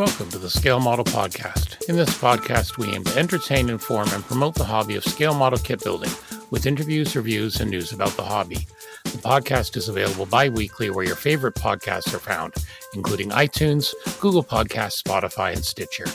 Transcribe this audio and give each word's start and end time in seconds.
Welcome 0.00 0.30
to 0.30 0.38
the 0.38 0.48
Scale 0.48 0.80
Model 0.80 1.04
Podcast. 1.04 1.86
In 1.90 1.94
this 1.94 2.16
podcast, 2.16 2.78
we 2.78 2.88
aim 2.88 3.04
to 3.04 3.18
entertain, 3.18 3.68
inform, 3.68 4.08
and 4.14 4.24
promote 4.24 4.54
the 4.54 4.64
hobby 4.64 4.96
of 4.96 5.04
scale 5.04 5.34
model 5.34 5.58
kit 5.58 5.84
building 5.84 6.08
with 6.48 6.64
interviews, 6.64 7.14
reviews, 7.14 7.60
and 7.60 7.70
news 7.70 7.92
about 7.92 8.16
the 8.16 8.22
hobby. 8.22 8.66
The 9.04 9.18
podcast 9.18 9.76
is 9.76 9.90
available 9.90 10.24
bi 10.24 10.48
weekly 10.48 10.88
where 10.88 11.04
your 11.04 11.16
favorite 11.16 11.54
podcasts 11.54 12.14
are 12.14 12.18
found, 12.18 12.54
including 12.94 13.28
iTunes, 13.28 13.92
Google 14.20 14.42
Podcasts, 14.42 15.02
Spotify, 15.02 15.52
and 15.52 15.62
Stitcher. 15.62 16.06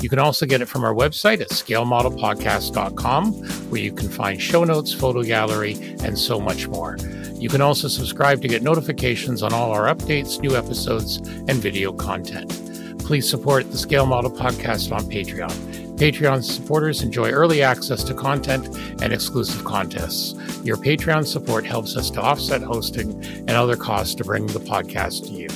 You 0.00 0.08
can 0.08 0.20
also 0.20 0.46
get 0.46 0.62
it 0.62 0.66
from 0.66 0.82
our 0.82 0.94
website 0.94 1.42
at 1.42 1.50
scalemodelpodcast.com, 1.50 3.32
where 3.68 3.80
you 3.82 3.92
can 3.92 4.08
find 4.08 4.40
show 4.40 4.64
notes, 4.64 4.94
photo 4.94 5.22
gallery, 5.22 5.74
and 6.02 6.18
so 6.18 6.40
much 6.40 6.66
more. 6.66 6.96
You 7.34 7.50
can 7.50 7.60
also 7.60 7.88
subscribe 7.88 8.40
to 8.40 8.48
get 8.48 8.62
notifications 8.62 9.42
on 9.42 9.52
all 9.52 9.70
our 9.70 9.94
updates, 9.94 10.40
new 10.40 10.56
episodes, 10.56 11.18
and 11.18 11.56
video 11.56 11.92
content. 11.92 12.63
Please 13.04 13.28
support 13.28 13.70
the 13.70 13.76
Scale 13.76 14.06
Model 14.06 14.30
Podcast 14.30 14.90
on 14.90 15.02
Patreon. 15.10 15.52
Patreon 15.98 16.42
supporters 16.42 17.02
enjoy 17.02 17.32
early 17.32 17.62
access 17.62 18.02
to 18.04 18.14
content 18.14 18.66
and 19.02 19.12
exclusive 19.12 19.62
contests. 19.62 20.32
Your 20.64 20.78
Patreon 20.78 21.26
support 21.26 21.66
helps 21.66 21.98
us 21.98 22.08
to 22.12 22.22
offset 22.22 22.62
hosting 22.62 23.22
and 23.22 23.50
other 23.50 23.76
costs 23.76 24.14
to 24.14 24.24
bring 24.24 24.46
the 24.46 24.58
podcast 24.58 25.26
to 25.26 25.32
you. 25.32 25.48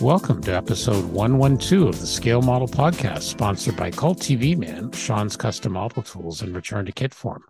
Welcome 0.00 0.40
to 0.44 0.54
episode 0.54 1.04
112 1.06 1.88
of 1.88 2.00
the 2.00 2.06
Scale 2.06 2.40
Model 2.40 2.68
Podcast, 2.68 3.22
sponsored 3.22 3.76
by 3.76 3.90
Cult 3.90 4.20
TV 4.20 4.56
Man, 4.56 4.92
Sean's 4.92 5.36
Custom 5.36 5.72
Model 5.72 6.04
Tools, 6.04 6.40
and 6.40 6.54
Return 6.54 6.86
to 6.86 6.92
Kit 6.92 7.12
Form. 7.12 7.42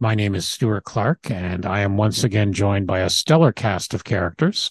My 0.00 0.14
name 0.14 0.34
is 0.34 0.46
Stuart 0.46 0.84
Clark, 0.84 1.30
and 1.30 1.64
I 1.64 1.80
am 1.80 1.96
once 1.96 2.22
again 2.22 2.52
joined 2.52 2.86
by 2.86 3.00
a 3.00 3.08
stellar 3.08 3.52
cast 3.52 3.94
of 3.94 4.04
characters. 4.04 4.70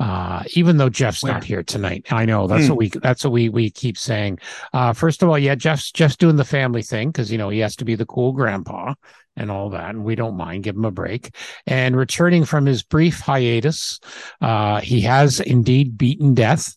Uh, 0.00 0.42
even 0.54 0.76
though 0.76 0.88
Jeff's 0.88 1.22
Where? 1.22 1.32
not 1.32 1.44
here 1.44 1.62
tonight, 1.62 2.06
I 2.10 2.24
know 2.24 2.46
that's 2.46 2.64
Hmm. 2.64 2.70
what 2.70 2.78
we 2.78 2.88
that's 2.88 3.24
what 3.24 3.32
we 3.32 3.48
we 3.48 3.70
keep 3.70 3.96
saying. 3.96 4.38
Uh, 4.72 4.92
first 4.92 5.22
of 5.22 5.28
all, 5.28 5.38
yeah, 5.38 5.54
Jeff's 5.54 5.90
Jeff's 5.92 6.16
doing 6.16 6.36
the 6.36 6.44
family 6.44 6.82
thing 6.82 7.10
because 7.10 7.30
you 7.30 7.38
know 7.38 7.48
he 7.48 7.60
has 7.60 7.76
to 7.76 7.84
be 7.84 7.94
the 7.94 8.06
cool 8.06 8.32
grandpa 8.32 8.94
and 9.36 9.50
all 9.50 9.70
that, 9.70 9.90
and 9.90 10.04
we 10.04 10.14
don't 10.14 10.36
mind. 10.36 10.64
Give 10.64 10.76
him 10.76 10.84
a 10.84 10.90
break. 10.90 11.34
And 11.66 11.96
returning 11.96 12.44
from 12.44 12.66
his 12.66 12.82
brief 12.82 13.20
hiatus, 13.20 13.98
uh, 14.40 14.80
he 14.80 15.00
has 15.02 15.40
indeed 15.40 15.96
beaten 15.98 16.34
death. 16.34 16.76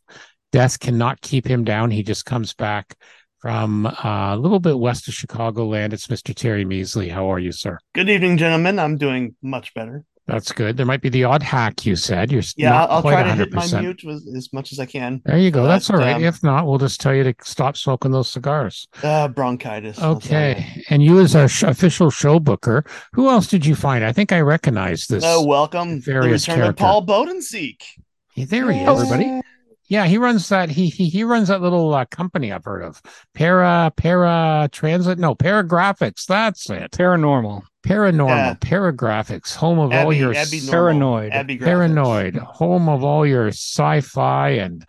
Death 0.51 0.79
cannot 0.79 1.21
keep 1.21 1.45
him 1.45 1.63
down. 1.63 1.91
He 1.91 2.03
just 2.03 2.25
comes 2.25 2.53
back 2.53 2.95
from 3.39 3.85
uh, 3.85 4.33
a 4.33 4.37
little 4.37 4.59
bit 4.59 4.79
west 4.79 5.07
of 5.07 5.13
Chicagoland. 5.13 5.93
It's 5.93 6.07
Mr. 6.07 6.33
Terry 6.33 6.65
Measley. 6.65 7.11
How 7.11 7.31
are 7.31 7.37
you, 7.37 7.51
sir? 7.51 7.77
Good 7.93 8.09
evening, 8.09 8.37
gentlemen. 8.37 8.79
I'm 8.79 8.97
doing 8.97 9.35
much 9.43 9.73
better. 9.75 10.03
That's 10.27 10.51
good. 10.51 10.75
There 10.75 10.85
might 10.85 11.01
be 11.01 11.07
the 11.07 11.23
odd 11.23 11.41
hack 11.41 11.85
you 11.85 11.95
said. 11.95 12.31
You're 12.33 12.41
Yeah, 12.57 12.81
I'll, 12.83 12.97
I'll 12.97 13.01
quite 13.01 13.13
try 13.13 13.23
to 13.23 13.33
hit 13.33 13.53
my 13.53 13.61
100%. 13.63 13.79
mute 13.81 14.01
with, 14.03 14.27
as 14.35 14.51
much 14.51 14.73
as 14.73 14.79
I 14.79 14.85
can. 14.85 15.21
There 15.25 15.37
you 15.37 15.51
go. 15.51 15.63
But, 15.63 15.67
That's 15.69 15.89
all 15.89 15.97
right. 15.97 16.15
um, 16.17 16.23
if 16.23 16.43
not, 16.43 16.67
we'll 16.67 16.79
just 16.79 16.99
tell 16.99 17.15
you 17.15 17.23
to 17.23 17.33
stop 17.43 17.77
smoking 17.77 18.11
those 18.11 18.29
cigars. 18.29 18.87
Uh, 19.01 19.29
bronchitis. 19.29 20.01
Okay. 20.01 20.83
And 20.89 21.01
you, 21.01 21.19
as 21.21 21.33
our 21.35 21.47
sh- 21.47 21.63
official 21.63 22.09
show 22.09 22.39
booker, 22.41 22.83
who 23.13 23.29
else 23.29 23.47
did 23.47 23.65
you 23.65 23.73
find? 23.73 24.03
I 24.03 24.11
think 24.11 24.33
I 24.33 24.41
recognize 24.41 25.07
this. 25.07 25.23
Oh, 25.25 25.45
welcome. 25.45 26.01
The 26.01 26.11
Various 26.11 26.45
return 26.47 26.61
character. 26.63 26.83
of 26.83 26.89
Paul 26.89 27.05
Bodensiek. 27.05 27.81
Hey, 28.33 28.43
there 28.43 28.69
he 28.71 28.81
is. 28.81 28.87
Everybody. 28.87 29.41
Yeah, 29.87 30.05
he 30.05 30.17
runs 30.17 30.49
that. 30.49 30.69
He 30.69 30.87
he 30.87 31.09
he 31.09 31.23
runs 31.23 31.47
that 31.47 31.61
little 31.61 31.93
uh, 31.93 32.05
company 32.05 32.51
I've 32.51 32.65
heard 32.65 32.83
of. 32.83 33.01
Para 33.33 33.91
Para 33.95 34.67
Transit. 34.71 35.17
No, 35.17 35.33
Paragrafix. 35.33 36.25
That's 36.25 36.69
it. 36.69 36.91
Paranormal. 36.91 37.63
Paranormal. 37.83 38.27
Yeah. 38.27 38.53
Paragrafix. 38.55 39.55
Home 39.55 39.79
of 39.79 39.93
all 39.93 40.11
your 40.11 40.35
Abby 40.35 40.59
Paranoid. 40.69 41.31
Abby 41.31 41.57
paranoid 41.57 42.35
home 42.35 42.89
of 42.89 43.03
all 43.03 43.25
your 43.25 43.47
sci-fi 43.47 44.49
and 44.49 44.85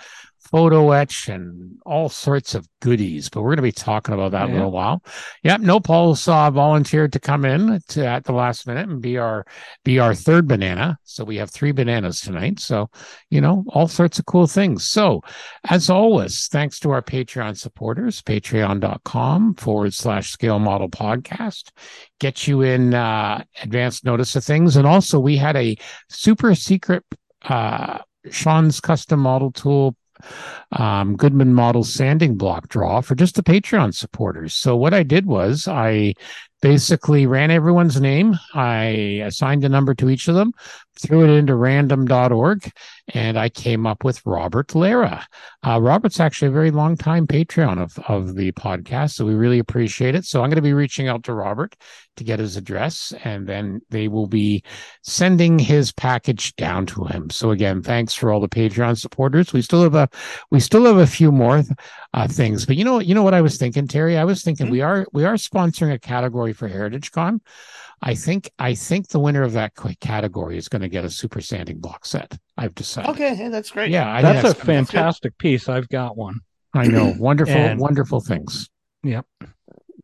photo 0.50 0.92
etch 0.92 1.28
and 1.28 1.78
all 1.84 2.08
sorts 2.08 2.54
of 2.54 2.66
goodies 2.80 3.28
but 3.28 3.42
we're 3.42 3.50
going 3.50 3.56
to 3.56 3.62
be 3.62 3.72
talking 3.72 4.14
about 4.14 4.32
that 4.32 4.46
in 4.48 4.52
a 4.52 4.54
little 4.54 4.70
while. 4.70 5.02
Yep 5.42 5.60
no 5.60 5.80
paul's 5.80 6.26
uh, 6.26 6.50
volunteered 6.50 7.12
to 7.12 7.20
come 7.20 7.44
in 7.44 7.80
to, 7.88 8.06
at 8.06 8.24
the 8.24 8.32
last 8.32 8.66
minute 8.66 8.88
and 8.88 9.02
be 9.02 9.18
our 9.18 9.44
be 9.84 9.98
our 9.98 10.14
third 10.14 10.48
banana. 10.48 10.98
So 11.04 11.24
we 11.24 11.36
have 11.36 11.50
three 11.50 11.72
bananas 11.72 12.20
tonight. 12.20 12.60
So 12.60 12.90
you 13.30 13.40
know 13.40 13.64
all 13.68 13.88
sorts 13.88 14.18
of 14.18 14.26
cool 14.26 14.46
things. 14.46 14.84
So 14.84 15.22
as 15.68 15.90
always 15.90 16.48
thanks 16.48 16.78
to 16.80 16.90
our 16.90 17.02
patreon 17.02 17.56
supporters 17.56 18.22
patreon.com 18.22 19.54
forward 19.54 19.94
slash 19.94 20.30
scale 20.30 20.58
model 20.58 20.88
podcast. 20.88 21.70
Get 22.20 22.46
you 22.46 22.62
in 22.62 22.94
uh 22.94 23.44
advance 23.62 24.04
notice 24.04 24.34
of 24.36 24.44
things. 24.44 24.76
And 24.76 24.86
also 24.86 25.20
we 25.20 25.36
had 25.36 25.56
a 25.56 25.76
super 26.08 26.54
secret 26.54 27.04
uh 27.42 27.98
Sean's 28.30 28.80
custom 28.80 29.20
model 29.20 29.52
tool 29.52 29.96
um 30.72 31.16
Goodman 31.16 31.54
model 31.54 31.84
sanding 31.84 32.36
block 32.36 32.68
draw 32.68 33.00
for 33.00 33.14
just 33.14 33.34
the 33.34 33.42
Patreon 33.42 33.94
supporters. 33.94 34.54
So 34.54 34.76
what 34.76 34.94
I 34.94 35.02
did 35.02 35.26
was 35.26 35.66
I 35.68 36.14
basically 36.60 37.26
ran 37.26 37.50
everyone's 37.50 38.00
name. 38.00 38.36
I 38.54 39.22
assigned 39.24 39.64
a 39.64 39.68
number 39.68 39.94
to 39.94 40.10
each 40.10 40.28
of 40.28 40.34
them, 40.34 40.52
threw 41.00 41.24
it 41.24 41.30
into 41.36 41.54
random.org, 41.54 42.70
and 43.14 43.38
I 43.38 43.48
came 43.48 43.86
up 43.86 44.04
with 44.04 44.24
Robert 44.26 44.74
Lara. 44.74 45.26
Uh, 45.66 45.80
Robert's 45.80 46.20
actually 46.20 46.48
a 46.48 46.52
very 46.52 46.70
long 46.70 46.96
time 46.96 47.26
Patreon 47.26 47.80
of, 47.82 47.98
of 48.08 48.34
the 48.34 48.52
podcast, 48.52 49.12
so 49.12 49.24
we 49.24 49.34
really 49.34 49.58
appreciate 49.58 50.14
it. 50.14 50.24
So 50.24 50.42
I'm 50.42 50.50
going 50.50 50.56
to 50.56 50.62
be 50.62 50.72
reaching 50.72 51.08
out 51.08 51.24
to 51.24 51.32
Robert 51.34 51.74
to 52.16 52.24
get 52.24 52.38
his 52.40 52.56
address, 52.56 53.12
and 53.24 53.46
then 53.46 53.80
they 53.90 54.08
will 54.08 54.26
be 54.26 54.62
sending 55.02 55.58
his 55.58 55.92
package 55.92 56.54
down 56.56 56.86
to 56.86 57.04
him. 57.04 57.30
So 57.30 57.50
again, 57.50 57.82
thanks 57.82 58.12
for 58.14 58.32
all 58.32 58.40
the 58.40 58.48
Patreon 58.48 58.98
supporters. 58.98 59.52
We 59.52 59.62
still 59.62 59.82
have 59.82 59.94
a 59.94 60.08
we 60.50 60.60
still 60.60 60.84
have 60.84 60.96
a 60.98 61.06
few 61.06 61.30
more 61.30 61.62
uh, 62.14 62.28
things, 62.28 62.66
but 62.66 62.76
you 62.76 62.84
know 62.84 62.98
you 62.98 63.14
know 63.14 63.22
what 63.22 63.34
I 63.34 63.40
was 63.40 63.56
thinking, 63.56 63.86
Terry. 63.86 64.16
I 64.18 64.24
was 64.24 64.42
thinking 64.42 64.66
Mhm. 64.66 64.70
we 64.70 64.80
are 64.80 65.06
we 65.12 65.24
are 65.24 65.34
sponsoring 65.34 65.92
a 65.92 65.98
category 65.98 66.52
for 66.52 66.66
Heritage 66.68 67.12
Con. 67.12 67.40
I 68.02 68.14
think 68.14 68.50
I 68.58 68.74
think 68.74 69.08
the 69.08 69.18
winner 69.18 69.42
of 69.42 69.52
that 69.54 69.72
category 70.00 70.56
is 70.56 70.68
going 70.68 70.82
to 70.82 70.88
get 70.88 71.04
a 71.04 71.10
super 71.10 71.40
sanding 71.40 71.78
block 71.80 72.06
set. 72.06 72.38
I've 72.56 72.74
decided. 72.74 73.10
Okay, 73.10 73.34
hey, 73.34 73.48
that's 73.48 73.70
great. 73.70 73.90
Yeah, 73.90 74.08
I 74.10 74.22
That's 74.22 74.38
a 74.38 74.42
that's 74.48 74.54
gonna- 74.62 74.84
fantastic 74.84 75.36
piece. 75.38 75.68
I've 75.68 75.88
got 75.88 76.16
one. 76.16 76.40
I 76.74 76.86
know. 76.86 77.14
Wonderful, 77.18 77.54
And- 77.54 77.80
wonderful 77.80 78.20
things. 78.20 78.68
Yep. 79.02 79.26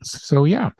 So 0.02 0.44
yeah. 0.44 0.70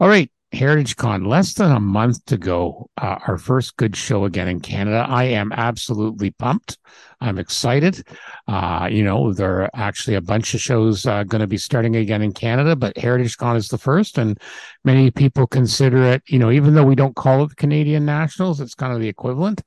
All 0.00 0.08
right. 0.08 0.30
Heritage 0.54 0.96
Con, 0.96 1.24
less 1.24 1.54
than 1.54 1.72
a 1.72 1.80
month 1.80 2.24
to 2.26 2.38
go. 2.38 2.88
Uh, 2.96 3.18
our 3.26 3.36
first 3.36 3.76
good 3.76 3.96
show 3.96 4.24
again 4.24 4.48
in 4.48 4.60
Canada. 4.60 5.04
I 5.08 5.24
am 5.24 5.52
absolutely 5.52 6.30
pumped. 6.30 6.78
I'm 7.20 7.38
excited. 7.38 8.06
Uh, 8.46 8.88
you 8.90 9.04
know, 9.04 9.32
there 9.32 9.62
are 9.62 9.70
actually 9.74 10.16
a 10.16 10.20
bunch 10.20 10.54
of 10.54 10.60
shows 10.60 11.06
uh, 11.06 11.24
going 11.24 11.40
to 11.40 11.46
be 11.46 11.58
starting 11.58 11.96
again 11.96 12.22
in 12.22 12.32
Canada, 12.32 12.76
but 12.76 12.96
Heritage 12.96 13.36
Con 13.36 13.56
is 13.56 13.68
the 13.68 13.78
first, 13.78 14.18
and 14.18 14.38
many 14.84 15.10
people 15.10 15.46
consider 15.46 16.02
it. 16.04 16.22
You 16.28 16.38
know, 16.38 16.50
even 16.50 16.74
though 16.74 16.84
we 16.84 16.94
don't 16.94 17.16
call 17.16 17.44
it 17.44 17.50
the 17.50 17.56
Canadian 17.56 18.04
Nationals, 18.04 18.60
it's 18.60 18.74
kind 18.74 18.92
of 18.92 19.00
the 19.00 19.08
equivalent. 19.08 19.62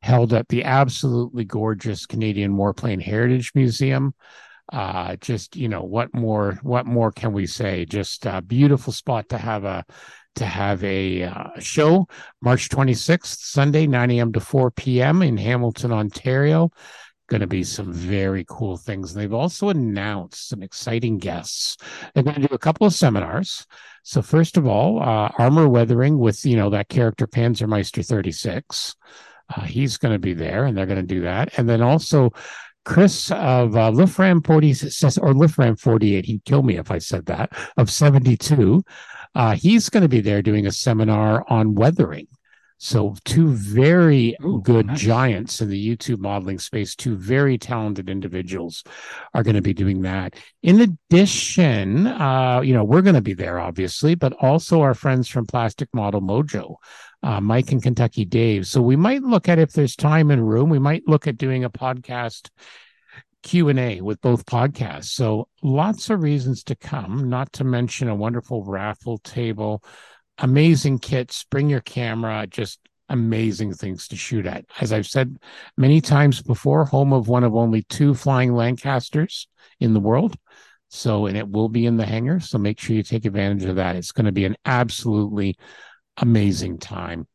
Held 0.00 0.32
at 0.32 0.48
the 0.48 0.64
absolutely 0.64 1.44
gorgeous 1.44 2.06
Canadian 2.06 2.56
Warplane 2.56 3.00
Heritage 3.00 3.52
Museum 3.54 4.14
uh 4.72 5.16
just 5.16 5.56
you 5.56 5.68
know 5.68 5.82
what 5.82 6.14
more 6.14 6.58
what 6.62 6.86
more 6.86 7.10
can 7.10 7.32
we 7.32 7.46
say 7.46 7.84
just 7.84 8.24
a 8.26 8.40
beautiful 8.40 8.92
spot 8.92 9.28
to 9.28 9.36
have 9.36 9.64
a 9.64 9.84
to 10.36 10.44
have 10.44 10.82
a 10.84 11.24
uh, 11.24 11.48
show 11.58 12.06
march 12.40 12.68
26th 12.68 13.38
sunday 13.38 13.86
9 13.86 14.10
a.m 14.10 14.32
to 14.32 14.40
4 14.40 14.70
p.m 14.70 15.22
in 15.22 15.36
hamilton 15.36 15.92
ontario. 15.92 16.70
Going 17.28 17.40
to 17.40 17.46
be 17.46 17.64
some 17.64 17.90
very 17.90 18.44
cool 18.46 18.76
things. 18.76 19.14
They've 19.14 19.32
also 19.32 19.70
announced 19.70 20.48
some 20.48 20.62
exciting 20.62 21.16
guests. 21.16 21.78
They're 22.12 22.24
going 22.24 22.42
to 22.42 22.48
do 22.48 22.54
a 22.54 22.58
couple 22.58 22.86
of 22.86 22.92
seminars. 22.92 23.64
So 24.02 24.20
first 24.20 24.58
of 24.58 24.66
all 24.66 25.00
uh, 25.00 25.30
armor 25.38 25.66
weathering 25.66 26.18
with 26.18 26.44
you 26.44 26.56
know 26.56 26.68
that 26.70 26.88
character 26.88 27.26
panzermeister 27.26 28.04
36 28.06 28.94
uh, 29.56 29.62
he's 29.62 29.96
going 29.96 30.12
to 30.12 30.18
be 30.18 30.34
there 30.34 30.64
and 30.64 30.76
they're 30.76 30.86
going 30.86 31.00
to 31.00 31.02
do 31.14 31.22
that. 31.22 31.58
And 31.58 31.68
then 31.68 31.82
also 31.82 32.30
Chris 32.84 33.30
of 33.30 33.76
uh, 33.76 33.90
Lifram 33.92 34.44
40 34.44 34.74
says, 34.74 35.18
or 35.18 35.32
Lifram 35.32 35.78
48, 35.78 36.24
he'd 36.24 36.44
kill 36.44 36.62
me 36.62 36.78
if 36.78 36.90
I 36.90 36.98
said 36.98 37.26
that, 37.26 37.52
of 37.76 37.90
72. 37.90 38.82
Uh, 39.34 39.54
he's 39.54 39.88
going 39.88 40.02
to 40.02 40.08
be 40.08 40.20
there 40.20 40.42
doing 40.42 40.66
a 40.66 40.72
seminar 40.72 41.44
on 41.48 41.74
weathering. 41.74 42.26
So, 42.78 43.14
two 43.24 43.52
very 43.52 44.36
Ooh, 44.44 44.60
good 44.60 44.86
nice. 44.86 45.00
giants 45.00 45.60
in 45.60 45.68
the 45.68 45.96
YouTube 45.96 46.18
modeling 46.18 46.58
space, 46.58 46.96
two 46.96 47.14
very 47.14 47.56
talented 47.56 48.10
individuals 48.10 48.82
are 49.34 49.44
going 49.44 49.54
to 49.54 49.62
be 49.62 49.72
doing 49.72 50.02
that. 50.02 50.34
In 50.64 50.80
addition, 50.80 52.08
uh, 52.08 52.60
you 52.60 52.74
know, 52.74 52.82
we're 52.82 53.02
going 53.02 53.14
to 53.14 53.20
be 53.20 53.34
there, 53.34 53.60
obviously, 53.60 54.16
but 54.16 54.32
also 54.40 54.80
our 54.80 54.94
friends 54.94 55.28
from 55.28 55.46
Plastic 55.46 55.88
Model 55.94 56.20
Mojo 56.20 56.74
uh, 57.22 57.40
Mike 57.40 57.72
and 57.72 57.82
Kentucky 57.82 58.24
Dave. 58.24 58.66
So 58.66 58.82
we 58.82 58.96
might 58.96 59.22
look 59.22 59.48
at 59.48 59.58
if 59.58 59.72
there's 59.72 59.96
time 59.96 60.30
and 60.30 60.48
room, 60.48 60.68
we 60.68 60.78
might 60.78 61.06
look 61.06 61.26
at 61.26 61.38
doing 61.38 61.64
a 61.64 61.70
podcast 61.70 62.50
Q 63.42 63.68
and 63.68 63.78
A 63.78 64.00
with 64.00 64.20
both 64.20 64.46
podcasts. 64.46 65.10
So 65.10 65.48
lots 65.62 66.10
of 66.10 66.22
reasons 66.22 66.62
to 66.64 66.76
come. 66.76 67.28
Not 67.28 67.52
to 67.54 67.64
mention 67.64 68.08
a 68.08 68.14
wonderful 68.14 68.64
raffle 68.64 69.18
table, 69.18 69.82
amazing 70.38 70.98
kits. 70.98 71.44
Bring 71.50 71.68
your 71.68 71.80
camera. 71.80 72.46
Just 72.46 72.80
amazing 73.08 73.74
things 73.74 74.08
to 74.08 74.16
shoot 74.16 74.46
at. 74.46 74.64
As 74.80 74.92
I've 74.92 75.06
said 75.06 75.36
many 75.76 76.00
times 76.00 76.42
before, 76.42 76.84
home 76.84 77.12
of 77.12 77.28
one 77.28 77.44
of 77.44 77.54
only 77.54 77.82
two 77.82 78.14
flying 78.14 78.54
Lancasters 78.54 79.48
in 79.80 79.92
the 79.92 80.00
world. 80.00 80.36
So, 80.88 81.26
and 81.26 81.36
it 81.36 81.48
will 81.48 81.68
be 81.68 81.86
in 81.86 81.96
the 81.96 82.06
hangar. 82.06 82.40
So 82.40 82.58
make 82.58 82.78
sure 82.78 82.96
you 82.96 83.02
take 83.02 83.24
advantage 83.24 83.64
of 83.64 83.76
that. 83.76 83.96
It's 83.96 84.12
going 84.12 84.26
to 84.26 84.32
be 84.32 84.44
an 84.44 84.56
absolutely 84.64 85.56
amazing 86.18 86.78
time. 86.78 87.26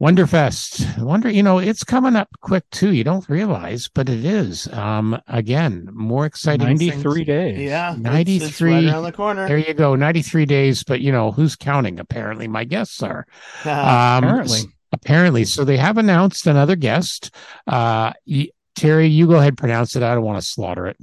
Wonderfest. 0.00 0.98
Wonder, 1.02 1.30
you 1.30 1.42
know, 1.42 1.58
it's 1.58 1.82
coming 1.82 2.16
up 2.16 2.28
quick 2.42 2.64
too. 2.70 2.92
You 2.92 3.02
don't 3.02 3.26
realize, 3.30 3.88
but 3.88 4.10
it 4.10 4.26
is. 4.26 4.68
Um, 4.68 5.18
again, 5.26 5.88
more 5.92 6.26
exciting. 6.26 6.66
93 6.66 7.14
things. 7.24 7.26
days. 7.26 7.58
Yeah. 7.60 7.96
93 7.98 8.46
It's, 8.46 8.60
right 8.60 8.84
around 8.92 9.02
the 9.04 9.12
corner. 9.12 9.48
There 9.48 9.56
you 9.56 9.72
go. 9.72 9.94
93 9.94 10.44
days, 10.44 10.84
but 10.84 11.00
you 11.00 11.12
know, 11.12 11.32
who's 11.32 11.56
counting? 11.56 11.98
Apparently, 11.98 12.46
my 12.46 12.64
guests 12.64 13.02
are. 13.02 13.26
Um, 13.64 14.24
Apparently. 14.24 14.60
apparently. 14.92 15.44
So 15.44 15.64
they 15.64 15.78
have 15.78 15.96
announced 15.96 16.46
another 16.46 16.76
guest. 16.76 17.34
Uh, 17.66 18.12
y- 18.26 18.50
Terry, 18.74 19.06
you 19.08 19.26
go 19.26 19.36
ahead 19.36 19.48
and 19.48 19.58
pronounce 19.58 19.96
it. 19.96 20.02
I 20.02 20.14
don't 20.14 20.24
want 20.24 20.38
to 20.40 20.46
slaughter 20.46 20.86
it. 20.86 20.98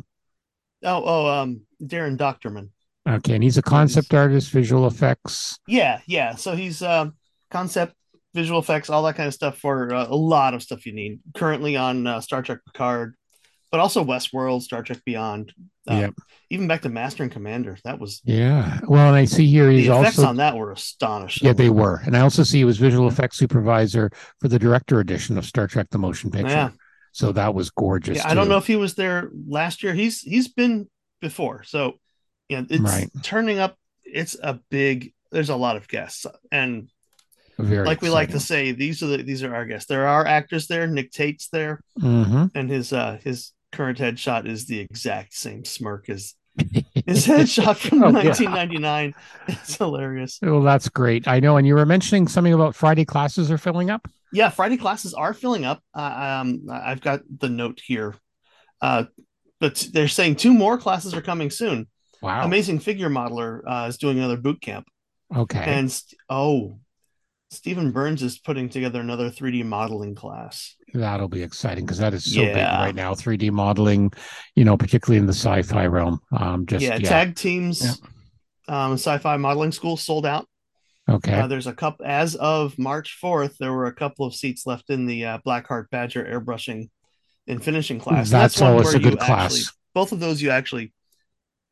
oh, 0.84 1.04
oh, 1.04 1.28
um, 1.28 1.62
Daren 1.82 2.18
Dochterman. 2.18 2.70
Okay. 3.10 3.34
And 3.34 3.44
he's 3.44 3.58
a 3.58 3.64
concept 3.64 4.14
artist, 4.14 4.52
visual 4.52 4.86
effects. 4.86 5.58
Yeah, 5.68 6.00
yeah. 6.06 6.36
So 6.36 6.56
he's 6.56 6.82
uh, 6.84 7.10
concept, 7.50 7.96
visual 8.34 8.60
effects, 8.60 8.90
all 8.90 9.04
that 9.04 9.16
kind 9.16 9.28
of 9.28 9.34
stuff 9.34 9.58
for 9.58 9.94
uh, 9.94 10.08
a 10.10 10.16
lot 10.16 10.54
of 10.54 10.64
stuff 10.64 10.86
you 10.86 10.94
need. 10.94 11.20
Currently 11.34 11.76
on 11.76 12.08
uh, 12.08 12.22
Star 12.22 12.42
Trek 12.42 12.60
Picard, 12.66 13.16
but 13.72 13.80
also 13.80 14.04
Westworld, 14.04 14.62
Star 14.62 14.84
Trek 14.84 15.00
Beyond. 15.06 15.54
Uh, 15.90 15.96
Yep. 15.96 16.14
Even 16.50 16.68
back 16.68 16.84
to 16.84 16.90
Master 16.90 17.24
and 17.24 17.32
Commander. 17.32 17.78
That 17.84 18.00
was 18.00 18.22
Yeah. 18.24 18.80
Well, 18.88 19.08
and 19.08 19.16
I 19.16 19.26
see 19.26 19.48
here 19.48 19.68
the 19.68 19.78
he's 19.80 19.88
effects 19.88 20.20
also. 20.20 20.30
on 20.30 20.38
that 20.38 20.56
were 20.56 20.72
astonishing. 20.72 21.48
Yeah, 21.48 21.54
they 21.54 21.70
were. 21.72 22.00
And 22.06 22.16
I 22.16 22.20
also 22.22 22.44
see 22.44 22.60
he 22.60 22.64
was 22.64 22.78
visual 22.78 23.08
effects 23.08 23.38
supervisor 23.38 24.12
for 24.40 24.48
the 24.50 24.60
director 24.60 25.00
edition 25.00 25.38
of 25.38 25.46
Star 25.46 25.66
Trek 25.68 25.88
The 25.90 25.98
Motion 25.98 26.30
Picture. 26.30 26.50
Yeah. 26.50 26.70
So 27.12 27.32
that 27.32 27.54
was 27.56 27.70
gorgeous. 27.72 28.18
Yeah, 28.18 28.30
I 28.30 28.34
don't 28.36 28.50
know 28.50 28.58
if 28.58 28.68
he 28.68 28.76
was 28.76 28.94
there 28.94 29.30
last 29.48 29.82
year. 29.84 29.94
He's 29.96 30.22
he's 30.22 30.48
been 30.48 30.88
before. 31.22 31.64
So 31.64 32.00
yeah, 32.50 32.64
it's 32.70 32.80
Right. 32.82 33.10
turning 33.24 33.58
up. 33.60 33.76
It's 34.04 34.36
a 34.42 34.60
big. 34.70 35.14
There's 35.32 35.50
a 35.50 35.56
lot 35.56 35.76
of 35.76 35.88
guests, 35.88 36.26
and 36.52 36.90
Very 37.60 37.86
like 37.86 38.02
we 38.02 38.10
like 38.10 38.30
to 38.32 38.40
say, 38.40 38.72
these 38.72 39.04
are 39.04 39.08
the 39.08 39.18
these 39.24 39.44
are 39.44 39.54
our 39.54 39.66
guests. 39.66 39.88
There 39.88 40.08
are 40.08 40.26
actors 40.26 40.68
there. 40.68 40.88
Nick 40.88 41.12
Tate's 41.12 41.50
there, 41.50 41.80
hmm 42.00 42.46
and 42.56 42.70
his 42.70 42.92
uh 42.94 43.20
his 43.24 43.52
current 43.72 43.98
headshot 44.00 44.48
is 44.48 44.66
the 44.66 44.80
exact 44.80 45.34
same 45.34 45.64
smirk 45.66 46.10
as 46.10 46.34
his 47.06 47.26
headshot 47.28 47.78
from 47.78 48.04
Oh, 48.04 48.08
yeah. 48.10 48.30
1999. 48.30 49.14
It's 49.48 49.76
hilarious. 49.78 50.40
Well, 50.42 50.62
that's 50.62 50.90
great. 50.90 51.28
I 51.28 51.40
know. 51.40 51.58
And 51.58 51.66
you 51.68 51.74
were 51.76 51.86
mentioning 51.86 52.28
something 52.28 52.54
about 52.54 52.76
Friday 52.76 53.06
classes 53.06 53.50
are 53.52 53.58
filling 53.58 53.90
up. 53.90 54.08
Yeah, 54.32 54.50
Friday 54.50 54.78
classes 54.78 55.14
are 55.14 55.34
filling 55.34 55.66
up. 55.66 55.82
Uh, 55.96 56.42
um, 56.42 56.66
I've 56.72 57.02
got 57.02 57.22
the 57.40 57.50
note 57.50 57.80
here, 57.84 58.16
uh, 58.82 59.06
but 59.60 59.88
they're 59.94 60.08
saying 60.08 60.36
two 60.38 60.54
more 60.54 60.78
classes 60.78 61.14
are 61.14 61.22
coming 61.22 61.50
soon. 61.52 61.88
Wow. 62.22 62.46
Amazing 62.46 62.80
Figure 62.80 63.10
Modeler 63.10 63.62
uh, 63.68 63.88
is 63.90 63.98
doing 63.98 64.18
another 64.18 64.38
boot 64.38 64.60
camp, 64.62 64.88
Okay. 65.36 65.60
and 65.60 66.02
oh, 66.30 66.78
Stephen 67.54 67.92
Burns 67.92 68.22
is 68.24 68.40
putting 68.40 68.70
together 68.70 69.00
another 69.00 69.30
3D 69.30 69.64
modeling 69.66 70.16
class. 70.16 70.76
That'll 70.94 71.28
be 71.28 71.44
exciting 71.44 71.86
because 71.86 72.00
that 72.00 72.14
is 72.14 72.34
so 72.34 72.42
big 72.42 72.56
right 72.56 72.94
now. 72.94 73.14
3D 73.14 73.52
modeling, 73.52 74.12
you 74.56 74.64
know, 74.66 74.78
particularly 74.78 75.20
in 75.20 75.26
the 75.26 75.34
sci-fi 75.34 75.86
realm. 75.88 76.20
Um, 76.32 76.66
just 76.66 76.84
yeah, 76.84 76.98
yeah. 76.98 77.10
tag 77.10 77.36
teams, 77.36 78.00
um, 78.68 78.94
sci-fi 78.94 79.38
modeling 79.38 79.72
school 79.72 79.98
sold 79.98 80.26
out. 80.26 80.48
okay. 81.10 81.34
Uh, 81.42 81.48
there's 81.48 81.68
a 81.68 81.74
couple 81.74 82.06
as 82.06 82.36
of 82.36 82.78
March 82.78 83.18
4th. 83.24 83.58
There 83.58 83.74
were 83.74 83.88
a 83.88 83.94
couple 83.94 84.26
of 84.26 84.36
seats 84.36 84.66
left 84.66 84.90
in 84.90 85.06
the 85.06 85.26
uh, 85.26 85.38
Blackheart 85.46 85.90
Badger 85.90 86.24
airbrushing 86.24 86.90
and 87.48 87.64
finishing 87.64 88.00
class. 88.00 88.28
And 88.32 88.42
That's 88.42 88.62
one 88.62 88.72
always 88.72 88.88
where 88.88 88.98
a 88.98 89.00
good 89.00 89.20
class. 89.20 89.54
actually- 89.54 89.64
both 89.94 90.12
of 90.12 90.20
those 90.20 90.42
you 90.42 90.50
actually, 90.50 90.92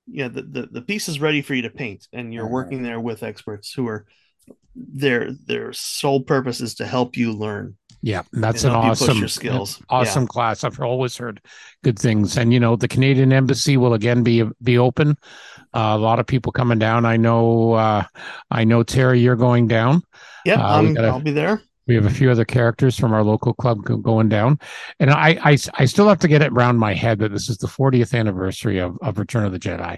yeah, 0.08 0.28
the, 0.28 0.42
the 0.42 0.68
the 0.72 0.82
piece 0.82 1.08
is 1.08 1.20
ready 1.20 1.42
for 1.42 1.54
you 1.56 1.62
to 1.64 1.70
paint, 1.70 2.08
and 2.12 2.34
you're 2.34 2.48
working 2.48 2.84
there 2.84 3.00
with 3.00 3.24
experts 3.24 3.74
who 3.74 3.88
are 3.88 4.06
their 4.76 5.32
their 5.32 5.74
sole 5.74 6.22
purpose 6.22 6.62
is 6.62 6.76
to 6.76 6.86
help 6.86 7.18
you 7.18 7.34
learn. 7.34 7.76
yeah, 8.02 8.24
that's 8.34 8.64
an 8.64 8.72
help 8.72 8.86
you 8.86 8.90
push 8.92 9.02
awesome, 9.02 9.18
your 9.20 9.28
skills. 9.28 9.82
awesome 9.90 10.28
class. 10.28 10.64
I've 10.64 10.80
always 10.80 11.18
heard 11.18 11.42
good 11.84 12.00
things, 12.00 12.38
and 12.38 12.52
you 12.54 12.60
know, 12.60 12.76
the 12.76 12.88
Canadian 12.88 13.34
Embassy 13.34 13.78
will 13.78 13.94
again 13.94 14.24
be 14.24 14.44
be 14.64 14.78
open. 14.78 15.18
Uh, 15.74 15.96
a 15.96 15.98
lot 15.98 16.20
of 16.20 16.26
people 16.28 16.52
coming 16.52 16.80
down. 16.80 17.06
I 17.06 17.18
know. 17.18 17.74
Uh, 17.74 18.04
I 18.50 18.64
know 18.64 18.84
Terry, 18.84 19.20
you're 19.20 19.36
going 19.36 19.68
down. 19.68 20.04
Yeah, 20.46 20.58
yeah 20.58 20.66
Uh, 20.66 20.82
we 20.82 20.88
um, 20.88 20.94
gotta- 20.96 21.08
I'll 21.10 21.20
be 21.22 21.32
there. 21.32 21.62
We 21.88 21.96
have 21.96 22.06
a 22.06 22.10
few 22.12 22.32
other 22.32 22.46
characters 22.46 22.98
from 22.98 23.12
our 23.12 23.24
local 23.24 23.54
club 23.54 23.84
going 23.84 24.30
down, 24.30 24.60
and 25.00 25.10
I, 25.10 25.38
I, 25.44 25.58
I 25.74 25.86
still 25.86 26.08
have 26.08 26.20
to 26.20 26.28
get 26.30 26.42
it 26.42 26.52
around 26.54 26.78
my 26.78 26.94
head 26.94 27.20
that 27.20 27.32
this 27.34 27.50
is 27.50 27.58
the 27.58 27.68
40th 27.68 28.18
anniversary 28.18 28.78
of, 28.78 28.98
of 29.02 29.18
Return 29.18 29.44
of 29.46 29.52
the 29.52 29.60
Jedi. 29.60 29.98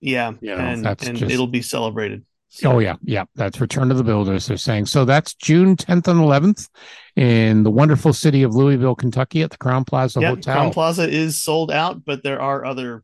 Yeah, 0.00 0.32
You 0.40 0.56
know, 0.56 0.62
and 0.64 0.84
that's 0.84 1.06
and 1.06 1.16
just- 1.18 1.30
it'll 1.32 1.46
be 1.46 1.62
celebrated. 1.62 2.24
Oh 2.64 2.78
yeah, 2.78 2.96
yeah. 3.02 3.24
That's 3.34 3.60
Return 3.60 3.90
of 3.90 3.98
the 3.98 4.04
Builders. 4.04 4.46
They're 4.46 4.56
saying 4.56 4.86
so. 4.86 5.04
That's 5.04 5.34
June 5.34 5.76
10th 5.76 6.08
and 6.08 6.20
11th 6.20 6.68
in 7.16 7.64
the 7.64 7.70
wonderful 7.70 8.12
city 8.12 8.42
of 8.42 8.54
Louisville, 8.54 8.94
Kentucky, 8.94 9.42
at 9.42 9.50
the 9.50 9.58
Crowne 9.58 9.86
Plaza 9.86 10.20
yeah, 10.20 10.28
Hotel. 10.30 10.56
Crowne 10.56 10.72
Plaza 10.72 11.08
is 11.08 11.42
sold 11.42 11.70
out, 11.70 12.04
but 12.04 12.22
there 12.22 12.40
are 12.40 12.64
other 12.64 13.02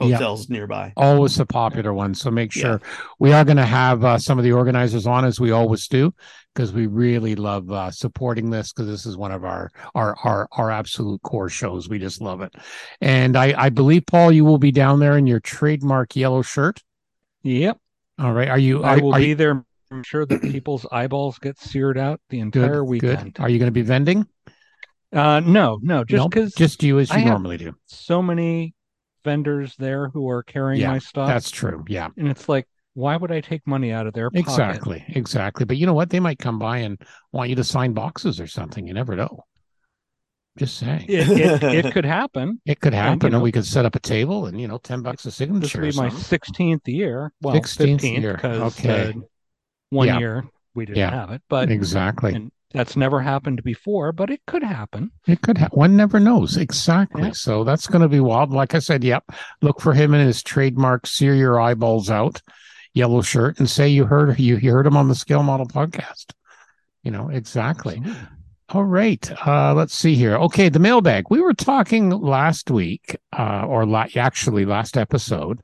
Yeah. 0.00 0.16
hotels 0.16 0.48
nearby. 0.48 0.92
always 0.96 1.38
a 1.40 1.46
popular 1.46 1.92
one. 1.92 2.14
So 2.14 2.30
make 2.30 2.52
sure 2.52 2.80
we 3.18 3.32
are 3.32 3.44
going 3.44 3.56
to 3.56 3.66
have 3.66 4.04
uh, 4.04 4.18
some 4.18 4.38
of 4.38 4.44
the 4.44 4.52
organizers 4.52 5.06
on 5.06 5.24
as 5.24 5.40
we 5.40 5.50
always 5.52 5.88
do, 5.88 6.12
because 6.54 6.72
we 6.72 6.86
really 6.86 7.34
love 7.34 7.70
uh, 7.72 7.90
supporting 7.90 8.50
this 8.50 8.72
because 8.72 8.88
this 8.88 9.06
is 9.06 9.16
one 9.16 9.32
of 9.32 9.44
our 9.44 9.70
our 9.94 10.16
our 10.22 10.48
our 10.52 10.70
absolute 10.70 11.22
core 11.22 11.48
shows. 11.48 11.88
We 11.88 11.98
just 11.98 12.20
love 12.20 12.40
it. 12.40 12.54
And 13.00 13.36
I 13.36 13.54
I 13.56 13.68
believe 13.70 14.06
Paul, 14.06 14.32
you 14.32 14.44
will 14.44 14.58
be 14.58 14.70
down 14.72 15.00
there 15.00 15.16
in 15.16 15.26
your 15.26 15.40
trademark 15.40 16.14
yellow 16.14 16.42
shirt. 16.42 16.82
Yep. 17.42 17.78
All 18.22 18.32
right. 18.32 18.48
Are 18.48 18.58
you? 18.58 18.82
I 18.84 18.96
will 18.98 19.14
are 19.14 19.18
be 19.18 19.28
you 19.28 19.34
there. 19.34 19.64
I'm 19.90 20.02
sure 20.04 20.24
that 20.24 20.40
people's 20.42 20.86
eyeballs 20.90 21.38
get 21.38 21.58
seared 21.58 21.98
out 21.98 22.20
the 22.30 22.40
entire 22.40 22.80
good? 22.80 22.84
weekend. 22.84 23.34
Good. 23.34 23.42
Are 23.42 23.48
you 23.48 23.58
going 23.58 23.66
to 23.66 23.72
be 23.72 23.82
vending? 23.82 24.26
Uh, 25.12 25.40
no, 25.40 25.78
no, 25.82 26.04
just 26.04 26.22
Nope, 26.22 26.30
because 26.30 26.54
just 26.54 26.82
you 26.82 26.98
as 26.98 27.10
I 27.10 27.16
you 27.16 27.22
have- 27.24 27.32
normally 27.32 27.58
do. 27.58 27.74
so 27.86 28.22
many 28.22 28.74
vendors 29.24 29.74
there 29.78 30.08
who 30.08 30.28
are 30.30 30.42
carrying 30.42 30.80
Yeah, 30.80 30.92
my 30.92 30.98
stuff, 30.98 31.28
That's 31.28 31.50
true. 31.50 31.84
Yeah. 31.88 32.08
and 32.16 32.28
it's 32.28 32.48
like, 32.48 32.66
why 32.94 33.16
would 33.16 33.30
I 33.30 33.40
take 33.42 33.66
money 33.66 33.92
out 33.92 34.06
of 34.06 34.14
their 34.14 34.30
pocket? 34.30 34.40
Exactly, 34.40 35.04
exactly. 35.08 35.66
But 35.66 35.76
you 35.76 35.84
know 35.86 35.92
what? 35.94 36.08
They 36.10 36.20
might 36.20 36.38
come 36.38 36.58
by 36.58 36.78
and 36.78 36.98
want 37.32 37.50
you 37.50 37.56
to 37.56 37.64
sign 37.64 37.92
boxes 37.92 38.40
or 38.40 38.46
something. 38.46 38.86
You 38.86 38.94
never 38.94 39.14
know. 39.14 39.44
Just 40.58 40.76
saying. 40.78 41.06
It, 41.08 41.28
it, 41.62 41.62
it 41.86 41.92
could 41.94 42.04
happen. 42.20 42.60
It 42.66 42.80
could 42.80 42.92
happen, 42.92 43.26
and 43.26 43.32
know- 43.32 43.40
we 43.40 43.52
could 43.52 43.64
set 43.66 43.84
up 43.86 43.94
a 43.96 44.00
table 44.00 44.46
and 44.46 44.60
you 44.60 44.68
know, 44.68 44.78
ten 44.78 45.02
bucks 45.02 45.24
a 45.24 45.28
This 45.28 45.36
signature. 45.36 45.80
will 45.80 45.88
or 45.88 45.92
be 45.92 45.96
my 45.96 46.08
16th 46.10 46.86
year. 46.88 47.32
Well, 47.40 47.54
16th 47.54 48.02
year. 48.20 48.34
because 48.34 48.78
Okay. 48.78 49.08
uh, 49.16 49.20
one 49.90 50.08
Yeah. 50.08 50.18
year 50.18 50.44
we 50.74 50.84
didn't 50.86 50.98
Yeah. 50.98 51.10
have 51.10 51.30
it, 51.30 51.42
but 51.48 51.70
exactly. 51.70 52.34
and 52.34 52.50
that's 52.74 52.96
never 52.96 53.20
happened 53.20 53.62
before. 53.62 54.12
But 54.12 54.30
it 54.30 54.40
could 54.46 54.62
happen. 54.62 55.10
It 55.26 55.40
could. 55.42 55.58
Ha- 55.58 55.68
one 55.72 55.96
never 55.96 56.18
knows. 56.20 56.56
Exactly. 56.56 57.22
Yeah. 57.24 57.32
So 57.32 57.64
that's 57.64 57.86
going 57.86 58.02
to 58.02 58.08
be 58.08 58.20
wild. 58.20 58.50
Like 58.50 58.74
I 58.74 58.78
said, 58.78 59.04
yep. 59.04 59.24
Look 59.62 59.80
for 59.80 59.92
him 59.94 60.12
in 60.14 60.26
his 60.26 60.42
trademark 60.42 61.06
"sear 61.06 61.34
your 61.34 61.60
eyeballs 61.60 62.10
out" 62.10 62.40
yellow 62.94 63.22
shirt 63.22 63.58
and 63.58 63.68
say 63.70 63.88
you 63.88 64.04
heard 64.04 64.38
you, 64.38 64.56
you 64.56 64.70
heard 64.70 64.86
him 64.86 64.96
on 64.98 65.08
the 65.08 65.14
Scale 65.14 65.42
Model 65.42 65.66
podcast. 65.66 66.32
You 67.02 67.10
know 67.10 67.28
exactly. 67.30 67.96
Absolutely. 67.96 68.28
All 68.72 68.84
right. 68.84 69.30
Uh, 69.46 69.74
let's 69.74 69.94
see 69.94 70.14
here. 70.14 70.34
Okay, 70.36 70.70
the 70.70 70.78
mailbag. 70.78 71.26
We 71.28 71.42
were 71.42 71.52
talking 71.52 72.08
last 72.08 72.70
week, 72.70 73.18
uh, 73.38 73.66
or 73.66 73.84
la- 73.84 74.06
actually 74.16 74.64
last 74.64 74.96
episode, 74.96 75.60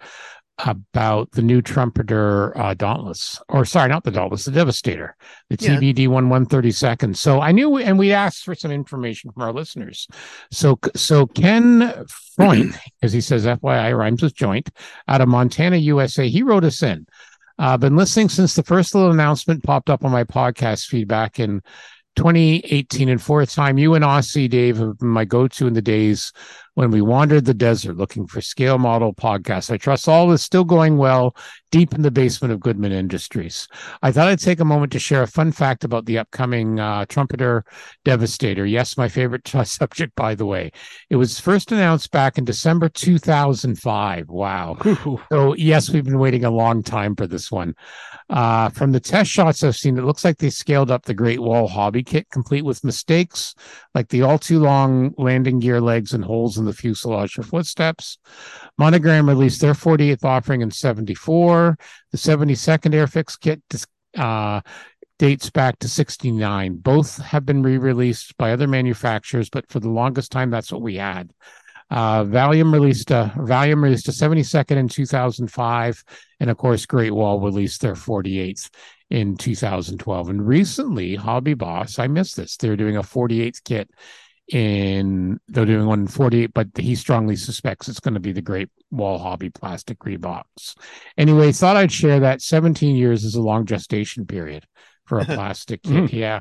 about 0.58 1.30
the 1.30 1.40
new 1.40 1.62
trumpeter 1.62 2.52
uh, 2.58 2.74
Dauntless, 2.74 3.40
or 3.48 3.64
sorry, 3.64 3.88
not 3.88 4.04
the 4.04 4.10
Dauntless, 4.10 4.44
the 4.44 4.50
Devastator, 4.50 5.16
the 5.48 5.56
Yeah. 5.58 5.76
TBD 5.76 6.08
one 6.08 6.28
one 6.28 6.44
thirty 6.44 6.70
second. 6.70 7.16
So 7.16 7.40
I 7.40 7.50
knew, 7.50 7.78
and 7.78 7.98
we 7.98 8.12
asked 8.12 8.44
for 8.44 8.54
some 8.54 8.72
information 8.72 9.30
from 9.32 9.42
our 9.42 9.54
listeners. 9.54 10.06
So, 10.50 10.78
so 10.94 11.26
Ken 11.28 12.04
Freund, 12.36 12.78
as 13.02 13.14
he 13.14 13.22
says, 13.22 13.46
FYI 13.46 13.96
rhymes 13.96 14.22
with 14.22 14.34
joint, 14.34 14.68
out 15.06 15.22
of 15.22 15.28
Montana, 15.28 15.76
USA, 15.78 16.28
he 16.28 16.42
wrote 16.42 16.64
us 16.64 16.82
in. 16.82 17.06
I've 17.60 17.74
uh, 17.74 17.78
been 17.78 17.96
listening 17.96 18.28
since 18.28 18.54
the 18.54 18.62
first 18.62 18.94
little 18.94 19.10
announcement 19.10 19.64
popped 19.64 19.88
up 19.90 20.04
on 20.04 20.12
my 20.12 20.24
podcast 20.24 20.86
feedback 20.86 21.40
in 21.40 21.62
2018 22.16 23.08
and 23.08 23.22
fourth 23.22 23.54
time 23.54 23.78
you 23.78 23.94
and 23.94 24.04
Aussie 24.04 24.50
Dave 24.50 24.78
have 24.78 24.98
been 24.98 25.08
my 25.08 25.24
go-to 25.24 25.66
in 25.66 25.74
the 25.74 25.82
days 25.82 26.32
when 26.78 26.92
we 26.92 27.00
wandered 27.00 27.44
the 27.44 27.52
desert 27.52 27.96
looking 27.96 28.24
for 28.24 28.40
scale 28.40 28.78
model 28.78 29.12
podcasts. 29.12 29.68
I 29.68 29.78
trust 29.78 30.08
all 30.08 30.30
is 30.30 30.42
still 30.42 30.62
going 30.62 30.96
well 30.96 31.34
deep 31.72 31.92
in 31.92 32.02
the 32.02 32.10
basement 32.12 32.52
of 32.52 32.60
Goodman 32.60 32.92
Industries. 32.92 33.66
I 34.00 34.12
thought 34.12 34.28
I'd 34.28 34.38
take 34.38 34.60
a 34.60 34.64
moment 34.64 34.92
to 34.92 35.00
share 35.00 35.24
a 35.24 35.26
fun 35.26 35.50
fact 35.50 35.82
about 35.82 36.06
the 36.06 36.18
upcoming 36.18 36.78
uh, 36.78 37.04
Trumpeter 37.06 37.64
Devastator. 38.04 38.64
Yes, 38.64 38.96
my 38.96 39.08
favorite 39.08 39.48
subject, 39.64 40.14
by 40.14 40.36
the 40.36 40.46
way. 40.46 40.70
It 41.10 41.16
was 41.16 41.40
first 41.40 41.72
announced 41.72 42.12
back 42.12 42.38
in 42.38 42.44
December 42.44 42.88
2005. 42.88 44.28
Wow. 44.28 44.76
so, 45.32 45.54
yes, 45.56 45.90
we've 45.90 46.04
been 46.04 46.20
waiting 46.20 46.44
a 46.44 46.50
long 46.50 46.84
time 46.84 47.16
for 47.16 47.26
this 47.26 47.50
one. 47.50 47.74
Uh, 48.30 48.68
from 48.68 48.92
the 48.92 49.00
test 49.00 49.32
shots 49.32 49.64
I've 49.64 49.74
seen, 49.74 49.98
it 49.98 50.04
looks 50.04 50.24
like 50.24 50.38
they 50.38 50.48
scaled 50.48 50.92
up 50.92 51.06
the 51.06 51.12
Great 51.14 51.40
Wall 51.40 51.66
Hobby 51.66 52.04
Kit, 52.04 52.30
complete 52.30 52.64
with 52.64 52.84
mistakes 52.84 53.56
like 53.94 54.08
the 54.10 54.22
all 54.22 54.38
too 54.38 54.60
long 54.60 55.12
landing 55.18 55.58
gear 55.58 55.80
legs 55.80 56.12
and 56.12 56.24
holes 56.24 56.56
in 56.56 56.67
the 56.68 56.72
fuselage 56.72 57.32
for 57.32 57.42
footsteps. 57.42 58.18
Monogram 58.78 59.28
released 59.28 59.60
their 59.60 59.74
48th 59.74 60.24
offering 60.24 60.60
in 60.60 60.70
74. 60.70 61.76
The 62.12 62.18
72nd 62.18 62.94
Airfix 62.94 63.38
kit 63.38 63.62
uh, 64.16 64.60
dates 65.18 65.50
back 65.50 65.78
to 65.80 65.88
69. 65.88 66.76
Both 66.76 67.18
have 67.18 67.44
been 67.44 67.62
re 67.62 67.76
released 67.76 68.36
by 68.36 68.52
other 68.52 68.68
manufacturers, 68.68 69.50
but 69.50 69.68
for 69.68 69.80
the 69.80 69.90
longest 69.90 70.30
time, 70.30 70.50
that's 70.50 70.72
what 70.72 70.82
we 70.82 70.96
had. 70.96 71.32
Uh, 71.90 72.22
Valom 72.24 72.72
released 72.72 73.10
a 73.10 73.32
Valom 73.36 73.82
released 73.82 74.08
a 74.08 74.12
72nd 74.12 74.76
in 74.76 74.88
2005, 74.88 76.04
and 76.40 76.50
of 76.50 76.56
course, 76.56 76.86
Great 76.86 77.12
Wall 77.12 77.40
released 77.40 77.80
their 77.80 77.94
48th 77.94 78.68
in 79.10 79.36
2012. 79.36 80.28
And 80.28 80.46
recently, 80.46 81.14
Hobby 81.14 81.54
Boss, 81.54 81.98
I 81.98 82.06
missed 82.06 82.36
this. 82.36 82.56
They're 82.56 82.76
doing 82.76 82.96
a 82.96 83.02
48th 83.02 83.64
kit 83.64 83.90
in 84.48 85.38
they're 85.48 85.66
doing 85.66 85.86
one 85.86 86.00
in 86.00 86.06
48, 86.08 86.52
but 86.54 86.68
he 86.76 86.94
strongly 86.94 87.36
suspects 87.36 87.88
it's 87.88 88.00
going 88.00 88.14
to 88.14 88.20
be 88.20 88.32
the 88.32 88.42
Great 88.42 88.70
Wall 88.90 89.18
Hobby 89.18 89.50
plastic 89.50 89.98
rebox. 90.00 90.76
Anyway, 91.16 91.52
thought 91.52 91.76
I'd 91.76 91.92
share 91.92 92.20
that 92.20 92.40
17 92.40 92.96
years 92.96 93.24
is 93.24 93.34
a 93.34 93.42
long 93.42 93.66
gestation 93.66 94.26
period 94.26 94.64
for 95.06 95.18
a 95.18 95.24
plastic 95.26 95.82
kit. 95.82 96.12
Yeah. 96.12 96.40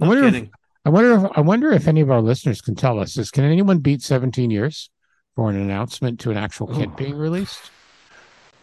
I 0.00 0.06
wonder 0.06 0.26
if 0.26 0.48
I 0.84 0.90
wonder 0.90 1.26
if 1.26 1.32
I 1.34 1.40
wonder 1.40 1.72
if 1.72 1.88
any 1.88 2.00
of 2.00 2.10
our 2.10 2.22
listeners 2.22 2.60
can 2.60 2.74
tell 2.74 3.00
us 3.00 3.14
this. 3.14 3.30
Can 3.30 3.44
anyone 3.44 3.78
beat 3.78 4.02
17 4.02 4.50
years 4.50 4.90
for 5.34 5.50
an 5.50 5.56
announcement 5.56 6.20
to 6.20 6.30
an 6.30 6.36
actual 6.36 6.66
kit 6.68 6.90
oh. 6.92 6.96
being 6.96 7.16
released? 7.16 7.70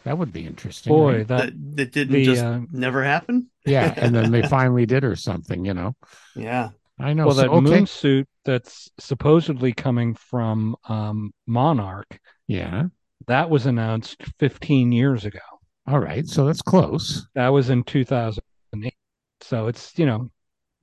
That 0.04 0.18
would 0.18 0.34
be 0.34 0.46
interesting. 0.46 0.92
Boy, 0.92 1.18
right? 1.20 1.28
that, 1.30 1.54
that, 1.76 1.92
didn't 1.92 2.14
the, 2.14 2.26
just 2.26 2.44
uh, 2.44 2.60
never 2.72 3.04
happen. 3.04 3.50
yeah, 3.66 3.94
and 3.96 4.14
then 4.14 4.32
they 4.32 4.42
finally 4.48 4.86
did 4.86 5.06
or 5.06 5.16
something, 5.16 5.64
you 5.66 5.74
know. 5.74 5.96
Yeah. 6.36 6.70
I 7.00 7.14
know. 7.14 7.26
Well, 7.26 7.36
so, 7.36 7.42
that 7.42 7.50
okay. 7.50 7.62
moon 7.62 7.86
suit 7.86 8.28
that's 8.46 8.90
supposedly 9.00 9.74
coming 9.74 10.16
from 10.16 10.76
um, 10.88 11.34
Monarch. 11.48 12.20
Yeah. 12.48 12.86
That 13.28 13.50
was 13.50 13.66
announced 13.66 14.22
15 14.40 14.92
years 14.92 15.26
ago. 15.26 15.40
All 15.88 16.00
right, 16.00 16.26
so 16.26 16.46
that's 16.46 16.62
close. 16.62 17.28
That 17.36 17.50
was 17.50 17.70
in 17.70 17.84
2008. 17.84 18.94
So 19.42 19.68
it's 19.68 19.98
you 19.98 20.06
know 20.06 20.30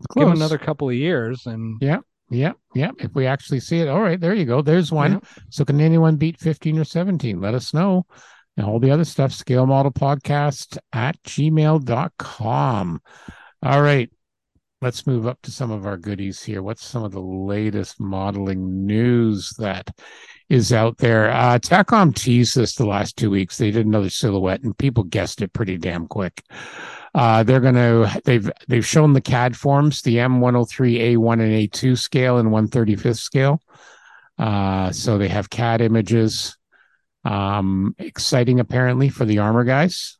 Close. 0.09 0.25
Give 0.25 0.35
another 0.35 0.59
couple 0.59 0.89
of 0.89 0.95
years 0.95 1.47
and 1.47 1.77
yeah, 1.81 1.99
yeah, 2.31 2.53
yeah. 2.75 2.91
If 2.99 3.15
we 3.15 3.27
actually 3.27 3.61
see 3.61 3.81
it, 3.81 3.89
all 3.89 4.01
right, 4.01 4.19
there 4.19 4.35
you 4.35 4.47
go. 4.47 4.63
There's 4.63 4.91
one. 4.91 5.13
Yeah. 5.13 5.21
So 5.51 5.65
can 5.65 5.81
anyone 5.81 6.17
beat 6.17 6.39
15 6.39 6.79
or 6.79 6.85
17? 6.85 7.41
Let 7.41 7.55
us 7.55 7.75
know. 7.75 8.07
And 8.57 8.67
all 8.67 8.81
the 8.81 8.91
other 8.91 9.05
stuff, 9.05 9.33
scale 9.33 9.67
model 9.67 9.93
podcast 9.93 10.79
at 10.93 11.23
gmail.com. 11.23 13.03
All 13.63 13.83
right. 13.83 14.11
Let's 14.83 15.07
move 15.07 15.27
up 15.27 15.43
to 15.43 15.51
some 15.51 15.71
of 15.71 15.85
our 15.85 15.99
goodies 15.99 16.43
here. 16.43 16.63
What's 16.63 16.87
some 16.87 17.05
of 17.05 17.13
the 17.13 17.21
latest 17.21 18.01
modeling 18.01 18.87
news 18.87 19.51
that 19.59 19.91
is 20.49 20.73
out 20.73 20.97
there? 20.97 21.31
Uh, 21.31 21.59
Takom 21.59 22.15
teased 22.15 22.57
this 22.57 22.77
the 22.77 22.87
last 22.87 23.19
two 23.19 23.29
weeks. 23.29 23.59
They 23.59 23.71
did 23.71 23.85
another 23.85 24.09
silhouette, 24.09 24.63
and 24.63 24.77
people 24.77 25.05
guessed 25.05 25.43
it 25.43 25.53
pretty 25.53 25.77
damn 25.77 26.07
quick. 26.07 26.43
Uh, 27.15 27.43
they're 27.43 27.61
going 27.61 27.75
to 27.75 28.23
they've 28.25 28.51
they've 28.69 28.87
shown 28.87 29.13
the 29.13 29.21
CAD 29.21 29.55
forms, 29.55 30.01
the 30.01 30.17
M103 30.17 31.15
A1 31.15 31.33
and 31.35 31.71
A2 31.71 31.99
scale 31.99 32.39
and 32.39 32.49
135th 32.49 33.19
scale. 33.19 33.61
Uh, 34.39 34.91
so 34.93 35.19
they 35.19 35.29
have 35.29 35.51
CAD 35.51 35.83
images. 35.83 36.57
Um, 37.23 37.95
exciting 37.99 38.61
apparently 38.61 39.11
for 39.11 39.27
the 39.27 39.41
armor 39.41 39.65
guys. 39.65 40.20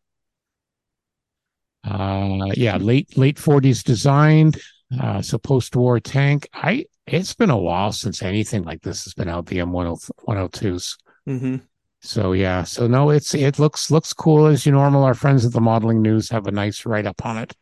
Uh, 1.85 2.51
yeah, 2.55 2.77
late 2.77 3.17
late 3.17 3.37
40s 3.37 3.83
designed. 3.83 4.61
Uh, 4.99 5.23
so 5.23 5.39
post-war 5.39 6.01
tank. 6.01 6.49
I 6.53 6.85
it's 7.07 7.35
been 7.35 7.51
a 7.51 7.59
while 7.59 7.93
since 7.93 8.23
anything 8.23 8.65
like 8.65 8.83
this 8.83 9.05
has 9.05 9.15
been 9.15 9.29
out. 9.29 9.47
The 9.47 9.59
M102s. 9.59 10.97
Mm-hmm. 11.29 11.57
So 12.03 12.33
yeah, 12.33 12.65
so 12.65 12.87
no, 12.87 13.11
it's 13.11 13.35
it 13.35 13.59
looks 13.59 13.91
looks 13.91 14.13
cool 14.13 14.47
as 14.47 14.65
you 14.65 14.73
normal. 14.73 15.05
Our 15.05 15.15
friends 15.15 15.45
at 15.45 15.53
the 15.53 15.61
Modeling 15.61 16.03
News 16.03 16.31
have 16.31 16.47
a 16.47 16.51
nice 16.51 16.87
write 16.87 17.07
up 17.07 17.25
on 17.25 17.39
it. 17.39 17.55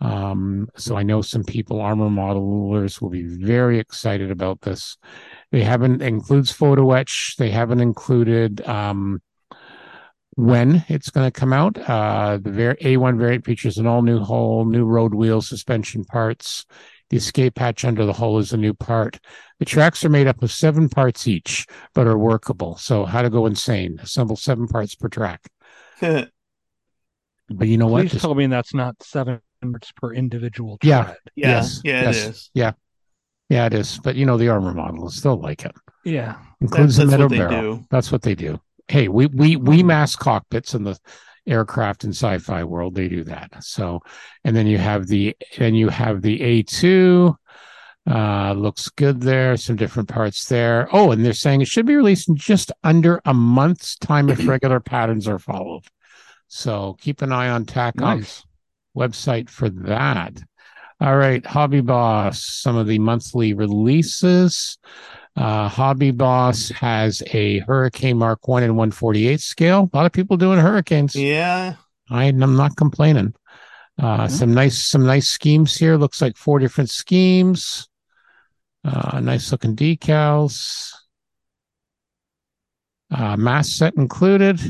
Um, 0.00 0.68
so 0.76 0.96
I 0.96 1.02
know 1.02 1.22
some 1.22 1.42
people, 1.42 1.80
armor 1.80 2.08
modelers, 2.08 3.02
will 3.02 3.10
be 3.10 3.24
very 3.24 3.80
excited 3.80 4.30
about 4.30 4.60
this. 4.60 4.96
They 5.50 5.62
haven't 5.62 6.02
includes 6.02 6.52
photo 6.52 6.92
etch. 6.92 7.34
They 7.36 7.50
haven't 7.50 7.80
included 7.80 8.60
um, 8.66 9.20
when 10.38 10.84
it's 10.86 11.10
going 11.10 11.28
to 11.28 11.32
come 11.40 11.52
out. 11.52 11.76
Uh, 11.90 12.38
the 12.40 12.76
A1 12.80 13.18
variant 13.18 13.44
features 13.44 13.76
an 13.76 13.88
all 13.88 14.02
new 14.02 14.20
hull, 14.20 14.64
new 14.64 14.84
road 14.84 15.12
wheel 15.12 15.42
suspension 15.42 16.04
parts, 16.04 16.64
the 17.10 17.16
escape 17.16 17.58
hatch 17.58 17.84
under 17.84 18.06
the 18.06 18.12
hull 18.12 18.38
is 18.38 18.52
a 18.52 18.56
new 18.56 18.72
part. 18.72 19.18
The 19.58 19.64
tracks 19.64 20.04
are 20.04 20.08
made 20.08 20.28
up 20.28 20.40
of 20.40 20.52
seven 20.52 20.88
parts 20.88 21.26
each, 21.26 21.66
but 21.92 22.06
are 22.06 22.16
workable. 22.16 22.76
So 22.76 23.04
how 23.04 23.22
to 23.22 23.30
go 23.30 23.46
insane? 23.46 23.98
Assemble 24.00 24.36
seven 24.36 24.68
parts 24.68 24.94
per 24.94 25.08
track. 25.08 25.40
but 26.00 26.30
you 27.58 27.76
know 27.76 27.88
what? 27.88 28.02
Please 28.02 28.14
what? 28.14 28.20
tell 28.20 28.34
me 28.36 28.46
that's 28.46 28.74
not 28.74 29.02
seven 29.02 29.40
parts 29.60 29.90
per 29.90 30.14
individual 30.14 30.78
tread. 30.78 31.16
Yeah. 31.34 31.48
Yes. 31.48 31.80
Yeah, 31.82 32.02
yes. 32.02 32.16
it 32.16 32.30
is. 32.30 32.50
Yeah. 32.54 32.72
Yeah, 33.48 33.66
it 33.66 33.74
is. 33.74 33.98
But 34.04 34.14
you 34.14 34.24
know, 34.24 34.36
the 34.36 34.50
armor 34.50 34.72
model 34.72 35.08
is 35.08 35.16
still 35.16 35.40
like 35.40 35.64
it. 35.64 35.74
Yeah. 36.04 36.36
Includes 36.60 36.96
that's, 36.96 37.10
the 37.10 37.18
metal 37.18 37.28
barrel. 37.28 37.84
That's 37.90 38.12
what 38.12 38.22
they 38.22 38.36
do. 38.36 38.60
Hey, 38.88 39.08
we 39.08 39.26
we 39.26 39.56
we 39.56 39.82
mask 39.82 40.18
cockpits 40.18 40.74
in 40.74 40.84
the 40.84 40.98
aircraft 41.46 42.04
and 42.04 42.14
sci-fi 42.14 42.64
world. 42.64 42.94
They 42.94 43.08
do 43.08 43.24
that. 43.24 43.62
So 43.64 44.00
and 44.44 44.54
then 44.54 44.66
you 44.66 44.78
have 44.78 45.06
the 45.06 45.36
then 45.58 45.74
you 45.74 45.88
have 45.88 46.22
the 46.22 46.40
a2 46.40 47.34
uh 48.08 48.52
looks 48.52 48.88
good 48.88 49.20
there 49.20 49.56
some 49.56 49.76
different 49.76 50.08
parts 50.08 50.46
there. 50.46 50.88
Oh 50.92 51.10
and 51.10 51.24
they're 51.24 51.32
saying 51.32 51.60
it 51.60 51.68
should 51.68 51.86
be 51.86 51.96
released 51.96 52.28
in 52.28 52.36
just 52.36 52.72
under 52.84 53.20
a 53.24 53.34
month's 53.34 53.96
time 53.96 54.28
if 54.28 54.46
regular 54.48 54.80
patterns 54.80 55.26
are 55.26 55.38
followed. 55.38 55.84
So 56.48 56.96
keep 57.00 57.22
an 57.22 57.32
eye 57.32 57.48
on 57.48 57.66
Takom's 57.66 58.00
nice. 58.00 58.44
website 58.96 59.50
for 59.50 59.68
that. 59.68 60.40
All 61.00 61.16
right 61.16 61.44
hobby 61.44 61.80
boss 61.80 62.44
some 62.44 62.76
of 62.76 62.86
the 62.86 62.98
monthly 62.98 63.54
releases 63.54 64.78
uh, 65.38 65.68
Hobby 65.68 66.10
Boss 66.10 66.68
has 66.70 67.22
a 67.32 67.60
Hurricane 67.60 68.18
Mark 68.18 68.48
One 68.48 68.64
and 68.64 68.76
148 68.76 69.40
scale. 69.40 69.88
A 69.92 69.96
lot 69.96 70.04
of 70.04 70.12
people 70.12 70.36
doing 70.36 70.58
hurricanes. 70.58 71.14
Yeah, 71.14 71.76
I, 72.10 72.24
am 72.24 72.56
not 72.56 72.76
complaining. 72.76 73.34
Uh, 73.96 74.22
mm-hmm. 74.22 74.34
Some 74.34 74.52
nice, 74.52 74.84
some 74.84 75.06
nice 75.06 75.28
schemes 75.28 75.76
here. 75.76 75.96
Looks 75.96 76.20
like 76.20 76.36
four 76.36 76.58
different 76.58 76.90
schemes. 76.90 77.88
Uh, 78.84 79.20
nice 79.20 79.52
looking 79.52 79.76
decals. 79.76 80.92
Uh, 83.08 83.36
mass 83.36 83.70
set 83.70 83.94
included. 83.94 84.60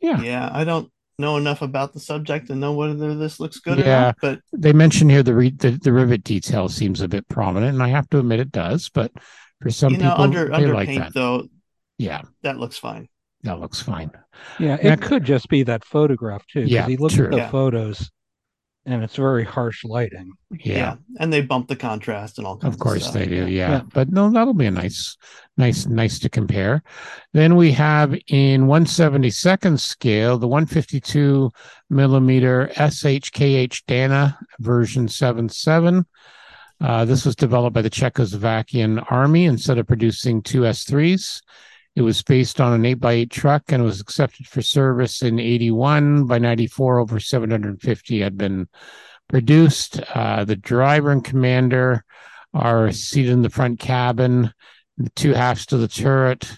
Yeah. 0.00 0.20
Yeah, 0.20 0.50
I 0.52 0.64
don't 0.64 0.92
know 1.18 1.36
enough 1.36 1.62
about 1.62 1.92
the 1.92 2.00
subject 2.00 2.48
to 2.48 2.54
know 2.54 2.72
whether 2.74 3.14
this 3.14 3.40
looks 3.40 3.60
good 3.60 3.78
yeah, 3.78 4.00
not, 4.06 4.16
but 4.20 4.40
they 4.52 4.72
mention 4.72 5.08
here 5.08 5.22
the, 5.22 5.34
re- 5.34 5.50
the, 5.50 5.72
the 5.72 5.92
rivet 5.92 6.24
detail 6.24 6.68
seems 6.68 7.00
a 7.00 7.08
bit 7.08 7.28
prominent, 7.28 7.74
and 7.74 7.82
I 7.82 7.88
have 7.88 8.08
to 8.10 8.18
admit 8.18 8.40
it 8.40 8.52
does. 8.52 8.88
But 8.88 9.12
for 9.60 9.70
some 9.70 9.92
you 9.92 9.98
know, 9.98 10.10
people, 10.10 10.24
under 10.24 10.52
under 10.52 10.74
like 10.74 10.88
paint 10.88 11.04
that. 11.04 11.14
though, 11.14 11.48
yeah, 11.98 12.22
that 12.42 12.58
looks 12.58 12.78
fine. 12.78 13.08
That 13.42 13.60
looks 13.60 13.80
fine. 13.80 14.10
Yeah, 14.58 14.78
it 14.80 15.02
could 15.02 15.24
just 15.24 15.48
be 15.48 15.62
that 15.64 15.84
photograph 15.84 16.46
too. 16.46 16.62
Yeah, 16.62 16.86
he 16.86 16.96
looked 16.96 17.14
true. 17.14 17.26
at 17.26 17.30
the 17.30 17.36
yeah. 17.38 17.50
photos 17.50 18.10
and 18.86 19.02
it's 19.02 19.16
very 19.16 19.44
harsh 19.44 19.84
lighting. 19.84 20.32
Yeah. 20.50 20.74
yeah. 20.74 20.94
And 21.18 21.32
they 21.32 21.40
bump 21.40 21.68
the 21.68 21.76
contrast 21.76 22.38
and 22.38 22.46
all 22.46 22.58
kinds 22.58 22.74
Of 22.74 22.80
course 22.80 23.08
of 23.08 23.14
they 23.14 23.26
do, 23.26 23.48
yeah. 23.48 23.70
yeah. 23.70 23.82
But 23.92 24.10
no, 24.10 24.30
that'll 24.30 24.54
be 24.54 24.66
a 24.66 24.70
nice, 24.70 25.16
nice, 25.56 25.86
nice 25.86 26.18
to 26.20 26.28
compare. 26.28 26.82
Then 27.32 27.56
we 27.56 27.72
have 27.72 28.14
in 28.28 28.66
172nd 28.66 29.80
scale, 29.80 30.38
the 30.38 30.48
152 30.48 31.50
millimeter 31.88 32.70
SHKH 32.74 33.82
Dana 33.86 34.38
version 34.60 35.08
77. 35.08 36.04
Uh, 36.80 37.04
this 37.04 37.24
was 37.24 37.36
developed 37.36 37.74
by 37.74 37.82
the 37.82 37.90
Czechoslovakian 37.90 39.10
army 39.10 39.46
instead 39.46 39.78
of 39.78 39.86
producing 39.86 40.42
two 40.42 40.62
S3s. 40.62 41.40
It 41.96 42.02
was 42.02 42.22
based 42.22 42.60
on 42.60 42.72
an 42.72 42.82
8x8 42.82 43.30
truck 43.30 43.70
and 43.70 43.84
was 43.84 44.00
accepted 44.00 44.46
for 44.48 44.62
service 44.62 45.22
in 45.22 45.38
81. 45.38 46.26
By 46.26 46.38
94, 46.38 46.98
over 46.98 47.20
750 47.20 48.20
had 48.20 48.36
been 48.36 48.68
produced. 49.28 50.00
Uh, 50.14 50.44
the 50.44 50.56
driver 50.56 51.10
and 51.12 51.24
commander 51.24 52.04
are 52.52 52.90
seated 52.92 53.32
in 53.32 53.42
the 53.42 53.50
front 53.50 53.78
cabin. 53.78 54.52
the 54.96 55.10
two 55.10 55.32
halves 55.34 55.66
to 55.66 55.76
the 55.76 55.88
turret 55.88 56.50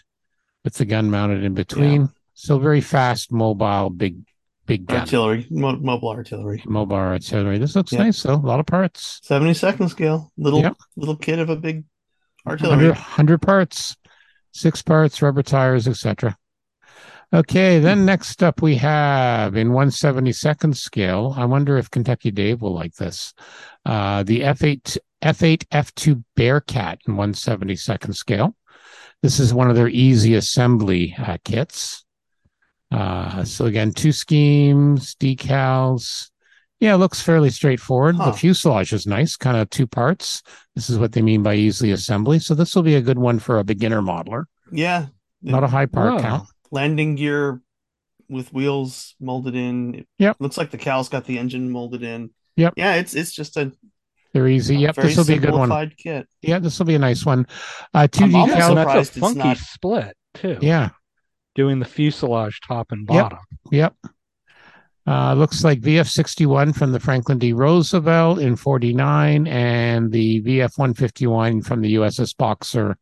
with 0.65 0.75
the 0.75 0.85
gun 0.85 1.11
mounted 1.11 1.45
in 1.45 1.55
between. 1.55 2.03
Yeah. 2.03 2.07
So 2.35 2.59
very 2.59 2.81
fast, 2.83 3.33
mobile, 3.33 3.89
big, 3.89 4.19
big 4.67 4.87
gun. 4.87 5.01
Artillery, 5.01 5.47
mo- 5.51 5.77
mobile 5.77 6.11
artillery. 6.11 6.63
Mobile 6.67 6.97
artillery. 6.97 7.57
This 7.59 7.75
looks 7.77 7.93
nice 7.93 8.23
though. 8.23 8.35
A 8.35 8.37
lot 8.37 8.61
of 8.61 8.67
parts. 8.67 9.21
70 9.23 9.55
second 9.55 9.89
scale. 9.89 10.33
Little 10.37 10.77
little 10.97 11.17
kid 11.17 11.39
of 11.39 11.49
a 11.51 11.57
big 11.57 11.85
artillery. 12.47 12.77
100, 12.89 12.91
100 12.91 13.43
parts, 13.43 13.97
six 14.57 14.83
parts, 14.83 15.23
rubber 15.23 15.43
tires, 15.43 15.87
etc. 15.87 16.37
Okay, 17.33 17.81
then 17.81 18.05
next 18.05 18.43
up 18.43 18.63
we 18.63 18.77
have 18.77 19.57
in 19.57 19.71
172nd 19.71 20.77
scale. 20.77 21.35
I 21.37 21.45
wonder 21.45 21.77
if 21.77 21.91
Kentucky 21.91 22.31
Dave 22.31 22.63
will 22.63 22.75
like 22.75 22.95
this. 22.95 23.35
Uh, 23.85 24.23
the 24.23 24.41
F8 24.41 24.99
F8 25.23 25.67
F2 25.69 26.23
Bearcat 26.37 27.01
in 27.07 27.15
172nd 27.15 28.15
scale. 28.15 28.55
This 29.23 29.41
is 29.41 29.53
one 29.53 29.69
of 29.69 29.77
their 29.77 29.89
easy 29.89 30.35
assembly 30.35 31.17
uh, 31.19 31.39
kits. 31.45 32.05
Uh, 32.93 33.43
so 33.43 33.67
again, 33.67 33.93
two 33.93 34.13
schemes, 34.13 35.17
decals. 35.17 36.31
Yeah, 36.81 36.95
it 36.95 36.99
looks 36.99 37.23
fairly 37.23 37.51
straightforward. 37.51 38.17
Huh. 38.17 38.31
The 38.31 38.37
fuselage 38.37 38.93
is 38.93 39.07
nice, 39.07 39.37
kind 39.37 39.57
of 39.57 39.71
two 39.71 39.87
parts. 39.87 40.43
This 40.75 40.91
is 40.91 40.99
what 40.99 41.13
they 41.13 41.23
mean 41.23 41.43
by 41.43 41.55
easily 41.55 41.91
assembly. 41.93 42.39
So 42.39 42.55
this 42.55 42.75
will 42.75 42.83
be 42.83 42.97
a 42.97 43.01
good 43.01 43.19
one 43.19 43.39
for 43.39 43.59
a 43.59 43.65
beginner 43.65 44.03
modeler. 44.03 44.45
Yeah. 44.71 45.07
Not 45.43 45.65
a 45.65 45.69
high 45.69 45.87
part 45.87 46.21
count 46.21 46.49
landing 46.71 47.15
gear 47.15 47.61
with 48.29 48.53
wheels 48.53 49.15
molded 49.21 49.55
in. 49.55 50.05
Yep. 50.19 50.37
Looks 50.41 50.57
like 50.57 50.71
the 50.71 50.79
cow's 50.79 51.09
got 51.09 51.25
the 51.25 51.39
engine 51.39 51.71
molded 51.71 52.03
in. 52.03 52.31
Yep. 52.57 52.75
Yeah, 52.77 52.95
it's 52.95 53.15
it's 53.15 53.33
just 53.33 53.57
a 53.57 53.73
they're 54.33 54.49
easy. 54.49 54.77
Yep, 54.77 54.97
this 54.97 55.17
will 55.17 55.25
be 55.25 55.35
a 55.35 55.39
good 55.39 55.55
one. 55.55 55.93
Kit. 55.97 56.29
Yeah, 56.43 56.59
this 56.59 56.79
will 56.79 56.87
be 56.87 56.95
a 56.95 56.99
nice 56.99 57.25
one. 57.25 57.47
Uh, 57.95 58.07
two 58.07 58.25
I'm. 58.25 58.33
That's 58.33 59.17
a 59.17 59.21
funky 59.21 59.39
not... 59.39 59.57
split 59.57 60.17
too. 60.35 60.59
Yeah, 60.61 60.91
doing 61.55 61.79
the 61.79 61.87
fuselage 61.87 62.61
top 62.67 62.93
and 62.93 63.07
bottom. 63.07 63.39
Yep. 63.71 63.95
yep. 64.03 64.13
Uh, 65.07 65.35
looks 65.35 65.63
like 65.63 65.81
VF 65.81 66.09
61 66.09 66.73
from 66.73 66.91
the 66.91 66.99
Franklin 66.99 67.39
D. 67.39 67.53
Roosevelt 67.53 68.41
in 68.41 68.57
49 68.57 69.47
and 69.47 70.11
the 70.11 70.43
VF 70.43 70.77
151 70.77 71.63
from 71.63 71.81
the 71.81 71.95
USS 71.95 72.37
Boxer 72.37 72.99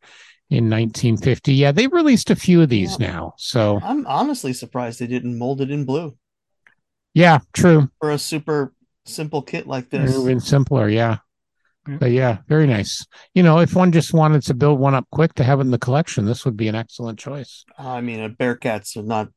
in 0.51 0.69
1950. 0.69 1.53
Yeah, 1.53 1.71
they've 1.71 1.91
released 1.91 2.29
a 2.29 2.35
few 2.35 2.61
of 2.61 2.69
these 2.69 2.99
yeah. 2.99 3.11
now. 3.11 3.33
So 3.37 3.79
I'm 3.83 4.05
honestly 4.05 4.53
surprised 4.53 4.99
they 4.99 5.07
didn't 5.07 5.37
mold 5.37 5.61
it 5.61 5.71
in 5.71 5.85
blue. 5.85 6.15
Yeah, 7.15 7.39
true. 7.53 7.89
For 7.99 8.11
a 8.11 8.19
super 8.19 8.73
simple 9.05 9.41
kit 9.41 9.65
like 9.65 9.89
this. 9.89 10.15
Even 10.15 10.39
simpler, 10.39 10.87
yeah. 10.87 11.17
But 11.87 12.11
yeah, 12.11 12.39
very 12.47 12.65
nice. 12.65 13.05
You 13.35 13.43
know, 13.43 13.59
if 13.59 13.75
one 13.75 13.91
just 13.91 14.11
wanted 14.11 14.41
to 14.43 14.55
build 14.55 14.79
one 14.79 14.95
up 14.95 15.07
quick 15.11 15.35
to 15.35 15.43
have 15.43 15.59
it 15.59 15.63
in 15.63 15.71
the 15.71 15.77
collection, 15.77 16.25
this 16.25 16.43
would 16.43 16.57
be 16.57 16.67
an 16.67 16.73
excellent 16.73 17.19
choice. 17.19 17.63
I 17.77 18.01
mean, 18.01 18.19
a 18.21 18.29
Bearcats 18.29 18.97
are 18.97 19.03
not 19.03 19.29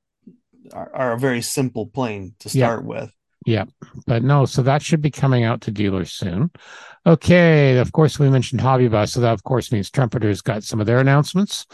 are, 0.72 0.90
are 0.94 1.12
a 1.12 1.18
very 1.18 1.42
simple 1.42 1.86
plane 1.86 2.34
to 2.40 2.48
start 2.48 2.82
yeah. 2.82 2.86
with. 2.86 3.10
Yeah, 3.46 3.64
but 4.06 4.22
no, 4.22 4.44
so 4.44 4.62
that 4.62 4.82
should 4.82 5.00
be 5.00 5.10
coming 5.10 5.44
out 5.44 5.62
to 5.62 5.70
dealers 5.70 6.12
soon. 6.12 6.50
Okay, 7.06 7.78
of 7.78 7.92
course, 7.92 8.18
we 8.18 8.28
mentioned 8.28 8.60
Hobby 8.60 8.88
Boss, 8.88 9.12
so 9.12 9.20
that 9.20 9.32
of 9.32 9.44
course 9.44 9.72
means 9.72 9.90
Trumpeter's 9.90 10.42
got 10.42 10.64
some 10.64 10.80
of 10.80 10.86
their 10.86 10.98
announcements. 10.98 11.66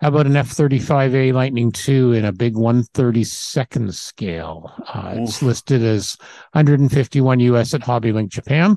How 0.00 0.08
about 0.08 0.26
an 0.26 0.36
F 0.36 0.50
35A 0.50 1.32
Lightning 1.32 1.72
II 1.88 2.18
in 2.18 2.26
a 2.26 2.32
big 2.32 2.54
132nd 2.54 3.94
scale? 3.94 4.70
Uh, 4.86 5.14
it's 5.16 5.40
listed 5.40 5.82
as 5.82 6.18
151 6.52 7.40
US 7.40 7.72
at 7.72 7.80
HobbyLink 7.80 8.28
Japan. 8.28 8.76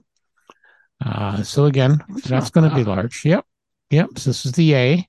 Uh, 1.06 1.44
so 1.44 1.66
again, 1.66 2.02
that's, 2.08 2.28
that's 2.28 2.50
going 2.50 2.70
to 2.70 2.76
be 2.76 2.86
large. 2.86 3.26
Yep. 3.26 3.46
Yep. 3.90 4.10
So 4.18 4.30
this 4.30 4.46
is 4.46 4.54
the 4.54 4.76
A. 4.76 5.09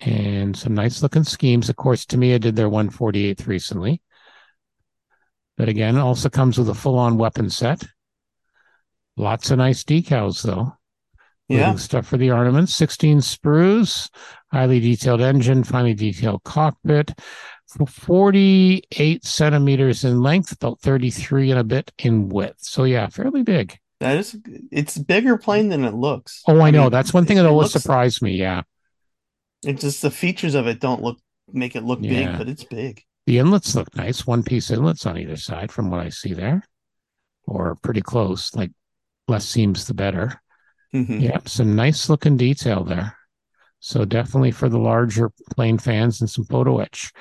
And 0.00 0.56
some 0.56 0.74
nice 0.74 1.02
looking 1.02 1.24
schemes. 1.24 1.68
Of 1.68 1.76
course, 1.76 2.06
Tamiya 2.06 2.38
did 2.38 2.56
their 2.56 2.70
148th 2.70 3.46
recently. 3.46 4.00
But 5.56 5.68
again, 5.68 5.96
also 5.96 6.28
comes 6.28 6.56
with 6.56 6.68
a 6.68 6.74
full 6.74 6.98
on 6.98 7.18
weapon 7.18 7.50
set. 7.50 7.82
Lots 9.16 9.50
of 9.50 9.58
nice 9.58 9.82
decals, 9.82 10.42
though. 10.42 10.72
Yeah. 11.48 11.74
Stuff 11.76 12.06
for 12.06 12.16
the 12.16 12.30
ornaments. 12.30 12.74
16 12.74 13.18
sprues, 13.18 14.08
highly 14.52 14.80
detailed 14.80 15.20
engine, 15.20 15.64
finely 15.64 15.94
detailed 15.94 16.44
cockpit. 16.44 17.18
48 17.86 19.24
centimeters 19.24 20.04
in 20.04 20.22
length, 20.22 20.52
about 20.52 20.80
33 20.80 21.50
and 21.50 21.60
a 21.60 21.64
bit 21.64 21.92
in 21.98 22.28
width. 22.28 22.60
So, 22.60 22.84
yeah, 22.84 23.08
fairly 23.08 23.42
big. 23.42 23.78
That 24.00 24.18
is, 24.18 24.38
it's 24.70 24.96
bigger 24.96 25.36
plane 25.36 25.68
than 25.68 25.84
it 25.84 25.94
looks. 25.94 26.42
Oh, 26.46 26.60
I, 26.60 26.68
I 26.68 26.70
know. 26.70 26.82
Mean, 26.82 26.92
That's 26.92 27.12
one 27.12 27.26
thing 27.26 27.36
that 27.36 27.46
always 27.46 27.72
surprised 27.72 28.22
me. 28.22 28.36
Yeah. 28.36 28.62
It's 29.64 29.82
just 29.82 30.02
the 30.02 30.10
features 30.10 30.54
of 30.54 30.66
it 30.66 30.80
don't 30.80 31.02
look, 31.02 31.18
make 31.52 31.76
it 31.76 31.84
look 31.84 32.00
yeah. 32.02 32.30
big, 32.30 32.38
but 32.38 32.48
it's 32.48 32.64
big. 32.64 33.02
The 33.26 33.38
inlets 33.38 33.74
look 33.74 33.94
nice. 33.94 34.26
One 34.26 34.42
piece 34.42 34.70
inlets 34.70 35.04
on 35.04 35.18
either 35.18 35.36
side 35.36 35.70
from 35.70 35.90
what 35.90 36.00
I 36.00 36.08
see 36.08 36.32
there, 36.32 36.62
or 37.46 37.76
pretty 37.82 38.00
close. 38.00 38.54
Like 38.54 38.70
less 39.26 39.46
seams, 39.46 39.86
the 39.86 39.94
better. 39.94 40.40
Mm-hmm. 40.94 41.20
Yeah, 41.20 41.38
some 41.44 41.76
nice 41.76 42.08
looking 42.08 42.36
detail 42.36 42.84
there. 42.84 43.16
So 43.80 44.04
definitely 44.04 44.50
for 44.50 44.68
the 44.68 44.78
larger 44.78 45.30
plane 45.54 45.78
fans 45.78 46.20
and 46.20 46.30
some 46.30 46.44
photo 46.44 46.78
etch. 46.78 47.12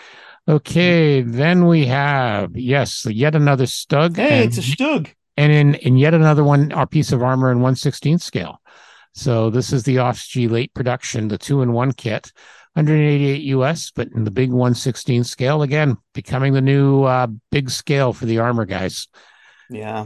Okay, 0.48 1.22
then 1.22 1.68
we 1.68 1.88
have 1.88 2.56
yes, 2.56 3.06
yet 3.06 3.36
another 3.36 3.66
Stug. 3.66 4.16
Hey, 4.16 4.44
and, 4.44 4.48
it's 4.48 4.58
a 4.58 4.62
Stug. 4.62 5.10
And 5.36 5.52
in 5.52 5.76
in 5.76 5.98
yet 5.98 6.14
another 6.14 6.44
one, 6.44 6.72
our 6.72 6.88
piece 6.88 7.12
of 7.12 7.22
armor 7.22 7.52
in 7.52 7.58
116 7.58 8.20
scale. 8.20 8.62
So 9.18 9.50
this 9.50 9.74
is 9.74 9.82
the 9.82 9.96
OFSG 9.96 10.48
late 10.48 10.72
production, 10.76 11.28
the 11.28 11.40
two 11.40 11.64
in 11.64 11.74
one 11.74 11.92
kit. 11.92 12.32
188 12.74 13.42
US, 13.46 13.90
but 13.90 14.10
in 14.14 14.24
the 14.24 14.30
big 14.30 14.52
116 14.52 15.24
scale 15.24 15.64
again, 15.64 15.98
becoming 16.14 16.54
the 16.54 16.62
new 16.62 17.02
uh, 17.06 17.26
big 17.50 17.72
scale 17.72 18.14
for 18.14 18.28
the 18.28 18.38
armor 18.38 18.66
guys. 18.66 19.08
Yeah. 19.72 20.06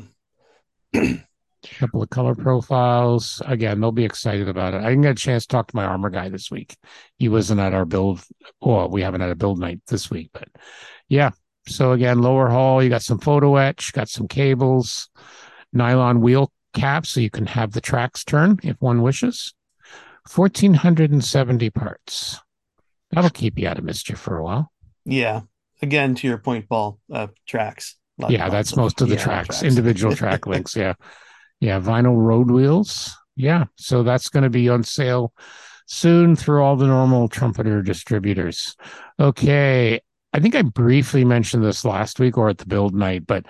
A 0.95 1.19
couple 1.79 2.01
of 2.01 2.09
color 2.09 2.33
profiles. 2.33 3.41
Again, 3.45 3.81
they'll 3.81 3.91
be 3.91 4.05
excited 4.05 4.47
about 4.47 4.73
it. 4.73 4.77
I 4.77 4.87
didn't 4.87 5.01
get 5.01 5.11
a 5.11 5.15
chance 5.15 5.45
to 5.45 5.49
talk 5.49 5.67
to 5.67 5.75
my 5.75 5.83
armor 5.83 6.09
guy 6.09 6.29
this 6.29 6.49
week. 6.49 6.77
He 7.17 7.27
wasn't 7.27 7.59
at 7.59 7.73
our 7.73 7.83
build. 7.83 8.23
Well, 8.61 8.89
we 8.89 9.01
haven't 9.01 9.19
had 9.19 9.31
a 9.31 9.35
build 9.35 9.59
night 9.59 9.81
this 9.87 10.09
week, 10.09 10.29
but 10.31 10.47
yeah. 11.09 11.31
So 11.67 11.91
again, 11.91 12.21
lower 12.21 12.47
hull, 12.47 12.81
you 12.81 12.87
got 12.87 13.03
some 13.03 13.19
photo 13.19 13.57
etch, 13.57 13.91
got 13.91 14.07
some 14.07 14.29
cables, 14.29 15.09
nylon 15.73 16.21
wheel 16.21 16.49
caps 16.73 17.09
so 17.09 17.19
you 17.19 17.29
can 17.29 17.45
have 17.45 17.71
the 17.71 17.81
tracks 17.81 18.23
turn 18.23 18.59
if 18.63 18.77
one 18.79 19.01
wishes. 19.01 19.53
1470 20.33 21.69
parts. 21.71 22.39
That'll 23.11 23.29
keep 23.29 23.57
you 23.57 23.67
out 23.67 23.77
of 23.77 23.83
mischief 23.83 24.19
for 24.19 24.37
a 24.37 24.43
while. 24.43 24.71
Yeah. 25.05 25.41
Again, 25.81 26.15
to 26.15 26.27
your 26.27 26.37
point, 26.37 26.69
Paul, 26.69 26.99
uh, 27.11 27.27
tracks. 27.47 27.97
Yeah, 28.29 28.49
that's 28.49 28.75
most 28.75 29.01
of 29.01 29.09
the 29.09 29.15
tracks, 29.15 29.59
tracks, 29.59 29.63
individual 29.63 30.15
track 30.15 30.45
links. 30.47 30.75
Yeah. 30.75 30.93
Yeah. 31.59 31.79
Vinyl 31.79 32.15
road 32.15 32.51
wheels. 32.51 33.15
Yeah. 33.35 33.65
So 33.77 34.03
that's 34.03 34.29
going 34.29 34.43
to 34.43 34.49
be 34.49 34.69
on 34.69 34.83
sale 34.83 35.33
soon 35.87 36.35
through 36.35 36.63
all 36.63 36.75
the 36.75 36.85
normal 36.87 37.27
trumpeter 37.27 37.81
distributors. 37.81 38.75
Okay. 39.19 39.99
I 40.33 40.39
think 40.39 40.55
I 40.55 40.61
briefly 40.61 41.25
mentioned 41.25 41.63
this 41.63 41.83
last 41.83 42.19
week 42.19 42.37
or 42.37 42.49
at 42.49 42.59
the 42.59 42.65
build 42.65 42.93
night, 42.93 43.25
but 43.27 43.45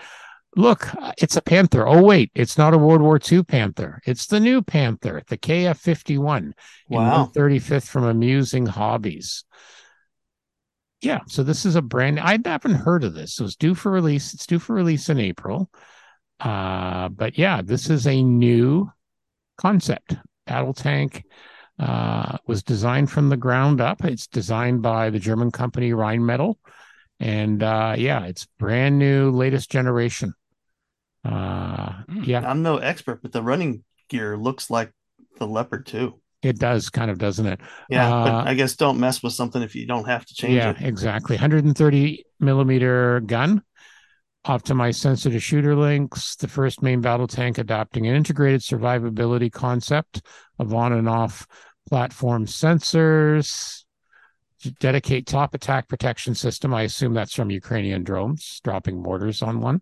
look, 0.56 0.90
it's 1.18 1.38
a 1.38 1.42
Panther. 1.42 1.88
Oh, 1.88 2.04
wait, 2.04 2.32
it's 2.36 2.58
not 2.58 2.74
a 2.74 2.78
World 2.78 3.02
War 3.02 3.20
II 3.32 3.44
Panther. 3.44 4.02
It's 4.06 4.28
the 4.28 4.40
new 4.40 4.62
Panther, 4.62 5.22
the 5.28 5.38
KF 5.38 5.78
51 5.78 6.54
wow. 6.90 7.32
35th 7.34 7.88
from 7.88 8.04
Amusing 8.04 8.66
Hobbies. 8.66 9.46
Yeah, 11.02 11.22
so 11.28 11.42
this 11.44 11.66
is 11.66 11.76
a 11.76 11.82
brand. 11.82 12.20
I 12.20 12.38
haven't 12.46 12.76
heard 12.76 13.04
of 13.04 13.14
this. 13.14 13.34
So 13.34 13.46
it's 13.46 13.56
due 13.56 13.74
for 13.74 13.92
release. 13.92 14.34
It's 14.34 14.46
due 14.46 14.60
for 14.60 14.76
release 14.76 15.10
in 15.10 15.20
April. 15.20 15.72
Uh, 16.40 17.10
but 17.10 17.38
yeah, 17.38 17.62
this 17.64 17.90
is 17.90 18.06
a 18.06 18.22
new 18.22 18.90
concept. 19.58 20.16
Battle 20.46 20.74
tank 20.74 21.24
uh, 21.80 22.38
was 22.46 22.62
designed 22.62 23.10
from 23.10 23.30
the 23.30 23.38
ground 23.38 23.82
up. 23.82 24.04
It's 24.06 24.28
designed 24.28 24.84
by 24.84 25.10
the 25.10 25.20
German 25.20 25.52
company 25.52 25.92
Rheinmetall. 25.92 26.56
And 27.20 27.64
uh, 27.64 27.96
yeah, 27.98 28.26
it's 28.26 28.48
brand 28.60 29.00
new, 29.00 29.32
latest 29.32 29.72
generation. 29.72 30.34
Uh, 31.24 32.04
yeah, 32.24 32.48
I'm 32.48 32.64
no 32.64 32.78
expert, 32.78 33.22
but 33.22 33.32
the 33.32 33.44
running 33.44 33.84
gear 34.10 34.38
looks 34.38 34.70
like 34.70 34.92
the 35.38 35.48
Leopard 35.48 35.86
too. 35.86 36.20
It 36.42 36.58
does, 36.58 36.90
kind 36.90 37.12
of, 37.12 37.20
doesn't 37.20 37.46
it? 37.46 37.60
Yeah, 37.88 38.12
uh, 38.12 38.24
but 38.24 38.48
I 38.48 38.54
guess 38.56 38.76
don't 38.76 39.00
mess 39.00 39.22
with 39.22 39.34
something 39.34 39.62
if 39.62 39.76
you 39.76 39.86
don't 39.86 40.06
have 40.06 40.26
to 40.26 40.34
change 40.34 40.56
yeah, 40.56 40.72
it. 40.72 40.78
Yeah, 40.82 40.88
exactly. 40.88 41.36
130 41.36 42.26
millimeter 42.40 43.20
gun, 43.20 43.62
optimized 44.46 44.96
sensor 44.96 45.30
to 45.30 45.40
shooter 45.40 45.76
links. 45.76 46.36
The 46.36 46.48
first 46.48 46.82
main 46.82 47.00
battle 47.00 47.28
tank 47.28 47.60
adopting 47.60 48.08
an 48.08 48.16
integrated 48.16 48.62
survivability 48.62 49.52
concept 49.52 50.26
of 50.58 50.74
on 50.74 50.94
and 50.94 51.08
off 51.08 51.46
platform 51.88 52.48
sensors. 52.48 53.84
Dedicate 54.80 55.28
top 55.28 55.54
attack 55.54 55.88
protection 55.88 56.34
system. 56.36 56.74
I 56.74 56.84
assume 56.84 57.14
that's 57.14 57.34
from 57.34 57.52
Ukrainian 57.52 58.04
drones 58.04 58.62
dropping 58.64 59.02
mortars 59.02 59.42
on 59.42 59.60
one. 59.60 59.82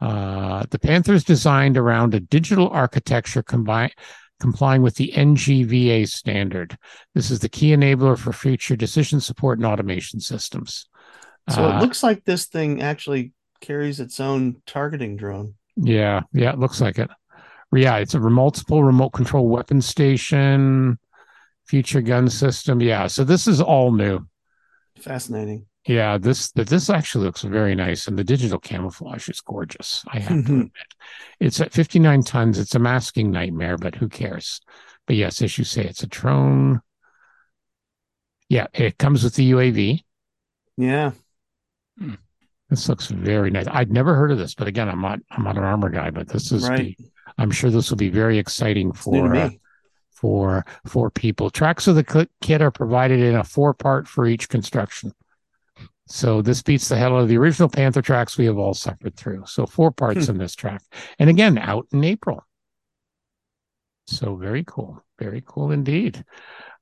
Uh, 0.00 0.64
the 0.70 0.78
Panther's 0.78 1.24
designed 1.24 1.76
around 1.76 2.14
a 2.14 2.20
digital 2.20 2.68
architecture 2.70 3.42
combined 3.42 3.92
complying 4.40 4.82
with 4.82 4.96
the 4.96 5.12
NGVA 5.14 6.08
standard. 6.08 6.76
This 7.14 7.30
is 7.30 7.40
the 7.40 7.48
key 7.48 7.70
enabler 7.70 8.18
for 8.18 8.32
future 8.32 8.74
decision 8.74 9.20
support 9.20 9.58
and 9.58 9.66
automation 9.66 10.18
systems. 10.18 10.88
So 11.50 11.64
uh, 11.64 11.76
it 11.76 11.80
looks 11.82 12.02
like 12.02 12.24
this 12.24 12.46
thing 12.46 12.80
actually 12.82 13.32
carries 13.60 14.00
its 14.00 14.18
own 14.18 14.62
targeting 14.66 15.16
drone. 15.16 15.54
Yeah, 15.76 16.22
yeah, 16.32 16.52
it 16.52 16.58
looks 16.58 16.80
like 16.80 16.98
it. 16.98 17.10
Yeah, 17.72 17.96
it's 17.96 18.14
a 18.14 18.20
multiple 18.20 18.82
remote 18.82 19.10
control 19.10 19.48
weapon 19.48 19.80
station, 19.80 20.98
future 21.66 22.00
gun 22.00 22.28
system. 22.28 22.80
Yeah, 22.80 23.06
so 23.06 23.22
this 23.22 23.46
is 23.46 23.60
all 23.60 23.92
new. 23.92 24.26
Fascinating. 24.98 25.66
Yeah, 25.86 26.18
this 26.18 26.52
this 26.52 26.90
actually 26.90 27.24
looks 27.24 27.42
very 27.42 27.74
nice, 27.74 28.06
and 28.06 28.18
the 28.18 28.24
digital 28.24 28.58
camouflage 28.58 29.28
is 29.30 29.40
gorgeous. 29.40 30.04
I 30.08 30.18
have 30.18 30.44
to 30.44 30.52
admit, 30.52 30.72
it's 31.40 31.60
at 31.60 31.72
59 31.72 32.22
tons. 32.22 32.58
It's 32.58 32.74
a 32.74 32.78
masking 32.78 33.30
nightmare, 33.30 33.78
but 33.78 33.94
who 33.94 34.08
cares? 34.08 34.60
But 35.06 35.16
yes, 35.16 35.40
as 35.40 35.56
you 35.56 35.64
say, 35.64 35.84
it's 35.84 36.02
a 36.02 36.06
drone. 36.06 36.82
Yeah, 38.50 38.66
it 38.74 38.98
comes 38.98 39.24
with 39.24 39.34
the 39.36 39.52
UAV. 39.52 40.04
Yeah. 40.76 41.12
Hmm. 41.98 42.14
This 42.68 42.88
looks 42.88 43.08
very 43.08 43.50
nice. 43.50 43.66
I'd 43.68 43.90
never 43.90 44.14
heard 44.14 44.30
of 44.30 44.38
this, 44.38 44.54
but 44.54 44.68
again, 44.68 44.88
I'm 44.88 45.00
not 45.00 45.20
I'm 45.30 45.44
not 45.44 45.56
an 45.56 45.64
armor 45.64 45.88
guy, 45.88 46.10
but 46.10 46.28
this 46.28 46.52
is 46.52 46.68
right. 46.68 46.96
the, 46.96 46.96
I'm 47.38 47.50
sure 47.50 47.70
this 47.70 47.88
will 47.88 47.96
be 47.96 48.10
very 48.10 48.38
exciting 48.38 48.92
for 48.92 49.34
uh, 49.34 49.50
for 50.10 50.66
for 50.86 51.10
people. 51.10 51.48
Tracks 51.48 51.86
of 51.86 51.96
the 51.96 52.28
kit 52.42 52.60
are 52.60 52.70
provided 52.70 53.20
in 53.20 53.34
a 53.34 53.44
four 53.44 53.72
part 53.72 54.06
for 54.06 54.26
each 54.26 54.48
construction. 54.50 55.12
So 56.10 56.42
this 56.42 56.60
beats 56.60 56.88
the 56.88 56.96
hell 56.96 57.14
out 57.14 57.22
of 57.22 57.28
the 57.28 57.38
original 57.38 57.68
Panther 57.68 58.02
tracks 58.02 58.36
we 58.36 58.46
have 58.46 58.58
all 58.58 58.74
suffered 58.74 59.14
through. 59.14 59.44
So 59.46 59.64
four 59.64 59.92
parts 59.92 60.26
hmm. 60.26 60.32
in 60.32 60.38
this 60.38 60.56
track, 60.56 60.82
and 61.20 61.30
again 61.30 61.56
out 61.56 61.86
in 61.92 62.02
April. 62.02 62.44
So 64.08 64.34
very 64.34 64.64
cool, 64.66 65.04
very 65.20 65.42
cool 65.46 65.70
indeed. 65.70 66.24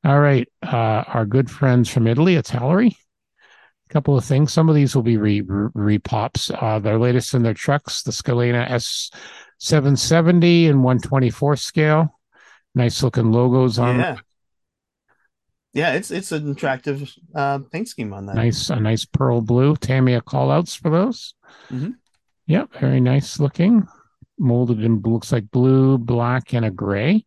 All 0.03 0.19
right, 0.19 0.49
uh, 0.67 1.05
our 1.07 1.27
good 1.27 1.51
friends 1.51 1.91
from 1.91 2.07
Italy, 2.07 2.37
Italeri. 2.37 2.93
A 2.93 3.93
couple 3.93 4.17
of 4.17 4.25
things. 4.25 4.53
Some 4.53 4.71
of 4.71 4.75
these 4.75 4.95
will 4.95 5.03
be 5.03 5.19
re, 5.19 5.43
re, 5.43 5.99
pops. 5.99 6.51
Uh, 6.51 6.79
their 6.79 6.99
latest 6.99 7.35
in 7.35 7.43
their 7.43 7.55
trucks, 7.55 8.03
the 8.03 8.13
Scania 8.13 8.67
S770 8.71 10.71
and 10.71 10.83
124 10.83 11.57
scale. 11.57 12.19
Nice 12.75 13.03
looking 13.03 13.33
logos 13.33 13.79
on 13.79 13.99
yeah. 13.99 14.17
Yeah, 15.75 15.93
it's 15.93 16.11
it's 16.11 16.33
an 16.33 16.51
attractive 16.51 17.13
uh, 17.35 17.59
paint 17.71 17.89
scheme 17.89 18.13
on 18.13 18.27
that. 18.27 18.37
Nice, 18.37 18.71
a 18.71 18.81
nice 18.81 19.05
pearl 19.05 19.41
blue. 19.41 19.77
Tamiya 19.77 20.23
callouts 20.23 20.77
for 20.77 20.91
those. 20.91 21.35
Mm-hmm. 21.71 21.91
Yep, 22.47 22.73
very 22.81 23.01
nice 23.01 23.39
looking. 23.39 23.87
Molded 24.39 24.83
in 24.83 25.01
looks 25.01 25.33
like 25.33 25.51
blue, 25.51 25.99
black, 25.99 26.55
and 26.55 26.65
a 26.65 26.71
gray. 26.71 27.27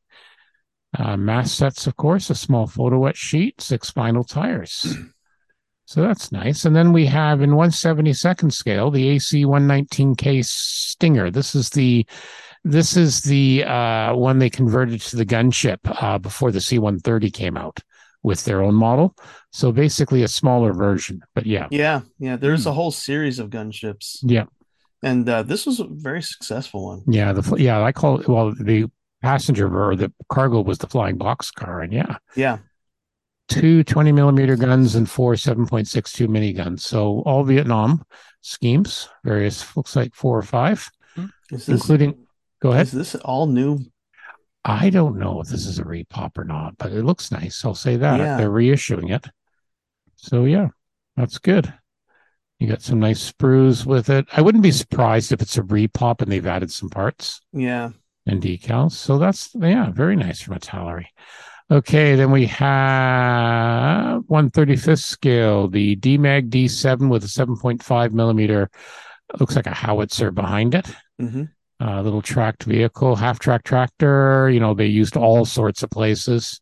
Uh, 0.97 1.15
mass 1.15 1.51
sets, 1.51 1.87
of 1.87 1.95
course, 1.95 2.29
a 2.29 2.35
small 2.35 2.67
photo 2.67 3.05
etch 3.05 3.17
sheet, 3.17 3.61
six 3.61 3.91
vinyl 3.91 4.27
tires. 4.27 4.97
so 5.85 6.01
that's 6.01 6.31
nice. 6.31 6.65
And 6.65 6.75
then 6.75 6.91
we 6.91 7.05
have 7.05 7.41
in 7.41 7.51
172nd 7.51 8.51
scale 8.51 8.89
the 8.89 9.07
AC 9.09 9.45
119K 9.45 10.43
Stinger. 10.43 11.29
This 11.29 11.53
is 11.53 11.69
the 11.69 12.05
this 12.63 12.97
is 12.97 13.21
the 13.21 13.63
uh, 13.63 14.15
one 14.15 14.39
they 14.39 14.49
converted 14.49 15.01
to 15.01 15.15
the 15.15 15.25
gunship 15.25 15.79
uh, 15.83 16.17
before 16.17 16.51
the 16.51 16.59
C130 16.59 17.33
came 17.33 17.57
out 17.57 17.79
with 18.23 18.43
their 18.45 18.61
own 18.61 18.75
model. 18.75 19.15
So 19.51 19.71
basically 19.71 20.23
a 20.23 20.27
smaller 20.27 20.73
version. 20.73 21.21
But 21.33 21.45
yeah. 21.45 21.67
Yeah. 21.71 22.01
Yeah. 22.19 22.35
There's 22.35 22.65
a 22.65 22.73
whole 22.73 22.91
series 22.91 23.39
of 23.39 23.49
gunships. 23.49 24.19
Yeah. 24.21 24.45
And 25.03 25.27
uh, 25.27 25.43
this 25.43 25.65
was 25.65 25.79
a 25.79 25.87
very 25.89 26.21
successful 26.21 26.85
one. 26.85 27.01
Yeah. 27.07 27.33
The 27.33 27.55
yeah, 27.57 27.83
I 27.83 27.91
call 27.91 28.19
it 28.19 28.27
well 28.27 28.53
the 28.53 28.85
passenger 29.21 29.75
or 29.75 29.95
the 29.95 30.11
cargo 30.29 30.61
was 30.61 30.77
the 30.77 30.87
flying 30.87 31.17
box 31.17 31.51
car. 31.51 31.81
And 31.81 31.91
yeah. 31.91 32.17
Yeah. 32.35 32.59
Two 33.47 33.83
20 33.83 34.11
millimeter 34.11 34.55
guns 34.55 34.95
and 34.95 35.09
four 35.09 35.33
7.62 35.33 36.29
mini 36.29 36.53
guns. 36.53 36.85
So 36.85 37.21
all 37.25 37.43
Vietnam 37.43 38.03
schemes, 38.41 39.09
various 39.23 39.75
looks 39.75 39.95
like 39.95 40.13
four 40.15 40.37
or 40.37 40.43
five, 40.43 40.89
this, 41.49 41.67
including 41.67 42.25
go 42.61 42.71
ahead. 42.71 42.85
Is 42.85 42.91
this 42.93 43.15
all 43.15 43.47
new 43.47 43.79
I 44.63 44.91
don't 44.91 45.17
know 45.17 45.41
if 45.41 45.47
this 45.47 45.65
is 45.65 45.79
a 45.79 45.83
repop 45.83 46.37
or 46.37 46.43
not, 46.43 46.77
but 46.77 46.91
it 46.91 47.03
looks 47.03 47.31
nice. 47.31 47.65
I'll 47.65 47.73
say 47.73 47.97
that. 47.97 48.19
Yeah. 48.19 48.37
They're 48.37 48.51
reissuing 48.51 49.11
it. 49.11 49.27
So 50.15 50.45
yeah, 50.45 50.67
that's 51.15 51.39
good. 51.39 51.73
You 52.59 52.67
got 52.67 52.83
some 52.83 52.99
nice 52.99 53.31
sprues 53.31 53.87
with 53.87 54.09
it. 54.11 54.27
I 54.31 54.41
wouldn't 54.41 54.63
be 54.63 54.71
surprised 54.71 55.31
if 55.31 55.41
it's 55.41 55.57
a 55.57 55.63
repop 55.63 56.21
and 56.21 56.31
they've 56.31 56.45
added 56.45 56.71
some 56.71 56.89
parts. 56.89 57.41
Yeah. 57.51 57.89
And 58.27 58.39
decals. 58.39 58.91
So 58.91 59.17
that's 59.17 59.49
yeah, 59.55 59.89
very 59.89 60.15
nice 60.15 60.41
from 60.41 60.59
Italeri. 60.59 61.05
Okay, 61.71 62.15
then 62.15 62.29
we 62.31 62.45
have 62.47 64.21
135th 64.23 65.01
scale, 65.01 65.69
the 65.69 65.95
Demag 65.95 66.49
D7 66.49 67.09
with 67.09 67.23
a 67.23 67.27
7.5 67.27 68.11
millimeter, 68.11 68.69
looks 69.39 69.55
like 69.55 69.67
a 69.67 69.73
howitzer 69.73 70.29
behind 70.31 70.75
it. 70.75 70.85
Mm-hmm 71.19 71.45
uh, 71.81 72.01
little 72.01 72.21
tracked 72.21 72.63
vehicle, 72.63 73.15
half 73.15 73.39
track 73.39 73.63
tractor. 73.63 74.49
You 74.49 74.59
know, 74.59 74.73
they 74.73 74.85
used 74.85 75.17
all 75.17 75.45
sorts 75.45 75.81
of 75.83 75.89
places. 75.89 76.59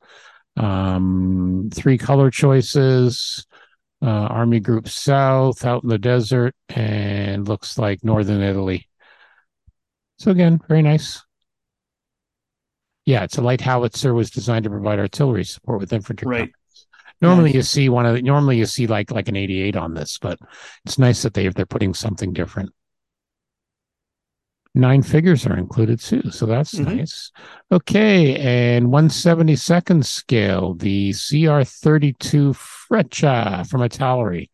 Um, 0.55 1.69
three 1.73 1.97
color 1.97 2.32
choices. 2.32 3.45
Uh, 4.01 4.08
Army 4.08 4.62
Group 4.62 4.88
South 4.88 5.65
out 5.65 5.84
in 5.84 5.89
the 5.89 5.97
desert, 5.97 6.55
and 6.69 7.45
looks 7.49 7.77
like 7.77 8.01
Northern 8.01 8.41
Italy. 8.41 8.88
So 10.19 10.32
again, 10.32 10.62
very 10.69 10.82
nice. 10.82 11.21
Yeah, 13.05 13.23
it's 13.23 13.38
a 13.38 13.41
light 13.41 13.60
howitzer 13.60 14.13
was 14.13 14.32
designed 14.32 14.63
to 14.63 14.69
provide 14.69 14.99
artillery 14.99 15.43
support 15.43 15.82
with 15.82 15.91
infantry. 15.91 16.27
Right. 16.29 16.51
Normally, 17.21 17.49
nice. 17.49 17.55
you 17.55 17.62
see 17.63 17.89
one 17.89 18.05
of 18.05 18.15
the, 18.15 18.21
normally 18.21 18.58
you 18.58 18.65
see 18.65 18.88
like 18.88 19.12
like 19.12 19.27
an 19.27 19.36
88 19.36 19.75
on 19.75 19.95
this, 19.95 20.17
but 20.17 20.39
it's 20.86 20.97
nice 20.97 21.21
that 21.23 21.34
they 21.34 21.49
they're 21.49 21.65
putting 21.65 21.93
something 21.93 22.32
different 22.32 22.71
nine 24.75 25.01
figures 25.01 25.45
are 25.45 25.58
included 25.58 25.99
too. 25.99 26.29
So 26.32 26.45
that's 26.45 26.75
mm-hmm. 26.75 26.97
nice. 26.97 27.32
Okay. 27.71 28.36
And 28.75 28.88
172nd 28.88 30.05
scale, 30.05 30.73
the 30.75 31.12
CR32 31.12 32.55
Freccia 32.55 33.65
from 33.69 33.82
Italeri. 33.82 34.49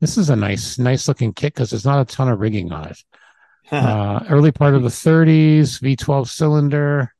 This 0.00 0.18
is 0.18 0.30
a 0.30 0.36
nice, 0.36 0.78
nice 0.78 1.08
looking 1.08 1.32
kit 1.32 1.54
because 1.54 1.70
there's 1.70 1.84
not 1.84 2.00
a 2.00 2.14
ton 2.14 2.28
of 2.28 2.40
rigging 2.40 2.72
on 2.72 2.88
it. 2.88 2.98
uh, 3.72 4.24
early 4.28 4.52
part 4.52 4.74
of 4.74 4.82
the 4.82 4.88
30s, 4.88 5.80
V12 5.80 6.28
cylinder, 6.28 7.14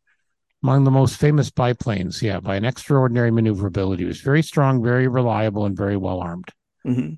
among 0.63 0.85
the 0.85 0.91
most 0.91 1.17
famous 1.17 1.51
biplanes. 1.51 2.23
Yeah, 2.23 2.41
by 2.41 2.57
an 2.57 2.65
extraordinary 2.67 3.31
maneuverability. 3.31 4.05
It 4.05 4.09
was 4.09 4.21
very 4.21 4.43
strong, 4.43 4.83
very 4.83 5.09
reliable, 5.09 5.65
and 5.65 5.77
very 5.77 5.97
well 5.97 6.21
armed. 6.21 6.49
Mm-hmm 6.87 7.15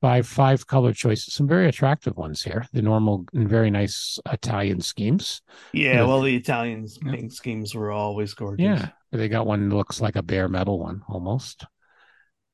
by 0.00 0.22
five 0.22 0.66
color 0.66 0.92
choices, 0.92 1.34
some 1.34 1.48
very 1.48 1.68
attractive 1.68 2.16
ones 2.16 2.42
here. 2.42 2.66
The 2.72 2.82
normal 2.82 3.24
and 3.32 3.48
very 3.48 3.70
nice 3.70 4.18
Italian 4.30 4.80
schemes. 4.80 5.42
Yeah, 5.72 6.04
well, 6.04 6.22
the 6.22 6.36
Italian 6.36 6.86
yeah. 7.04 7.12
paint 7.12 7.32
schemes 7.32 7.74
were 7.74 7.90
always 7.90 8.34
gorgeous. 8.34 8.64
Yeah, 8.64 8.88
they 9.12 9.28
got 9.28 9.46
one 9.46 9.68
that 9.68 9.76
looks 9.76 10.00
like 10.00 10.16
a 10.16 10.22
bare 10.22 10.48
metal 10.48 10.78
one 10.78 11.02
almost, 11.08 11.66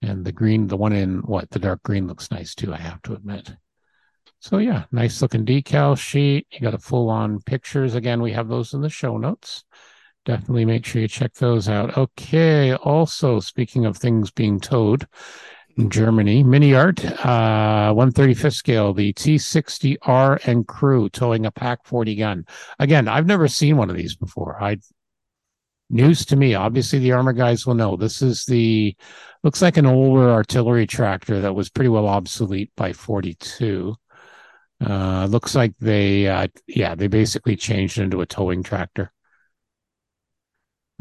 and 0.02 0.24
the 0.24 0.33
green, 0.33 0.68
the 0.68 0.76
one 0.76 0.92
in 0.92 1.18
what 1.18 1.50
the 1.50 1.59
dark 1.59 1.83
green 1.83 2.07
looks 2.07 2.30
nice 2.30 2.54
too. 2.54 2.72
I 2.72 2.78
have 2.78 3.02
to 3.02 3.14
admit. 3.14 3.52
So 4.40 4.59
yeah, 4.59 4.85
nice 4.92 5.22
looking 5.22 5.46
decal 5.46 5.98
sheet. 5.98 6.46
You 6.50 6.61
got 6.61 6.74
a 6.74 6.78
full 6.78 7.09
on 7.09 7.40
pictures. 7.40 7.94
Again, 7.94 8.20
we 8.20 8.33
have 8.33 8.48
those 8.48 8.74
in 8.74 8.83
the 8.83 8.90
show 8.90 9.16
notes. 9.16 9.64
Definitely 10.24 10.64
make 10.64 10.87
sure 10.87 11.02
you 11.02 11.09
check 11.09 11.35
those 11.35 11.68
out. 11.68 11.96
Okay. 11.98 12.74
Also, 12.74 13.40
speaking 13.40 13.85
of 13.85 13.96
things 13.96 14.30
being 14.30 14.59
towed, 14.59 15.07
Germany. 15.88 16.44
Mini 16.44 16.74
Art, 16.74 17.04
uh, 17.04 17.92
135th 17.92 18.54
scale, 18.54 18.92
the 18.92 19.12
T60R 19.12 20.46
and 20.46 20.66
crew 20.66 21.08
towing 21.08 21.46
a 21.46 21.50
Pak 21.50 21.84
40 21.84 22.14
gun. 22.14 22.46
Again, 22.78 23.08
I've 23.08 23.26
never 23.26 23.48
seen 23.48 23.76
one 23.76 23.90
of 23.90 23.96
these 23.96 24.14
before. 24.14 24.62
I 24.62 24.78
news 25.90 26.24
to 26.26 26.37
me. 26.37 26.54
Obviously, 26.54 26.98
the 26.98 27.12
armor 27.12 27.32
guys 27.32 27.66
will 27.66 27.74
know. 27.74 27.96
This 27.96 28.22
is 28.22 28.44
the 28.44 28.96
looks 29.42 29.62
like 29.62 29.76
an 29.76 29.87
older 29.87 30.30
artillery 30.30 30.87
tractor 30.87 31.40
that 31.40 31.54
was 31.54 31.70
pretty 31.70 31.88
well 31.88 32.08
obsolete 32.08 32.70
by 32.76 32.92
42. 32.92 33.94
Uh, 34.84 35.26
looks 35.26 35.54
like 35.54 35.72
they, 35.78 36.26
uh, 36.26 36.48
yeah, 36.66 36.94
they 36.94 37.06
basically 37.06 37.56
changed 37.56 37.98
it 37.98 38.02
into 38.02 38.20
a 38.20 38.26
towing 38.26 38.62
tractor. 38.62 39.12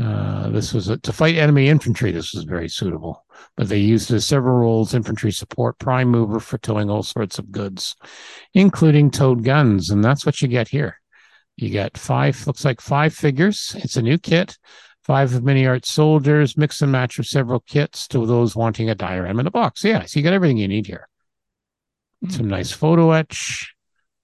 Uh, 0.01 0.49
this 0.49 0.73
was 0.73 0.89
a, 0.89 0.97
to 0.97 1.13
fight 1.13 1.35
enemy 1.35 1.69
infantry. 1.69 2.11
This 2.11 2.33
was 2.33 2.45
very 2.45 2.67
suitable, 2.67 3.25
but 3.55 3.69
they 3.69 3.77
used 3.77 4.09
it 4.09 4.15
as 4.15 4.25
several 4.25 4.55
roles: 4.55 4.93
infantry 4.93 5.31
support, 5.31 5.77
prime 5.77 6.09
mover 6.09 6.39
for 6.39 6.57
towing 6.57 6.89
all 6.89 7.03
sorts 7.03 7.37
of 7.37 7.51
goods, 7.51 7.95
including 8.53 9.11
towed 9.11 9.43
guns, 9.43 9.89
and 9.91 10.03
that's 10.03 10.25
what 10.25 10.41
you 10.41 10.47
get 10.47 10.67
here. 10.67 10.99
You 11.57 11.69
get 11.69 11.97
five, 11.97 12.47
looks 12.47 12.65
like 12.65 12.81
five 12.81 13.13
figures. 13.13 13.75
It's 13.77 13.95
a 13.95 14.01
new 14.01 14.17
kit. 14.17 14.57
Five 15.03 15.33
of 15.35 15.43
mini 15.43 15.67
art 15.67 15.85
soldiers, 15.85 16.57
mix 16.57 16.81
and 16.81 16.91
match 16.91 17.19
of 17.19 17.27
several 17.27 17.59
kits 17.59 18.07
to 18.07 18.25
those 18.25 18.55
wanting 18.55 18.89
a 18.89 18.95
diorama 18.95 19.41
in 19.41 19.47
a 19.47 19.51
box. 19.51 19.83
Yeah, 19.83 20.05
so 20.05 20.17
you 20.17 20.23
got 20.23 20.33
everything 20.33 20.57
you 20.57 20.67
need 20.69 20.87
here. 20.87 21.09
Mm. 22.25 22.31
Some 22.31 22.47
nice 22.47 22.71
photo 22.71 23.11
etch, 23.11 23.73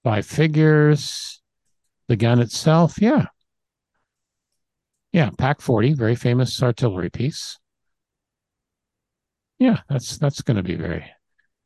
five 0.02 0.24
figures, 0.24 1.42
the 2.08 2.16
gun 2.16 2.40
itself. 2.40 3.00
Yeah, 3.00 3.26
Yeah, 5.12 5.30
Pak 5.36 5.60
40, 5.60 5.94
very 5.94 6.14
famous 6.14 6.62
artillery 6.62 7.10
piece. 7.10 7.58
Yeah, 9.58 9.80
that's 9.88 10.16
that's 10.18 10.40
going 10.40 10.56
to 10.56 10.62
be 10.62 10.74
very 10.74 11.04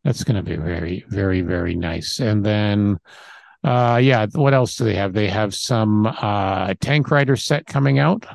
that's 0.03 0.25
going 0.25 0.37
to 0.37 0.43
be 0.43 0.57
very 0.57 1.05
very 1.09 1.43
very 1.43 1.75
nice. 1.77 2.19
And 2.21 2.45
then 2.45 2.99
uh 3.63 4.01
yeah, 4.03 4.27
what 4.33 4.53
else 4.55 4.77
do 4.77 4.85
they 4.85 4.95
have? 4.97 5.13
They 5.13 5.29
have 5.29 5.55
some 5.55 6.07
uh 6.07 6.75
tank 6.81 7.11
rider 7.11 7.37
set 7.37 7.67
coming 7.67 7.99
out. 7.99 8.27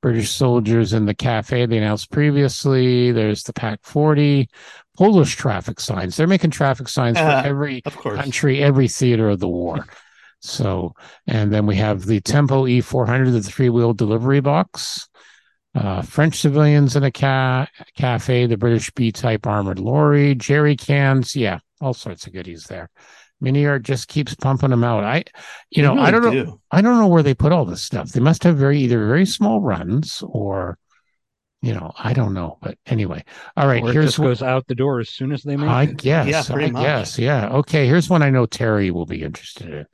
British 0.00 0.30
soldiers 0.30 0.92
in 0.92 1.06
the 1.06 1.14
cafe 1.14 1.64
they 1.66 1.78
announced 1.78 2.10
previously. 2.10 3.10
There's 3.10 3.42
the 3.42 3.54
Pak 3.54 3.80
40, 3.82 4.48
Polish 4.96 5.34
traffic 5.34 5.80
signs. 5.80 6.16
They're 6.16 6.26
making 6.26 6.50
traffic 6.50 6.88
signs 6.88 7.16
uh, 7.16 7.42
for 7.42 7.48
every 7.48 7.82
country, 7.82 8.62
every 8.62 8.88
theater 8.88 9.30
of 9.30 9.40
the 9.40 9.48
war. 9.48 9.86
So, 10.44 10.92
and 11.26 11.50
then 11.52 11.64
we 11.64 11.76
have 11.76 12.04
the 12.04 12.20
Tempo 12.20 12.66
E400, 12.66 13.32
the 13.32 13.42
three 13.42 13.70
wheel 13.70 13.94
delivery 13.94 14.40
box. 14.40 15.08
Uh, 15.74 16.02
French 16.02 16.36
civilians 16.38 16.94
in 16.94 17.02
a 17.02 17.10
ca- 17.10 17.66
cafe, 17.96 18.46
the 18.46 18.56
British 18.56 18.90
B 18.92 19.10
type 19.10 19.46
armored 19.46 19.80
lorry, 19.80 20.34
jerry 20.34 20.76
cans. 20.76 21.34
Yeah, 21.34 21.58
all 21.80 21.94
sorts 21.94 22.26
of 22.26 22.32
goodies 22.32 22.64
there. 22.64 22.90
Mini 23.40 23.66
Art 23.66 23.82
just 23.82 24.06
keeps 24.06 24.34
pumping 24.34 24.70
them 24.70 24.84
out. 24.84 25.02
I, 25.02 25.24
you 25.70 25.82
know, 25.82 25.94
really 25.94 26.06
I 26.06 26.10
don't 26.10 26.32
do. 26.32 26.44
know. 26.44 26.60
I 26.70 26.80
don't 26.82 26.98
know 26.98 27.08
where 27.08 27.22
they 27.22 27.34
put 27.34 27.50
all 27.52 27.64
this 27.64 27.82
stuff. 27.82 28.10
They 28.10 28.20
must 28.20 28.44
have 28.44 28.56
very 28.56 28.78
either 28.80 29.04
very 29.06 29.26
small 29.26 29.60
runs 29.60 30.22
or, 30.24 30.78
you 31.62 31.74
know, 31.74 31.90
I 31.98 32.12
don't 32.12 32.34
know. 32.34 32.58
But 32.60 32.78
anyway, 32.86 33.24
all 33.56 33.66
right. 33.66 33.82
Or 33.82 33.92
here's 33.92 34.18
what 34.18 34.26
goes 34.26 34.42
out 34.42 34.66
the 34.68 34.74
door 34.76 35.00
as 35.00 35.08
soon 35.08 35.32
as 35.32 35.42
they 35.42 35.56
make 35.56 35.68
I 35.68 35.84
it. 35.84 35.96
guess. 35.96 36.28
Yeah, 36.28 36.54
I 36.54 36.70
much. 36.70 36.82
guess. 36.82 37.18
Yeah. 37.18 37.48
Okay. 37.48 37.86
Here's 37.86 38.08
one 38.10 38.22
I 38.22 38.30
know 38.30 38.46
Terry 38.46 38.90
will 38.90 39.06
be 39.06 39.22
interested 39.22 39.68
in 39.68 39.86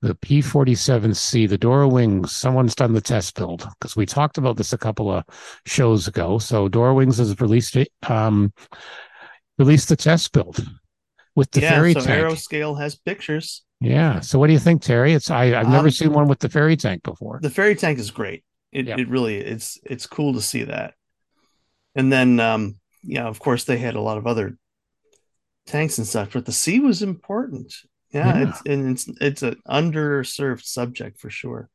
the 0.00 0.14
P47C, 0.14 1.48
the 1.48 1.58
Dora 1.58 1.88
Wings, 1.88 2.32
someone's 2.32 2.74
done 2.74 2.92
the 2.92 3.00
test 3.00 3.34
build 3.34 3.66
because 3.78 3.96
we 3.96 4.06
talked 4.06 4.38
about 4.38 4.56
this 4.56 4.72
a 4.72 4.78
couple 4.78 5.12
of 5.12 5.24
shows 5.66 6.06
ago. 6.06 6.38
So 6.38 6.68
Dora 6.68 6.94
Wings 6.94 7.18
has 7.18 7.40
released 7.40 7.76
it, 7.76 7.88
um, 8.08 8.52
released 9.58 9.88
the 9.88 9.96
test 9.96 10.32
build 10.32 10.64
with 11.34 11.50
the 11.50 11.60
yeah, 11.60 11.70
ferry 11.70 11.94
so 11.94 12.00
tank. 12.00 12.24
Aeroscale 12.24 12.78
has 12.80 12.94
pictures. 12.94 13.64
Yeah. 13.80 14.20
So 14.20 14.38
what 14.38 14.48
do 14.48 14.52
you 14.52 14.58
think, 14.58 14.82
Terry? 14.82 15.14
It's 15.14 15.30
I, 15.30 15.58
I've 15.58 15.66
um, 15.66 15.72
never 15.72 15.90
seen 15.90 16.12
one 16.12 16.28
with 16.28 16.40
the 16.40 16.48
ferry 16.48 16.76
tank 16.76 17.02
before. 17.02 17.38
The 17.42 17.50
ferry 17.50 17.74
tank 17.74 17.98
is 17.98 18.10
great. 18.10 18.44
It 18.72 18.86
yep. 18.86 18.98
it 18.98 19.08
really 19.08 19.36
it's 19.36 19.78
it's 19.84 20.06
cool 20.06 20.34
to 20.34 20.40
see 20.40 20.64
that. 20.64 20.94
And 21.94 22.12
then 22.12 22.38
um, 22.40 22.76
yeah, 23.02 23.26
of 23.26 23.38
course 23.38 23.64
they 23.64 23.78
had 23.78 23.94
a 23.94 24.00
lot 24.00 24.18
of 24.18 24.26
other 24.26 24.56
tanks 25.66 25.98
and 25.98 26.06
stuff, 26.06 26.30
but 26.32 26.44
the 26.44 26.52
sea 26.52 26.80
was 26.80 27.02
important. 27.02 27.72
Yeah, 28.10 28.38
yeah. 28.38 28.48
it's 28.48 28.62
and 28.66 28.90
it's 28.90 29.08
it's 29.20 29.42
an 29.42 29.56
underserved 29.68 30.64
subject 30.64 31.20
for 31.20 31.30
sure. 31.30 31.68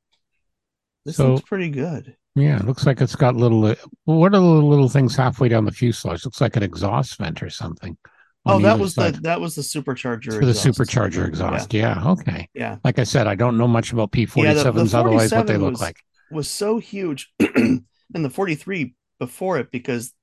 This 1.06 1.18
so, 1.18 1.34
looks 1.34 1.48
pretty 1.48 1.70
good. 1.70 2.16
Yeah, 2.36 2.58
it 2.58 2.66
looks 2.66 2.86
like 2.86 3.02
it's 3.02 3.16
got 3.16 3.36
little. 3.36 3.66
Uh, 3.66 3.76
what 4.06 4.34
are 4.34 4.40
the 4.40 4.42
little 4.42 4.90
things 4.90 5.16
halfway 5.16 5.50
down 5.50 5.66
the 5.66 5.72
fuselage? 5.72 6.26
Looks 6.26 6.42
like 6.42 6.56
an 6.56 6.64
exhaust 6.64 7.18
vent 7.18 7.44
or 7.44 7.50
something. 7.50 7.98
Oh, 8.46 8.60
that 8.60 8.80
was 8.80 8.96
side. 8.96 9.16
the 9.16 9.22
that 9.22 9.40
was 9.40 9.56
the 9.56 9.62
supercharger. 9.62 10.40
For 10.40 10.46
the 10.46 10.52
supercharger 10.52 11.28
exhaust. 11.28 11.74
Yeah. 11.74 12.02
yeah. 12.02 12.12
Okay. 12.12 12.50
Yeah. 12.54 12.78
Like 12.84 13.00
I 13.00 13.04
said, 13.04 13.28
I 13.28 13.36
don't 13.36 13.58
know 13.58 13.68
much 13.68 13.94
about 13.94 14.12
P 14.12 14.26
forty 14.26 14.54
sevens. 14.56 14.94
Otherwise, 14.94 15.32
what 15.32 15.48
they 15.48 15.58
look 15.58 15.72
was, 15.72 15.82
like 15.82 15.98
was 16.32 16.50
so 16.50 16.80
huge, 16.80 17.32
and 17.40 17.86
the 18.14 18.30
forty 18.30 18.56
three 18.56 18.96
before 19.20 19.60
it 19.60 19.72
because, 19.72 20.14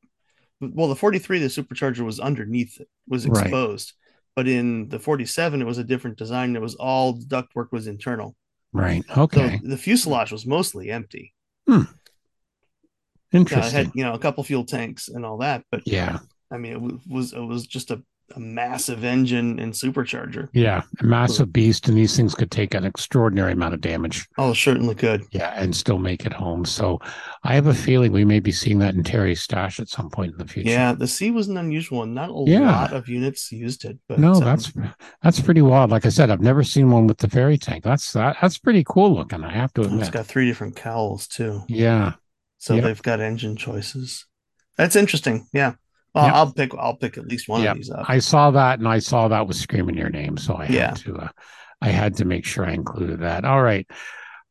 well, 0.60 0.88
the 0.88 0.96
forty 0.96 1.18
three 1.18 1.38
the 1.38 1.46
supercharger 1.46 2.00
was 2.00 2.20
underneath 2.20 2.80
it 2.80 2.88
was 3.08 3.24
exposed. 3.24 3.94
But 4.40 4.48
in 4.48 4.88
the 4.88 4.98
47, 4.98 5.60
it 5.60 5.66
was 5.66 5.76
a 5.76 5.84
different 5.84 6.16
design. 6.16 6.56
It 6.56 6.62
was 6.62 6.74
all 6.76 7.18
ductwork 7.18 7.72
was 7.72 7.86
internal. 7.86 8.34
Right. 8.72 9.04
Okay. 9.14 9.58
So 9.60 9.68
the 9.68 9.76
fuselage 9.76 10.32
was 10.32 10.46
mostly 10.46 10.90
empty. 10.90 11.34
Hmm. 11.68 11.82
Interesting. 13.32 13.70
Yeah, 13.70 13.84
had 13.84 13.90
you 13.94 14.02
know 14.02 14.14
a 14.14 14.18
couple 14.18 14.42
fuel 14.42 14.64
tanks 14.64 15.08
and 15.08 15.26
all 15.26 15.36
that, 15.40 15.64
but 15.70 15.82
yeah, 15.84 16.20
I 16.50 16.56
mean 16.56 16.72
it 16.72 17.12
was 17.12 17.34
it 17.34 17.38
was 17.38 17.66
just 17.66 17.90
a 17.90 18.02
a 18.36 18.40
massive 18.40 19.04
engine 19.04 19.58
and 19.58 19.72
supercharger. 19.72 20.48
Yeah, 20.52 20.82
a 21.00 21.04
massive 21.04 21.52
beast, 21.52 21.88
and 21.88 21.96
these 21.96 22.16
things 22.16 22.34
could 22.34 22.50
take 22.50 22.74
an 22.74 22.84
extraordinary 22.84 23.52
amount 23.52 23.74
of 23.74 23.80
damage. 23.80 24.28
Oh, 24.38 24.52
certainly 24.52 24.94
could. 24.94 25.24
Yeah, 25.30 25.52
and 25.56 25.74
still 25.74 25.98
make 25.98 26.26
it 26.26 26.32
home. 26.32 26.64
So 26.64 27.00
I 27.42 27.54
have 27.54 27.66
a 27.66 27.74
feeling 27.74 28.12
we 28.12 28.24
may 28.24 28.40
be 28.40 28.52
seeing 28.52 28.78
that 28.80 28.94
in 28.94 29.02
Terry's 29.02 29.42
stash 29.42 29.80
at 29.80 29.88
some 29.88 30.10
point 30.10 30.32
in 30.32 30.38
the 30.38 30.46
future. 30.46 30.70
Yeah, 30.70 30.92
the 30.92 31.06
C 31.06 31.30
was 31.30 31.48
an 31.48 31.56
unusual 31.56 31.98
one. 31.98 32.14
Not 32.14 32.30
a 32.30 32.44
yeah. 32.46 32.60
lot 32.60 32.92
of 32.92 33.08
units 33.08 33.50
used 33.52 33.84
it, 33.84 33.98
but 34.08 34.18
no, 34.18 34.32
um, 34.34 34.40
that's 34.40 34.72
that's 35.22 35.40
pretty 35.40 35.62
wild. 35.62 35.90
Like 35.90 36.06
I 36.06 36.10
said, 36.10 36.30
I've 36.30 36.40
never 36.40 36.62
seen 36.62 36.90
one 36.90 37.06
with 37.06 37.18
the 37.18 37.28
ferry 37.28 37.58
tank. 37.58 37.84
That's 37.84 38.12
that, 38.12 38.36
that's 38.40 38.58
pretty 38.58 38.84
cool 38.86 39.14
looking. 39.14 39.44
I 39.44 39.52
have 39.52 39.72
to 39.74 39.82
admit. 39.82 40.00
It's 40.00 40.10
got 40.10 40.26
three 40.26 40.46
different 40.46 40.76
cowls 40.76 41.26
too. 41.26 41.62
Yeah. 41.68 42.14
So 42.58 42.74
yep. 42.74 42.84
they've 42.84 43.02
got 43.02 43.20
engine 43.20 43.56
choices. 43.56 44.26
That's 44.76 44.96
interesting. 44.96 45.46
Yeah. 45.52 45.74
Well, 46.14 46.24
yep. 46.24 46.34
I'll 46.34 46.52
pick. 46.52 46.74
I'll 46.74 46.96
pick 46.96 47.18
at 47.18 47.26
least 47.26 47.48
one 47.48 47.62
yep. 47.62 47.72
of 47.72 47.76
these 47.78 47.90
up. 47.90 48.08
I 48.08 48.18
saw 48.18 48.50
that, 48.50 48.78
and 48.78 48.88
I 48.88 48.98
saw 48.98 49.28
that 49.28 49.46
was 49.46 49.60
screaming 49.60 49.96
your 49.96 50.10
name, 50.10 50.36
so 50.36 50.54
I 50.54 50.66
yeah. 50.66 50.88
had 50.88 50.96
to. 50.98 51.16
Uh, 51.16 51.28
I 51.82 51.88
had 51.88 52.16
to 52.16 52.24
make 52.24 52.44
sure 52.44 52.66
I 52.66 52.72
included 52.72 53.20
that. 53.20 53.44
All 53.44 53.62
right. 53.62 53.86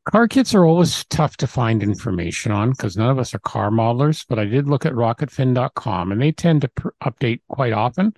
Car 0.09 0.27
kits 0.27 0.55
are 0.55 0.65
always 0.65 1.05
tough 1.05 1.37
to 1.37 1.47
find 1.47 1.83
information 1.83 2.51
on 2.51 2.71
because 2.71 2.97
none 2.97 3.11
of 3.11 3.19
us 3.19 3.35
are 3.35 3.39
car 3.39 3.69
modelers, 3.69 4.25
but 4.27 4.39
I 4.39 4.45
did 4.45 4.67
look 4.67 4.85
at 4.85 4.93
rocketfin.com 4.93 6.11
and 6.11 6.21
they 6.21 6.31
tend 6.31 6.61
to 6.61 6.69
pr- 6.69 6.89
update 7.03 7.41
quite 7.47 7.73
often. 7.73 8.15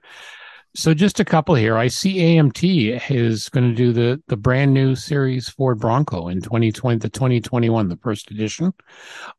So 0.74 0.94
just 0.94 1.20
a 1.20 1.26
couple 1.26 1.54
here. 1.56 1.76
I 1.76 1.88
see 1.88 2.20
AMT 2.20 3.12
is 3.12 3.50
going 3.50 3.70
to 3.70 3.76
do 3.76 3.92
the 3.92 4.24
the 4.28 4.38
brand 4.38 4.74
new 4.74 4.96
series 4.96 5.50
Ford 5.50 5.80
Bronco 5.80 6.30
in 6.30 6.42
2020 6.42 6.98
the 7.00 7.10
2021 7.10 7.90
the 7.90 7.98
first 7.98 8.32
edition. 8.32 8.74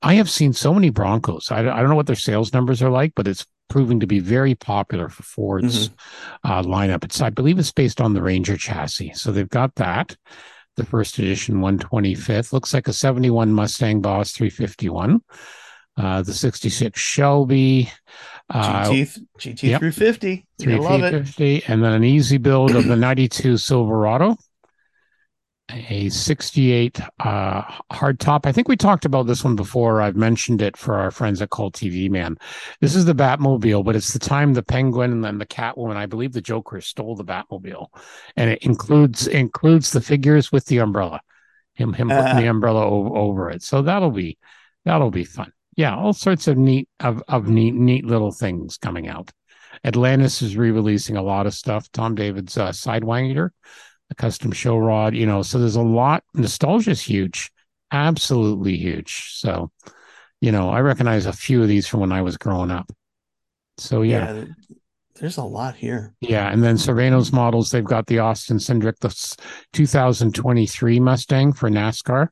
I 0.02 0.14
have 0.14 0.28
seen 0.28 0.52
so 0.52 0.74
many 0.74 0.90
Broncos. 0.90 1.50
I, 1.50 1.60
I 1.60 1.80
don't 1.80 1.88
know 1.88 1.96
what 1.96 2.06
their 2.06 2.16
sales 2.16 2.52
numbers 2.52 2.82
are 2.82 2.90
like, 2.90 3.14
but 3.14 3.26
it's 3.26 3.46
proving 3.68 4.00
to 4.00 4.06
be 4.06 4.18
very 4.18 4.54
popular 4.54 5.08
for 5.08 5.22
Ford's 5.22 5.88
mm-hmm. 5.88 6.50
uh, 6.50 6.62
lineup. 6.62 7.04
It's 7.04 7.20
I 7.20 7.30
believe 7.30 7.58
it's 7.58 7.72
based 7.72 8.00
on 8.00 8.14
the 8.14 8.22
Ranger 8.22 8.56
chassis. 8.56 9.12
So 9.14 9.32
they've 9.32 9.48
got 9.48 9.74
that. 9.76 10.16
The 10.76 10.86
first 10.86 11.18
edition 11.18 11.56
125th 11.56 12.52
looks 12.52 12.72
like 12.72 12.88
a 12.88 12.92
71 12.92 13.52
Mustang 13.52 14.00
Boss 14.00 14.32
351. 14.32 15.20
Uh, 15.96 16.22
the 16.22 16.32
66 16.32 16.98
Shelby. 16.98 17.90
Uh, 18.48 18.84
GT, 18.84 19.18
GT 19.38 19.62
yep, 19.68 19.80
350. 19.80 20.46
350. 20.58 21.64
And 21.66 21.84
then 21.84 21.92
an 21.92 22.04
easy 22.04 22.38
build 22.38 22.74
of 22.74 22.86
the 22.86 22.96
92 22.96 23.58
Silverado. 23.58 24.36
A 25.72 26.08
68 26.08 27.00
uh, 27.20 27.62
hardtop. 27.90 28.40
I 28.44 28.52
think 28.52 28.68
we 28.68 28.76
talked 28.76 29.04
about 29.04 29.26
this 29.26 29.42
one 29.42 29.56
before. 29.56 30.02
I've 30.02 30.16
mentioned 30.16 30.60
it 30.60 30.76
for 30.76 30.94
our 30.96 31.10
friends 31.10 31.40
at 31.40 31.50
Cult 31.50 31.74
TV 31.74 32.10
Man. 32.10 32.36
This 32.80 32.94
is 32.94 33.04
the 33.04 33.14
Batmobile, 33.14 33.84
but 33.84 33.96
it's 33.96 34.12
the 34.12 34.18
time 34.18 34.52
the 34.52 34.62
Penguin 34.62 35.12
and 35.12 35.24
then 35.24 35.38
the 35.38 35.46
Catwoman. 35.46 35.96
I 35.96 36.06
believe 36.06 36.32
the 36.32 36.40
Joker 36.40 36.80
stole 36.80 37.16
the 37.16 37.24
Batmobile, 37.24 37.86
and 38.36 38.50
it 38.50 38.62
includes 38.62 39.26
includes 39.26 39.92
the 39.92 40.00
figures 40.00 40.52
with 40.52 40.66
the 40.66 40.78
umbrella. 40.78 41.20
Him 41.74 41.92
him 41.92 42.08
putting 42.08 42.24
uh, 42.24 42.40
the 42.40 42.46
umbrella 42.46 42.86
over, 42.86 43.16
over 43.16 43.50
it. 43.50 43.62
So 43.62 43.82
that'll 43.82 44.10
be 44.10 44.38
that'll 44.84 45.10
be 45.10 45.24
fun 45.24 45.52
yeah, 45.76 45.96
all 45.96 46.12
sorts 46.12 46.48
of 46.48 46.56
neat 46.56 46.88
of 47.00 47.22
of 47.28 47.48
neat 47.48 47.74
neat 47.74 48.04
little 48.04 48.32
things 48.32 48.76
coming 48.76 49.08
out. 49.08 49.30
Atlantis 49.84 50.42
is 50.42 50.56
re-releasing 50.56 51.16
a 51.16 51.22
lot 51.22 51.46
of 51.46 51.54
stuff. 51.54 51.90
Tom 51.92 52.14
Daniel's 52.14 52.56
uh, 52.58 52.68
Sidewinder, 52.68 53.50
a 54.12 54.14
custom 54.14 54.52
show 54.52 54.78
rod, 54.78 55.14
you 55.14 55.26
know. 55.26 55.42
So 55.42 55.58
there's 55.58 55.76
a 55.76 55.82
lot. 55.82 56.22
Nostalgia 56.34 56.92
is 56.92 57.00
huge, 57.00 57.50
absolutely 57.90 58.76
huge. 58.76 59.32
So, 59.34 59.72
you 60.40 60.52
know, 60.52 60.70
I 60.70 60.80
recognize 60.80 61.26
a 61.26 61.32
few 61.32 61.62
of 61.62 61.68
these 61.68 61.86
from 61.88 62.00
when 62.00 62.12
I 62.12 62.22
was 62.22 62.36
growing 62.36 62.70
up. 62.70 62.90
So 63.78 64.02
yeah. 64.02 64.34
yeah 64.34 64.44
there's 65.16 65.36
a 65.36 65.44
lot 65.44 65.76
here. 65.76 66.14
Yeah, 66.20 66.50
and 66.50 66.64
then 66.64 66.76
Salvino's 66.76 67.32
models, 67.32 67.70
they've 67.70 67.84
got 67.84 68.06
the 68.06 68.18
Austin 68.18 68.56
Cindric, 68.56 68.98
the 69.00 69.36
2023 69.72 71.00
Mustang 71.00 71.52
for 71.52 71.70
NASCAR. 71.70 72.28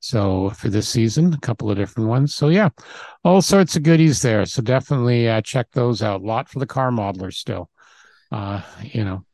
So 0.00 0.50
for 0.50 0.68
this 0.68 0.88
season, 0.88 1.32
a 1.32 1.40
couple 1.40 1.70
of 1.70 1.78
different 1.78 2.08
ones. 2.08 2.34
So 2.34 2.48
yeah, 2.48 2.68
all 3.24 3.40
sorts 3.40 3.76
of 3.76 3.84
goodies 3.84 4.22
there. 4.22 4.44
So 4.44 4.60
definitely 4.60 5.28
uh, 5.28 5.40
check 5.40 5.68
those 5.72 6.02
out. 6.02 6.20
A 6.20 6.24
lot 6.24 6.48
for 6.48 6.58
the 6.58 6.66
car 6.66 6.90
modelers 6.90 7.34
still. 7.34 7.70
Uh, 8.30 8.60
you 8.82 9.04
know. 9.04 9.24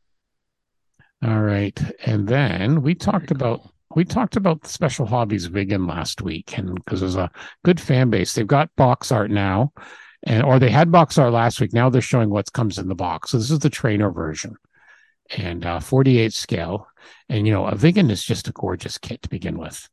All 1.23 1.41
right, 1.41 1.79
and 2.05 2.27
then 2.27 2.81
we 2.81 2.95
talked 2.95 3.31
about 3.31 3.61
we 3.95 4.03
talked 4.03 4.35
about 4.35 4.61
the 4.61 4.69
special 4.69 5.05
hobbies 5.05 5.47
Viggen 5.47 5.87
last 5.87 6.21
week, 6.21 6.57
and 6.57 6.75
because 6.75 6.99
there's 6.99 7.15
a 7.15 7.31
good 7.63 7.79
fan 7.79 8.09
base, 8.09 8.33
they've 8.33 8.47
got 8.47 8.75
box 8.75 9.11
art 9.11 9.31
now, 9.31 9.71
and 10.23 10.43
or 10.43 10.59
they 10.59 10.69
had 10.69 10.91
box 10.91 11.17
art 11.17 11.31
last 11.31 11.61
week. 11.61 11.73
Now 11.73 11.89
they're 11.89 12.01
showing 12.01 12.29
what 12.29 12.51
comes 12.51 12.77
in 12.77 12.87
the 12.87 12.95
box. 12.95 13.31
So 13.31 13.37
this 13.37 13.51
is 13.51 13.59
the 13.59 13.69
trainer 13.69 14.11
version, 14.11 14.55
and 15.37 15.65
uh, 15.65 15.79
48 15.79 16.33
scale, 16.33 16.87
and 17.29 17.47
you 17.47 17.53
know 17.53 17.67
a 17.67 17.75
Viggen 17.75 18.09
is 18.09 18.23
just 18.23 18.47
a 18.47 18.51
gorgeous 18.51 18.97
kit 18.97 19.21
to 19.21 19.29
begin 19.29 19.57
with 19.57 19.87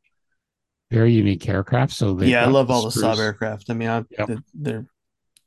very 0.89 1.13
unique 1.13 1.47
aircraft. 1.47 1.93
So 1.93 2.19
yeah, 2.21 2.43
I 2.43 2.47
love 2.47 2.69
all 2.69 2.83
the 2.83 2.89
Saab 2.89 3.19
aircraft. 3.19 3.69
I 3.69 3.73
mean, 3.73 3.89
I, 3.89 4.03
yep. 4.17 4.29
they're 4.53 4.85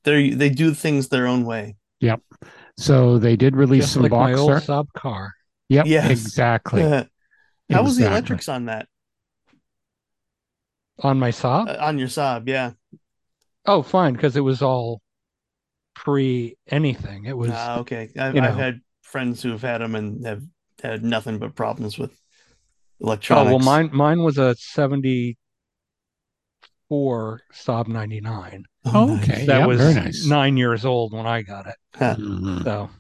they 0.05 0.31
they 0.31 0.49
do 0.49 0.73
things 0.73 1.09
their 1.09 1.27
own 1.27 1.45
way. 1.45 1.77
Yep. 2.01 2.21
So 2.79 3.19
they 3.19 3.37
did 3.37 3.57
release 3.57 3.85
Just 3.85 3.95
some 3.95 4.03
like 4.03 4.11
box 4.11 4.33
my 4.33 4.39
old 4.39 4.51
art. 4.51 4.63
Saab 4.63 4.93
car. 4.95 5.35
Yep. 5.69 5.87
Yes. 5.87 6.11
Exactly. 6.11 6.83
How 6.83 7.07
exactly. 7.69 7.85
was 7.85 7.97
the 7.97 8.07
electrics 8.07 8.49
on 8.49 8.67
that? 8.67 8.89
on 11.03 11.19
my 11.19 11.31
Saab. 11.31 11.69
Uh, 11.69 11.77
on 11.81 11.99
your 11.99 12.09
Saab, 12.09 12.49
yeah. 12.49 12.73
Oh, 13.67 13.83
fine, 13.83 14.13
because 14.13 14.37
it 14.37 14.41
was 14.41 14.63
all 14.63 15.01
pre 15.95 16.57
anything. 16.69 17.25
It 17.25 17.37
was 17.37 17.51
uh, 17.51 17.79
okay. 17.81 18.11
I've, 18.19 18.37
I've, 18.37 18.57
had 18.57 18.81
friends 19.03 19.43
who've 19.43 19.61
had 19.61 19.81
them 19.81 19.95
and 19.95 20.25
have 20.27 20.43
had 20.83 21.03
nothing 21.03 21.39
but 21.39 21.55
problems 21.55 21.99
with 21.99 22.13
electronics. 23.01 23.49
Oh 23.49 23.57
well, 23.57 23.65
mine 23.65 23.91
mine 23.93 24.23
was 24.23 24.39
a 24.39 24.55
seventy 24.57 25.39
four 26.89 27.41
Saab 27.53 27.89
ninety 27.89 28.21
nine. 28.21 28.67
Oh, 28.85 29.17
okay, 29.19 29.47
that 29.47 29.61
yeah, 29.61 29.67
was 29.67 29.81
nice. 29.81 30.27
nine 30.27 30.57
years 30.57 30.85
old 30.85 31.15
when 31.15 31.27
I 31.27 31.43
got 31.43 31.67
it. 31.67 31.77
Huh. 31.95 32.17
Mm-hmm. 32.17 32.65
So 32.65 32.91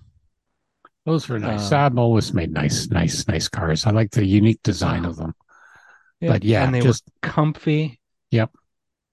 those 1.07 1.29
were 1.29 1.38
nice. 1.38 1.71
Uh, 1.73 1.90
Saab 1.90 1.99
always 1.99 2.33
made 2.33 2.53
nice, 2.53 2.88
nice, 2.88 3.27
nice 3.29 3.49
cars. 3.49 3.87
I 3.87 3.90
like 3.90 4.11
the 4.12 4.25
unique 4.25 4.62
design 4.62 5.05
of 5.05 5.17
them. 5.17 5.35
Yeah, 6.21 6.29
but 6.31 6.45
yeah, 6.45 6.64
and 6.64 6.75
they 6.75 6.81
just 6.81 7.05
were 7.07 7.29
comfy. 7.29 8.01
Yep. 8.31 8.51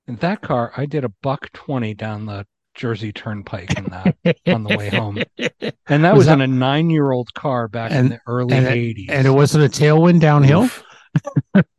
And 0.08 0.20
that 0.20 0.42
car, 0.42 0.72
I 0.76 0.86
did 0.86 1.04
a 1.04 1.10
buck 1.22 1.52
twenty 1.54 1.94
down 1.94 2.26
the 2.26 2.46
Jersey 2.76 3.12
Turnpike 3.12 3.78
in 3.78 3.86
that 3.86 4.16
on 4.48 4.64
the 4.64 4.78
way 4.78 4.90
home. 4.90 5.22
And 5.88 6.06
that 6.06 6.14
was, 6.14 6.20
was 6.20 6.26
that, 6.28 6.36
in 6.36 6.42
a 6.42 6.48
nine 6.48 6.90
year 6.90 7.12
old 7.12 7.34
car 7.34 7.68
back 7.68 7.92
and, 7.92 8.00
in 8.00 8.10
the 8.12 8.20
early 8.26 8.56
and 8.56 8.66
80s. 8.66 9.10
and 9.10 9.28
it 9.28 9.32
wasn't 9.32 9.66
a 9.66 9.68
tailwind 9.68 10.22
downhill? 10.22 10.70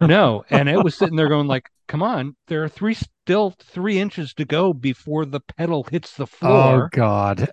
no. 0.00 0.44
And 0.50 0.68
it 0.68 0.82
was 0.82 0.94
sitting 0.94 1.16
there 1.16 1.30
going 1.30 1.46
like, 1.46 1.70
come 1.88 2.02
on, 2.02 2.36
there 2.48 2.62
are 2.62 2.68
three 2.68 2.94
still 2.94 3.54
three 3.58 3.98
inches 3.98 4.34
to 4.34 4.44
go 4.44 4.74
before 4.74 5.24
the 5.24 5.40
pedal 5.40 5.84
hits 5.84 6.14
the 6.14 6.26
floor. 6.26 6.84
Oh 6.84 6.88
God. 6.92 7.48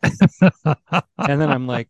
and 1.17 1.41
then 1.41 1.49
I'm 1.49 1.65
like, 1.65 1.87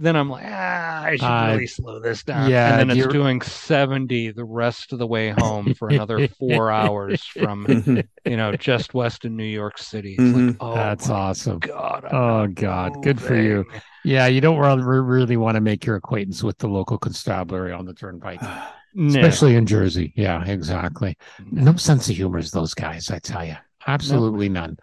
then 0.00 0.16
I'm 0.16 0.30
like, 0.30 0.46
ah, 0.46 1.04
I 1.04 1.16
should 1.16 1.24
uh, 1.24 1.48
really 1.52 1.66
slow 1.66 2.00
this 2.00 2.22
down. 2.22 2.50
Yeah, 2.50 2.78
and 2.78 2.88
then 2.88 2.96
it's 2.96 3.06
doing 3.08 3.42
70 3.42 4.32
the 4.32 4.44
rest 4.44 4.92
of 4.94 4.98
the 4.98 5.06
way 5.06 5.28
home 5.36 5.74
for 5.74 5.88
another 5.88 6.26
four 6.26 6.70
hours 6.72 7.22
from, 7.22 8.02
you 8.24 8.36
know, 8.36 8.56
just 8.56 8.94
west 8.94 9.26
of 9.26 9.32
New 9.32 9.44
York 9.44 9.76
City. 9.76 10.16
Mm-hmm. 10.16 10.46
Like, 10.46 10.56
oh, 10.60 10.74
that's 10.74 11.10
awesome. 11.10 11.58
God. 11.58 12.06
I'm 12.06 12.14
oh, 12.14 12.46
God. 12.46 12.96
Moving. 12.96 13.02
Good 13.02 13.20
for 13.20 13.36
you. 13.36 13.66
Yeah, 14.02 14.26
you 14.26 14.40
don't 14.40 14.58
really 14.58 15.36
want 15.36 15.56
to 15.56 15.60
make 15.60 15.84
your 15.84 15.96
acquaintance 15.96 16.42
with 16.42 16.56
the 16.56 16.68
local 16.68 16.96
constabulary 16.96 17.72
on 17.72 17.84
the 17.84 17.92
turnpike, 17.92 18.40
no. 18.94 19.20
especially 19.20 19.54
in 19.54 19.66
Jersey. 19.66 20.14
Yeah, 20.16 20.42
exactly. 20.46 21.18
No 21.50 21.76
sense 21.76 22.08
of 22.08 22.16
humor 22.16 22.38
is 22.38 22.50
those 22.50 22.72
guys, 22.72 23.10
I 23.10 23.18
tell 23.18 23.44
you. 23.44 23.56
Absolutely 23.86 24.48
nope. 24.48 24.62
none. 24.62 24.76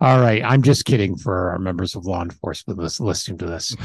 All 0.00 0.20
right. 0.20 0.42
I'm 0.44 0.62
just 0.62 0.84
kidding 0.84 1.16
for 1.16 1.50
our 1.50 1.58
members 1.58 1.96
of 1.96 2.06
law 2.06 2.22
enforcement 2.22 2.78
listening 2.78 3.38
to 3.38 3.46
this. 3.46 3.76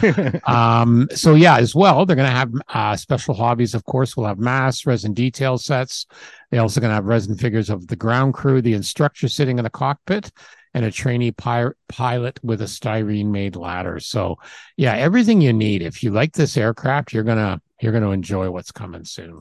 um, 0.47 1.07
so 1.13 1.35
yeah, 1.35 1.57
as 1.57 1.73
well, 1.73 2.05
they're 2.05 2.15
going 2.15 2.29
to 2.29 2.35
have 2.35 2.53
uh, 2.69 2.95
special 2.95 3.33
hobbies. 3.33 3.73
Of 3.73 3.83
course, 3.85 4.15
we'll 4.15 4.27
have 4.27 4.39
masks, 4.39 4.85
resin 4.85 5.13
detail 5.13 5.57
sets. 5.57 6.05
They're 6.49 6.61
also 6.61 6.79
going 6.79 6.91
to 6.91 6.95
have 6.95 7.05
resin 7.05 7.35
figures 7.35 7.69
of 7.69 7.87
the 7.87 7.95
ground 7.95 8.33
crew, 8.33 8.61
the 8.61 8.73
instructor 8.73 9.27
sitting 9.27 9.57
in 9.57 9.63
the 9.63 9.69
cockpit, 9.69 10.31
and 10.73 10.85
a 10.85 10.91
trainee 10.91 11.31
pi- 11.31 11.71
pilot 11.87 12.39
with 12.43 12.61
a 12.61 12.65
styrene 12.65 13.27
made 13.27 13.55
ladder. 13.55 13.99
So 13.99 14.37
yeah, 14.77 14.95
everything 14.95 15.41
you 15.41 15.53
need. 15.53 15.81
If 15.81 16.03
you 16.03 16.11
like 16.11 16.33
this 16.33 16.55
aircraft, 16.55 17.13
you're 17.13 17.23
gonna 17.23 17.61
you're 17.81 17.91
gonna 17.93 18.11
enjoy 18.11 18.49
what's 18.51 18.71
coming 18.71 19.03
soon. 19.03 19.39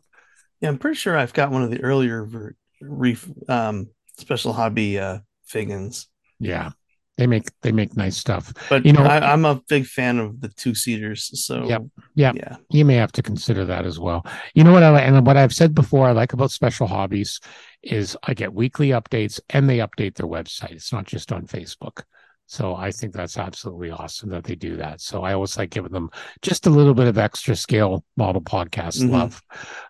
Yeah, 0.61 0.69
I'm 0.69 0.79
pretty 0.79 0.97
sure 0.97 1.17
I've 1.17 1.33
got 1.33 1.51
one 1.51 1.63
of 1.63 1.71
the 1.71 1.83
earlier 1.83 2.55
reef 2.81 3.29
um, 3.49 3.89
special 4.21 4.53
hobby 4.53 4.99
uh 4.99 5.19
Viggens. 5.51 6.07
Yeah. 6.39 6.71
They 7.17 7.27
make 7.27 7.51
they 7.61 7.71
make 7.71 7.99
nice 7.99 8.17
stuff. 8.17 8.51
But 8.71 8.87
you 8.87 8.95
know 8.95 9.03
I, 9.03 9.35
am 9.35 9.45
a 9.45 9.61
big 9.69 9.85
fan 9.85 10.19
of 10.19 10.41
the 10.41 10.49
two 10.49 10.75
seaters. 10.75 11.31
So 11.45 11.67
yep, 11.67 11.83
yep. 12.15 12.35
yeah. 12.35 12.57
You 12.71 12.87
may 12.87 12.95
have 12.95 13.13
to 13.13 13.23
consider 13.23 13.67
that 13.67 13.85
as 13.85 14.01
well. 14.01 14.25
You 14.55 14.65
know 14.65 14.73
what 14.73 14.83
I 14.83 15.01
and 15.03 15.27
what 15.27 15.37
I've 15.37 15.53
said 15.53 15.75
before 15.75 16.07
I 16.09 16.13
like 16.13 16.33
about 16.33 16.51
special 16.51 16.87
hobbies 16.87 17.39
is 17.83 18.17
I 18.23 18.33
get 18.33 18.55
weekly 18.55 18.89
updates 18.91 19.39
and 19.51 19.69
they 19.69 19.79
update 19.79 20.15
their 20.15 20.27
website. 20.27 20.73
It's 20.73 20.95
not 20.95 21.05
just 21.05 21.31
on 21.31 21.47
Facebook. 21.47 22.05
So 22.51 22.75
I 22.75 22.91
think 22.91 23.13
that's 23.13 23.39
absolutely 23.39 23.93
awesome 23.93 24.29
that 24.31 24.43
they 24.43 24.57
do 24.57 24.77
that. 24.79 25.01
So 25.01 25.23
I 25.23 25.35
always 25.35 25.57
like 25.57 25.71
giving 25.71 25.93
them 25.93 26.11
just 26.43 26.67
a 26.67 26.71
little 26.71 26.95
bit 26.95 27.07
of 27.07 27.17
extra 27.17 27.55
scale 27.55 28.05
model 28.17 28.43
podcast 28.43 29.01
mm-hmm. 29.01 29.13
love. 29.13 29.41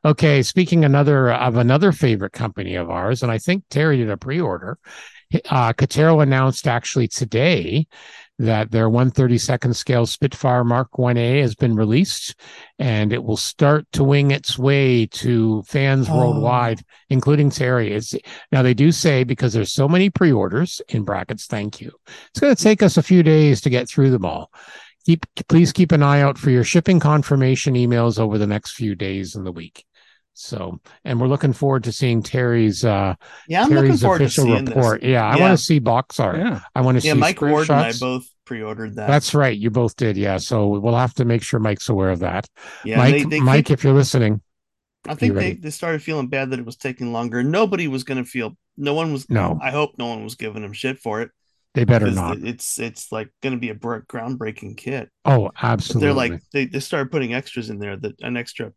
Okay, 0.04 0.42
speaking 0.42 0.84
another 0.84 1.32
of 1.32 1.56
another 1.56 1.90
favorite 1.90 2.34
company 2.34 2.74
of 2.74 2.90
ours, 2.90 3.22
and 3.22 3.32
I 3.32 3.38
think 3.38 3.64
Terry 3.70 3.96
did 3.96 4.10
a 4.10 4.18
pre-order. 4.18 4.78
Uh, 5.48 5.72
Kotare 5.72 6.22
announced 6.22 6.68
actually 6.68 7.08
today 7.08 7.86
that 8.40 8.70
their 8.70 8.88
132nd 8.88 9.76
scale 9.76 10.06
Spitfire 10.06 10.64
Mark 10.64 10.92
1A 10.92 11.42
has 11.42 11.54
been 11.54 11.76
released 11.76 12.34
and 12.78 13.12
it 13.12 13.22
will 13.22 13.36
start 13.36 13.86
to 13.92 14.02
wing 14.02 14.30
its 14.30 14.58
way 14.58 15.04
to 15.04 15.62
fans 15.64 16.08
oh. 16.08 16.16
worldwide, 16.16 16.80
including 17.10 17.50
Terry. 17.50 17.92
It's, 17.92 18.14
now 18.50 18.62
they 18.62 18.72
do 18.72 18.92
say 18.92 19.24
because 19.24 19.52
there's 19.52 19.72
so 19.72 19.86
many 19.86 20.08
pre-orders 20.08 20.80
in 20.88 21.04
brackets, 21.04 21.46
thank 21.46 21.82
you. 21.82 21.92
It's 22.30 22.40
going 22.40 22.56
to 22.56 22.62
take 22.62 22.82
us 22.82 22.96
a 22.96 23.02
few 23.02 23.22
days 23.22 23.60
to 23.60 23.70
get 23.70 23.90
through 23.90 24.10
them 24.10 24.24
all. 24.24 24.50
Keep, 25.04 25.26
please 25.48 25.70
keep 25.70 25.92
an 25.92 26.02
eye 26.02 26.22
out 26.22 26.38
for 26.38 26.48
your 26.48 26.64
shipping 26.64 26.98
confirmation 26.98 27.74
emails 27.74 28.18
over 28.18 28.38
the 28.38 28.46
next 28.46 28.72
few 28.72 28.94
days 28.94 29.36
in 29.36 29.44
the 29.44 29.52
week. 29.52 29.84
So, 30.40 30.80
and 31.04 31.20
we're 31.20 31.28
looking 31.28 31.52
forward 31.52 31.84
to 31.84 31.92
seeing 31.92 32.22
Terry's 32.22 32.84
uh 32.84 33.14
yeah, 33.46 33.64
I'm 33.64 33.68
Terry's 33.68 34.02
official 34.02 34.46
report. 34.46 35.02
This. 35.02 35.10
Yeah, 35.10 35.26
I 35.26 35.38
want 35.38 35.58
to 35.58 35.62
see 35.62 35.78
box 35.78 36.18
art. 36.18 36.38
Yeah. 36.38 36.60
I 36.74 36.80
want 36.80 37.00
to 37.00 37.06
yeah, 37.06 37.12
see 37.12 37.18
Mike 37.18 37.40
Ward 37.42 37.68
and 37.68 37.78
I 37.78 37.92
both 37.92 38.26
pre-ordered 38.46 38.96
that. 38.96 39.06
That's 39.06 39.34
right. 39.34 39.56
You 39.56 39.70
both 39.70 39.96
did. 39.96 40.16
Yeah. 40.16 40.38
So 40.38 40.66
we'll 40.66 40.96
have 40.96 41.14
to 41.14 41.26
make 41.26 41.42
sure 41.42 41.60
Mike's 41.60 41.90
aware 41.90 42.08
of 42.08 42.20
that. 42.20 42.48
Yeah, 42.84 42.96
Mike, 42.96 43.14
they, 43.14 43.24
they 43.24 43.40
Mike, 43.40 43.70
if 43.70 43.84
you're 43.84 43.92
listening, 43.92 44.40
I 45.06 45.14
think 45.14 45.34
they, 45.34 45.52
they 45.52 45.70
started 45.70 46.02
feeling 46.02 46.28
bad 46.28 46.50
that 46.50 46.58
it 46.58 46.64
was 46.64 46.76
taking 46.76 47.12
longer. 47.12 47.42
Nobody 47.42 47.86
was 47.86 48.04
going 48.04 48.22
to 48.22 48.28
feel. 48.28 48.56
No 48.78 48.94
one 48.94 49.12
was. 49.12 49.28
No. 49.28 49.58
I 49.62 49.70
hope 49.70 49.92
no 49.98 50.06
one 50.06 50.24
was 50.24 50.36
giving 50.36 50.64
him 50.64 50.72
shit 50.72 50.98
for 51.00 51.20
it. 51.20 51.30
They 51.74 51.84
better 51.84 52.10
not. 52.10 52.38
It's 52.38 52.80
it's 52.80 53.12
like 53.12 53.28
going 53.42 53.52
to 53.52 53.60
be 53.60 53.68
a 53.68 53.74
groundbreaking 53.74 54.76
kit. 54.76 55.10
Oh, 55.24 55.50
absolutely. 55.62 56.00
But 56.00 56.04
they're 56.04 56.14
like 56.14 56.42
they, 56.52 56.64
they 56.64 56.80
started 56.80 57.12
putting 57.12 57.34
extras 57.34 57.70
in 57.70 57.78
there 57.78 57.96
that 57.96 58.20
an 58.22 58.36
extra 58.36 58.72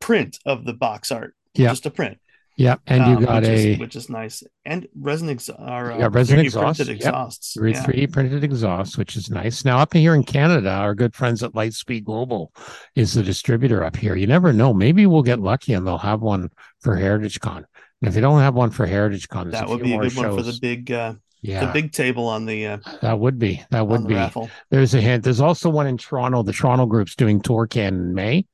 print 0.00 0.38
of 0.44 0.64
the 0.64 0.72
box 0.72 1.12
art. 1.12 1.34
Yeah, 1.54 1.68
just 1.68 1.86
a 1.86 1.90
print. 1.90 2.18
Yeah, 2.56 2.76
and 2.86 3.06
you 3.06 3.16
um, 3.16 3.24
got 3.24 3.42
which 3.42 3.48
a 3.48 3.72
is, 3.72 3.78
which 3.78 3.96
is 3.96 4.10
nice, 4.10 4.42
and 4.66 4.86
resin 4.94 5.30
ex- 5.30 5.48
are 5.48 5.92
uh, 5.92 6.10
resin 6.10 6.40
exhaust, 6.40 6.78
printed 6.78 6.96
exhausts. 6.96 7.56
Yep. 7.56 7.86
3D 7.86 8.12
printed 8.12 8.44
exhaust, 8.44 8.98
which 8.98 9.16
is 9.16 9.30
nice. 9.30 9.64
Now 9.64 9.78
up 9.78 9.94
here 9.94 10.14
in 10.14 10.24
Canada, 10.24 10.70
our 10.70 10.94
good 10.94 11.14
friends 11.14 11.42
at 11.42 11.52
Lightspeed 11.52 12.04
Global 12.04 12.52
is 12.94 13.14
the 13.14 13.22
distributor 13.22 13.82
up 13.82 13.96
here. 13.96 14.14
You 14.14 14.26
never 14.26 14.52
know; 14.52 14.74
maybe 14.74 15.06
we'll 15.06 15.22
get 15.22 15.40
lucky 15.40 15.72
and 15.72 15.86
they'll 15.86 15.96
have 15.96 16.20
one 16.20 16.50
for 16.80 16.96
Heritage 16.96 17.40
Con. 17.40 17.64
And 18.02 18.08
if 18.08 18.14
they 18.14 18.20
don't 18.20 18.40
have 18.40 18.54
one 18.54 18.70
for 18.70 18.84
Heritage 18.84 19.28
Con, 19.28 19.50
that 19.52 19.66
would 19.66 19.82
be 19.82 19.94
a 19.94 19.98
good 19.98 20.12
shows. 20.12 20.24
one 20.24 20.36
for 20.36 20.42
the 20.42 20.58
big 20.60 20.92
uh, 20.92 21.14
yeah. 21.42 21.64
the 21.64 21.72
big 21.72 21.92
table 21.92 22.26
on 22.26 22.46
the 22.46 22.66
uh, 22.66 22.78
that 23.02 23.18
would 23.18 23.38
be 23.38 23.62
that 23.70 23.86
would 23.86 24.06
be. 24.06 24.14
raffle. 24.14 24.50
there's 24.70 24.94
a 24.94 25.00
hint. 25.00 25.24
There's 25.24 25.40
also 25.40 25.70
one 25.70 25.86
in 25.86 25.96
toronto. 25.96 26.42
The 26.42 26.52
toronto 26.52 26.86
group's 26.86 27.14
doing 27.14 27.40
TorCan 27.40 27.88
in 27.88 28.14
may 28.14 28.46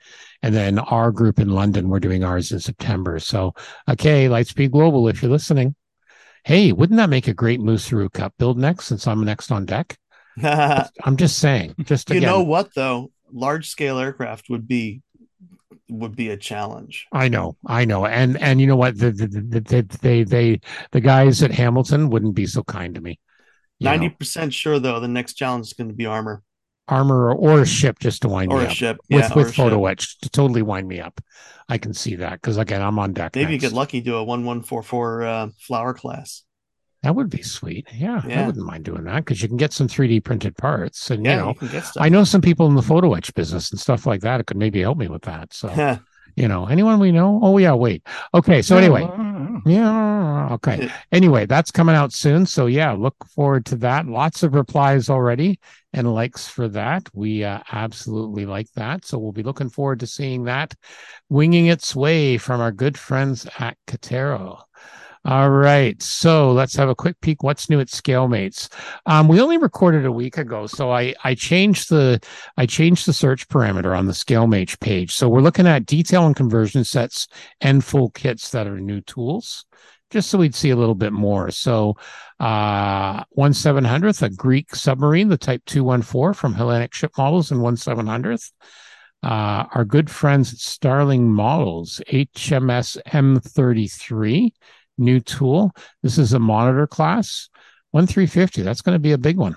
and 0.42 0.54
then 0.54 0.78
our 0.78 1.10
group 1.10 1.38
in 1.38 1.48
london 1.48 1.88
we're 1.88 2.00
doing 2.00 2.24
ours 2.24 2.52
in 2.52 2.60
september. 2.60 3.18
So 3.18 3.54
okay 3.88 4.28
lightspeed 4.28 4.70
global 4.70 5.08
if 5.08 5.22
you're 5.22 5.30
listening. 5.30 5.74
Hey 6.44 6.72
wouldn't 6.72 6.98
that 6.98 7.10
make 7.10 7.28
a 7.28 7.34
great 7.34 7.60
Moose 7.60 7.88
Musaru 7.88 8.12
cup 8.12 8.34
build 8.38 8.58
next 8.58 8.86
since 8.86 9.06
i'm 9.06 9.24
next 9.24 9.50
on 9.50 9.66
deck? 9.66 9.96
I'm 10.42 11.16
just 11.16 11.38
saying 11.38 11.74
just 11.84 12.10
you 12.10 12.20
know 12.20 12.42
what 12.42 12.74
though? 12.74 13.10
Large 13.32 13.68
scale 13.68 13.98
aircraft 13.98 14.48
would 14.50 14.68
be 14.68 15.02
would 15.88 16.16
be 16.16 16.30
a 16.30 16.36
challenge. 16.36 17.06
I 17.12 17.28
know, 17.28 17.56
I 17.66 17.84
know, 17.84 18.06
and 18.06 18.40
and 18.40 18.60
you 18.60 18.66
know 18.66 18.76
what? 18.76 18.98
The, 18.98 19.10
the, 19.10 19.26
the, 19.26 19.60
the 19.60 19.98
they 20.00 20.24
they 20.24 20.60
the 20.92 21.00
guys 21.00 21.42
at 21.42 21.50
Hamilton 21.50 22.10
wouldn't 22.10 22.34
be 22.34 22.46
so 22.46 22.62
kind 22.62 22.94
to 22.94 23.00
me. 23.00 23.18
Ninety 23.80 24.08
percent 24.08 24.54
sure 24.54 24.78
though, 24.78 25.00
the 25.00 25.08
next 25.08 25.34
challenge 25.34 25.66
is 25.66 25.72
going 25.72 25.88
to 25.88 25.94
be 25.94 26.06
armor, 26.06 26.42
armor, 26.88 27.30
or, 27.30 27.34
or 27.34 27.60
a 27.62 27.66
ship 27.66 27.98
just 27.98 28.22
to 28.22 28.28
wind 28.28 28.52
or 28.52 28.58
me 28.58 28.64
a 28.64 28.68
up. 28.68 28.74
ship, 28.74 28.96
with 29.10 29.28
yeah, 29.28 29.34
with 29.34 29.54
photo 29.54 29.84
etch 29.86 30.18
to 30.20 30.30
totally 30.30 30.62
wind 30.62 30.88
me 30.88 31.00
up. 31.00 31.20
I 31.68 31.78
can 31.78 31.92
see 31.92 32.16
that 32.16 32.40
because 32.40 32.56
again, 32.56 32.80
I'm 32.80 32.98
on 32.98 33.12
deck. 33.12 33.34
Maybe 33.34 33.52
next. 33.52 33.64
you 33.64 33.70
get 33.70 33.76
lucky, 33.76 34.00
do 34.00 34.16
a 34.16 34.24
one 34.24 34.44
one 34.44 34.62
four 34.62 34.82
four 34.82 35.24
uh, 35.24 35.48
flower 35.60 35.94
class. 35.94 36.42
That 37.02 37.14
would 37.14 37.30
be 37.30 37.42
sweet. 37.42 37.86
Yeah, 37.94 38.22
yeah. 38.26 38.42
I 38.42 38.46
wouldn't 38.46 38.66
mind 38.66 38.84
doing 38.84 39.04
that 39.04 39.24
because 39.24 39.40
you 39.42 39.48
can 39.48 39.56
get 39.56 39.72
some 39.72 39.86
3D 39.86 40.24
printed 40.24 40.56
parts. 40.56 41.10
And, 41.10 41.24
yeah, 41.24 41.32
you 41.32 41.36
know, 41.36 41.54
you 41.60 41.80
I 41.98 42.08
know 42.08 42.24
some 42.24 42.40
people 42.40 42.66
in 42.66 42.74
the 42.74 42.82
photo 42.82 43.14
etch 43.14 43.32
business 43.34 43.70
and 43.70 43.78
stuff 43.78 44.06
like 44.06 44.22
that. 44.22 44.40
It 44.40 44.46
could 44.46 44.56
maybe 44.56 44.80
help 44.80 44.98
me 44.98 45.08
with 45.08 45.22
that. 45.22 45.52
So, 45.52 45.68
you 46.36 46.48
know, 46.48 46.66
anyone 46.66 46.98
we 46.98 47.12
know? 47.12 47.40
Oh, 47.42 47.58
yeah, 47.58 47.72
wait. 47.74 48.06
Okay. 48.34 48.60
So, 48.60 48.76
anyway, 48.76 49.08
yeah. 49.66 50.48
Okay. 50.52 50.90
Anyway, 51.12 51.46
that's 51.46 51.70
coming 51.70 51.94
out 51.94 52.12
soon. 52.12 52.44
So, 52.44 52.66
yeah, 52.66 52.92
look 52.92 53.16
forward 53.34 53.66
to 53.66 53.76
that. 53.76 54.06
Lots 54.06 54.42
of 54.42 54.54
replies 54.54 55.08
already 55.08 55.58
and 55.92 56.12
likes 56.12 56.46
for 56.48 56.68
that. 56.68 57.08
We 57.14 57.44
uh, 57.44 57.60
absolutely 57.72 58.46
like 58.46 58.70
that. 58.74 59.04
So, 59.04 59.18
we'll 59.18 59.32
be 59.32 59.42
looking 59.42 59.70
forward 59.70 60.00
to 60.00 60.06
seeing 60.06 60.44
that 60.44 60.74
winging 61.28 61.66
its 61.66 61.96
way 61.96 62.36
from 62.36 62.60
our 62.60 62.72
good 62.72 62.98
friends 62.98 63.46
at 63.58 63.76
Kotare. 63.86 64.60
All 65.26 65.50
right. 65.50 66.00
So 66.00 66.52
let's 66.52 66.76
have 66.76 66.88
a 66.88 66.94
quick 66.94 67.20
peek. 67.20 67.42
What's 67.42 67.68
new 67.68 67.80
at 67.80 67.88
ScaleMates? 67.88 68.72
Um, 69.06 69.26
we 69.26 69.40
only 69.40 69.58
recorded 69.58 70.06
a 70.06 70.12
week 70.12 70.38
ago, 70.38 70.68
so 70.68 70.92
I 70.92 71.14
I 71.24 71.34
changed 71.34 71.90
the 71.90 72.20
I 72.56 72.64
changed 72.66 73.06
the 73.06 73.12
search 73.12 73.48
parameter 73.48 73.98
on 73.98 74.06
the 74.06 74.12
ScaleMates 74.12 74.78
page. 74.78 75.12
So 75.12 75.28
we're 75.28 75.40
looking 75.40 75.66
at 75.66 75.84
detail 75.84 76.26
and 76.26 76.36
conversion 76.36 76.84
sets 76.84 77.26
and 77.60 77.84
full 77.84 78.10
kits 78.10 78.50
that 78.50 78.68
are 78.68 78.78
new 78.78 79.00
tools, 79.00 79.64
just 80.10 80.30
so 80.30 80.38
we'd 80.38 80.54
see 80.54 80.70
a 80.70 80.76
little 80.76 80.94
bit 80.94 81.12
more. 81.12 81.50
So 81.50 81.96
uh 82.38 83.24
one 83.30 83.52
seven 83.52 83.82
hundredth, 83.82 84.22
a 84.22 84.30
Greek 84.30 84.76
submarine, 84.76 85.28
the 85.28 85.36
type 85.36 85.62
two 85.66 85.82
one 85.82 86.02
four 86.02 86.34
from 86.34 86.54
Hellenic 86.54 86.94
ship 86.94 87.10
models 87.18 87.50
in 87.50 87.60
one 87.60 87.76
seven 87.76 88.06
hundredth. 88.06 88.52
Uh, 89.22 89.64
our 89.74 89.84
good 89.84 90.08
friends 90.08 90.52
at 90.52 90.58
Starling 90.60 91.32
Models, 91.32 92.00
HMS 92.12 92.96
M33, 93.08 94.52
new 94.98 95.20
tool. 95.20 95.72
This 96.02 96.18
is 96.18 96.32
a 96.32 96.38
monitor 96.38 96.86
class, 96.86 97.48
one 97.90 98.06
350. 98.06 98.62
That's 98.62 98.82
going 98.82 98.94
to 98.94 99.00
be 99.00 99.12
a 99.12 99.18
big 99.18 99.36
one. 99.36 99.56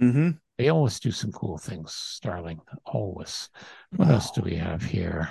Mm-hmm. 0.00 0.30
They 0.58 0.68
always 0.70 1.00
do 1.00 1.10
some 1.10 1.32
cool 1.32 1.58
things, 1.58 1.92
Starling. 1.92 2.60
Always. 2.84 3.50
What 3.94 4.08
else 4.08 4.30
do 4.30 4.40
we 4.42 4.56
have 4.56 4.82
here? 4.82 5.30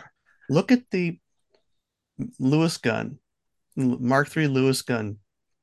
Look 0.49 0.71
at 0.71 0.83
the 0.91 1.19
Lewis 2.39 2.77
gun, 2.77 3.19
Mark 3.75 4.35
III 4.35 4.47
Lewis 4.47 4.83
gun 4.83 5.17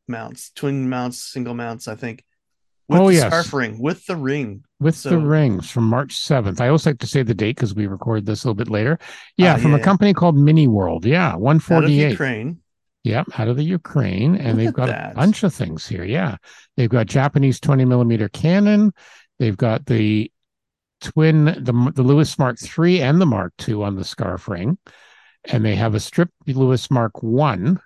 mounts, 0.09 0.51
twin 0.55 0.89
mounts, 0.89 1.19
single 1.19 1.55
mounts, 1.55 1.89
I 1.89 1.95
think. 1.95 2.25
With 2.89 3.01
oh, 3.01 3.09
the 3.09 3.15
yes. 3.15 3.27
scarf 3.27 3.55
ring, 3.55 3.79
with 3.81 4.05
the 4.07 4.17
ring. 4.17 4.65
With 4.81 4.97
so, 4.97 5.11
the 5.11 5.19
rings 5.19 5.71
from 5.71 5.85
March 5.85 6.19
7th. 6.19 6.61
I 6.61 6.67
always 6.67 6.85
like 6.85 6.99
to 6.99 7.07
say 7.07 7.23
the 7.23 7.33
date 7.33 7.57
because 7.57 7.75
we 7.75 7.87
record 7.87 8.27
this 8.27 8.43
a 8.43 8.49
little 8.49 8.57
bit 8.57 8.69
later. 8.69 8.99
Yeah, 9.37 9.55
uh, 9.55 9.59
from 9.59 9.71
yeah, 9.71 9.79
a 9.79 9.83
company 9.83 10.13
called 10.13 10.37
Mini 10.37 10.67
World. 10.67 11.07
Yeah, 11.07 11.37
148. 11.37 12.11
Ukraine. 12.11 12.59
Yep, 13.05 13.41
out 13.41 13.49
of 13.49 13.57
the 13.57 13.65
Ukraine, 13.65 14.37
and 14.37 14.51
Look 14.51 14.57
they've 14.59 14.73
got 14.73 14.87
that. 14.87 15.13
a 15.13 15.15
bunch 15.15 15.43
of 15.43 15.53
things 15.53 15.87
here. 15.87 16.05
Yeah, 16.05 16.37
they've 16.77 16.89
got 16.89 17.07
Japanese 17.07 17.59
20 17.59 17.85
millimeter 17.85 18.29
cannon. 18.29 18.93
They've 19.41 19.57
got 19.57 19.87
the 19.87 20.31
twin, 21.01 21.47
the 21.47 21.93
the 21.95 22.03
Lewis 22.03 22.39
Mark 22.39 22.59
III 22.63 23.03
and 23.03 23.21
the 23.21 23.27
Mark 23.27 23.55
II 23.69 23.83
on 23.83 23.97
the 23.97 24.05
scarf 24.05 24.47
ring, 24.47 24.79
and 25.45 25.65
they 25.65 25.75
have 25.75 25.97
a 25.97 26.01
strip 26.01 26.31
Lewis 26.47 26.91
Mark 26.91 27.23
One 27.25 27.81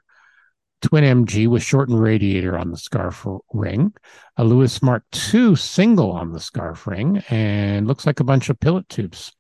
twin 0.82 1.04
MG 1.04 1.48
with 1.48 1.62
shortened 1.62 2.00
radiator 2.00 2.58
on 2.58 2.70
the 2.70 2.76
scarf 2.76 3.26
ring, 3.54 3.94
a 4.36 4.44
Lewis 4.44 4.82
Mark 4.82 5.04
II 5.32 5.56
single 5.56 6.12
on 6.12 6.32
the 6.32 6.40
scarf 6.40 6.86
ring, 6.86 7.22
and 7.30 7.86
looks 7.86 8.06
like 8.06 8.20
a 8.20 8.24
bunch 8.24 8.50
of 8.50 8.60
pitot 8.60 8.86
tubes, 8.88 9.32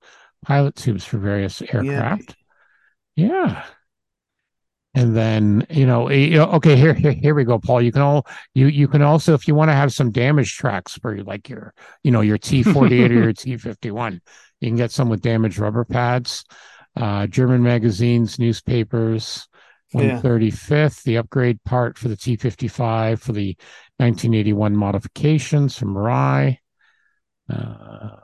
pitot 0.46 0.74
tubes 0.74 1.04
for 1.04 1.18
various 1.18 1.60
aircraft. 1.60 2.34
Yeah. 3.14 3.26
yeah 3.26 3.64
and 4.96 5.14
then 5.14 5.64
you 5.70 5.86
know 5.86 6.08
okay 6.08 6.74
here, 6.74 6.94
here 6.94 7.12
here 7.12 7.34
we 7.34 7.44
go 7.44 7.58
paul 7.58 7.80
you 7.80 7.92
can 7.92 8.02
all 8.02 8.26
you 8.54 8.66
you 8.66 8.88
can 8.88 9.02
also 9.02 9.34
if 9.34 9.46
you 9.46 9.54
want 9.54 9.68
to 9.68 9.74
have 9.74 9.92
some 9.92 10.10
damage 10.10 10.56
tracks 10.56 10.94
for 10.94 11.22
like 11.22 11.48
your 11.48 11.72
you 12.02 12.10
know 12.10 12.22
your 12.22 12.38
t48 12.38 13.10
or 13.10 13.12
your 13.12 13.32
t51 13.32 14.20
you 14.60 14.68
can 14.68 14.76
get 14.76 14.90
some 14.90 15.08
with 15.08 15.20
damaged 15.20 15.58
rubber 15.58 15.84
pads 15.84 16.44
uh, 16.96 17.26
german 17.28 17.62
magazines 17.62 18.38
newspapers 18.38 19.46
135th 19.94 20.70
yeah. 20.70 20.88
the 21.04 21.16
upgrade 21.18 21.62
part 21.62 21.96
for 21.96 22.08
the 22.08 22.16
t55 22.16 23.20
for 23.20 23.32
the 23.32 23.56
1981 23.98 24.76
modifications 24.76 25.78
from 25.78 25.94
Mirai. 25.94 26.58
Uh, 27.48 28.16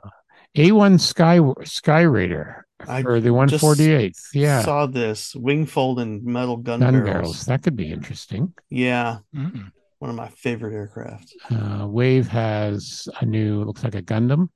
a1 0.55 0.99
sky 0.99 1.39
sky 1.63 2.01
raider 2.01 2.62
for 2.85 3.19
the 3.19 3.29
148th. 3.29 4.19
Yeah. 4.33 4.61
Saw 4.61 4.85
this 4.85 5.35
wing 5.35 5.65
folding 5.65 6.21
metal 6.25 6.57
gun, 6.57 6.79
gun 6.79 6.93
barrels. 6.93 7.05
barrels. 7.05 7.45
That 7.45 7.63
could 7.63 7.75
be 7.75 7.91
interesting. 7.91 8.53
Yeah. 8.69 9.19
Mm-mm. 9.35 9.71
One 9.99 10.09
of 10.09 10.15
my 10.15 10.29
favorite 10.29 10.73
aircraft. 10.73 11.33
Uh, 11.49 11.87
Wave 11.87 12.27
has 12.27 13.07
a 13.21 13.25
new, 13.25 13.63
looks 13.63 13.83
like 13.83 13.95
a 13.95 14.01
Gundam. 14.01 14.49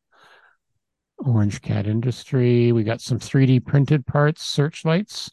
Orange 1.20 1.62
Cat 1.62 1.88
Industry. 1.88 2.72
We 2.72 2.84
got 2.84 3.02
some 3.02 3.20
3D 3.20 3.66
printed 3.66 4.06
parts, 4.06 4.44
searchlights, 4.44 5.32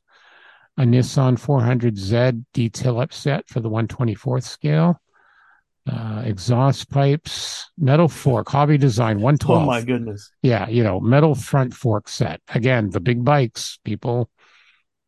a 0.78 0.82
Nissan 0.82 1.38
400Z 1.38 2.44
detail 2.54 3.00
upset 3.00 3.48
for 3.48 3.60
the 3.60 3.70
124th 3.70 4.44
scale 4.44 5.00
uh, 5.90 6.22
exhaust 6.24 6.90
pipes, 6.90 7.70
metal 7.76 8.08
fork, 8.08 8.48
hobby 8.48 8.78
design, 8.78 9.16
112. 9.16 9.62
Oh 9.62 9.66
my 9.66 9.82
goodness. 9.82 10.30
Yeah, 10.42 10.68
you 10.68 10.82
know, 10.82 11.00
metal 11.00 11.34
front 11.34 11.74
fork 11.74 12.08
set. 12.08 12.40
Again, 12.48 12.90
the 12.90 13.00
big 13.00 13.24
bikes, 13.24 13.78
people 13.84 14.30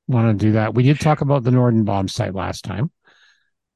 want 0.07 0.39
to 0.39 0.47
do 0.47 0.53
that. 0.53 0.75
We 0.75 0.83
did 0.83 1.01
talk 1.01 1.21
about 1.23 1.45
the 1.45 1.51
Norden 1.51 1.85
bombsight 1.85 2.35
last 2.35 2.65
time. 2.65 2.91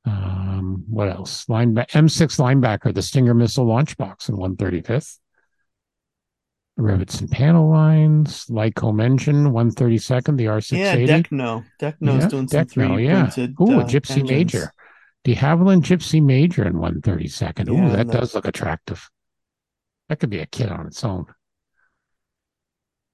Um, 0.05 0.85
what 0.89 1.09
else? 1.09 1.49
Line 1.49 1.75
M6 1.75 2.39
linebacker, 2.39 2.95
the 2.95 3.03
Stinger 3.03 3.35
missile 3.35 3.67
launch 3.67 3.97
box 3.97 4.29
in 4.29 4.37
135th. 4.37 5.19
Rivets 6.77 7.21
and 7.21 7.31
panel 7.31 7.69
lines, 7.69 8.47
Lycoming 8.47 9.05
engine, 9.05 9.53
132nd, 9.53 10.37
the 10.37 10.47
R680. 10.47 10.79
Yeah, 10.79 10.97
Decno. 10.97 11.65
Decno's 11.81 12.23
yeah, 12.23 12.29
doing 12.29 12.49
some 12.49 12.67
Decno, 12.67 12.89
3D 12.89 13.05
yeah. 13.05 13.21
printed. 13.21 13.55
Ooh, 13.61 13.81
uh, 13.81 13.81
a 13.81 13.85
Gipsy 13.85 14.21
engines. 14.21 14.31
Major 14.31 14.73
de 15.25 15.35
Havilland 15.35 15.83
Gipsy 15.85 16.21
Major 16.21 16.67
in 16.67 16.75
132nd. 16.75 17.69
Ooh, 17.69 17.75
yeah, 17.75 17.97
that 17.97 18.09
does 18.09 18.35
look 18.35 18.47
attractive. 18.47 19.09
That 20.09 20.19
could 20.19 20.31
be 20.31 20.41
a 20.41 20.47
kit 20.47 20.71
on 20.71 20.87
its 20.87 21.05
own. 21.05 21.27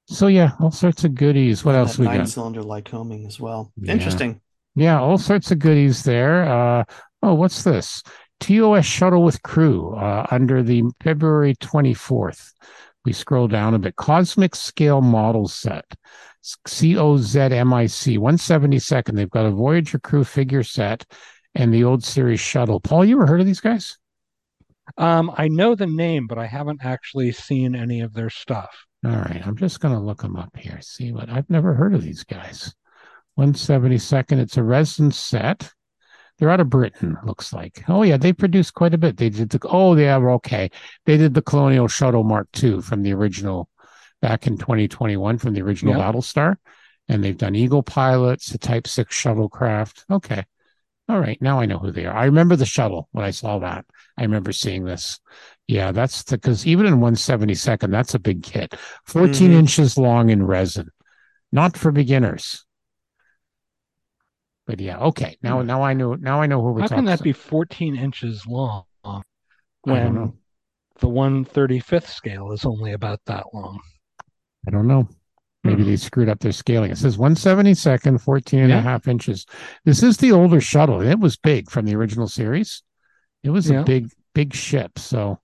So 0.09 0.29
yeah, 0.29 0.53
all 0.61 0.71
sorts 0.71 1.05
of 1.05 1.15
goodies. 1.15 1.65
What 1.65 1.75
else 1.75 1.99
we 1.99 2.07
got? 2.07 2.17
nine 2.17 2.27
cylinder 2.27 2.63
Lycoming 2.63 3.27
as 3.27 3.41
well. 3.41 3.73
Yeah. 3.77 3.93
Interesting. 3.93 4.41
Yeah, 4.77 5.01
all 5.01 5.19
sorts 5.19 5.51
of 5.51 5.59
goodies 5.59 6.05
there. 6.05 6.45
Uh, 6.45 6.85
oh, 7.23 7.35
what's 7.35 7.65
this? 7.65 8.03
TOS 8.39 8.85
shuttle 8.85 9.23
with 9.23 9.43
crew 9.43 9.95
uh, 9.97 10.27
under 10.31 10.63
the 10.63 10.85
February 11.03 11.55
24th. 11.57 12.53
We 13.05 13.13
scroll 13.13 13.49
down 13.49 13.75
a 13.75 13.79
bit. 13.79 13.97
Cosmic 13.97 14.55
scale 14.55 15.01
model 15.01 15.49
set. 15.49 15.85
COZMIC 16.67 18.19
172nd. 18.19 19.17
They've 19.17 19.31
got 19.31 19.47
a 19.47 19.51
Voyager 19.51 19.99
crew 19.99 20.25
figure 20.25 20.63
set 20.63 21.05
and 21.57 21.73
the 21.73 21.85
old 21.85 22.05
series 22.05 22.39
shuttle. 22.39 22.81
Paul, 22.81 23.05
you 23.05 23.17
ever 23.17 23.27
heard 23.27 23.41
of 23.41 23.47
these 23.47 23.61
guys? 23.61 23.97
Um, 24.99 25.33
I 25.37 25.49
know 25.49 25.75
the 25.75 25.87
name, 25.87 26.27
but 26.27 26.39
I 26.39 26.47
haven't 26.47 26.85
actually 26.85 27.33
seen 27.33 27.75
any 27.75 28.03
of 28.03 28.13
their 28.13 28.31
stuff. 28.31 28.71
All 29.05 29.13
right, 29.13 29.43
I'm 29.45 29.57
just 29.57 29.81
going 29.81 29.95
to 29.95 30.01
look 30.01 30.23
them 30.23 30.37
up 30.37 30.55
here. 30.57 30.79
See 30.83 31.13
what 31.13 31.31
I've 31.31 31.49
never 31.49 31.75
heard 31.75 31.95
of 31.95 32.03
these 32.03 32.25
guys. 32.25 32.75
172nd. 33.39 34.39
It's 34.39 34.57
a 34.57 34.63
resin 34.63 35.11
set. 35.11 35.73
They're 36.39 36.51
out 36.51 36.61
of 36.61 36.69
Britain, 36.69 37.17
looks 37.25 37.53
like. 37.53 37.85
Oh 37.89 38.03
yeah, 38.03 38.19
they 38.19 38.33
produced 38.33 38.75
quite 38.75 38.93
a 38.93 38.99
bit. 38.99 39.17
They 39.17 39.31
did 39.31 39.49
the 39.49 39.61
oh 39.69 39.97
yeah, 39.97 40.17
okay. 40.17 40.71
They 41.07 41.17
did 41.17 41.33
the 41.33 41.43
Colonial 41.43 41.89
Shuttle 41.89 42.25
Mark 42.25 42.49
II 42.63 42.83
from 42.83 43.03
the 43.03 43.15
original 43.15 43.71
back 44.21 44.47
in 44.47 44.59
2021 44.59 45.39
from 45.39 45.55
the 45.55 45.63
original 45.63 45.97
yep. 45.97 46.03
Battlestar. 46.15 46.57
And 47.09 47.25
they've 47.25 47.37
done 47.37 47.55
Eagle 47.55 47.83
pilots, 47.83 48.49
the 48.49 48.59
Type 48.59 48.87
6 48.87 49.15
shuttlecraft. 49.15 50.05
Okay. 50.11 50.45
All 51.09 51.21
right, 51.21 51.41
now 51.41 51.61
I 51.61 51.67
know 51.67 51.79
who 51.79 51.93
they 51.93 52.05
are. 52.05 52.17
I 52.17 52.25
remember 52.25 52.57
the 52.57 52.67
shuttle 52.67 53.09
when 53.13 53.25
I 53.25 53.31
saw 53.31 53.61
that. 53.61 53.85
I 54.19 54.23
remember 54.23 54.51
seeing 54.53 54.85
this. 54.85 55.21
Yeah, 55.69 55.93
that's 55.93 56.25
because 56.25 56.67
even 56.67 56.87
in 56.87 56.97
172nd, 56.97 57.91
that's 57.91 58.15
a 58.15 58.19
big 58.19 58.43
kit. 58.43 58.75
14 59.05 59.33
mm-hmm. 59.33 59.59
inches 59.59 59.97
long 59.97 60.31
in 60.31 60.45
resin, 60.45 60.91
not 61.53 61.77
for 61.77 61.93
beginners. 61.93 62.65
But 64.67 64.81
yeah, 64.81 64.99
okay. 64.99 65.37
Now, 65.43 65.63
now 65.63 65.83
I 65.83 65.93
know. 65.93 66.15
Now 66.15 66.43
I 66.43 66.47
know 66.47 66.61
who 66.61 66.73
we're 66.73 66.81
How 66.81 66.89
talking. 66.89 67.07
How 67.07 67.13
can 67.13 67.19
that 67.19 67.23
be 67.23 67.33
14 67.33 67.97
inches 67.97 68.45
long 68.49 68.85
when 69.83 70.33
the 70.99 71.09
135th 71.09 72.09
scale 72.09 72.51
is 72.51 72.65
only 72.65 72.93
about 72.93 73.21
that 73.27 73.45
long? 73.55 73.79
I 74.67 74.73
don't 74.73 74.89
know. 74.89 75.09
Maybe 75.67 75.83
mm-hmm. 75.83 75.91
they 75.91 75.97
screwed 75.97 76.29
up 76.29 76.41
their 76.41 76.53
scaling. 76.53 76.91
It 76.91 76.99
says 76.99 77.17
172nd, 77.17 78.21
14 78.21 78.61
and 78.61 78.71
yeah. 78.71 78.79
a 78.79 78.83
half 78.83 79.09
inches. 79.09 79.47
This 79.85 80.03
is 80.03 80.17
the 80.17 80.33
older 80.33 80.61
shuttle. 80.61 81.01
It 81.01 81.19
was 81.19 81.37
big 81.37 81.71
from 81.71 81.87
the 81.87 81.95
original 81.95 82.29
series. 82.29 82.83
It 83.43 83.51
was 83.51 83.71
yeah. 83.71 83.81
a 83.81 83.85
big, 83.85 84.11
big 84.35 84.55
ship. 84.55 84.99
So, 84.99 85.41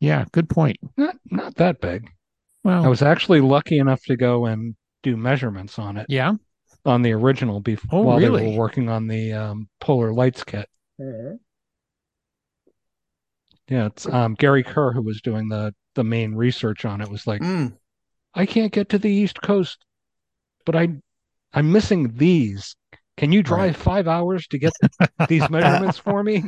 yeah, 0.00 0.24
good 0.32 0.48
point. 0.48 0.78
Not 0.96 1.16
not 1.30 1.56
that 1.56 1.80
big. 1.80 2.10
Well, 2.64 2.84
I 2.84 2.88
was 2.88 3.02
actually 3.02 3.40
lucky 3.40 3.78
enough 3.78 4.02
to 4.04 4.16
go 4.16 4.46
and 4.46 4.74
do 5.02 5.16
measurements 5.16 5.78
on 5.78 5.96
it. 5.96 6.06
Yeah, 6.08 6.34
on 6.84 7.02
the 7.02 7.12
original 7.12 7.60
before 7.60 8.00
oh, 8.00 8.02
while 8.02 8.18
really? 8.18 8.44
they 8.44 8.50
were 8.52 8.58
working 8.58 8.88
on 8.88 9.06
the 9.06 9.32
um, 9.32 9.68
Polar 9.80 10.12
Lights 10.12 10.44
kit. 10.44 10.68
Mm-hmm. 11.00 11.36
Yeah, 13.68 13.86
it's 13.86 14.06
um, 14.06 14.34
Gary 14.34 14.64
Kerr 14.64 14.92
who 14.92 15.02
was 15.02 15.20
doing 15.20 15.48
the 15.48 15.72
the 15.94 16.04
main 16.04 16.34
research 16.34 16.84
on 16.84 17.00
it. 17.00 17.08
Was 17.08 17.26
like, 17.26 17.40
mm. 17.40 17.72
I 18.34 18.46
can't 18.46 18.72
get 18.72 18.88
to 18.90 18.98
the 18.98 19.10
East 19.10 19.42
Coast, 19.42 19.84
but 20.64 20.76
I 20.76 20.88
I'm 21.52 21.72
missing 21.72 22.16
these. 22.16 22.76
Can 23.16 23.32
you 23.32 23.42
drive 23.42 23.74
right. 23.74 23.76
five 23.76 24.08
hours 24.08 24.46
to 24.48 24.58
get 24.58 24.72
these 25.28 25.48
measurements 25.50 25.98
for 25.98 26.22
me? 26.22 26.44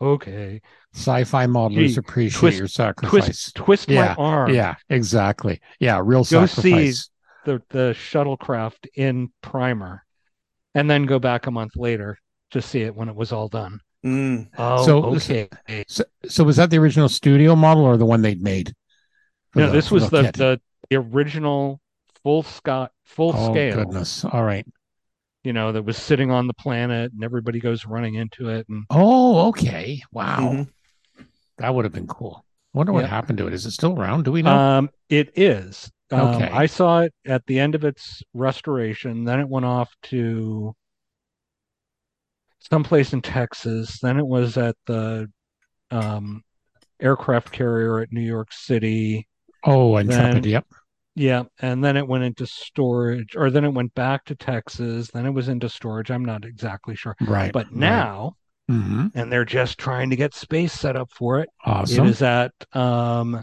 Okay. 0.00 0.60
Sci-fi 0.94 1.46
modelers 1.46 1.94
Gee, 1.94 1.96
appreciate 1.96 2.40
twist, 2.40 2.58
your 2.58 2.68
sacrifice. 2.68 3.10
Twist, 3.10 3.54
twist 3.54 3.90
yeah, 3.90 4.14
my 4.18 4.24
arm. 4.24 4.54
Yeah, 4.54 4.76
exactly. 4.88 5.60
Yeah, 5.78 6.00
real 6.02 6.24
go 6.24 6.46
sacrifice. 6.46 6.62
See 6.62 7.10
the 7.44 7.62
the 7.70 7.94
shuttlecraft 7.94 8.86
in 8.94 9.30
primer, 9.42 10.04
and 10.74 10.90
then 10.90 11.06
go 11.06 11.18
back 11.18 11.46
a 11.46 11.50
month 11.50 11.76
later 11.76 12.18
to 12.50 12.62
see 12.62 12.82
it 12.82 12.94
when 12.94 13.08
it 13.08 13.14
was 13.14 13.32
all 13.32 13.48
done. 13.48 13.80
Mm. 14.04 14.48
Oh, 14.56 14.86
so, 14.86 15.04
okay. 15.04 15.48
So, 15.88 16.04
so, 16.26 16.44
was 16.44 16.56
that 16.56 16.70
the 16.70 16.78
original 16.78 17.08
studio 17.08 17.56
model 17.56 17.84
or 17.84 17.96
the 17.96 18.06
one 18.06 18.22
they'd 18.22 18.42
made? 18.42 18.72
No, 19.54 19.66
the, 19.66 19.72
this 19.72 19.90
was 19.90 20.08
the, 20.10 20.22
the, 20.22 20.32
the 20.32 20.60
original 20.96 21.80
full 22.22 22.42
scott 22.42 22.92
full 23.04 23.32
oh, 23.34 23.52
scale. 23.52 23.76
Goodness. 23.76 24.24
All 24.24 24.44
right. 24.44 24.66
You 25.44 25.52
know, 25.52 25.72
that 25.72 25.82
was 25.82 25.96
sitting 25.96 26.30
on 26.30 26.46
the 26.46 26.54
planet 26.54 27.12
and 27.12 27.22
everybody 27.22 27.60
goes 27.60 27.86
running 27.86 28.14
into 28.14 28.48
it. 28.48 28.68
And 28.68 28.84
oh, 28.90 29.48
okay. 29.48 30.02
Wow. 30.12 30.38
Mm-hmm. 30.40 31.22
That 31.58 31.74
would 31.74 31.84
have 31.84 31.92
been 31.92 32.06
cool. 32.06 32.44
I 32.74 32.78
wonder 32.78 32.92
what 32.92 33.00
yep. 33.00 33.10
happened 33.10 33.38
to 33.38 33.46
it. 33.46 33.54
Is 33.54 33.66
it 33.66 33.70
still 33.70 33.98
around? 33.98 34.24
Do 34.24 34.32
we 34.32 34.42
know? 34.42 34.56
Um, 34.56 34.90
it 35.08 35.32
is. 35.36 35.90
Um, 36.10 36.20
okay. 36.20 36.48
I 36.48 36.66
saw 36.66 37.00
it 37.00 37.14
at 37.26 37.44
the 37.46 37.58
end 37.58 37.74
of 37.74 37.84
its 37.84 38.22
restoration. 38.34 39.24
Then 39.24 39.40
it 39.40 39.48
went 39.48 39.66
off 39.66 39.94
to 40.04 40.74
someplace 42.60 43.12
in 43.12 43.22
Texas. 43.22 43.98
Then 44.00 44.18
it 44.18 44.26
was 44.26 44.56
at 44.56 44.76
the 44.86 45.30
um, 45.90 46.42
aircraft 47.00 47.52
carrier 47.52 48.00
at 48.00 48.12
New 48.12 48.22
York 48.22 48.52
City. 48.52 49.26
Oh, 49.64 49.96
Intrepid. 49.96 50.44
Then, 50.44 50.50
yep. 50.50 50.66
Yeah, 51.18 51.44
and 51.60 51.82
then 51.82 51.96
it 51.96 52.06
went 52.06 52.22
into 52.22 52.46
storage, 52.46 53.34
or 53.34 53.50
then 53.50 53.64
it 53.64 53.74
went 53.74 53.92
back 53.94 54.24
to 54.26 54.36
Texas. 54.36 55.10
Then 55.10 55.26
it 55.26 55.30
was 55.30 55.48
into 55.48 55.68
storage. 55.68 56.10
I'm 56.10 56.24
not 56.24 56.44
exactly 56.44 56.94
sure. 56.94 57.16
Right. 57.20 57.52
But 57.52 57.72
now, 57.72 58.36
right. 58.68 58.76
Mm-hmm. 58.76 59.06
and 59.14 59.32
they're 59.32 59.44
just 59.44 59.78
trying 59.78 60.10
to 60.10 60.16
get 60.16 60.32
space 60.32 60.72
set 60.72 60.94
up 60.94 61.10
for 61.10 61.40
it. 61.40 61.48
Awesome. 61.64 62.06
It 62.06 62.10
is 62.10 62.22
at 62.22 62.52
um, 62.72 63.42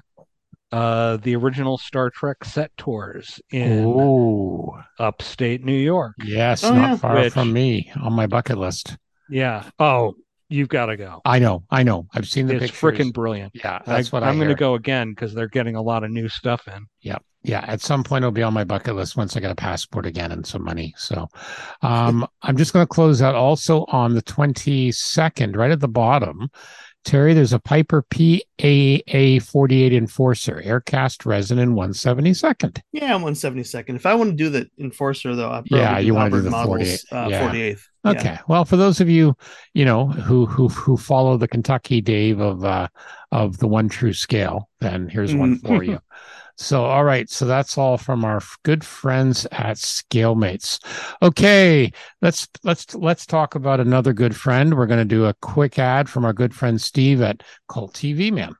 uh, 0.71 1.17
the 1.17 1.35
original 1.35 1.77
Star 1.77 2.09
Trek 2.09 2.45
set 2.45 2.71
tours 2.77 3.41
in 3.51 3.83
Ooh. 3.83 4.71
upstate 4.97 5.63
New 5.63 5.77
York. 5.77 6.15
Yes, 6.23 6.63
oh, 6.63 6.73
not 6.73 6.89
yeah. 6.91 6.95
far 6.95 7.15
Which, 7.15 7.33
from 7.33 7.51
me 7.51 7.91
on 8.01 8.13
my 8.13 8.27
bucket 8.27 8.57
list. 8.57 8.97
Yeah. 9.29 9.69
Oh, 9.79 10.15
you've 10.49 10.69
got 10.69 10.87
to 10.87 10.97
go. 10.97 11.21
I 11.25 11.39
know. 11.39 11.63
I 11.69 11.83
know. 11.83 12.07
I've 12.13 12.27
seen 12.27 12.47
the 12.47 12.53
pictures. 12.53 12.71
it's 12.71 12.79
freaking 12.79 13.13
brilliant. 13.13 13.53
Yeah, 13.55 13.79
that's 13.85 14.13
I, 14.13 14.15
what 14.15 14.23
I'm 14.23 14.37
going 14.37 14.49
to 14.49 14.55
go 14.55 14.75
again 14.75 15.11
because 15.11 15.33
they're 15.33 15.47
getting 15.47 15.75
a 15.75 15.81
lot 15.81 16.03
of 16.03 16.11
new 16.11 16.29
stuff 16.29 16.67
in. 16.67 16.85
Yeah, 17.01 17.17
yeah. 17.43 17.63
At 17.67 17.81
some 17.81 18.03
point, 18.03 18.23
it'll 18.23 18.31
be 18.31 18.43
on 18.43 18.53
my 18.53 18.63
bucket 18.63 18.95
list 18.95 19.17
once 19.17 19.35
I 19.35 19.39
get 19.39 19.51
a 19.51 19.55
passport 19.55 20.05
again 20.05 20.31
and 20.31 20.45
some 20.45 20.63
money. 20.63 20.93
So, 20.97 21.27
um, 21.81 22.27
I'm 22.41 22.57
just 22.57 22.73
going 22.73 22.83
to 22.83 22.93
close 22.93 23.21
out 23.21 23.35
also 23.35 23.85
on 23.89 24.13
the 24.13 24.23
22nd, 24.23 25.55
right 25.55 25.71
at 25.71 25.79
the 25.79 25.87
bottom. 25.87 26.49
Terry, 27.05 27.33
there's 27.35 27.53
a 27.53 27.59
Piper 27.59 28.01
PAA 28.01 29.39
48 29.39 29.93
Enforcer, 29.93 30.61
Aircast 30.65 31.25
Resin 31.25 31.59
in 31.59 31.75
172nd. 31.75 32.81
Yeah, 32.91 33.11
172nd. 33.11 33.95
If 33.95 34.05
I 34.07 34.15
want 34.15 34.31
to 34.31 34.35
do 34.35 34.49
the 34.49 34.67
Enforcer, 34.79 35.35
though, 35.35 35.51
I 35.51 35.61
yeah, 35.65 35.99
you 35.99 36.15
want 36.15 36.33
to 36.33 36.41
do 36.41 36.43
the 36.43 36.49
48th. 36.49 37.05
Uh, 37.11 37.27
yeah. 37.29 37.51
48th. 37.51 37.81
Okay. 38.05 38.23
Yeah. 38.23 38.41
Well, 38.47 38.65
for 38.65 38.75
those 38.75 38.99
of 39.01 39.09
you, 39.09 39.35
you 39.73 39.85
know, 39.85 40.07
who 40.07 40.45
who 40.45 40.67
who 40.69 40.95
follow 40.97 41.37
the 41.37 41.47
Kentucky 41.47 42.01
Dave 42.01 42.39
of 42.39 42.63
uh 42.63 42.87
of 43.31 43.57
the 43.57 43.67
one 43.67 43.89
true 43.89 44.13
scale, 44.13 44.69
then 44.79 45.09
here's 45.09 45.33
mm. 45.33 45.39
one 45.39 45.57
for 45.59 45.83
you. 45.83 45.99
So, 46.57 46.85
all 46.85 47.03
right. 47.03 47.29
So 47.29 47.45
that's 47.45 47.77
all 47.77 47.97
from 47.97 48.23
our 48.23 48.41
good 48.63 48.83
friends 48.83 49.45
at 49.51 49.77
ScaleMates. 49.77 50.79
Okay, 51.21 51.91
let's 52.21 52.47
let's 52.63 52.95
let's 52.95 53.25
talk 53.25 53.55
about 53.55 53.79
another 53.79 54.13
good 54.13 54.35
friend. 54.35 54.75
We're 54.77 54.87
going 54.87 54.99
to 54.99 55.05
do 55.05 55.25
a 55.25 55.33
quick 55.35 55.77
ad 55.79 56.09
from 56.09 56.25
our 56.25 56.33
good 56.33 56.53
friend 56.55 56.79
Steve 56.79 57.21
at 57.21 57.43
Cult 57.67 57.93
TV 57.93 58.31
Man. 58.31 58.55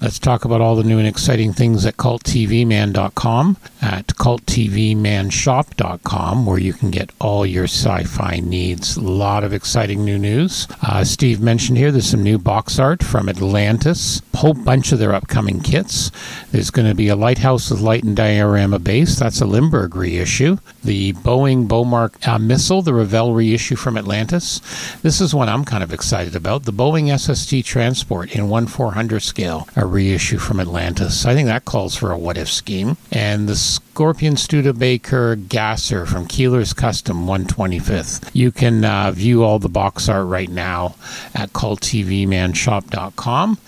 Let's 0.00 0.18
talk 0.18 0.44
about 0.44 0.60
all 0.60 0.74
the 0.76 0.82
new 0.82 0.98
and 0.98 1.06
exciting 1.06 1.52
things 1.52 1.86
at 1.86 1.96
culttvman.com, 1.96 3.56
at 3.80 4.08
culttvmanshop.com, 4.08 6.46
where 6.46 6.58
you 6.58 6.72
can 6.72 6.90
get 6.90 7.12
all 7.20 7.46
your 7.46 7.62
sci 7.64 8.02
fi 8.04 8.40
needs. 8.40 8.96
A 8.96 9.00
lot 9.00 9.44
of 9.44 9.52
exciting 9.52 10.04
new 10.04 10.18
news. 10.18 10.66
Uh, 10.82 11.04
Steve 11.04 11.40
mentioned 11.40 11.78
here 11.78 11.92
there's 11.92 12.10
some 12.10 12.24
new 12.24 12.38
box 12.38 12.78
art 12.78 13.02
from 13.02 13.28
Atlantis, 13.28 14.22
a 14.34 14.38
whole 14.38 14.54
bunch 14.54 14.92
of 14.92 14.98
their 14.98 15.14
upcoming 15.14 15.60
kits. 15.60 16.10
There's 16.50 16.70
going 16.70 16.88
to 16.88 16.94
be 16.94 17.08
a 17.08 17.16
Lighthouse 17.16 17.70
with 17.70 17.80
Light 17.80 18.04
and 18.04 18.16
Diorama 18.16 18.78
base. 18.80 19.18
That's 19.18 19.40
a 19.40 19.46
Lindbergh 19.46 19.96
reissue. 19.96 20.58
The 20.82 21.12
Boeing 21.14 21.66
Bomarc 21.68 22.26
uh, 22.26 22.38
missile, 22.38 22.82
the 22.82 22.92
Revell 22.92 23.32
reissue 23.32 23.76
from 23.76 23.96
Atlantis. 23.96 24.60
This 25.02 25.20
is 25.20 25.34
one 25.34 25.48
I'm 25.48 25.64
kind 25.64 25.84
of 25.84 25.94
excited 25.94 26.34
about. 26.34 26.64
The 26.64 26.72
Boeing 26.72 27.16
SST 27.16 27.64
transport 27.64 28.34
in 28.34 28.48
1 28.48 28.66
400 28.66 29.20
scale 29.20 29.68
a 29.76 29.83
reissue 29.86 30.38
from 30.38 30.60
Atlantis. 30.60 31.26
I 31.26 31.34
think 31.34 31.46
that 31.46 31.64
calls 31.64 31.96
for 31.96 32.10
a 32.10 32.18
what 32.18 32.38
if 32.38 32.50
scheme. 32.50 32.96
And 33.10 33.48
the 33.48 33.56
Scorpion 33.56 34.36
Studebaker 34.36 35.36
Gasser 35.36 36.04
from 36.04 36.26
Keeler's 36.26 36.72
Custom 36.72 37.26
125th. 37.26 38.28
You 38.32 38.50
can 38.50 38.84
uh, 38.84 39.12
view 39.12 39.44
all 39.44 39.60
the 39.60 39.68
box 39.68 40.08
art 40.08 40.26
right 40.26 40.50
now 40.50 40.96
at 41.34 41.52
culttvmanshop.com. 41.52 43.58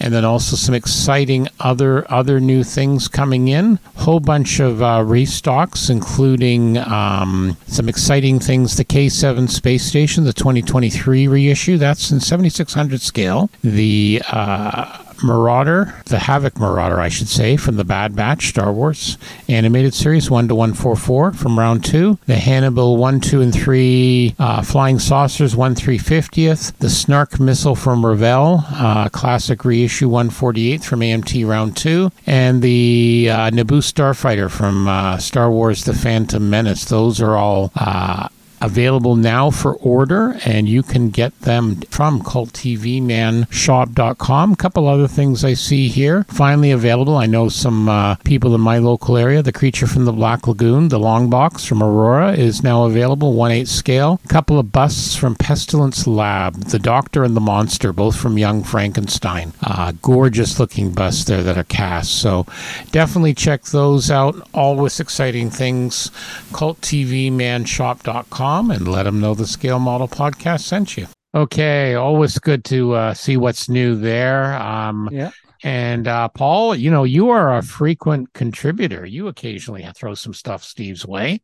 And 0.00 0.12
then 0.12 0.26
also 0.26 0.56
some 0.56 0.74
exciting 0.74 1.48
other 1.60 2.04
other 2.12 2.40
new 2.40 2.62
things 2.62 3.08
coming 3.08 3.48
in. 3.48 3.78
Whole 3.96 4.20
bunch 4.20 4.60
of 4.60 4.82
uh, 4.82 4.98
restocks, 4.98 5.88
including 5.88 6.76
um, 6.76 7.56
some 7.66 7.88
exciting 7.88 8.38
things. 8.38 8.76
The 8.76 8.84
K7 8.84 9.48
Space 9.48 9.84
Station, 9.84 10.24
the 10.24 10.32
2023 10.32 11.26
reissue, 11.26 11.78
that's 11.78 12.10
in 12.10 12.20
7600 12.20 13.00
scale. 13.00 13.48
The 13.62 14.20
uh, 14.28 15.09
Marauder, 15.22 15.94
the 16.06 16.18
Havoc 16.18 16.58
Marauder, 16.58 17.00
I 17.00 17.08
should 17.08 17.28
say, 17.28 17.56
from 17.56 17.76
the 17.76 17.84
Bad 17.84 18.14
Batch 18.14 18.48
Star 18.48 18.72
Wars 18.72 19.18
animated 19.48 19.94
series 19.94 20.30
1 20.30 20.48
to 20.48 20.54
144 20.54 21.32
from 21.32 21.58
round 21.58 21.84
2. 21.84 22.18
The 22.26 22.36
Hannibal 22.36 22.96
1, 22.96 23.20
2, 23.20 23.40
and 23.40 23.52
3 23.54 24.34
uh, 24.38 24.62
Flying 24.62 24.98
Saucers 24.98 25.56
1 25.56 25.74
350th. 25.74 26.76
The 26.78 26.90
Snark 26.90 27.40
Missile 27.40 27.74
from 27.74 28.04
Revell, 28.04 28.64
uh, 28.70 29.08
classic 29.08 29.64
reissue 29.64 30.08
148 30.08 30.84
from 30.84 31.00
AMT 31.00 31.46
round 31.46 31.76
2. 31.76 32.10
And 32.26 32.62
the 32.62 33.28
uh, 33.30 33.50
Naboo 33.50 33.80
Starfighter 33.80 34.50
from 34.50 34.88
uh, 34.88 35.18
Star 35.18 35.50
Wars 35.50 35.84
The 35.84 35.94
Phantom 35.94 36.48
Menace. 36.48 36.84
Those 36.84 37.20
are 37.20 37.36
all 37.36 37.72
uh, 37.76 38.28
available 38.60 39.16
now 39.16 39.50
for 39.50 39.74
order, 39.76 40.38
and 40.44 40.68
you 40.68 40.82
can 40.82 41.08
get 41.10 41.40
them 41.40 41.76
from 41.90 42.20
culttvmanshop.com. 42.22 44.52
A 44.52 44.56
couple 44.56 44.86
other 44.86 45.08
things 45.08 45.42
I 45.44 45.54
see 45.54 45.88
here 45.88 46.24
finally 46.24 46.70
available. 46.70 47.16
I 47.16 47.24
know 47.26 47.48
some 47.48 47.88
uh, 47.88 48.16
people 48.16 48.54
in 48.54 48.60
my 48.60 48.76
local 48.78 49.16
area. 49.16 49.42
The 49.42 49.52
Creature 49.52 49.86
from 49.86 50.04
the 50.04 50.12
Black 50.12 50.46
Lagoon, 50.46 50.88
the 50.88 50.98
long 50.98 51.30
box 51.30 51.64
from 51.64 51.82
Aurora, 51.82 52.34
is 52.34 52.62
now 52.62 52.84
available, 52.84 53.32
1 53.32 53.50
8 53.50 53.66
scale. 53.68 54.20
A 54.24 54.28
couple 54.28 54.58
of 54.58 54.72
busts 54.72 55.16
from 55.16 55.34
Pestilence 55.34 56.06
Lab, 56.06 56.54
The 56.54 56.78
Doctor 56.78 57.24
and 57.24 57.36
the 57.36 57.40
Monster, 57.40 57.92
both 57.92 58.16
from 58.16 58.38
Young 58.38 58.62
Frankenstein. 58.62 59.52
Uh, 59.62 59.92
gorgeous 60.02 60.60
looking 60.60 60.92
busts 60.92 61.24
there 61.24 61.42
that 61.42 61.56
are 61.56 61.64
cast. 61.64 62.20
So 62.20 62.44
definitely 62.90 63.32
check 63.34 63.62
those 63.64 64.10
out. 64.10 64.46
Always 64.52 65.00
exciting 65.00 65.48
things. 65.50 66.10
CultTVManShop.com 66.52 68.49
and 68.50 68.88
let 68.88 69.04
them 69.04 69.20
know 69.20 69.34
the 69.34 69.46
Scale 69.46 69.78
Model 69.78 70.08
Podcast 70.08 70.62
sent 70.62 70.96
you. 70.96 71.06
Okay, 71.34 71.94
always 71.94 72.36
good 72.38 72.64
to 72.64 72.94
uh, 72.94 73.14
see 73.14 73.36
what's 73.36 73.68
new 73.68 73.94
there. 73.94 74.54
Um, 74.54 75.08
yeah. 75.12 75.30
And 75.62 76.08
uh, 76.08 76.28
Paul, 76.28 76.74
you 76.74 76.90
know, 76.90 77.04
you 77.04 77.30
are 77.30 77.56
a 77.56 77.62
frequent 77.62 78.32
contributor. 78.32 79.06
You 79.06 79.28
occasionally 79.28 79.86
throw 79.94 80.14
some 80.14 80.34
stuff 80.34 80.64
Steve's 80.64 81.06
way. 81.06 81.42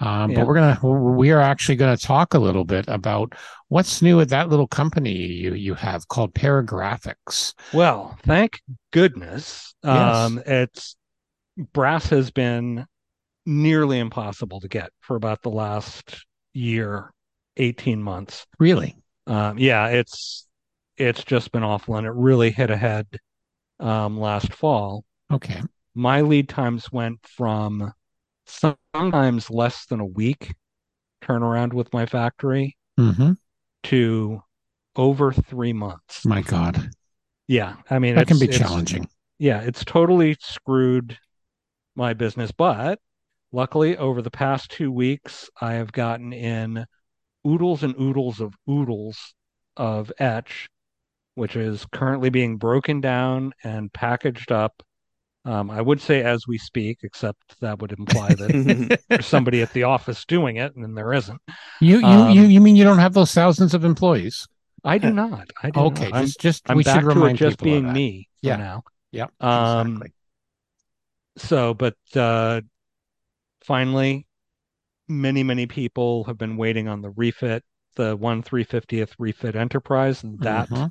Um, 0.00 0.30
yeah. 0.32 0.38
But 0.38 0.46
we're 0.48 0.54
gonna 0.54 1.12
we 1.16 1.30
are 1.30 1.40
actually 1.40 1.76
gonna 1.76 1.96
talk 1.96 2.34
a 2.34 2.38
little 2.38 2.64
bit 2.64 2.86
about 2.88 3.34
what's 3.68 4.02
new 4.02 4.20
at 4.20 4.30
that 4.30 4.48
little 4.48 4.66
company 4.66 5.12
you 5.12 5.54
you 5.54 5.74
have 5.74 6.08
called 6.08 6.34
Paragrafix. 6.34 7.54
Well, 7.72 8.18
thank 8.24 8.60
goodness. 8.90 9.74
Yes. 9.84 10.16
Um, 10.16 10.42
it's 10.44 10.96
brass 11.72 12.08
has 12.08 12.32
been 12.32 12.86
nearly 13.46 14.00
impossible 14.00 14.58
to 14.60 14.68
get 14.68 14.90
for 15.00 15.14
about 15.14 15.42
the 15.42 15.50
last 15.50 16.24
year, 16.52 17.12
18 17.56 18.02
months. 18.02 18.46
Really? 18.58 18.96
Um, 19.26 19.58
yeah, 19.58 19.88
it's 19.88 20.46
it's 20.96 21.24
just 21.24 21.52
been 21.52 21.62
awful 21.62 21.96
and 21.96 22.06
it 22.06 22.12
really 22.12 22.50
hit 22.50 22.70
ahead 22.70 23.06
um, 23.80 24.18
last 24.18 24.52
fall. 24.52 25.04
Okay. 25.32 25.62
My 25.94 26.20
lead 26.20 26.48
times 26.48 26.90
went 26.92 27.18
from 27.26 27.92
sometimes 28.46 29.50
less 29.50 29.86
than 29.86 30.00
a 30.00 30.06
week 30.06 30.54
turnaround 31.22 31.72
with 31.72 31.92
my 31.92 32.06
factory 32.06 32.76
mm-hmm. 32.98 33.32
to 33.84 34.42
over 34.96 35.32
three 35.32 35.72
months. 35.72 36.24
My 36.24 36.42
God. 36.42 36.90
Yeah. 37.48 37.76
I 37.90 37.98
mean, 37.98 38.16
that 38.16 38.26
can 38.26 38.38
be 38.38 38.48
challenging. 38.48 39.08
Yeah. 39.38 39.60
It's 39.60 39.84
totally 39.84 40.36
screwed 40.40 41.18
my 41.94 42.14
business, 42.14 42.52
but 42.52 42.98
Luckily, 43.52 43.96
over 43.96 44.22
the 44.22 44.30
past 44.30 44.70
two 44.70 44.90
weeks, 44.90 45.50
I 45.60 45.74
have 45.74 45.92
gotten 45.92 46.32
in 46.32 46.86
oodles 47.46 47.82
and 47.82 47.94
oodles 48.00 48.40
of 48.40 48.54
oodles 48.68 49.34
of 49.76 50.12
etch, 50.18 50.68
which 51.34 51.56
is 51.56 51.86
currently 51.92 52.30
being 52.30 52.56
broken 52.56 53.00
down 53.00 53.52
and 53.64 53.92
packaged 53.92 54.52
up 54.52 54.82
Um, 55.44 55.70
I 55.70 55.80
would 55.80 56.00
say 56.00 56.22
as 56.22 56.46
we 56.46 56.56
speak, 56.58 57.00
except 57.02 57.60
that 57.60 57.80
would 57.80 57.92
imply 57.92 58.28
that 58.34 59.00
there's 59.08 59.26
somebody 59.26 59.60
at 59.62 59.72
the 59.72 59.82
office 59.84 60.24
doing 60.24 60.56
it, 60.56 60.76
and 60.76 60.96
there 60.96 61.12
isn't. 61.12 61.40
You 61.80 61.98
you 61.98 62.06
um, 62.06 62.30
you, 62.30 62.42
you 62.44 62.60
mean 62.60 62.76
you 62.76 62.84
don't 62.84 62.98
have 62.98 63.14
those 63.14 63.32
thousands 63.32 63.74
of 63.74 63.84
employees? 63.84 64.46
I 64.84 64.98
do 64.98 65.12
not. 65.12 65.50
I 65.62 65.70
do 65.70 65.80
okay, 65.80 66.10
not. 66.10 66.22
just 66.22 66.40
just 66.40 66.70
I'm 66.70 66.76
we 66.76 66.84
back 66.84 67.00
should 67.00 67.04
remind 67.08 67.38
to 67.38 67.46
it 67.46 67.48
just 67.48 67.58
being 67.62 67.92
me 67.92 68.28
yeah. 68.40 68.56
now. 68.56 68.82
Yeah. 69.10 69.26
Um, 69.40 69.88
exactly. 69.88 70.12
So, 71.38 71.74
but 71.74 71.96
uh, 72.14 72.60
finally, 73.64 74.26
many 75.08 75.42
many 75.42 75.66
people 75.66 76.24
have 76.24 76.38
been 76.38 76.56
waiting 76.56 76.88
on 76.88 77.02
the 77.02 77.10
refit, 77.10 77.64
the 77.96 78.16
one 78.16 78.42
three 78.42 78.64
fiftieth 78.64 79.14
refit 79.18 79.56
Enterprise, 79.56 80.22
and 80.22 80.38
that. 80.40 80.68
Mm-hmm 80.68 80.86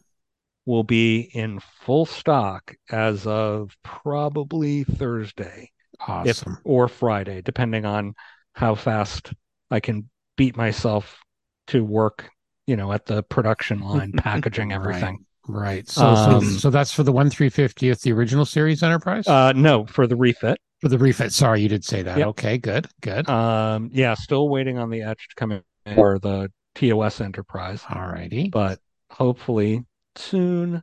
will 0.66 0.84
be 0.84 1.20
in 1.34 1.60
full 1.60 2.06
stock 2.06 2.76
as 2.92 3.26
of 3.26 3.76
probably 3.84 4.84
Thursday. 4.84 5.72
Awesome. 6.08 6.54
If, 6.54 6.60
or 6.64 6.88
Friday, 6.88 7.42
depending 7.42 7.86
on 7.86 8.16
how 8.54 8.76
fast 8.76 9.34
I 9.70 9.80
can 9.80 10.10
beat 10.36 10.58
myself 10.58 11.20
to 11.68 11.84
work, 11.84 12.30
you 12.66 12.76
know, 12.76 12.92
at 12.92 13.06
the 13.06 13.24
production 13.24 13.82
line, 13.82 14.12
packaging 14.18 14.74
everything. 14.74 15.26
Right. 15.48 15.62
right. 15.62 15.90
So, 15.90 16.06
um, 16.06 16.44
so, 16.44 16.52
so 16.58 16.70
that's 16.70 16.92
for 16.92 17.04
the 17.04 17.12
one 17.12 17.30
three 17.30 17.50
fiftieth, 17.50 18.02
the 18.02 18.14
original 18.14 18.46
series 18.46 18.82
Enterprise. 18.82 19.28
Uh, 19.28 19.54
no, 19.54 19.86
for 19.86 20.08
the 20.08 20.16
refit. 20.16 20.60
For 20.82 20.90
the 20.90 20.98
refit. 20.98 21.32
Sorry, 21.32 21.62
you 21.62 21.70
did 21.70 21.86
say 21.86 22.02
that. 22.02 22.18
Yep. 22.18 22.28
Okay, 22.30 22.58
good, 22.58 22.88
good. 23.02 23.30
Um, 23.30 23.92
yeah, 23.94 24.16
still 24.16 24.50
waiting 24.50 24.80
on 24.80 24.90
the 24.90 25.04
etch 25.04 25.30
to 25.30 25.36
come 25.36 25.52
in 25.52 25.64
for 25.94 26.18
the 26.18 26.52
TOS 26.74 27.22
Enterprise. 27.22 27.84
All 27.88 28.08
righty. 28.08 28.50
But 28.50 28.80
hopefully 29.12 29.86
soon. 30.16 30.82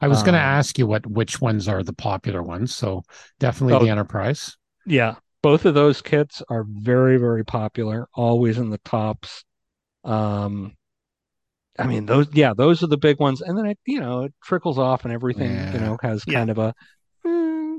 I 0.00 0.08
was 0.08 0.18
um, 0.18 0.24
going 0.26 0.34
to 0.34 0.40
ask 0.40 0.78
you 0.78 0.86
what 0.86 1.06
which 1.06 1.40
ones 1.40 1.68
are 1.68 1.82
the 1.82 1.92
popular 1.92 2.42
ones. 2.42 2.74
So 2.74 3.02
definitely 3.38 3.74
oh, 3.74 3.84
the 3.84 3.90
Enterprise. 3.90 4.56
Yeah, 4.86 5.16
both 5.42 5.64
of 5.64 5.74
those 5.74 6.02
kits 6.02 6.42
are 6.48 6.64
very 6.68 7.16
very 7.16 7.44
popular. 7.44 8.08
Always 8.14 8.58
in 8.58 8.70
the 8.70 8.78
tops. 8.78 9.44
Um, 10.04 10.74
I 11.78 11.86
mean 11.86 12.06
those. 12.06 12.26
Yeah, 12.32 12.54
those 12.54 12.82
are 12.82 12.88
the 12.88 12.96
big 12.96 13.20
ones, 13.20 13.40
and 13.40 13.56
then 13.56 13.66
it 13.66 13.78
you 13.86 14.00
know 14.00 14.24
it 14.24 14.34
trickles 14.42 14.78
off, 14.78 15.04
and 15.04 15.12
everything 15.12 15.52
yeah. 15.52 15.72
you 15.72 15.80
know 15.80 15.96
has 16.02 16.24
kind 16.24 16.48
yeah. 16.48 16.52
of 16.52 16.58
a 16.58 16.74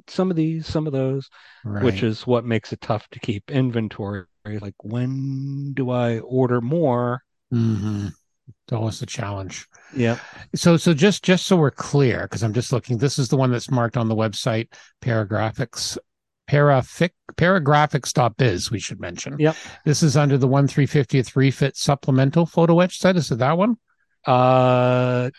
some 0.09 0.29
of 0.29 0.35
these, 0.35 0.67
some 0.67 0.87
of 0.87 0.93
those, 0.93 1.29
right. 1.63 1.83
which 1.83 2.03
is 2.03 2.25
what 2.25 2.45
makes 2.45 2.73
it 2.73 2.81
tough 2.81 3.07
to 3.09 3.19
keep 3.19 3.51
inventory. 3.51 4.25
Like 4.45 4.75
when 4.83 5.73
do 5.73 5.91
I 5.91 6.19
order 6.19 6.61
more? 6.61 7.23
Mm-hmm. 7.53 8.07
It's 8.47 8.73
always 8.73 9.01
a 9.01 9.05
challenge. 9.05 9.67
Yeah. 9.95 10.17
So 10.55 10.77
so 10.77 10.93
just 10.93 11.23
just 11.23 11.45
so 11.45 11.55
we're 11.55 11.71
clear, 11.71 12.23
because 12.23 12.43
I'm 12.43 12.53
just 12.53 12.71
looking, 12.71 12.97
this 12.97 13.19
is 13.19 13.29
the 13.29 13.37
one 13.37 13.51
that's 13.51 13.69
marked 13.69 13.97
on 13.97 14.07
the 14.07 14.15
website, 14.15 14.69
paragrafix 15.01 15.97
parafic 16.49 17.11
paragrafix.biz, 17.35 18.71
we 18.71 18.79
should 18.79 18.99
mention. 18.99 19.35
Yep. 19.37 19.55
This 19.85 20.01
is 20.01 20.17
under 20.17 20.37
the 20.37 20.47
one 20.47 20.67
three 20.67 20.87
fiftieth 20.87 21.35
refit 21.35 21.77
supplemental 21.77 22.45
photo 22.45 22.79
etch 22.79 22.99
set. 22.99 23.15
Is 23.17 23.31
it 23.31 23.37
that 23.39 23.57
one? 23.57 23.77
Uh 24.25 25.29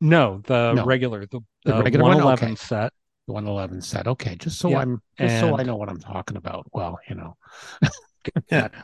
no, 0.00 0.40
the 0.46 0.72
no. 0.74 0.84
regular, 0.84 1.26
the, 1.26 1.40
the, 1.64 1.72
the 1.72 1.82
regular 1.82 2.04
111 2.04 2.24
one? 2.24 2.52
Okay. 2.52 2.56
set. 2.56 2.92
The 3.26 3.32
111 3.34 3.82
set. 3.82 4.06
Okay, 4.06 4.34
just 4.36 4.58
so 4.58 4.70
yep. 4.70 4.78
I'm 4.80 5.02
just 5.18 5.32
and... 5.32 5.40
so 5.40 5.58
I 5.58 5.62
know 5.62 5.76
what 5.76 5.88
I'm 5.88 6.00
talking 6.00 6.36
about. 6.36 6.66
Well, 6.72 6.98
you 7.08 7.14
know. 7.14 7.36
yeah. 8.50 8.68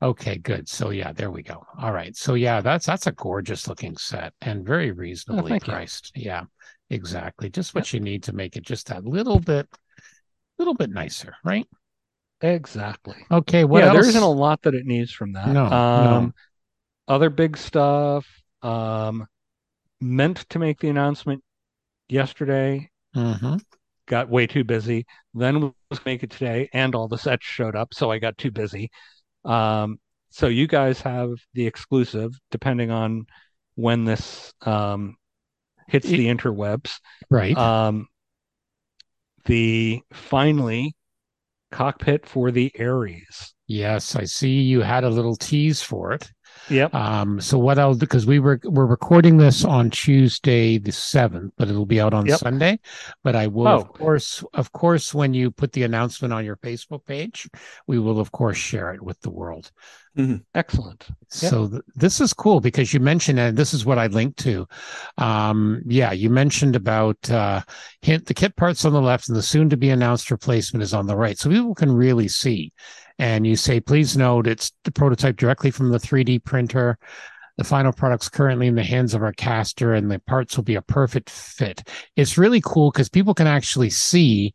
Okay, 0.00 0.38
good. 0.38 0.68
So 0.68 0.90
yeah, 0.90 1.12
there 1.12 1.30
we 1.30 1.42
go. 1.42 1.66
All 1.76 1.92
right. 1.92 2.16
So 2.16 2.34
yeah, 2.34 2.60
that's 2.60 2.86
that's 2.86 3.08
a 3.08 3.12
gorgeous 3.12 3.66
looking 3.66 3.96
set 3.96 4.32
and 4.40 4.64
very 4.64 4.92
reasonably 4.92 5.54
oh, 5.54 5.58
priced. 5.58 6.12
You. 6.14 6.26
Yeah, 6.26 6.44
exactly. 6.88 7.50
Just 7.50 7.74
what 7.74 7.92
yep. 7.92 7.94
you 7.94 8.00
need 8.00 8.22
to 8.24 8.32
make 8.32 8.56
it 8.56 8.62
just 8.62 8.86
that 8.88 9.04
little 9.04 9.40
bit 9.40 9.66
little 10.58 10.74
bit 10.74 10.90
nicer, 10.90 11.34
right? 11.44 11.66
Exactly. 12.40 13.16
Okay, 13.30 13.64
what 13.64 13.80
yeah, 13.80 13.86
else? 13.86 13.94
there 13.94 14.08
isn't 14.08 14.22
a 14.22 14.28
lot 14.28 14.62
that 14.62 14.74
it 14.74 14.86
needs 14.86 15.10
from 15.10 15.32
that. 15.32 15.48
No, 15.48 15.64
um 15.64 16.24
no. 17.08 17.14
other 17.14 17.30
big 17.30 17.56
stuff. 17.56 18.24
Um 18.62 19.26
meant 20.00 20.48
to 20.50 20.60
make 20.60 20.78
the 20.78 20.88
announcement 20.88 21.42
yesterday. 22.08 22.90
Mm-hmm. 23.14 23.56
Got 24.06 24.30
way 24.30 24.46
too 24.46 24.64
busy. 24.64 25.06
Then 25.34 25.72
was 25.90 26.04
make 26.04 26.22
it 26.22 26.30
today, 26.30 26.68
and 26.72 26.94
all 26.94 27.08
the 27.08 27.18
sets 27.18 27.44
showed 27.44 27.76
up, 27.76 27.92
so 27.92 28.10
I 28.10 28.18
got 28.18 28.38
too 28.38 28.50
busy. 28.50 28.90
Um, 29.44 29.98
so 30.30 30.46
you 30.46 30.66
guys 30.66 31.00
have 31.02 31.30
the 31.54 31.66
exclusive, 31.66 32.32
depending 32.50 32.90
on 32.90 33.26
when 33.74 34.04
this 34.04 34.52
um, 34.62 35.16
hits 35.88 36.08
the 36.08 36.26
interwebs. 36.26 36.92
Right. 37.30 37.56
Um, 37.56 38.08
the 39.44 40.00
finally 40.12 40.94
cockpit 41.70 42.26
for 42.26 42.50
the 42.50 42.70
Aries. 42.76 43.54
Yes, 43.66 44.16
I 44.16 44.24
see 44.24 44.60
you 44.60 44.80
had 44.80 45.04
a 45.04 45.10
little 45.10 45.36
tease 45.36 45.82
for 45.82 46.12
it. 46.12 46.30
Yep. 46.70 46.94
Um, 46.94 47.40
so 47.40 47.58
what 47.58 47.78
I'll 47.78 47.94
do 47.94 48.00
because 48.00 48.26
we 48.26 48.38
were 48.38 48.60
we're 48.64 48.86
recording 48.86 49.36
this 49.36 49.64
on 49.64 49.90
Tuesday 49.90 50.78
the 50.78 50.92
seventh, 50.92 51.52
but 51.56 51.68
it'll 51.68 51.86
be 51.86 52.00
out 52.00 52.14
on 52.14 52.26
yep. 52.26 52.38
Sunday. 52.38 52.78
But 53.22 53.36
I 53.36 53.46
will, 53.46 53.68
oh. 53.68 53.80
of 53.80 53.88
course, 53.92 54.44
of 54.54 54.72
course, 54.72 55.14
when 55.14 55.34
you 55.34 55.50
put 55.50 55.72
the 55.72 55.84
announcement 55.84 56.32
on 56.32 56.44
your 56.44 56.56
Facebook 56.56 57.04
page, 57.04 57.48
we 57.86 57.98
will 57.98 58.20
of 58.20 58.32
course 58.32 58.56
share 58.56 58.92
it 58.92 59.02
with 59.02 59.20
the 59.20 59.30
world. 59.30 59.70
Mm-hmm. 60.16 60.36
Excellent. 60.54 61.06
So 61.28 61.62
yep. 61.62 61.70
th- 61.70 61.82
this 61.94 62.20
is 62.20 62.32
cool 62.34 62.60
because 62.60 62.92
you 62.92 62.98
mentioned, 62.98 63.38
and 63.38 63.56
this 63.56 63.72
is 63.72 63.86
what 63.86 63.98
I 63.98 64.08
linked 64.08 64.38
to. 64.40 64.66
Um, 65.16 65.80
yeah, 65.86 66.12
you 66.12 66.28
mentioned 66.28 66.74
about 66.74 67.30
uh, 67.30 67.62
hint 68.02 68.26
the 68.26 68.34
kit 68.34 68.56
parts 68.56 68.84
on 68.84 68.92
the 68.92 69.00
left 69.00 69.28
and 69.28 69.36
the 69.36 69.42
soon 69.42 69.70
to 69.70 69.76
be 69.76 69.90
announced 69.90 70.30
replacement 70.30 70.82
is 70.82 70.92
on 70.92 71.06
the 71.06 71.16
right, 71.16 71.38
so 71.38 71.50
people 71.50 71.74
can 71.74 71.92
really 71.92 72.26
see 72.26 72.72
and 73.18 73.46
you 73.46 73.56
say, 73.56 73.80
please 73.80 74.16
note 74.16 74.46
it's 74.46 74.72
the 74.84 74.92
prototype 74.92 75.36
directly 75.36 75.70
from 75.70 75.90
the 75.90 75.98
3D 75.98 76.44
printer. 76.44 76.98
The 77.56 77.64
final 77.64 77.92
product's 77.92 78.28
currently 78.28 78.68
in 78.68 78.76
the 78.76 78.84
hands 78.84 79.14
of 79.14 79.22
our 79.22 79.32
caster, 79.32 79.92
and 79.92 80.08
the 80.08 80.20
parts 80.20 80.56
will 80.56 80.64
be 80.64 80.76
a 80.76 80.82
perfect 80.82 81.28
fit. 81.28 81.82
It's 82.14 82.38
really 82.38 82.60
cool 82.60 82.92
because 82.92 83.08
people 83.08 83.34
can 83.34 83.48
actually 83.48 83.90
see 83.90 84.54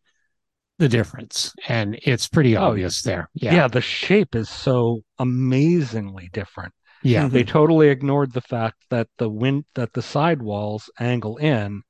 the 0.80 0.88
difference, 0.88 1.52
and 1.68 2.00
it's 2.04 2.30
pretty 2.30 2.56
oh, 2.56 2.64
obvious 2.64 3.02
there. 3.02 3.30
Yeah, 3.34 3.54
yeah, 3.54 3.68
the 3.68 3.82
shape 3.82 4.36
is 4.36 4.50
so 4.50 5.02
amazingly 5.20 6.30
different. 6.32 6.74
Yeah, 7.04 7.28
they 7.28 7.42
mm-hmm. 7.44 7.52
totally 7.52 7.90
ignored 7.90 8.32
the 8.32 8.40
fact 8.40 8.78
that 8.90 9.10
the 9.18 9.30
wind 9.30 9.66
that 9.76 9.92
the 9.92 10.02
sidewalls 10.02 10.90
angle 10.98 11.36
in, 11.36 11.82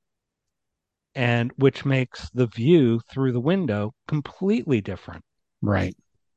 and 1.14 1.52
which 1.54 1.84
makes 1.84 2.28
the 2.30 2.48
view 2.48 3.00
through 3.08 3.30
the 3.30 3.40
window 3.40 3.92
completely 4.08 4.80
different. 4.80 5.22
Right 5.62 5.94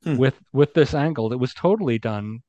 hmm. 0.07 0.17
with 0.17 0.35
with 0.53 0.73
this 0.73 0.93
angle 0.93 1.29
that 1.29 1.37
was 1.37 1.53
totally 1.53 1.99
done 1.99 2.39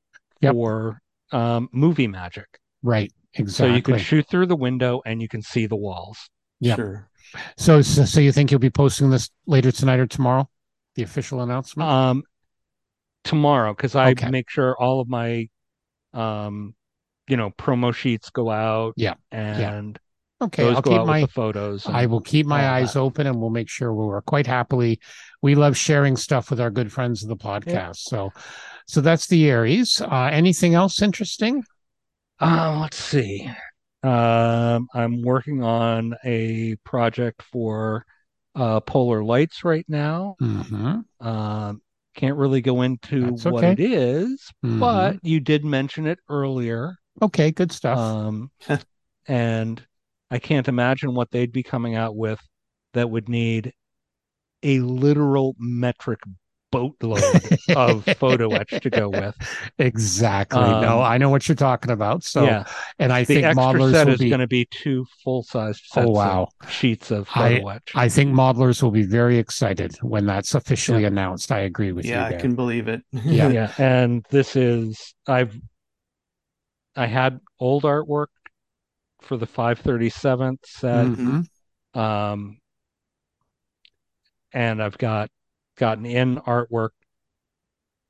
yep. 0.41 0.53
for 0.53 1.01
um, 1.33 1.69
movie 1.73 2.07
magic. 2.07 2.47
Right. 2.83 3.13
Exactly. 3.35 3.71
So 3.71 3.75
you 3.75 3.83
can 3.83 3.99
shoot 3.99 4.27
through 4.29 4.47
the 4.47 4.57
window 4.57 5.03
and 5.05 5.21
you 5.21 5.29
can 5.29 5.43
see 5.43 5.67
the 5.67 5.77
walls. 5.77 6.31
Yeah. 6.61 6.77
Sure. 6.77 7.09
So, 7.57 7.83
so, 7.83 8.05
so 8.05 8.21
you 8.21 8.33
think 8.33 8.51
you'll 8.51 8.61
be 8.61 8.71
posting 8.71 9.11
this 9.11 9.31
later 9.47 9.71
tonight 9.71 10.01
or 10.01 10.07
tomorrow? 10.07 10.49
The 10.95 11.03
official 11.03 11.43
announcement. 11.43 11.89
Um, 11.89 12.23
tomorrow 13.25 13.75
because 13.75 13.95
I 13.95 14.13
okay. 14.13 14.31
make 14.31 14.49
sure 14.49 14.77
all 14.79 15.01
of 15.01 15.09
my, 15.09 15.49
um, 16.15 16.75
you 17.29 17.37
know, 17.37 17.51
promo 17.51 17.95
sheets 17.95 18.31
go 18.31 18.51
out. 18.51 18.95
Yeah. 18.97 19.15
And 19.31 19.99
Okay, 20.41 20.63
Those 20.63 20.77
I'll 20.77 20.83
keep 20.83 21.05
my 21.05 21.27
photos. 21.27 21.87
I 21.87 22.07
will 22.07 22.21
keep 22.21 22.47
my 22.47 22.69
eyes 22.69 22.93
that. 22.93 23.01
open, 23.01 23.27
and 23.27 23.41
we'll 23.41 23.51
make 23.51 23.69
sure 23.69 23.93
we 23.93 24.13
are 24.15 24.23
quite 24.23 24.47
happily. 24.47 25.01
We 25.43 25.57
love 25.57 25.77
sharing 25.77 26.17
stuff 26.17 26.51
with 26.51 26.61
our 26.61 26.71
good 26.71 26.93
friends 26.93 27.25
of 27.25 27.29
the 27.29 27.37
podcast. 27.37 27.73
Yeah. 27.73 27.93
So, 27.93 28.33
so 28.87 29.01
that's 29.01 29.27
the 29.27 29.51
Aries. 29.51 30.01
Uh, 30.01 30.31
anything 30.33 30.75
else 30.75 31.03
interesting? 31.03 31.65
Uh, 32.41 32.79
let's 32.81 32.99
see. 32.99 33.51
Um, 34.05 34.87
I'm 34.95 35.23
working 35.23 35.65
on 35.65 36.15
a 36.25 36.77
project 36.85 37.43
for 37.43 38.07
uh, 38.55 38.79
Polar 38.81 39.25
Lights 39.25 39.65
right 39.65 39.87
now. 39.89 40.37
Mm-hmm. 40.41 41.27
Um, 41.27 41.83
can't 42.15 42.37
really 42.37 42.61
go 42.61 42.83
into 42.83 43.27
okay. 43.27 43.51
what 43.51 43.65
it 43.65 43.81
is, 43.81 44.53
mm-hmm. 44.65 44.79
but 44.79 45.19
you 45.23 45.41
did 45.41 45.65
mention 45.65 46.07
it 46.07 46.19
earlier. 46.29 46.97
Okay, 47.21 47.51
good 47.51 47.73
stuff. 47.73 47.99
Um, 47.99 48.51
and 49.27 49.85
I 50.31 50.39
can't 50.39 50.69
imagine 50.69 51.15
what 51.15 51.31
they'd 51.31 51.53
be 51.53 51.63
coming 51.63 51.95
out 51.95 52.17
with 52.17 52.41
that 52.95 53.11
would 53.11 53.29
need 53.29 53.73
a 54.63 54.81
literal 54.81 55.55
metric 55.59 56.21
boatload 56.71 57.23
of 57.75 58.05
photo 58.19 58.51
etch 58.55 58.81
to 58.83 58.91
go 58.91 59.09
with. 59.09 59.35
Exactly. 59.79 60.61
Um, 60.61 60.83
no, 60.83 61.01
I 61.01 61.19
know 61.19 61.31
what 61.31 61.49
you're 61.49 61.57
talking 61.57 61.91
about. 61.91 62.25
So, 62.25 62.45
yeah. 62.45 62.65
and 62.99 63.13
I 63.13 63.25
the 63.25 63.41
think 63.41 63.47
modelers 63.57 63.93
set 63.93 64.09
is 64.09 64.19
be... 64.19 64.29
going 64.29 64.41
to 64.41 64.47
be 64.47 64.67
two 64.67 65.07
full 65.25 65.43
sized 65.43 65.85
oh, 65.97 66.11
wow. 66.11 66.49
sheets 66.69 67.11
of 67.11 67.29
photo 67.29 67.67
I, 67.67 67.77
etch. 67.77 67.93
I 67.95 68.09
think 68.09 68.35
modelers 68.35 68.83
will 68.83 68.91
be 68.91 69.05
very 69.05 69.39
excited 69.39 69.97
when 70.03 70.27
that's 70.27 70.55
officially 70.55 71.03
yeah. 71.03 71.09
announced. 71.09 71.53
I 71.53 71.61
agree 71.61 71.93
with 71.93 72.05
yeah, 72.05 72.27
you. 72.27 72.33
Yeah, 72.33 72.39
I 72.39 72.41
can 72.41 72.55
believe 72.55 72.89
it. 72.89 73.03
yeah, 73.13 73.49
yeah. 73.49 73.73
And 73.79 74.25
this 74.31 74.57
is 74.57 75.15
I've 75.27 75.59
I 76.97 77.07
had 77.07 77.41
old 77.61 77.85
artwork 77.85 78.27
for 79.29 79.37
the 79.37 79.47
537th 79.47 80.59
set. 80.65 81.07
Mm-hmm. 81.07 81.99
Um, 81.99 82.59
and 84.53 84.83
I've 84.83 84.97
got 84.97 85.31
gotten 85.77 86.07
in 86.07 86.37
artwork 86.37 86.91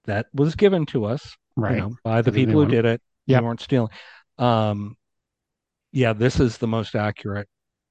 that 0.04 0.26
was 0.32 0.54
given 0.54 0.86
to 0.86 1.04
us, 1.04 1.36
right, 1.56 1.74
you 1.74 1.80
know, 1.80 1.96
by 2.04 2.22
the 2.22 2.30
people 2.30 2.64
who 2.64 2.70
did 2.70 2.84
it. 2.84 3.02
Yeah, 3.26 3.40
weren't 3.40 3.60
stealing. 3.60 3.90
Um, 4.38 4.96
yeah, 5.92 6.12
this 6.12 6.38
is 6.38 6.58
the 6.58 6.68
most 6.68 6.94
accurate 6.94 7.48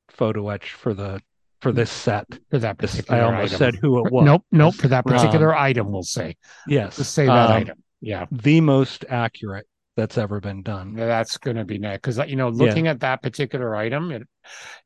photo 0.09 0.49
etch 0.49 0.71
for 0.71 0.93
the 0.93 1.21
for 1.59 1.73
this 1.73 1.91
set. 1.91 2.25
For 2.49 2.59
that 2.59 2.77
particular 2.77 3.19
I 3.19 3.25
almost 3.25 3.55
item. 3.55 3.57
said 3.57 3.75
who 3.75 4.05
it 4.05 4.11
was. 4.11 4.25
Nope, 4.25 4.45
nope. 4.51 4.75
For 4.75 4.87
that 4.87 5.05
particular 5.05 5.53
um, 5.53 5.61
item, 5.61 5.91
we'll 5.91 6.03
say. 6.03 6.37
Yes. 6.65 6.97
Let's 6.97 7.09
say 7.09 7.25
that 7.25 7.49
um, 7.49 7.51
item. 7.51 7.83
Yeah. 7.99 8.25
The 8.31 8.61
most 8.61 9.05
accurate 9.09 9.67
that's 9.97 10.17
ever 10.17 10.39
been 10.39 10.61
done. 10.61 10.93
That's 10.93 11.37
going 11.37 11.57
to 11.57 11.65
be 11.65 11.79
next 11.79 12.01
because 12.01 12.29
you 12.29 12.37
know, 12.37 12.49
looking 12.49 12.85
yeah. 12.85 12.91
at 12.91 13.01
that 13.01 13.21
particular 13.21 13.75
item, 13.75 14.11
it, 14.11 14.27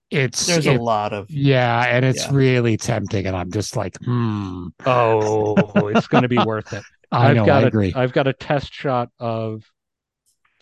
it's 0.10 0.48
there's 0.48 0.66
it, 0.66 0.80
a 0.80 0.82
lot 0.82 1.14
of 1.14 1.30
yeah, 1.30 1.84
and 1.86 2.04
it's 2.04 2.26
yeah. 2.26 2.34
really 2.34 2.78
tempting, 2.78 3.28
and 3.28 3.36
I'm 3.36 3.52
just 3.52 3.76
like, 3.76 3.96
hmm. 4.04 4.70
Oh, 4.86 5.90
it's 5.90 6.08
going 6.08 6.24
to 6.24 6.30
be 6.30 6.40
worth 6.40 6.74
it. 6.74 6.84
I 7.12 7.28
have 7.28 7.36
know. 7.36 7.46
Got 7.46 7.62
I 7.62 7.66
a, 7.66 7.68
agree. 7.68 7.94
I've 7.94 8.14
got 8.14 8.28
a 8.28 8.34
test 8.34 8.74
shot 8.74 9.10
of 9.20 9.64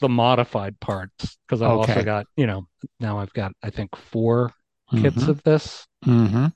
the 0.01 0.09
modified 0.09 0.79
parts 0.79 1.37
because 1.47 1.61
I've 1.61 1.71
okay. 1.71 1.93
also 1.93 2.03
got 2.03 2.25
you 2.35 2.47
know 2.47 2.67
now 2.99 3.19
I've 3.19 3.33
got 3.33 3.51
I 3.63 3.69
think 3.69 3.95
4 3.95 4.51
mm-hmm. 4.91 5.03
kits 5.03 5.27
of 5.27 5.43
this. 5.43 5.85
Mm-hmm. 6.05 6.47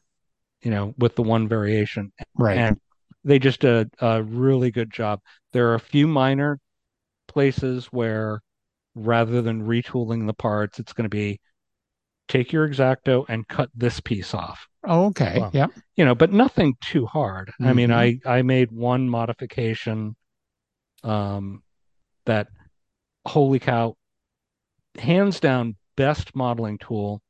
You 0.61 0.71
know, 0.71 0.93
with 0.97 1.15
the 1.15 1.23
one 1.23 1.47
variation, 1.47 2.11
right? 2.35 2.57
And 2.57 2.79
they 3.23 3.37
just 3.37 3.59
did 3.59 3.93
a 3.99 4.23
really 4.23 4.71
good 4.71 4.91
job. 4.91 5.19
There 5.51 5.69
are 5.69 5.75
a 5.75 5.79
few 5.79 6.07
minor 6.07 6.59
places 7.33 7.87
where 7.87 8.41
rather 8.95 9.41
than 9.41 9.67
retooling 9.67 10.27
the 10.27 10.33
parts, 10.33 10.79
it's 10.79 10.93
going 10.93 11.05
to 11.05 11.09
be 11.09 11.39
take 12.27 12.51
your 12.51 12.67
exacto 12.67 13.25
and 13.27 13.47
cut 13.47 13.69
this 13.75 13.99
piece 13.99 14.33
off. 14.33 14.67
Oh, 14.85 15.07
okay. 15.07 15.37
Well, 15.39 15.51
yeah. 15.53 15.67
You 15.95 16.05
know, 16.05 16.15
but 16.15 16.31
nothing 16.31 16.75
too 16.81 17.05
hard. 17.05 17.49
Mm-hmm. 17.49 17.67
I 17.67 17.73
mean, 17.73 17.89
mm-hmm. 17.89 18.29
I 18.29 18.37
I 18.37 18.41
made 18.41 18.71
one 18.71 19.09
modification 19.09 20.15
um 21.03 21.63
that 22.25 22.47
holy 23.25 23.59
cow 23.59 23.95
hands 24.97 25.39
down 25.39 25.75
best 25.97 26.35
modeling 26.35 26.77
tool 26.77 27.21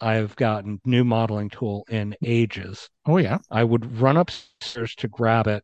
I've 0.00 0.34
gotten 0.36 0.80
new 0.84 1.04
modeling 1.04 1.50
tool 1.50 1.84
in 1.88 2.16
ages. 2.24 2.88
Oh 3.06 3.18
yeah. 3.18 3.38
I 3.50 3.64
would 3.64 4.00
run 4.00 4.16
upstairs 4.16 4.94
to 4.96 5.08
grab 5.08 5.46
it. 5.46 5.62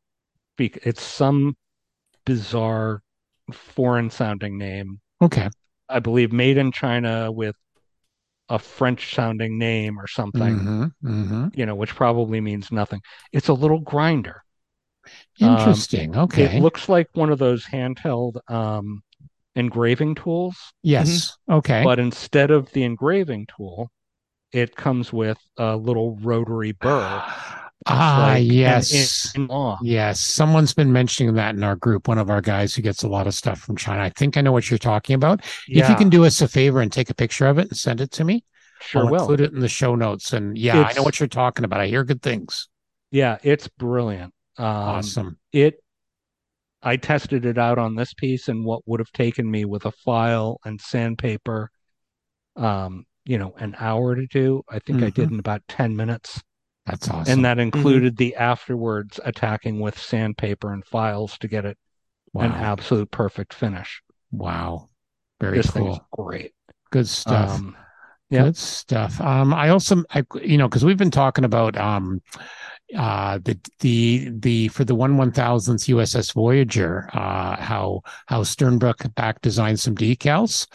It's 0.58 1.02
some 1.02 1.56
bizarre 2.24 3.02
foreign 3.52 4.10
sounding 4.10 4.58
name. 4.58 5.00
Okay. 5.22 5.48
I 5.88 6.00
believe 6.00 6.32
made 6.32 6.58
in 6.58 6.72
China 6.72 7.30
with 7.30 7.54
a 8.48 8.58
French 8.58 9.14
sounding 9.14 9.58
name 9.58 9.98
or 9.98 10.06
something, 10.06 10.58
mm-hmm, 10.58 10.84
mm-hmm. 11.04 11.46
you 11.54 11.66
know, 11.66 11.74
which 11.74 11.94
probably 11.94 12.40
means 12.40 12.70
nothing. 12.70 13.00
It's 13.32 13.48
a 13.48 13.52
little 13.52 13.80
grinder. 13.80 14.42
Interesting. 15.40 16.16
Um, 16.16 16.24
okay. 16.24 16.56
It 16.56 16.62
looks 16.62 16.88
like 16.88 17.08
one 17.14 17.30
of 17.30 17.38
those 17.38 17.64
handheld 17.64 18.38
um, 18.50 19.02
engraving 19.54 20.14
tools. 20.14 20.56
Yes. 20.82 21.08
Mm-hmm. 21.48 21.54
Okay. 21.54 21.84
But 21.84 21.98
instead 21.98 22.50
of 22.50 22.70
the 22.72 22.84
engraving 22.84 23.46
tool, 23.56 23.90
it 24.52 24.76
comes 24.76 25.12
with 25.12 25.38
a 25.56 25.76
little 25.76 26.16
rotary 26.16 26.72
burr. 26.72 27.24
Ah, 27.84 28.34
like 28.34 28.44
yes. 28.50 29.32
yes. 29.82 30.20
Someone's 30.20 30.74
been 30.74 30.92
mentioning 30.92 31.34
that 31.34 31.54
in 31.54 31.62
our 31.62 31.76
group. 31.76 32.08
One 32.08 32.18
of 32.18 32.30
our 32.30 32.40
guys 32.40 32.74
who 32.74 32.82
gets 32.82 33.02
a 33.02 33.08
lot 33.08 33.26
of 33.26 33.34
stuff 33.34 33.60
from 33.60 33.76
China. 33.76 34.02
I 34.02 34.10
think 34.10 34.36
I 34.36 34.40
know 34.40 34.52
what 34.52 34.70
you're 34.70 34.78
talking 34.78 35.14
about. 35.14 35.44
Yeah. 35.68 35.84
If 35.84 35.90
you 35.90 35.96
can 35.96 36.08
do 36.08 36.24
us 36.24 36.40
a 36.40 36.48
favor 36.48 36.80
and 36.80 36.90
take 36.90 37.10
a 37.10 37.14
picture 37.14 37.46
of 37.46 37.58
it 37.58 37.68
and 37.68 37.76
send 37.76 38.00
it 38.00 38.10
to 38.12 38.24
me, 38.24 38.44
sure 38.80 39.04
I'll 39.04 39.10
will. 39.10 39.20
include 39.20 39.40
it 39.40 39.52
in 39.52 39.60
the 39.60 39.68
show 39.68 39.94
notes. 39.94 40.32
And 40.32 40.58
yeah, 40.58 40.80
it's, 40.80 40.94
I 40.94 40.96
know 40.98 41.04
what 41.04 41.20
you're 41.20 41.28
talking 41.28 41.64
about. 41.64 41.80
I 41.80 41.86
hear 41.86 42.02
good 42.02 42.22
things. 42.22 42.68
Yeah, 43.10 43.38
it's 43.42 43.68
brilliant. 43.68 44.32
Um, 44.58 44.66
awesome. 44.66 45.38
It 45.52 45.76
I 46.82 46.96
tested 46.96 47.44
it 47.44 47.58
out 47.58 47.78
on 47.78 47.94
this 47.94 48.14
piece 48.14 48.48
and 48.48 48.64
what 48.64 48.82
would 48.86 49.00
have 49.00 49.12
taken 49.12 49.50
me 49.50 49.64
with 49.64 49.86
a 49.86 49.92
file 49.92 50.58
and 50.64 50.80
sandpaper 50.80 51.70
um, 52.56 53.04
you 53.24 53.38
know, 53.38 53.54
an 53.58 53.76
hour 53.78 54.14
to 54.14 54.26
do. 54.26 54.62
I 54.68 54.78
think 54.78 54.98
mm-hmm. 54.98 55.06
I 55.06 55.10
did 55.10 55.26
mm-hmm. 55.26 55.34
in 55.34 55.40
about 55.40 55.62
10 55.68 55.96
minutes. 55.96 56.42
That's 56.86 57.08
awesome. 57.08 57.32
And 57.32 57.44
that 57.44 57.58
included 57.58 58.14
mm-hmm. 58.14 58.24
the 58.24 58.36
afterwards 58.36 59.18
attacking 59.24 59.80
with 59.80 59.98
sandpaper 59.98 60.72
and 60.72 60.84
files 60.84 61.36
to 61.38 61.48
get 61.48 61.64
it 61.64 61.76
wow. 62.32 62.44
an 62.44 62.52
absolute 62.52 63.10
perfect 63.10 63.52
finish. 63.52 64.02
Wow. 64.30 64.88
Very 65.40 65.58
this 65.58 65.70
cool. 65.70 66.06
great. 66.12 66.52
Good 66.90 67.08
stuff. 67.08 67.50
Um, 67.50 67.76
yeah. 68.30 68.44
Good 68.44 68.56
stuff. 68.56 69.20
Um, 69.20 69.52
I 69.52 69.70
also, 69.70 70.04
I, 70.10 70.24
you 70.42 70.58
know, 70.58 70.68
because 70.68 70.84
we've 70.84 70.96
been 70.96 71.10
talking 71.10 71.44
about 71.44 71.76
um, 71.76 72.22
uh, 72.96 73.38
the 73.42 73.58
the 73.80 74.30
the 74.32 74.68
for 74.68 74.84
the 74.84 74.94
one 74.94 75.16
one 75.16 75.32
thousandth 75.32 75.82
USS 75.82 76.32
Voyager, 76.34 77.08
uh, 77.12 77.56
how 77.56 78.02
how 78.26 78.42
Sternbach 78.42 79.12
back 79.14 79.40
designed 79.42 79.80
some 79.80 79.94
decals, 79.94 80.66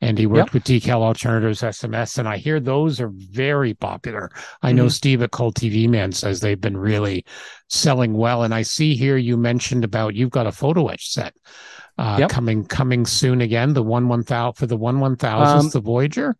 and 0.00 0.18
he 0.18 0.26
worked 0.26 0.54
yep. 0.54 0.54
with 0.54 0.64
Decal 0.64 1.02
Alternatives 1.02 1.62
SMS, 1.62 2.18
and 2.18 2.28
I 2.28 2.36
hear 2.36 2.60
those 2.60 3.00
are 3.00 3.10
very 3.12 3.74
popular. 3.74 4.30
I 4.62 4.68
mm-hmm. 4.68 4.76
know 4.76 4.88
Steve 4.88 5.22
at 5.22 5.32
Cult 5.32 5.56
TV 5.56 5.88
Man 5.88 6.12
says 6.12 6.40
they've 6.40 6.60
been 6.60 6.76
really 6.76 7.24
selling 7.68 8.14
well, 8.14 8.44
and 8.44 8.54
I 8.54 8.62
see 8.62 8.94
here 8.94 9.16
you 9.16 9.36
mentioned 9.36 9.84
about 9.84 10.14
you've 10.14 10.30
got 10.30 10.46
a 10.46 10.52
photo 10.52 10.88
etch 10.88 11.10
set 11.10 11.34
uh, 11.98 12.16
yep. 12.20 12.30
coming 12.30 12.64
coming 12.64 13.06
soon 13.06 13.40
again. 13.40 13.74
The 13.74 13.82
one 13.82 14.08
one 14.08 14.22
thousand 14.22 14.54
for 14.54 14.66
the 14.66 14.76
one 14.76 15.00
one 15.00 15.16
thousandth, 15.16 15.64
um, 15.64 15.70
the 15.70 15.80
Voyager. 15.80 16.36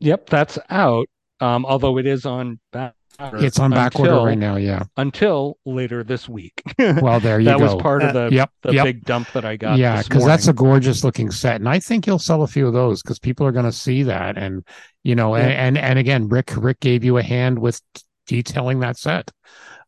Yep, 0.00 0.30
that's 0.30 0.58
out. 0.70 1.08
Um, 1.40 1.66
although 1.66 1.98
it 1.98 2.06
is 2.06 2.24
on 2.24 2.58
back 2.72 2.94
it's 3.18 3.58
on 3.58 3.70
back 3.70 3.94
until, 3.94 4.14
order 4.14 4.26
right 4.26 4.38
now, 4.38 4.56
yeah. 4.56 4.84
Until 4.96 5.58
later 5.64 6.02
this 6.02 6.28
week. 6.28 6.62
well, 6.78 7.20
there 7.20 7.38
you 7.38 7.46
that 7.46 7.58
go. 7.58 7.66
That 7.66 7.74
was 7.74 7.82
part 7.82 8.02
of 8.02 8.12
the, 8.12 8.28
yep, 8.34 8.50
the 8.62 8.74
yep. 8.74 8.84
big 8.84 9.04
dump 9.04 9.30
that 9.32 9.44
I 9.44 9.56
got. 9.56 9.78
Yeah, 9.78 10.02
because 10.02 10.24
that's 10.24 10.48
a 10.48 10.52
gorgeous 10.52 11.04
looking 11.04 11.30
set, 11.30 11.56
and 11.56 11.68
I 11.68 11.78
think 11.78 12.06
you'll 12.06 12.18
sell 12.18 12.42
a 12.42 12.46
few 12.46 12.66
of 12.66 12.72
those 12.72 13.02
because 13.02 13.18
people 13.18 13.46
are 13.46 13.52
going 13.52 13.64
to 13.64 13.72
see 13.72 14.02
that, 14.04 14.36
and 14.36 14.64
you 15.02 15.14
know, 15.14 15.36
yeah. 15.36 15.44
and, 15.44 15.52
and, 15.52 15.78
and 15.78 15.98
again, 15.98 16.28
Rick 16.28 16.52
Rick 16.56 16.80
gave 16.80 17.04
you 17.04 17.18
a 17.18 17.22
hand 17.22 17.58
with 17.58 17.80
detailing 18.26 18.80
that 18.80 18.96
set, 18.96 19.30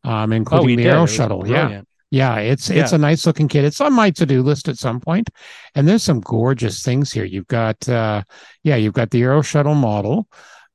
um, 0.03 0.31
including 0.31 0.75
oh, 0.75 0.77
the 0.77 0.83
did. 0.83 0.93
Aero 0.93 1.05
Shuttle. 1.05 1.47
Yeah. 1.47 1.81
Yeah, 2.09 2.37
it's 2.37 2.69
yeah. 2.69 2.83
it's 2.83 2.93
a 2.93 2.97
nice 2.97 3.25
looking 3.25 3.49
kit. 3.49 3.65
It's 3.65 3.81
on 3.81 3.91
my 3.91 4.11
to 4.11 4.25
do 4.25 4.41
list 4.41 4.69
at 4.69 4.77
some 4.77 5.01
point, 5.01 5.29
and 5.75 5.85
there's 5.85 6.03
some 6.03 6.21
gorgeous 6.21 6.81
things 6.81 7.11
here. 7.11 7.25
You've 7.25 7.47
got, 7.47 7.89
uh, 7.89 8.23
yeah, 8.63 8.77
you've 8.77 8.93
got 8.93 9.11
the 9.11 9.23
Aero 9.23 9.41
Shuttle 9.41 9.75
model. 9.75 10.25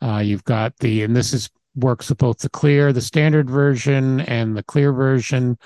Uh, 0.02 0.18
you've 0.18 0.44
got 0.44 0.76
the, 0.78 1.04
and 1.04 1.16
this 1.16 1.32
is 1.32 1.48
works 1.74 2.08
with 2.08 2.18
both 2.18 2.38
the 2.38 2.48
clear, 2.48 2.92
the 2.92 3.00
standard 3.00 3.48
version, 3.48 4.20
and 4.20 4.56
the 4.56 4.62
clear 4.62 4.92
version. 4.92 5.58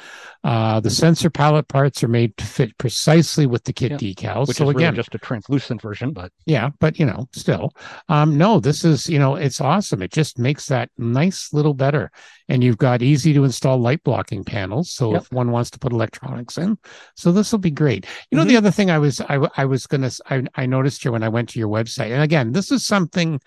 Uh, 0.44 0.78
the 0.80 0.90
sensor 0.90 1.30
palette 1.30 1.68
parts 1.68 2.04
are 2.04 2.08
made 2.08 2.36
to 2.36 2.44
fit 2.44 2.76
precisely 2.78 3.46
with 3.46 3.64
the 3.64 3.72
kit 3.72 3.90
yeah. 3.92 3.98
decals. 3.98 4.48
Which 4.48 4.58
so 4.58 4.64
is 4.64 4.70
again, 4.70 4.92
really 4.92 4.96
just 4.96 5.14
a 5.14 5.18
translucent 5.18 5.82
version, 5.82 6.12
but 6.12 6.30
yeah, 6.44 6.70
but 6.78 6.98
you 6.98 7.06
know, 7.06 7.26
still, 7.32 7.72
um, 8.08 8.36
no, 8.38 8.60
this 8.60 8.84
is 8.84 9.08
you 9.08 9.18
know, 9.18 9.34
it's 9.34 9.60
awesome. 9.60 10.02
It 10.02 10.12
just 10.12 10.38
makes 10.38 10.66
that 10.66 10.90
nice 10.98 11.52
little 11.52 11.74
better. 11.74 12.10
And 12.48 12.62
you've 12.62 12.78
got 12.78 13.02
easy 13.02 13.32
to 13.32 13.42
install 13.42 13.78
light 13.78 14.04
blocking 14.04 14.44
panels. 14.44 14.92
So 14.92 15.12
yep. 15.12 15.22
if 15.22 15.32
one 15.32 15.50
wants 15.50 15.68
to 15.70 15.80
put 15.80 15.92
electronics 15.92 16.56
in, 16.58 16.78
so 17.16 17.32
this 17.32 17.50
will 17.50 17.58
be 17.58 17.72
great. 17.72 18.06
You 18.30 18.36
know, 18.36 18.42
mm-hmm. 18.42 18.50
the 18.50 18.56
other 18.56 18.70
thing 18.70 18.90
I 18.90 18.98
was 18.98 19.20
I, 19.22 19.48
I 19.56 19.64
was 19.64 19.86
gonna 19.86 20.10
I, 20.30 20.44
I 20.54 20.66
noticed 20.66 21.02
here 21.02 21.10
when 21.10 21.24
I 21.24 21.28
went 21.28 21.48
to 21.50 21.58
your 21.58 21.68
website, 21.68 22.12
and 22.12 22.22
again, 22.22 22.52
this 22.52 22.70
is 22.70 22.86
something 22.86 23.40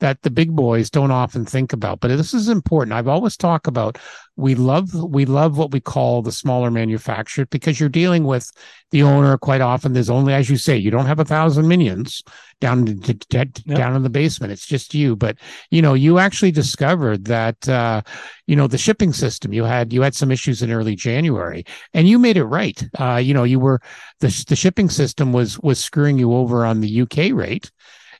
that 0.00 0.22
the 0.22 0.30
big 0.30 0.54
boys 0.54 0.90
don't 0.90 1.10
often 1.10 1.44
think 1.44 1.72
about, 1.72 2.00
but 2.06 2.16
this 2.16 2.34
is 2.34 2.48
important. 2.48 2.94
I've 2.94 3.08
always 3.08 3.36
talked 3.36 3.66
about 3.66 3.98
we 4.36 4.54
love 4.54 4.94
we 4.94 5.24
love 5.24 5.58
what 5.58 5.72
we 5.72 5.80
call 5.80 6.22
the 6.22 6.30
smaller 6.30 6.70
manufacturer 6.70 7.46
because 7.46 7.80
you're 7.80 7.88
dealing 7.88 8.24
with 8.24 8.48
the 8.92 9.02
owner 9.02 9.36
quite 9.38 9.60
often. 9.60 9.92
There's 9.92 10.10
only 10.10 10.34
as 10.34 10.48
you 10.48 10.56
say 10.56 10.76
you 10.76 10.90
don't 10.90 11.06
have 11.06 11.18
a 11.18 11.24
thousand 11.24 11.66
minions 11.66 12.22
down 12.60 12.86
to, 12.86 13.14
to, 13.14 13.38
yep. 13.38 13.52
down 13.64 13.96
in 13.96 14.02
the 14.02 14.10
basement. 14.10 14.52
It's 14.52 14.66
just 14.66 14.94
you. 14.94 15.16
But 15.16 15.38
you 15.70 15.82
know 15.82 15.94
you 15.94 16.18
actually 16.18 16.52
discovered 16.52 17.24
that 17.24 17.68
uh, 17.68 18.02
you 18.46 18.54
know 18.54 18.68
the 18.68 18.78
shipping 18.78 19.12
system 19.12 19.52
you 19.52 19.64
had 19.64 19.92
you 19.92 20.02
had 20.02 20.14
some 20.14 20.30
issues 20.30 20.62
in 20.62 20.70
early 20.70 20.94
january 20.94 21.64
and 21.92 22.08
you 22.08 22.18
made 22.18 22.36
it 22.36 22.44
right. 22.44 22.80
Uh, 23.00 23.16
you 23.16 23.34
know 23.34 23.44
you 23.44 23.58
were 23.58 23.80
the, 24.20 24.44
the 24.48 24.56
shipping 24.56 24.90
system 24.90 25.32
was 25.32 25.58
was 25.60 25.82
screwing 25.82 26.18
you 26.18 26.34
over 26.34 26.64
on 26.64 26.80
the 26.80 27.00
uk 27.00 27.16
rate 27.32 27.72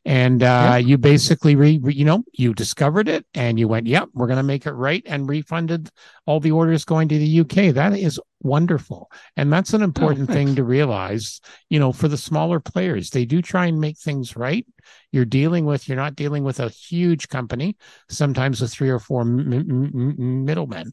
and 0.06 0.42
uh, 0.42 0.46
yeah. 0.46 0.76
you 0.76 0.96
basically 0.96 1.56
re, 1.56 1.78
re, 1.82 1.92
you 1.92 2.04
know 2.04 2.22
you 2.32 2.54
discovered 2.54 3.08
it 3.08 3.26
and 3.34 3.58
you 3.58 3.68
went 3.68 3.86
yep 3.86 4.08
we're 4.14 4.26
going 4.26 4.38
to 4.38 4.42
make 4.42 4.64
it 4.64 4.72
right 4.72 5.02
and 5.04 5.28
refunded 5.28 5.90
all 6.24 6.40
the 6.40 6.52
orders 6.52 6.84
going 6.84 7.08
to 7.08 7.18
the 7.18 7.40
uk 7.40 7.74
that 7.74 7.92
is 7.92 8.18
wonderful. 8.46 9.10
And 9.36 9.52
that's 9.52 9.74
an 9.74 9.82
oh, 9.82 9.84
important 9.84 10.30
oh, 10.30 10.32
thing 10.32 10.54
to 10.54 10.64
realize 10.64 11.40
you 11.68 11.78
know 11.78 11.92
for 11.92 12.08
the 12.08 12.16
smaller 12.16 12.60
players 12.60 13.10
they 13.10 13.24
do 13.24 13.42
try 13.42 13.66
and 13.66 13.80
make 13.80 13.98
things 13.98 14.36
right. 14.36 14.66
You're 15.12 15.24
dealing 15.24 15.66
with 15.66 15.88
you're 15.88 15.96
not 15.96 16.16
dealing 16.16 16.44
with 16.44 16.60
a 16.60 16.68
huge 16.68 17.28
company 17.28 17.76
sometimes 18.08 18.60
with 18.60 18.72
three 18.72 18.90
or 18.90 19.00
four 19.00 19.22
m- 19.22 19.52
m- 19.52 20.44
middlemen. 20.44 20.92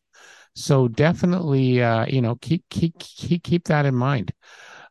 So 0.55 0.87
definitely 0.87 1.81
uh, 1.81 2.05
you 2.07 2.21
know 2.21 2.35
keep 2.35 2.63
keep 2.69 2.97
keep 2.99 3.43
keep 3.43 3.65
that 3.65 3.85
in 3.85 3.95
mind 3.95 4.33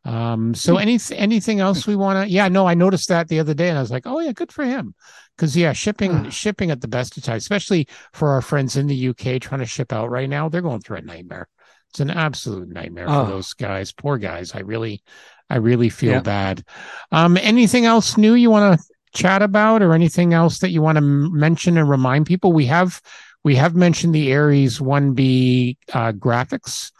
um, 0.05 0.55
so 0.55 0.75
hmm. 0.75 0.81
any 0.81 0.99
anything 1.13 1.61
else 1.61 1.87
we 1.87 1.97
want 1.97 2.27
to? 2.27 2.33
Yeah, 2.33 2.49
no, 2.49 2.67
I 2.67 2.75
noticed 2.75 3.09
that 3.09 3.29
the 3.29 3.41
other 3.41 3.55
day, 3.55 3.69
and 3.69 3.79
I 3.79 3.81
was 3.81 3.91
like, 3.91 4.07
oh 4.07 4.19
yeah, 4.21 4.33
good 4.33 4.53
for 4.53 4.65
him. 4.65 4.95
because 5.37 5.57
yeah, 5.57 5.73
shipping 5.73 6.29
shipping 6.31 6.71
at 6.71 6.81
the 6.81 6.89
best 6.89 7.17
of 7.17 7.23
times, 7.23 7.45
especially 7.45 7.87
for 8.13 8.31
our 8.31 8.43
friends 8.43 8.77
in 8.77 8.87
the 8.87 9.09
UK 9.09 9.41
trying 9.41 9.61
to 9.61 9.67
ship 9.67 9.93
out 9.93 10.11
right 10.11 10.29
now, 10.29 10.49
they're 10.49 10.61
going 10.61 10.81
through 10.81 10.99
a 10.99 11.03
nightmare. 11.03 11.49
It's 11.91 12.01
an 12.01 12.11
absolute 12.11 12.69
nightmare 12.69 13.07
oh. 13.09 13.25
for 13.25 13.31
those 13.31 13.53
guys. 13.53 13.93
Poor 13.93 14.19
guys. 14.19 14.55
I 14.55 14.61
really, 14.61 15.03
I 15.51 15.57
really 15.57 15.91
feel 15.91 16.13
yeah. 16.13 16.21
bad. 16.21 16.65
Um, 17.13 17.37
anything 17.37 17.85
else 17.85 18.17
new 18.17 18.35
you 18.35 18.51
want 18.51 18.81
to 18.81 18.87
chat 19.15 19.43
about, 19.43 19.83
or 19.83 19.93
anything 19.93 20.33
else 20.33 20.61
that 20.61 20.71
you 20.71 20.83
want 20.83 20.97
to 20.97 21.03
mention 21.03 21.79
and 21.79 21.89
remind 21.89 22.27
people? 22.27 22.53
We 22.53 22.67
have 22.67 23.01
we 23.45 23.57
have 23.57 23.75
mentioned 23.75 24.15
the 24.15 24.33
Aries 24.33 24.79
1B 24.79 25.77
uh, 25.93 26.13
graphics, 26.13 26.93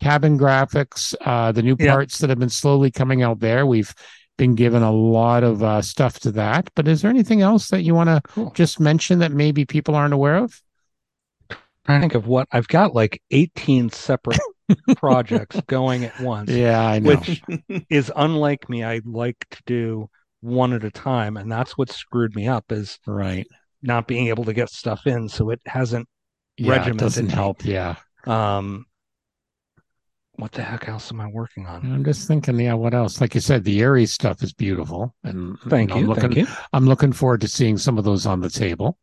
cabin 0.00 0.38
graphics, 0.38 1.14
uh, 1.20 1.52
the 1.52 1.62
new 1.62 1.76
parts 1.76 2.18
that 2.18 2.30
have 2.30 2.38
been 2.38 2.48
slowly 2.48 2.90
coming 2.90 3.22
out 3.22 3.40
there. 3.40 3.66
We've 3.66 3.94
been 4.40 4.54
given 4.54 4.82
a 4.82 4.90
lot 4.90 5.44
of 5.44 5.62
uh, 5.62 5.82
stuff 5.82 6.18
to 6.20 6.32
that. 6.32 6.70
But 6.74 6.88
is 6.88 7.02
there 7.02 7.10
anything 7.10 7.42
else 7.42 7.68
that 7.68 7.82
you 7.82 7.94
want 7.94 8.08
to 8.08 8.22
cool. 8.24 8.50
just 8.52 8.80
mention 8.80 9.18
that 9.18 9.32
maybe 9.32 9.66
people 9.66 9.94
aren't 9.94 10.14
aware 10.14 10.36
of? 10.36 10.60
I 11.86 12.00
think 12.00 12.14
of 12.14 12.26
what 12.26 12.48
I've 12.50 12.68
got 12.68 12.94
like 12.94 13.22
18 13.30 13.90
separate 13.90 14.40
projects 14.96 15.60
going 15.66 16.04
at 16.04 16.18
once. 16.20 16.50
Yeah, 16.50 16.80
I 16.80 16.98
know. 17.00 17.16
Which 17.16 17.42
is 17.90 18.10
unlike 18.16 18.68
me. 18.68 18.84
I 18.84 19.00
like 19.04 19.44
to 19.50 19.62
do 19.66 20.10
one 20.40 20.72
at 20.72 20.84
a 20.84 20.90
time, 20.90 21.36
and 21.36 21.50
that's 21.50 21.76
what 21.76 21.90
screwed 21.90 22.34
me 22.34 22.48
up 22.48 22.72
is 22.72 22.98
right 23.06 23.46
not 23.82 24.06
being 24.06 24.28
able 24.28 24.44
to 24.44 24.52
get 24.52 24.70
stuff 24.70 25.06
in. 25.06 25.28
So 25.28 25.50
it 25.50 25.60
hasn't 25.66 26.08
yeah, 26.56 26.72
regimented. 26.72 26.96
It 26.96 27.04
doesn't 27.04 27.28
help. 27.30 27.64
Yeah. 27.64 27.96
Um, 28.26 28.86
what 30.40 30.52
the 30.52 30.62
heck 30.62 30.88
else 30.88 31.12
am 31.12 31.20
I 31.20 31.28
working 31.28 31.66
on? 31.66 31.92
I'm 31.92 32.04
just 32.04 32.26
thinking, 32.26 32.58
yeah, 32.58 32.74
what 32.74 32.94
else? 32.94 33.20
Like 33.20 33.34
you 33.34 33.40
said, 33.40 33.64
the 33.64 33.80
Aries 33.80 34.12
stuff 34.12 34.42
is 34.42 34.52
beautiful, 34.52 35.14
and 35.22 35.58
thank 35.68 35.90
you. 35.90 35.96
Know, 35.96 36.00
I'm 36.00 36.08
looking, 36.08 36.22
thank 36.32 36.36
you. 36.36 36.54
I'm 36.72 36.86
looking 36.86 37.12
forward 37.12 37.42
to 37.42 37.48
seeing 37.48 37.76
some 37.76 37.98
of 37.98 38.04
those 38.04 38.26
on 38.26 38.40
the 38.40 38.50
table. 38.50 38.98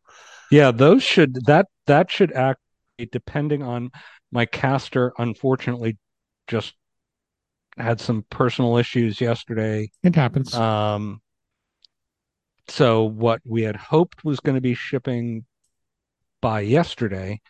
Yeah, 0.50 0.70
those 0.70 1.02
should 1.02 1.46
that 1.46 1.66
that 1.86 2.10
should 2.10 2.32
act 2.32 2.60
depending 3.12 3.62
on 3.62 3.90
my 4.32 4.46
caster. 4.46 5.12
Unfortunately, 5.18 5.96
just 6.46 6.74
had 7.76 8.00
some 8.00 8.24
personal 8.30 8.76
issues 8.76 9.20
yesterday. 9.20 9.90
It 10.02 10.16
happens. 10.16 10.54
Um, 10.54 11.20
so 12.68 13.04
what 13.04 13.40
we 13.44 13.62
had 13.62 13.76
hoped 13.76 14.24
was 14.24 14.40
going 14.40 14.56
to 14.56 14.60
be 14.60 14.74
shipping 14.74 15.44
by 16.40 16.60
yesterday, 16.60 17.40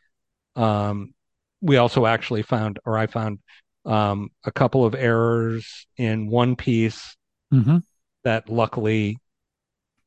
um, 0.56 1.14
we 1.60 1.76
also 1.76 2.06
actually 2.06 2.42
found, 2.42 2.78
or 2.84 2.96
I 2.96 3.06
found 3.06 3.40
um, 3.84 4.30
a 4.44 4.52
couple 4.52 4.84
of 4.84 4.94
errors 4.94 5.86
in 5.96 6.28
one 6.28 6.56
piece 6.56 7.16
mm-hmm. 7.52 7.78
that 8.24 8.48
luckily 8.48 9.18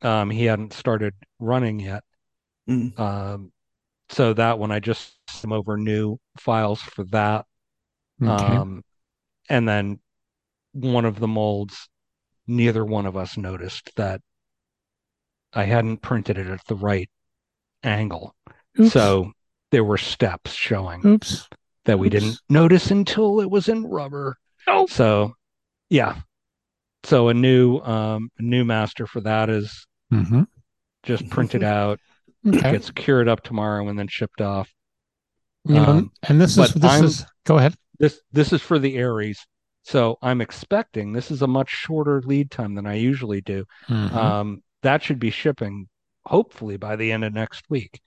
um, 0.02 0.30
he 0.30 0.46
hadn't 0.46 0.74
started 0.74 1.14
running 1.40 1.80
yet. 1.80 2.04
Mm. 2.70 2.98
Um, 3.00 3.52
so 4.10 4.34
that 4.34 4.60
one 4.60 4.72
I 4.72 4.80
just 4.80 5.18
some 5.30 5.52
over 5.52 5.78
new 5.78 6.18
files 6.38 6.82
for 6.82 7.06
that. 7.06 7.46
Okay. 8.22 8.32
Um, 8.32 8.84
and 9.50 9.68
then 9.68 10.00
one 10.74 11.06
of 11.06 11.20
the 11.20 11.28
molds, 11.28 11.90
neither 12.48 12.86
one 12.86 13.06
of 13.06 13.18
us 13.18 13.38
noticed 13.38 13.92
that 13.96 14.22
I 15.54 15.64
hadn't 15.64 15.98
printed 15.98 16.38
it 16.38 16.48
at 16.48 16.66
the 16.68 16.76
right 16.76 17.10
angle. 17.84 18.36
Oops. 18.80 18.92
So 18.92 19.32
there 19.72 19.84
were 19.84 19.98
steps 19.98 20.54
showing. 20.54 21.06
Oops 21.06 21.48
that 21.86 22.00
we 22.00 22.08
Oops. 22.08 22.14
didn't 22.14 22.40
notice 22.50 22.92
until 22.92 23.42
it 23.42 23.50
was 23.50 23.68
in 23.70 23.86
rubber. 23.86 24.38
Oh. 24.68 24.86
So, 24.88 25.34
yeah. 25.90 26.22
So 27.04 27.30
a 27.30 27.34
new 27.34 27.80
um 27.80 28.30
a 28.38 28.44
new 28.44 28.64
master 28.64 29.08
for 29.08 29.22
that 29.22 29.50
is 29.50 29.88
mm-hmm. 30.14 30.44
just 31.04 31.28
printed 31.30 31.64
out, 31.64 32.00
okay. 32.48 32.74
gets 32.74 32.92
cured 32.92 33.28
up 33.28 33.42
tomorrow 33.42 33.88
and 33.88 33.98
then 33.98 34.08
shipped 34.08 34.42
off. 34.42 34.70
You 35.66 35.76
know, 35.76 35.84
um, 35.84 36.12
and 36.24 36.40
this 36.40 36.58
is 36.58 36.74
this 36.74 36.92
I'm, 36.92 37.04
is 37.04 37.26
go 37.46 37.58
ahead. 37.58 37.76
This 38.00 38.20
this 38.32 38.54
is 38.54 38.62
for 38.62 38.80
the 38.80 38.98
Aries. 38.98 39.46
So 39.84 40.18
I'm 40.22 40.42
expecting 40.42 41.12
this 41.12 41.32
is 41.32 41.42
a 41.42 41.48
much 41.48 41.70
shorter 41.70 42.22
lead 42.22 42.52
time 42.52 42.76
than 42.76 42.86
I 42.86 42.96
usually 42.96 43.42
do. 43.42 43.66
Mm-hmm. 43.90 44.18
Um, 44.18 44.64
that 44.84 45.04
should 45.04 45.20
be 45.20 45.32
shipping 45.32 45.88
hopefully 46.26 46.78
by 46.78 46.96
the 46.96 47.12
end 47.12 47.24
of 47.24 47.34
next 47.34 47.66
week. 47.70 48.00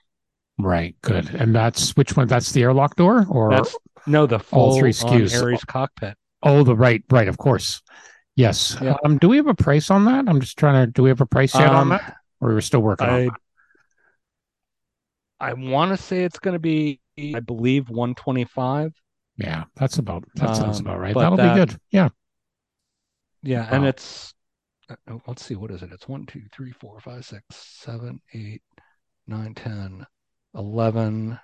Right. 0.59 0.95
Good. 1.03 1.35
And 1.35 1.55
that's 1.55 1.97
which 1.97 2.17
one? 2.17 2.29
That's 2.29 2.53
the 2.53 2.63
airlock 2.63 2.97
door, 2.97 3.27
or 3.29 3.51
that's, 3.51 3.77
no, 4.07 4.27
the 4.27 4.39
full 4.39 4.61
all 4.61 4.79
three 4.79 4.93
SKUs. 4.93 5.35
Aries 5.35 5.65
cockpit. 5.65 6.17
Oh, 6.43 6.63
the 6.63 6.77
right, 6.77 7.03
right. 7.11 7.29
Of 7.29 7.39
course. 7.39 7.83
Yes. 8.37 8.77
Yeah. 8.81 8.97
Um, 9.05 9.19
do 9.19 9.29
we 9.29 9.37
have 9.37 9.47
a 9.47 9.55
price 9.55 9.91
on 9.91 10.05
that? 10.05 10.29
I'm 10.29 10.41
just 10.41 10.59
trying 10.59 10.87
to. 10.87 10.93
Do 10.93 11.03
we 11.03 11.11
have 11.11 11.21
a 11.21 11.27
price 11.27 11.55
yet 11.55 11.69
um, 11.69 11.77
on 11.77 11.89
that, 11.91 12.17
or 12.41 12.51
we're 12.51 12.61
still 12.61 12.81
working 12.81 13.07
I, 13.07 13.13
on? 13.13 13.25
That? 13.27 13.41
I 15.41 15.53
want 15.55 15.91
to 15.91 16.03
say 16.03 16.25
it's 16.25 16.39
going 16.39 16.55
to 16.55 16.61
be, 16.61 17.01
I 17.19 17.41
believe, 17.41 17.91
125. 17.91 18.95
Yeah, 19.37 19.65
that's 19.77 19.99
about. 19.99 20.25
That 20.37 20.57
sounds 20.57 20.81
um, 20.81 20.87
about 20.87 21.01
right. 21.01 21.15
That'll 21.15 21.37
that, 21.37 21.55
be 21.55 21.61
good. 21.61 21.79
Yeah. 21.91 22.09
Yeah, 23.43 23.63
wow. 23.63 23.77
and 23.77 23.87
it's. 23.87 24.35
Uh, 24.89 24.97
oh, 25.11 25.21
let's 25.27 25.45
see. 25.45 25.57
What 25.57 25.71
is 25.71 25.83
it? 25.83 25.91
It's 25.93 26.09
one, 26.09 26.27
two, 26.27 26.43
three, 26.53 26.73
four, 26.73 27.01
five, 27.01 27.25
six, 27.25 27.45
seven, 27.51 28.21
eight, 28.33 28.63
nine, 29.27 29.55
ten. 29.55 30.07
11, 30.55 31.39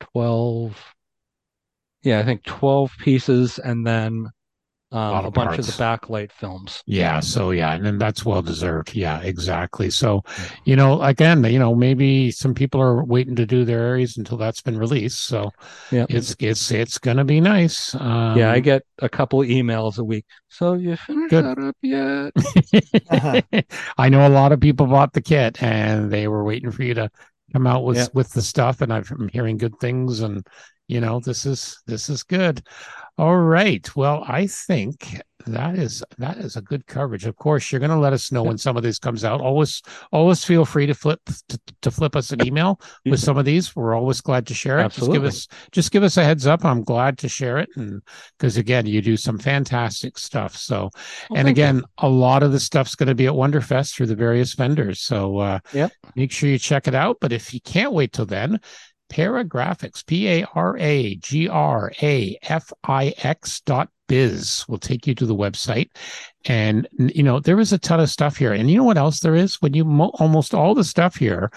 12. 0.00 0.94
Yeah, 2.02 2.18
I 2.18 2.24
think 2.24 2.44
12 2.44 2.92
pieces 2.98 3.58
and 3.58 3.86
then 3.86 4.30
um, 4.92 5.24
a, 5.24 5.28
a 5.28 5.30
bunch 5.30 5.58
of 5.58 5.66
the 5.66 5.72
backlight 5.72 6.32
films. 6.32 6.82
Yeah. 6.86 7.20
So 7.20 7.52
yeah, 7.52 7.74
and 7.74 7.86
then 7.86 7.98
that's 7.98 8.24
well 8.24 8.42
deserved. 8.42 8.94
Yeah, 8.94 9.20
exactly. 9.20 9.88
So, 9.90 10.24
you 10.64 10.74
know, 10.74 11.00
again, 11.02 11.44
you 11.44 11.58
know, 11.58 11.74
maybe 11.74 12.30
some 12.32 12.54
people 12.54 12.80
are 12.80 13.04
waiting 13.04 13.36
to 13.36 13.46
do 13.46 13.64
their 13.64 13.80
Aries 13.80 14.16
until 14.16 14.36
that's 14.36 14.62
been 14.62 14.76
released. 14.76 15.20
So 15.24 15.52
yeah, 15.92 16.06
it's 16.08 16.34
it's 16.40 16.70
it's 16.72 16.98
gonna 16.98 17.24
be 17.24 17.40
nice. 17.40 17.94
Um, 17.94 18.36
yeah, 18.36 18.50
I 18.50 18.58
get 18.58 18.82
a 18.98 19.08
couple 19.08 19.40
emails 19.40 19.98
a 19.98 20.04
week. 20.04 20.26
So 20.48 20.74
you 20.74 20.96
finished 20.96 21.30
good. 21.30 21.44
that 21.44 21.58
up 21.58 21.76
yet? 21.82 22.32
uh-huh. 23.10 23.62
I 23.96 24.08
know 24.08 24.26
a 24.26 24.28
lot 24.28 24.50
of 24.50 24.60
people 24.60 24.86
bought 24.86 25.12
the 25.12 25.22
kit 25.22 25.62
and 25.62 26.10
they 26.10 26.26
were 26.26 26.42
waiting 26.42 26.72
for 26.72 26.82
you 26.82 26.94
to 26.94 27.10
come 27.52 27.66
out 27.66 27.84
with 27.84 27.96
yep. 27.96 28.14
with 28.14 28.30
the 28.30 28.42
stuff 28.42 28.80
and 28.80 28.92
i'm 28.92 29.28
hearing 29.32 29.56
good 29.56 29.78
things 29.80 30.20
and 30.20 30.46
you 30.90 31.00
know 31.00 31.20
this 31.20 31.46
is 31.46 31.80
this 31.86 32.10
is 32.10 32.24
good. 32.24 32.62
All 33.16 33.36
right. 33.36 33.88
Well 33.94 34.24
i 34.26 34.46
think 34.46 35.20
that 35.46 35.78
is 35.78 36.02
that 36.18 36.38
is 36.38 36.56
a 36.56 36.62
good 36.62 36.86
coverage. 36.86 37.24
Of 37.24 37.36
course 37.36 37.70
you're 37.70 37.78
going 37.78 37.90
to 37.90 37.98
let 37.98 38.12
us 38.12 38.32
know 38.32 38.42
when 38.42 38.58
some 38.58 38.76
of 38.76 38.82
this 38.82 38.98
comes 38.98 39.24
out. 39.24 39.40
Always 39.40 39.82
always 40.12 40.44
feel 40.44 40.64
free 40.64 40.86
to 40.86 40.94
flip 40.94 41.20
to, 41.48 41.60
to 41.82 41.90
flip 41.90 42.16
us 42.16 42.30
an 42.32 42.46
email 42.46 42.80
with 43.04 43.20
some 43.20 43.38
of 43.38 43.44
these. 43.44 43.74
We're 43.74 43.94
always 43.94 44.20
glad 44.20 44.46
to 44.48 44.54
share 44.54 44.78
it. 44.78 44.84
Absolutely. 44.84 45.18
just 45.18 45.48
give 45.48 45.60
us 45.60 45.68
just 45.72 45.92
give 45.92 46.02
us 46.02 46.16
a 46.16 46.24
heads 46.24 46.46
up. 46.46 46.64
I'm 46.64 46.82
glad 46.82 47.18
to 47.18 47.28
share 47.28 47.58
it. 47.58 47.68
And 47.76 48.02
because 48.38 48.56
again 48.56 48.86
you 48.86 49.00
do 49.00 49.16
some 49.16 49.38
fantastic 49.38 50.18
stuff. 50.18 50.56
So 50.56 50.90
well, 51.30 51.38
and 51.38 51.48
again 51.48 51.76
you. 51.76 51.84
a 51.98 52.08
lot 52.08 52.42
of 52.42 52.52
the 52.52 52.60
stuff's 52.60 52.94
going 52.94 53.08
to 53.08 53.14
be 53.14 53.26
at 53.26 53.32
wonderfest 53.32 53.94
through 53.94 54.06
the 54.06 54.16
various 54.16 54.54
vendors. 54.54 55.00
So 55.00 55.38
uh 55.38 55.58
yeah 55.72 55.88
make 56.16 56.32
sure 56.32 56.48
you 56.48 56.58
check 56.58 56.86
it 56.86 56.94
out. 56.94 57.18
But 57.20 57.32
if 57.32 57.54
you 57.54 57.60
can't 57.60 57.92
wait 57.92 58.12
till 58.12 58.26
then 58.26 58.60
Paragrafix, 59.10 60.06
P 60.06 60.28
A 60.28 60.46
R 60.54 60.76
A 60.78 61.16
G 61.16 61.48
R 61.48 61.92
A 62.02 62.38
F 62.42 62.72
I 62.84 63.12
X 63.18 63.60
dot 63.60 63.88
biz 64.06 64.64
will 64.68 64.78
take 64.78 65.06
you 65.06 65.14
to 65.14 65.26
the 65.26 65.36
website. 65.36 65.90
And, 66.46 66.88
you 66.98 67.22
know, 67.22 67.38
there 67.38 67.60
is 67.60 67.72
a 67.72 67.78
ton 67.78 68.00
of 68.00 68.10
stuff 68.10 68.36
here. 68.36 68.52
And 68.52 68.70
you 68.70 68.76
know 68.76 68.84
what 68.84 68.98
else 68.98 69.20
there 69.20 69.36
is? 69.36 69.62
When 69.62 69.74
you 69.74 69.84
mo- 69.84 70.12
almost 70.14 70.54
all 70.54 70.74
the 70.74 70.84
stuff 70.84 71.16
here, 71.16 71.52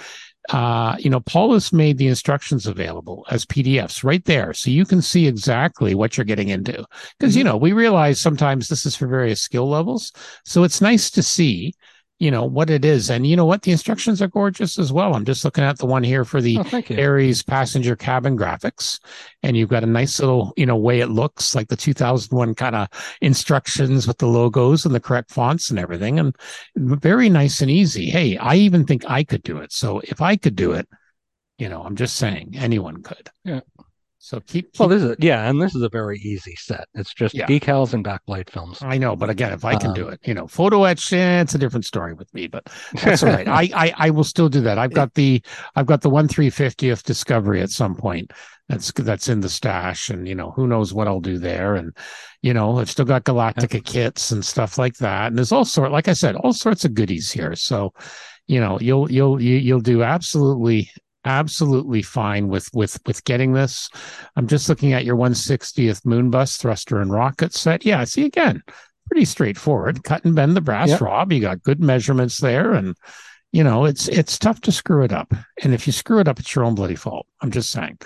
uh, 0.50 0.96
you 1.00 1.10
know, 1.10 1.22
Paul 1.22 1.54
has 1.54 1.72
made 1.72 1.98
the 1.98 2.08
instructions 2.08 2.68
available 2.68 3.26
as 3.30 3.46
PDFs 3.46 4.04
right 4.04 4.24
there. 4.26 4.54
So 4.54 4.70
you 4.70 4.86
can 4.86 5.02
see 5.02 5.26
exactly 5.26 5.96
what 5.96 6.18
you're 6.18 6.26
getting 6.26 6.50
into. 6.50 6.86
Because, 7.18 7.36
you 7.36 7.44
mm-hmm. 7.44 7.54
know, 7.54 7.58
we 7.58 7.72
realize 7.72 8.20
sometimes 8.20 8.68
this 8.68 8.86
is 8.86 8.96
for 8.96 9.08
various 9.08 9.42
skill 9.42 9.70
levels. 9.70 10.12
So 10.46 10.64
it's 10.64 10.82
nice 10.82 11.10
to 11.12 11.24
see 11.24 11.74
you 12.24 12.32
know 12.32 12.46
what 12.46 12.70
it 12.70 12.86
is. 12.86 13.10
And 13.10 13.28
you 13.28 13.36
know 13.36 13.44
what? 13.44 13.64
The 13.64 13.74
instructions 13.74 14.22
are 14.22 14.30
gorgeous 14.30 14.80
as 14.80 14.94
well. 14.94 15.14
I'm 15.14 15.26
just 15.26 15.44
looking 15.44 15.66
at 15.66 15.78
the 15.78 15.86
one 15.86 16.04
here 16.04 16.24
for 16.24 16.40
the 16.40 16.58
oh, 16.58 16.82
aries 16.90 17.44
passenger 17.44 17.98
cabin 17.98 18.38
graphics. 18.38 19.02
And 19.44 19.58
you've 19.58 19.68
got 19.68 19.84
a 19.84 19.88
nice 19.88 20.22
little 20.22 20.54
you 20.56 20.66
know 20.66 20.78
way 20.78 21.02
it 21.02 21.10
looks 21.10 21.54
like 21.54 21.68
the 21.68 21.76
2001 21.76 22.56
kind 22.56 22.78
of 22.78 22.88
instructions 23.20 24.08
with 24.08 24.20
the 24.20 24.28
logos 24.28 24.86
and 24.86 24.96
the 24.96 25.02
correct 25.02 25.32
fonts 25.32 25.70
and 25.70 25.78
everything. 25.78 26.18
And 26.18 26.34
very 26.78 27.28
nice 27.28 27.60
and 27.60 27.70
easy. 27.70 28.10
Hey 28.10 28.38
i 28.38 28.56
even 28.56 28.86
think 28.86 29.04
i 29.10 29.26
could 29.26 29.44
do 29.44 29.58
it. 29.58 29.74
So 29.74 30.00
if 30.06 30.22
i 30.22 30.38
could 30.38 30.56
do 30.56 30.72
it 30.72 30.88
you 31.60 31.70
know 31.70 31.84
i'm 31.84 31.96
just 31.96 32.16
saying 32.16 32.54
anyone 32.56 33.04
could. 33.04 33.30
Yeah 33.44 33.60
so 34.24 34.40
keep, 34.40 34.72
keep, 34.72 34.80
well, 34.80 34.88
this 34.88 35.04
is 35.04 35.18
yeah, 35.20 35.50
and 35.50 35.62
this 35.62 35.76
is 35.76 35.82
a 35.82 35.90
very 35.90 36.18
easy 36.20 36.56
set. 36.56 36.88
It's 36.94 37.14
just 37.14 37.36
yeah. 37.36 37.46
decals 37.46 37.94
and 37.94 38.06
backlight 38.06 38.50
films. 38.50 38.82
I 38.82 38.98
know, 38.98 39.18
but 39.18 39.30
again, 39.30 39.52
if 39.52 39.66
I 39.66 39.76
can 39.76 39.90
um, 39.90 39.96
do 39.96 40.08
it, 40.08 40.22
you 40.24 40.34
know, 40.34 40.48
photo 40.48 40.86
etch, 40.86 41.12
eh, 41.12 41.42
it's 41.42 41.56
a 41.56 41.58
different 41.58 41.84
story 41.84 42.14
with 42.14 42.34
me, 42.34 42.48
but 42.48 42.64
that's 43.04 43.22
all 43.22 43.34
right. 43.34 43.46
I, 43.50 43.70
I 43.76 43.94
I 43.98 44.10
will 44.12 44.24
still 44.24 44.48
do 44.48 44.62
that. 44.62 44.78
I've 44.78 44.94
got 44.94 45.14
the 45.16 45.44
I've 45.76 45.88
got 45.88 46.00
the 46.00 46.10
one 46.10 46.30
three 46.30 46.50
fiftieth 46.50 47.04
discovery 47.04 47.62
at 47.62 47.70
some 47.70 47.96
point. 47.96 48.32
That's 48.70 48.94
that's 48.94 49.28
in 49.28 49.42
the 49.42 49.50
stash, 49.50 50.10
and 50.10 50.26
you 50.26 50.36
know, 50.36 50.52
who 50.52 50.68
knows 50.68 50.94
what 50.94 51.10
I'll 51.10 51.20
do 51.20 51.38
there. 51.38 51.76
And 51.76 51.92
you 52.42 52.54
know, 52.54 52.78
I've 52.78 52.90
still 52.90 53.04
got 53.04 53.26
Galactica 53.26 53.84
kits 53.84 54.32
and 54.32 54.46
stuff 54.46 54.78
like 54.78 54.96
that. 55.00 55.28
And 55.28 55.38
there's 55.38 55.52
all 55.52 55.66
sort, 55.66 55.92
like 55.92 56.08
I 56.08 56.14
said, 56.14 56.38
all 56.38 56.54
sorts 56.54 56.86
of 56.86 56.94
goodies 56.94 57.30
here. 57.30 57.58
So 57.58 57.92
you 58.48 58.62
know, 58.62 58.78
you'll 58.80 59.12
you'll 59.12 59.42
you'll 59.42 59.82
do 59.82 60.02
absolutely 60.02 60.90
absolutely 61.26 62.02
fine 62.02 62.48
with 62.48 62.70
with 62.74 63.00
with 63.06 63.24
getting 63.24 63.54
this. 63.54 63.90
I'm 64.36 64.48
just 64.48 64.70
looking 64.70 64.94
at 64.94 65.06
your 65.06 65.16
160th 65.16 66.02
Moonbus 66.04 66.60
thruster 66.60 67.02
and 67.02 67.12
rocket 67.12 67.54
set. 67.54 67.86
Yeah, 67.86 68.04
see 68.04 68.26
again, 68.26 68.62
pretty 69.08 69.26
straightforward. 69.26 70.04
Cut 70.04 70.26
and 70.26 70.36
bend 70.36 70.56
the 70.56 70.62
brass 70.62 70.90
yep. 70.90 71.02
rod. 71.02 71.32
You 71.32 71.40
got 71.40 71.64
good 71.64 71.80
measurements 71.80 72.40
there, 72.40 72.74
and 72.74 72.96
you 73.52 73.64
know 73.64 73.86
it's 73.86 74.08
it's 74.08 74.38
tough 74.38 74.62
to 74.62 74.72
screw 74.72 75.04
it 75.04 75.14
up. 75.14 75.34
And 75.64 75.74
if 75.74 75.88
you 75.88 75.94
screw 75.94 76.20
it 76.20 76.28
up, 76.28 76.40
it's 76.40 76.54
your 76.56 76.66
own 76.66 76.76
bloody 76.76 76.96
fault. 76.96 77.28
I'm 77.42 77.52
just 77.52 77.72
saying. 77.72 77.98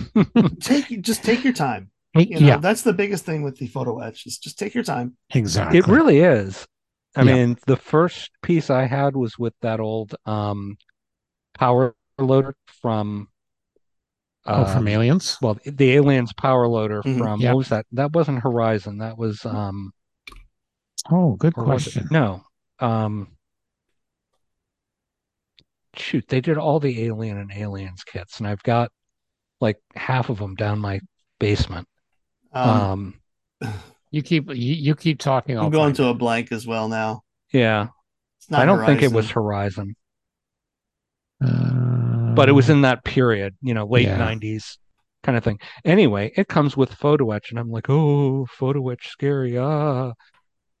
take 0.60 1.00
just 1.00 1.24
take 1.24 1.44
your 1.44 1.52
time. 1.52 1.90
You 2.16 2.38
know, 2.38 2.46
yeah, 2.46 2.56
that's 2.58 2.82
the 2.82 2.92
biggest 2.92 3.24
thing 3.24 3.42
with 3.42 3.58
the 3.58 3.66
photo 3.66 3.98
etch 3.98 4.26
is 4.26 4.38
just 4.38 4.58
take 4.58 4.72
your 4.72 4.84
time. 4.84 5.16
Exactly, 5.34 5.78
it 5.78 5.88
really 5.88 6.20
is. 6.20 6.66
I 7.16 7.22
yeah. 7.22 7.34
mean, 7.34 7.58
the 7.66 7.76
first 7.76 8.30
piece 8.42 8.70
I 8.70 8.86
had 8.86 9.16
was 9.16 9.38
with 9.38 9.54
that 9.62 9.80
old 9.80 10.14
um, 10.26 10.76
power 11.54 11.94
loader 12.18 12.54
from 12.80 13.28
oh 14.46 14.64
from 14.64 14.82
um, 14.82 14.88
aliens? 14.88 15.38
well 15.42 15.58
the 15.64 15.92
aliens 15.92 16.32
power 16.32 16.68
loader 16.68 17.02
mm-hmm. 17.02 17.18
from 17.18 17.40
yep. 17.40 17.52
what 17.52 17.58
was 17.58 17.68
that? 17.68 17.86
That 17.92 18.12
wasn't 18.12 18.42
horizon. 18.42 18.98
That 18.98 19.18
was 19.18 19.44
um 19.44 19.92
oh 21.10 21.34
good 21.36 21.54
question. 21.54 22.08
No 22.10 22.44
um 22.80 23.28
shoot 25.96 26.24
they 26.28 26.40
did 26.40 26.58
all 26.58 26.80
the 26.80 27.04
alien 27.04 27.38
and 27.38 27.52
aliens 27.52 28.02
kits 28.02 28.38
and 28.38 28.48
i've 28.48 28.62
got 28.64 28.90
like 29.60 29.76
half 29.94 30.28
of 30.28 30.38
them 30.38 30.54
down 30.56 30.78
my 30.78 31.00
basement. 31.38 31.86
Um, 32.52 33.14
um 33.62 33.70
you 34.10 34.22
keep 34.22 34.48
you, 34.48 34.74
you 34.74 34.94
keep 34.94 35.20
talking 35.20 35.58
i'm 35.58 35.70
going 35.70 35.94
to 35.94 36.06
a 36.06 36.14
blank 36.14 36.52
as 36.52 36.66
well 36.66 36.88
now. 36.88 37.22
Yeah. 37.52 37.88
I 38.52 38.66
don't 38.66 38.78
horizon. 38.78 38.98
think 38.98 39.10
it 39.10 39.14
was 39.14 39.30
horizon 39.30 39.94
uh, 41.42 42.34
but 42.34 42.48
it 42.48 42.52
was 42.52 42.70
in 42.70 42.82
that 42.82 43.04
period, 43.04 43.56
you 43.62 43.74
know, 43.74 43.86
late 43.86 44.06
yeah. 44.06 44.18
90s 44.18 44.78
kind 45.22 45.36
of 45.36 45.44
thing. 45.44 45.58
Anyway, 45.84 46.32
it 46.36 46.48
comes 46.48 46.76
with 46.76 46.94
photo 46.94 47.30
etch, 47.32 47.50
and 47.50 47.58
I'm 47.58 47.70
like, 47.70 47.88
oh, 47.88 48.46
photo 48.46 48.88
etch, 48.90 49.08
scary. 49.08 49.58
Ah. 49.58 50.12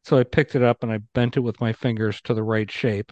So 0.04 0.18
I 0.18 0.24
picked 0.24 0.54
it 0.54 0.62
up 0.62 0.82
and 0.82 0.92
I 0.92 0.98
bent 1.14 1.38
it 1.38 1.40
with 1.40 1.60
my 1.60 1.72
fingers 1.72 2.20
to 2.24 2.34
the 2.34 2.42
right 2.42 2.70
shape, 2.70 3.10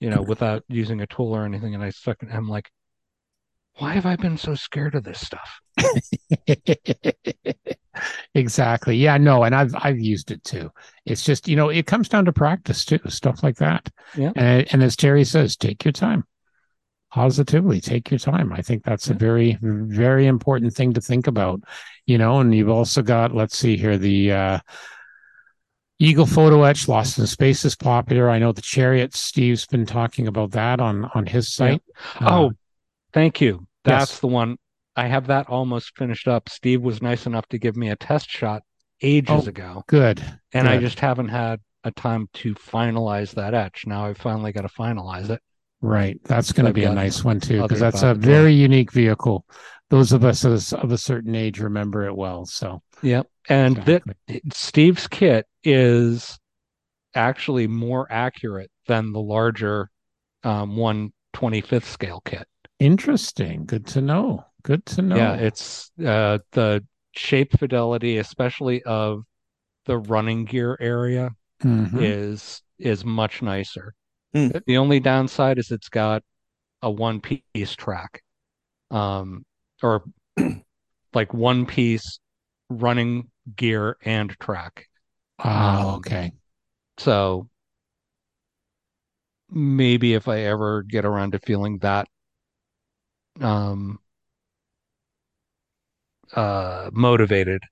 you 0.00 0.10
know, 0.10 0.20
without 0.20 0.64
using 0.68 1.00
a 1.00 1.06
tool 1.06 1.34
or 1.34 1.44
anything. 1.44 1.76
And 1.76 1.84
I 1.84 1.90
stuck 1.90 2.24
it. 2.24 2.28
I'm 2.32 2.48
like, 2.48 2.68
why 3.74 3.92
have 3.92 4.04
I 4.04 4.16
been 4.16 4.36
so 4.36 4.56
scared 4.56 4.96
of 4.96 5.04
this 5.04 5.20
stuff? 5.20 5.60
exactly. 8.34 8.96
Yeah, 8.96 9.16
no, 9.16 9.44
and 9.44 9.54
I've 9.54 9.72
I've 9.76 10.00
used 10.00 10.32
it 10.32 10.42
too. 10.42 10.70
It's 11.06 11.22
just, 11.22 11.46
you 11.46 11.54
know, 11.54 11.68
it 11.68 11.86
comes 11.86 12.08
down 12.08 12.24
to 12.24 12.32
practice 12.32 12.84
too, 12.84 12.98
stuff 13.06 13.44
like 13.44 13.58
that. 13.58 13.88
Yeah. 14.16 14.32
And 14.34 14.66
and 14.72 14.82
as 14.82 14.96
Terry 14.96 15.22
says, 15.22 15.56
take 15.56 15.84
your 15.84 15.92
time 15.92 16.24
positively 17.10 17.80
take 17.80 18.10
your 18.10 18.18
time. 18.18 18.52
I 18.52 18.62
think 18.62 18.84
that's 18.84 19.08
a 19.08 19.14
very 19.14 19.58
very 19.60 20.26
important 20.26 20.74
thing 20.74 20.92
to 20.94 21.00
think 21.00 21.26
about 21.26 21.60
you 22.06 22.18
know 22.18 22.40
and 22.40 22.54
you've 22.54 22.68
also 22.68 23.02
got 23.02 23.34
let's 23.34 23.56
see 23.56 23.76
here 23.76 23.96
the 23.96 24.32
uh 24.32 24.58
eagle 25.98 26.26
photo 26.26 26.62
etch 26.62 26.86
lost 26.86 27.18
in 27.18 27.26
space 27.26 27.64
is 27.64 27.74
popular. 27.74 28.30
I 28.30 28.38
know 28.38 28.52
the 28.52 28.62
chariot 28.62 29.14
steve's 29.14 29.66
been 29.66 29.86
talking 29.86 30.28
about 30.28 30.52
that 30.52 30.80
on 30.80 31.06
on 31.14 31.26
his 31.26 31.52
site. 31.52 31.82
Yeah. 32.20 32.28
oh 32.28 32.46
uh, 32.46 32.50
thank 33.12 33.40
you. 33.40 33.66
That's 33.84 34.12
yes. 34.12 34.20
the 34.20 34.28
one. 34.28 34.58
I 34.96 35.06
have 35.06 35.28
that 35.28 35.48
almost 35.48 35.96
finished 35.96 36.26
up. 36.26 36.48
Steve 36.48 36.82
was 36.82 37.00
nice 37.00 37.26
enough 37.26 37.46
to 37.48 37.58
give 37.58 37.76
me 37.76 37.90
a 37.90 37.96
test 37.96 38.28
shot 38.28 38.62
ages 39.00 39.46
oh, 39.46 39.48
ago. 39.48 39.84
good 39.86 40.20
and 40.52 40.66
good. 40.66 40.76
i 40.76 40.76
just 40.76 40.98
haven't 40.98 41.28
had 41.28 41.60
a 41.84 41.90
time 41.92 42.28
to 42.32 42.52
finalize 42.54 43.32
that 43.34 43.54
etch. 43.54 43.84
Now 43.86 44.06
i've 44.06 44.18
finally 44.18 44.52
got 44.52 44.62
to 44.62 44.68
finalize 44.68 45.30
it 45.30 45.40
Right. 45.80 46.18
That's 46.24 46.52
going 46.52 46.66
to 46.66 46.72
be 46.72 46.84
a 46.84 46.92
nice 46.92 47.24
one 47.24 47.40
too, 47.40 47.62
because 47.62 47.80
that's 47.80 48.02
a 48.02 48.14
very 48.14 48.52
unique 48.52 48.92
vehicle. 48.92 49.44
Those 49.90 50.12
of 50.12 50.24
us 50.24 50.44
of 50.44 50.92
a 50.92 50.98
certain 50.98 51.34
age 51.34 51.60
remember 51.60 52.04
it 52.04 52.16
well. 52.16 52.44
So, 52.44 52.82
yep. 53.02 53.26
And 53.48 53.78
exactly. 53.78 54.14
that 54.28 54.54
Steve's 54.54 55.06
kit 55.06 55.46
is 55.64 56.38
actually 57.14 57.66
more 57.66 58.06
accurate 58.10 58.70
than 58.86 59.12
the 59.12 59.20
larger 59.20 59.90
um, 60.44 60.72
125th 60.72 61.84
scale 61.84 62.20
kit. 62.24 62.46
Interesting. 62.78 63.64
Good 63.64 63.86
to 63.88 64.00
know. 64.00 64.44
Good 64.62 64.84
to 64.86 65.02
know. 65.02 65.16
Yeah. 65.16 65.34
It's 65.34 65.90
uh, 66.04 66.38
the 66.52 66.84
shape 67.12 67.58
fidelity, 67.58 68.18
especially 68.18 68.82
of 68.82 69.24
the 69.86 69.98
running 69.98 70.44
gear 70.44 70.76
area, 70.80 71.30
mm-hmm. 71.62 71.98
is 72.00 72.62
is 72.78 73.04
much 73.04 73.42
nicer. 73.42 73.94
Mm. 74.34 74.62
The 74.66 74.76
only 74.76 75.00
downside 75.00 75.58
is 75.58 75.70
it's 75.70 75.88
got 75.88 76.22
a 76.82 76.90
one 76.90 77.20
piece 77.20 77.74
track, 77.74 78.22
um, 78.90 79.44
or 79.82 80.04
like 81.14 81.32
one 81.32 81.66
piece 81.66 82.20
running 82.68 83.30
gear 83.56 83.96
and 84.02 84.30
track. 84.40 84.88
Oh, 85.44 85.96
okay. 85.96 86.32
So 86.98 87.48
maybe 89.50 90.14
if 90.14 90.28
I 90.28 90.40
ever 90.40 90.82
get 90.82 91.04
around 91.04 91.32
to 91.32 91.38
feeling 91.38 91.78
that 91.78 92.08
um 93.40 93.98
uh 96.34 96.90
motivated 96.92 97.62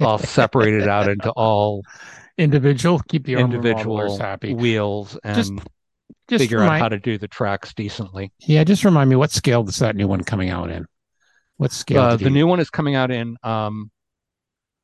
i'll 0.00 0.18
separate 0.18 0.74
it 0.74 0.88
out 0.88 1.08
into 1.08 1.30
all 1.32 1.82
individual. 2.40 3.00
Keep 3.08 3.26
the 3.26 3.34
individual 3.34 4.18
happy. 4.18 4.54
wheels 4.54 5.18
and 5.22 5.36
just, 5.36 5.52
just 6.28 6.42
figure 6.42 6.58
remind, 6.58 6.82
out 6.82 6.84
how 6.84 6.88
to 6.88 6.98
do 6.98 7.18
the 7.18 7.28
tracks 7.28 7.74
decently. 7.74 8.32
Yeah, 8.40 8.64
just 8.64 8.84
remind 8.84 9.10
me 9.10 9.16
what 9.16 9.30
scale 9.30 9.68
is 9.68 9.78
that 9.78 9.94
new 9.94 10.08
one 10.08 10.24
coming 10.24 10.50
out 10.50 10.70
in? 10.70 10.86
What 11.58 11.72
scale? 11.72 12.02
Uh, 12.02 12.16
the 12.16 12.24
you... 12.24 12.30
new 12.30 12.46
one 12.46 12.58
is 12.58 12.70
coming 12.70 12.94
out 12.94 13.10
in. 13.10 13.36
Um, 13.42 13.90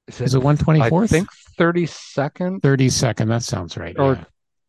is 0.06 0.20
it, 0.20 0.34
it 0.34 0.38
one 0.38 0.56
twenty 0.56 0.86
fourth? 0.88 1.12
I 1.12 1.16
think 1.16 1.28
thirty 1.56 1.86
second. 1.86 2.60
Thirty 2.60 2.90
second. 2.90 3.28
That 3.28 3.42
sounds 3.42 3.76
right. 3.76 3.98
Or 3.98 4.24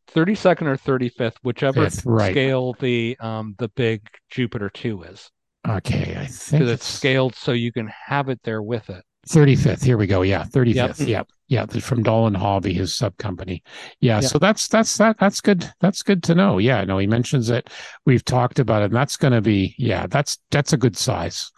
thirty 0.08 0.34
second 0.34 0.68
or 0.68 0.78
thirty 0.78 1.10
fifth, 1.10 1.38
whichever 1.44 1.84
Fifth, 1.84 2.06
right. 2.06 2.32
scale 2.32 2.74
the 2.80 3.18
um 3.20 3.56
the 3.60 3.68
big 3.68 4.08
Jupiter 4.30 4.70
two 4.70 5.04
is. 5.04 5.30
Okay, 5.68 6.16
I 6.18 6.28
think 6.28 6.64
it's... 6.64 6.72
it's 6.72 6.86
scaled 6.86 7.36
so 7.36 7.52
you 7.52 7.74
can 7.74 7.92
have 8.08 8.30
it 8.30 8.40
there 8.44 8.64
with 8.64 8.90
it. 8.90 9.04
35th. 9.28 9.84
Here 9.84 9.98
we 9.98 10.08
go. 10.08 10.22
Yeah, 10.22 10.44
35th. 10.44 11.00
Yep. 11.00 11.08
yep. 11.08 11.28
Yeah, 11.50 11.66
from 11.66 12.04
Dolan 12.04 12.34
Hobby, 12.34 12.74
his 12.74 12.94
sub 12.94 13.16
company. 13.18 13.64
Yeah, 14.02 14.20
yep. 14.20 14.30
so 14.30 14.38
that's 14.38 14.68
that's 14.68 14.98
that 14.98 15.18
that's 15.18 15.40
good. 15.40 15.72
That's 15.80 16.04
good 16.04 16.22
to 16.24 16.36
know. 16.36 16.58
Yeah, 16.58 16.84
no, 16.84 16.98
he 16.98 17.08
mentions 17.08 17.50
it. 17.50 17.70
We've 18.06 18.26
talked 18.26 18.60
about 18.60 18.82
it, 18.82 18.86
and 18.86 18.96
that's 18.96 19.16
going 19.16 19.32
to 19.32 19.42
be 19.42 19.74
yeah, 19.78 20.08
that's 20.08 20.40
that's 20.52 20.74
a 20.74 20.78
good 20.78 20.98
size. 20.98 21.50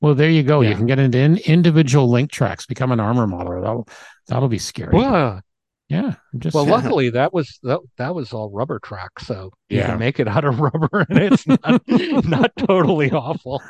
Well, 0.00 0.14
there 0.14 0.30
you 0.30 0.42
go. 0.42 0.60
Yeah. 0.60 0.70
You 0.70 0.76
can 0.76 0.86
get 0.86 0.98
into 0.98 1.18
in, 1.18 1.38
individual 1.38 2.10
link 2.10 2.30
tracks, 2.30 2.66
become 2.66 2.92
an 2.92 3.00
armor 3.00 3.26
modeler. 3.26 3.62
That'll 3.62 3.88
that'll 4.28 4.48
be 4.48 4.58
scary. 4.58 4.94
Well, 4.94 5.40
yeah. 5.88 6.14
Just, 6.36 6.54
well, 6.54 6.66
luckily 6.66 7.08
that 7.10 7.32
was 7.32 7.58
that, 7.62 7.80
that 7.96 8.14
was 8.14 8.32
all 8.34 8.50
rubber 8.50 8.78
track, 8.78 9.18
so 9.20 9.50
you 9.70 9.78
yeah. 9.78 9.86
can 9.86 9.98
make 9.98 10.20
it 10.20 10.28
out 10.28 10.44
of 10.44 10.60
rubber, 10.60 11.06
and 11.08 11.18
it's 11.18 11.46
not 11.46 11.82
not 11.88 12.52
totally 12.56 13.10
awful. 13.10 13.62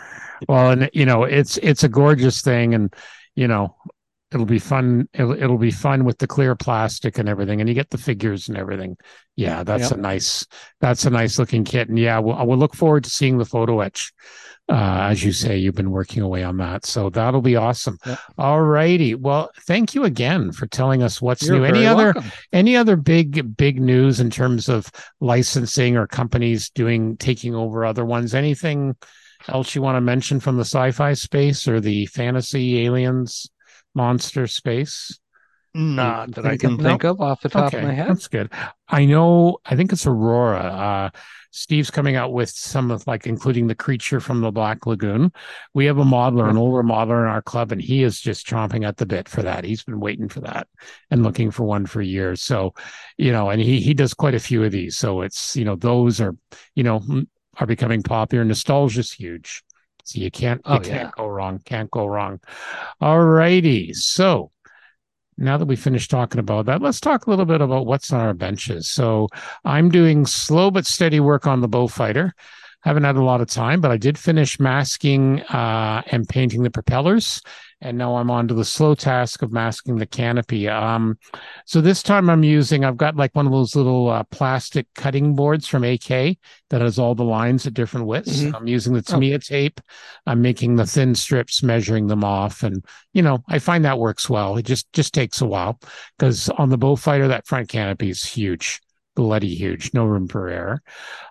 Well, 0.49 0.73
and 0.73 0.91
you 0.93 1.07
know 1.07 1.23
it's 1.23 1.59
it's 1.59 1.85
a 1.85 1.89
gorgeous 1.89 2.43
thing, 2.43 2.75
and 2.75 2.93
you 3.39 3.47
know, 3.47 3.77
it'll 4.33 4.47
be 4.47 4.59
fun. 4.59 5.09
It'll, 5.13 5.33
it'll 5.33 5.59
be 5.59 5.71
fun 5.71 6.05
with 6.05 6.19
the 6.19 6.27
clear 6.27 6.57
plastic 6.57 7.19
and 7.19 7.29
everything, 7.29 7.61
and 7.61 7.69
you 7.69 7.75
get 7.75 7.91
the 7.91 7.97
figures 7.97 8.49
and 8.49 8.59
everything. 8.59 8.97
Yeah, 9.37 9.63
that's 9.63 9.91
yep. 9.91 9.93
a 9.93 9.97
nice, 9.97 10.45
that's 10.81 11.05
a 11.05 11.11
nice 11.11 11.39
looking 11.39 11.63
kit. 11.63 11.89
And 11.89 11.97
yeah, 11.97 12.19
we'll, 12.19 12.45
we'll 12.45 12.59
look 12.59 12.75
forward 12.75 13.05
to 13.05 13.11
seeing 13.11 13.39
the 13.39 13.45
photo 13.45 13.79
etch. 13.81 14.13
Uh, 14.69 15.07
as 15.09 15.25
you 15.25 15.31
say, 15.33 15.57
you've 15.57 15.77
been 15.77 15.93
working 15.93 16.23
away 16.23 16.43
on 16.43 16.57
that, 16.57 16.85
so 16.85 17.11
that'll 17.11 17.41
be 17.41 17.55
awesome. 17.55 17.97
Yep. 18.05 18.19
All 18.37 18.61
righty. 18.61 19.15
Well, 19.15 19.51
thank 19.69 19.95
you 19.95 20.03
again 20.03 20.51
for 20.51 20.67
telling 20.67 21.01
us 21.01 21.23
what's 21.23 21.47
You're 21.47 21.61
new. 21.61 21.65
Any 21.65 21.87
other, 21.87 22.13
welcome. 22.13 22.33
any 22.53 22.77
other 22.77 22.97
big, 22.97 23.57
big 23.57 23.81
news 23.81 24.19
in 24.19 24.31
terms 24.31 24.69
of 24.69 24.91
licensing 25.21 25.97
or 25.97 26.09
companies 26.09 26.71
doing 26.71 27.17
taking 27.17 27.55
over 27.55 27.85
other 27.85 28.05
ones? 28.05 28.35
Anything? 28.35 28.97
Else 29.47 29.75
you 29.75 29.83
want 29.83 29.97
to 29.97 30.01
mention 30.01 30.41
from 30.41 30.57
the 30.57 30.65
sci-fi 30.65 31.15
space 31.15 31.69
or 31.69 31.81
the 31.81 32.07
fantasy 32.07 32.85
aliens 32.85 33.51
monster 33.95 34.47
space? 34.47 35.19
Not 35.75 36.33
that 36.33 36.47
I 36.47 36.57
can 36.57 36.79
think 36.79 37.05
of 37.05 37.21
off 37.21 37.43
the 37.43 37.49
top 37.49 37.69
okay, 37.69 37.79
of 37.79 37.85
my 37.85 37.93
head. 37.93 38.09
That's 38.09 38.27
good. 38.27 38.51
I 38.89 39.05
know. 39.05 39.59
I 39.65 39.77
think 39.77 39.93
it's 39.93 40.07
Aurora. 40.07 40.59
Uh, 40.59 41.11
Steve's 41.51 41.91
coming 41.91 42.17
out 42.17 42.33
with 42.33 42.51
some 42.51 42.91
of 42.91 43.07
like 43.07 43.27
including 43.27 43.67
the 43.67 43.75
creature 43.75 44.21
from 44.21 44.41
the 44.41 44.51
Black 44.51 44.87
Lagoon. 44.87 45.33
We 45.75 45.87
have 45.87 45.99
a 45.99 46.05
modeler, 46.05 46.49
an 46.49 46.57
older 46.57 46.83
modeler 46.83 47.23
in 47.23 47.29
our 47.29 47.43
club, 47.43 47.71
and 47.71 47.81
he 47.81 48.03
is 48.03 48.21
just 48.21 48.47
chomping 48.47 48.87
at 48.87 48.97
the 48.97 49.07
bit 49.07 49.29
for 49.29 49.43
that. 49.43 49.65
He's 49.65 49.85
been 49.85 50.01
waiting 50.01 50.29
for 50.29 50.41
that 50.41 50.69
and 51.11 51.23
looking 51.23 51.51
for 51.51 51.65
one 51.65 51.87
for 51.87 52.03
years. 52.03 52.43
So, 52.43 52.75
you 53.17 53.33
know, 53.33 53.51
and 53.51 53.61
he 53.61 53.81
he 53.81 53.95
does 53.95 54.15
quite 54.15 54.35
a 54.35 54.41
few 54.41 54.65
of 54.65 54.73
these. 54.73 54.97
So 54.97 55.23
it's 55.23 55.55
you 55.55 55.65
know 55.65 55.77
those 55.77 56.21
are 56.21 56.35
you 56.75 56.83
know 56.83 57.03
are 57.59 57.67
becoming 57.67 58.03
popular. 58.03 58.45
Nostalgia 58.45 59.01
is 59.01 59.13
huge. 59.13 59.63
So 60.05 60.21
you 60.21 60.31
can't 60.31 60.63
you 60.67 60.75
oh, 60.75 60.81
can't 60.81 60.87
yeah. 60.87 61.11
go 61.17 61.27
wrong. 61.27 61.61
Can't 61.65 61.91
go 61.91 62.07
wrong. 62.07 62.41
All 63.01 63.23
righty. 63.23 63.93
So 63.93 64.51
now 65.37 65.59
that 65.59 65.67
we 65.67 65.77
finished 65.77 66.11
talking 66.11 66.41
about 66.41 66.67
that, 66.67 66.83
let's 66.83 67.01
talk 67.01 67.27
a 67.27 67.31
little 67.31 67.45
bit 67.45 67.61
about 67.61 67.87
what's 67.87 68.13
on 68.13 68.21
our 68.21 68.35
benches. 68.35 68.89
So 68.89 69.29
I'm 69.65 69.91
doing 69.91 70.27
slow 70.27 70.71
but 70.71 70.87
steady 70.87 71.21
work 71.21 71.47
on 71.47 71.61
the 71.61 71.69
Beaufighter. 71.69 72.33
Haven't 72.83 73.05
had 73.05 73.17
a 73.17 73.25
lot 73.25 73.41
of 73.41 73.49
time, 73.49 73.81
but 73.81 73.91
I 73.91 73.97
did 73.97 74.17
finish 74.17 74.59
masking 74.59 75.43
uh, 75.43 76.03
and 76.07 76.29
painting 76.29 76.63
the 76.63 76.71
propellers 76.71 77.43
and 77.81 77.97
now 77.97 78.17
I'm 78.17 78.31
on 78.31 78.49
to 78.49 78.55
the 78.55 78.65
slow 78.65 78.95
task 78.95 79.43
of 79.43 79.53
masking 79.53 79.97
the 79.97 80.07
canopy. 80.07 80.69
Um, 80.69 81.19
so 81.65 81.81
this 81.81 82.03
time 82.03 82.29
I'm 82.29 82.43
using, 82.43 82.85
I've 82.85 82.97
got 82.97 83.17
like 83.17 83.35
one 83.35 83.47
of 83.47 83.53
those 83.53 83.77
little 83.77 84.09
uh, 84.09 84.25
plastic 84.31 84.87
cutting 84.95 85.35
boards 85.35 85.67
from 85.67 85.85
AK 85.85 86.09
that 86.71 86.81
has 86.81 86.99
all 86.99 87.15
the 87.15 87.25
lines 87.25 87.67
at 87.67 87.75
different 87.75 88.07
widths. 88.07 88.41
Mm-hmm. 88.41 88.57
I'm 88.57 88.67
using 88.67 88.95
the 88.95 89.03
Tamiya 89.03 89.37
oh. 89.37 89.39
tape. 89.39 89.81
I'm 90.27 90.43
making 90.43 90.77
the 90.77 90.87
thin 90.87 91.15
strips, 91.15 91.63
measuring 91.63 92.09
them 92.09 92.25
off, 92.25 92.63
and 92.63 92.85
you 93.13 93.23
know 93.23 93.45
I 93.49 93.59
find 93.59 93.85
that 93.85 93.99
works 93.99 94.29
well. 94.29 94.57
It 94.57 94.67
just 94.67 94.93
just 94.93 95.15
takes 95.15 95.41
a 95.41 95.47
while 95.47 95.79
because 96.19 96.49
on 96.51 96.71
the 96.71 96.79
Beaufighter 96.79 97.29
that 97.29 97.47
front 97.47 97.69
canopy 97.69 98.11
is 98.11 98.25
huge 98.25 98.81
bloody 99.19 99.53
huge. 99.53 99.93
No 99.95 100.05
room 100.05 100.29
for 100.29 100.49
error. 100.49 100.81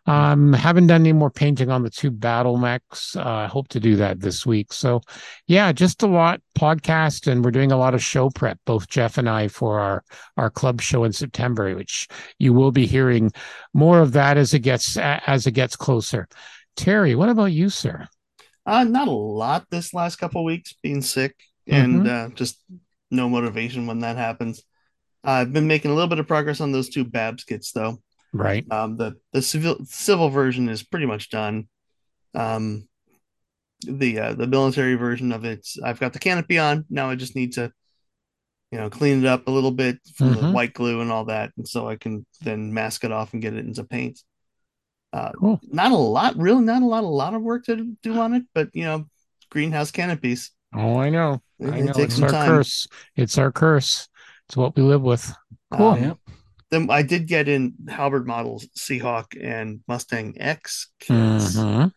Um, 0.08 0.52
haven't 0.52 0.88
done 0.88 1.04
any 1.04 1.14
more 1.14 1.32
painting 1.32 1.72
on 1.72 1.84
the 1.84 1.90
two 1.90 2.12
battle 2.12 2.58
mechs. 2.58 3.16
Uh, 3.16 3.22
I 3.22 3.46
uh, 3.46 3.48
hope 3.48 3.70
to 3.70 3.80
do 3.80 3.96
that 3.96 4.20
this 4.20 4.46
week. 4.46 4.74
So, 4.74 5.00
yeah, 5.48 5.72
just 5.72 6.04
a 6.04 6.08
lot 6.08 6.42
podcast, 6.60 7.32
and 7.32 7.46
we're 7.46 7.52
doing 7.52 7.72
a 7.72 7.78
lot 7.78 7.94
of 7.94 8.04
show 8.04 8.30
prep, 8.30 8.60
both 8.66 8.90
Jeff 8.90 9.18
and 9.18 9.30
I, 9.30 9.48
for 9.48 9.80
our 9.80 10.04
our 10.36 10.50
club 10.50 10.82
show 10.82 11.06
in 11.06 11.14
September, 11.14 11.74
which 11.78 12.10
you 12.40 12.52
will 12.52 12.74
be 12.74 12.86
hearing 12.86 13.32
more 13.74 14.02
of 14.02 14.12
that 14.12 14.36
as 14.36 14.54
it 14.54 14.60
gets 14.60 14.98
as 14.98 15.48
it 15.48 15.52
gets 15.52 15.78
closer. 15.78 16.28
Terry, 16.76 17.16
what 17.16 17.30
about 17.30 17.54
you, 17.54 17.70
sir? 17.70 18.06
Uh, 18.66 18.84
not 18.84 19.08
a 19.08 19.12
lot 19.12 19.66
this 19.72 19.94
last 19.94 20.18
couple 20.18 20.44
weeks, 20.44 20.76
being 20.84 21.02
sick 21.02 21.38
and 21.68 22.04
mm-hmm. 22.04 22.32
uh, 22.32 22.36
just 22.36 22.62
no 23.10 23.30
motivation 23.30 23.88
when 23.88 24.00
that 24.00 24.18
happens. 24.18 24.62
I've 25.24 25.53
been 25.53 25.68
making 25.68 25.91
a 25.91 25.93
little 25.93 26.09
bit 26.09 26.20
of 26.20 26.28
progress 26.28 26.61
on 26.61 26.72
those 26.72 26.89
two 26.89 27.03
Babs 27.03 27.43
kits, 27.43 27.72
though. 27.72 27.99
Right. 28.34 28.65
Um, 28.72 28.97
the 28.97 29.15
the 29.34 29.41
civil 29.41 29.78
civil 29.86 30.30
version 30.30 30.70
is 30.70 30.84
pretty 30.84 31.05
much 31.05 31.30
done. 31.30 31.68
Um, 32.36 32.88
the 33.82 34.20
uh, 34.20 34.34
the 34.34 34.47
military 34.47 34.95
version 34.95 35.32
of 35.32 35.45
it, 35.45 35.68
I've 35.84 35.99
got 35.99 36.13
the 36.13 36.20
canopy 36.20 36.57
on. 36.59 36.86
Now 36.89 37.09
I 37.09 37.15
just 37.15 37.36
need 37.36 37.53
to, 37.53 37.72
you 38.72 38.78
know, 38.78 38.89
clean 38.89 39.24
it 39.24 39.28
up 39.28 39.47
a 39.47 39.51
little 39.51 39.72
bit 39.72 39.99
from 40.15 40.34
mm-hmm. 40.34 40.47
the 40.47 40.51
white 40.51 40.74
glue 40.74 41.01
and 41.01 41.11
all 41.11 41.26
that, 41.26 41.51
and 41.57 41.68
so 41.68 41.88
I 41.88 41.95
can 41.95 42.26
then 42.41 42.74
mask 42.74 43.03
it 43.03 43.11
off 43.11 43.34
and 43.34 43.41
get 43.41 43.53
it 43.53 43.65
into 43.65 43.84
paint. 43.84 44.20
Uh, 45.13 45.32
cool. 45.39 45.59
Not 45.63 45.91
a 45.91 45.95
lot, 45.95 46.36
really, 46.38 46.61
not 46.61 46.82
a 46.82 46.86
lot, 46.86 47.03
a 47.03 47.07
lot 47.07 47.34
of 47.34 47.41
work 47.41 47.65
to 47.65 47.95
do 48.03 48.20
on 48.20 48.34
it, 48.34 48.43
but 48.53 48.70
you 48.74 48.84
know, 48.84 49.05
greenhouse 49.49 49.91
canopies. 49.91 50.51
Oh, 50.76 50.97
I 50.97 51.09
know. 51.09 51.41
It, 51.59 51.70
I 51.70 51.80
know. 51.80 51.91
It 51.91 51.97
it's 51.97 52.22
our 52.22 52.30
time. 52.30 52.49
curse. 52.49 52.88
It's 53.15 53.38
our 53.38 53.51
curse. 53.51 54.09
It's 54.48 54.58
what 54.58 54.76
we 54.76 54.84
live 54.84 55.02
with. 55.02 55.34
Cool. 55.74 55.88
Um, 55.88 56.04
yeah. 56.04 56.14
Then 56.70 56.89
I 56.89 57.02
did 57.02 57.28
get 57.28 57.48
in 57.48 57.74
Halberd 57.88 58.28
models, 58.28 58.68
Seahawk 58.78 59.41
and 59.41 59.82
Mustang 59.88 60.36
X 60.39 60.89
kits, 61.00 61.56
mm-hmm. 61.56 61.88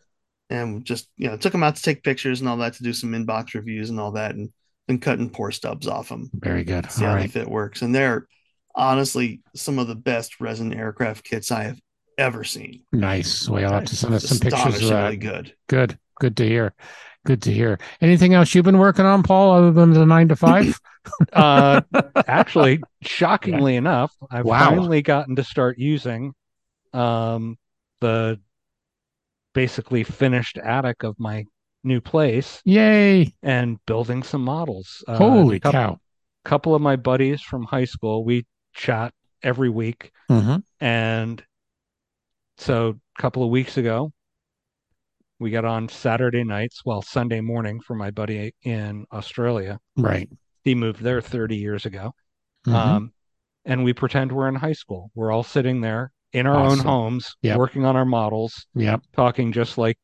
and 0.49 0.85
just 0.85 1.09
you 1.17 1.27
know 1.27 1.37
took 1.37 1.51
them 1.51 1.63
out 1.63 1.75
to 1.75 1.81
take 1.81 2.03
pictures 2.03 2.39
and 2.39 2.49
all 2.49 2.57
that 2.57 2.73
to 2.75 2.83
do 2.83 2.93
some 2.93 3.11
inbox 3.11 3.53
reviews 3.53 3.89
and 3.89 3.99
all 3.99 4.13
that, 4.13 4.35
and 4.35 4.49
been 4.87 4.99
cutting 4.99 5.29
pour 5.29 5.51
stubs 5.51 5.87
off 5.87 6.09
them. 6.09 6.29
Very 6.33 6.63
good. 6.63 6.89
See 6.89 7.03
all 7.03 7.11
how 7.11 7.17
right. 7.17 7.31
fit 7.31 7.49
works, 7.49 7.81
and 7.81 7.93
they're 7.93 8.27
honestly 8.73 9.41
some 9.55 9.77
of 9.77 9.87
the 9.87 9.95
best 9.95 10.39
resin 10.39 10.73
aircraft 10.73 11.25
kits 11.25 11.51
I 11.51 11.63
have 11.63 11.79
ever 12.17 12.43
seen. 12.43 12.83
Nice. 12.93 13.49
Well, 13.49 13.61
you'll 13.61 13.71
have 13.73 13.85
to 13.85 13.95
send 13.95 14.13
us 14.13 14.23
some 14.23 14.39
pictures 14.39 14.81
of 14.81 14.89
that. 14.89 15.19
Good. 15.19 15.53
Good. 15.67 15.97
Good 16.19 16.37
to 16.37 16.47
hear. 16.47 16.73
Good 17.25 17.41
to 17.43 17.51
hear. 17.51 17.79
Anything 17.99 18.33
else 18.33 18.53
you've 18.55 18.65
been 18.65 18.77
working 18.77 19.05
on, 19.05 19.23
Paul, 19.23 19.51
other 19.51 19.71
than 19.71 19.91
the 19.91 20.05
nine 20.05 20.29
to 20.29 20.35
five? 20.35 20.79
uh, 21.33 21.81
actually, 22.27 22.81
shockingly 23.01 23.73
yeah. 23.73 23.79
enough, 23.79 24.13
I've 24.29 24.45
wow. 24.45 24.69
finally 24.69 25.01
gotten 25.01 25.35
to 25.35 25.43
start 25.43 25.77
using 25.77 26.33
um, 26.93 27.57
the 27.99 28.39
basically 29.53 30.03
finished 30.03 30.57
attic 30.57 31.03
of 31.03 31.19
my 31.19 31.45
new 31.83 32.01
place. 32.01 32.61
Yay! 32.65 33.33
And 33.43 33.83
building 33.85 34.23
some 34.23 34.43
models. 34.43 35.03
Uh, 35.07 35.17
Holy 35.17 35.59
couple, 35.59 35.79
cow! 35.79 35.99
A 36.45 36.49
couple 36.49 36.75
of 36.75 36.81
my 36.81 36.95
buddies 36.95 37.41
from 37.41 37.63
high 37.63 37.85
school, 37.85 38.23
we 38.23 38.45
chat 38.73 39.13
every 39.43 39.69
week. 39.69 40.11
Mm-hmm. 40.29 40.57
And 40.79 41.43
so 42.57 42.99
a 43.17 43.21
couple 43.21 43.43
of 43.43 43.49
weeks 43.49 43.77
ago, 43.77 44.11
we 45.39 45.49
got 45.49 45.65
on 45.65 45.89
Saturday 45.89 46.43
nights, 46.43 46.83
well, 46.85 47.01
Sunday 47.01 47.41
morning 47.41 47.81
for 47.81 47.95
my 47.95 48.11
buddy 48.11 48.53
in 48.61 49.05
Australia. 49.11 49.79
Right. 49.97 50.29
He 50.63 50.75
moved 50.75 51.01
there 51.01 51.21
30 51.21 51.55
years 51.57 51.85
ago. 51.85 52.13
Mm-hmm. 52.67 52.75
Um, 52.75 53.13
and 53.65 53.83
we 53.83 53.93
pretend 53.93 54.31
we're 54.31 54.47
in 54.47 54.55
high 54.55 54.73
school. 54.73 55.11
We're 55.15 55.31
all 55.31 55.43
sitting 55.43 55.81
there 55.81 56.11
in 56.33 56.47
our 56.47 56.55
awesome. 56.55 56.79
own 56.79 56.85
homes, 56.85 57.35
yep. 57.41 57.57
working 57.57 57.85
on 57.85 57.95
our 57.95 58.05
models, 58.05 58.65
yep. 58.73 59.01
talking 59.15 59.51
just 59.51 59.77
like 59.77 59.97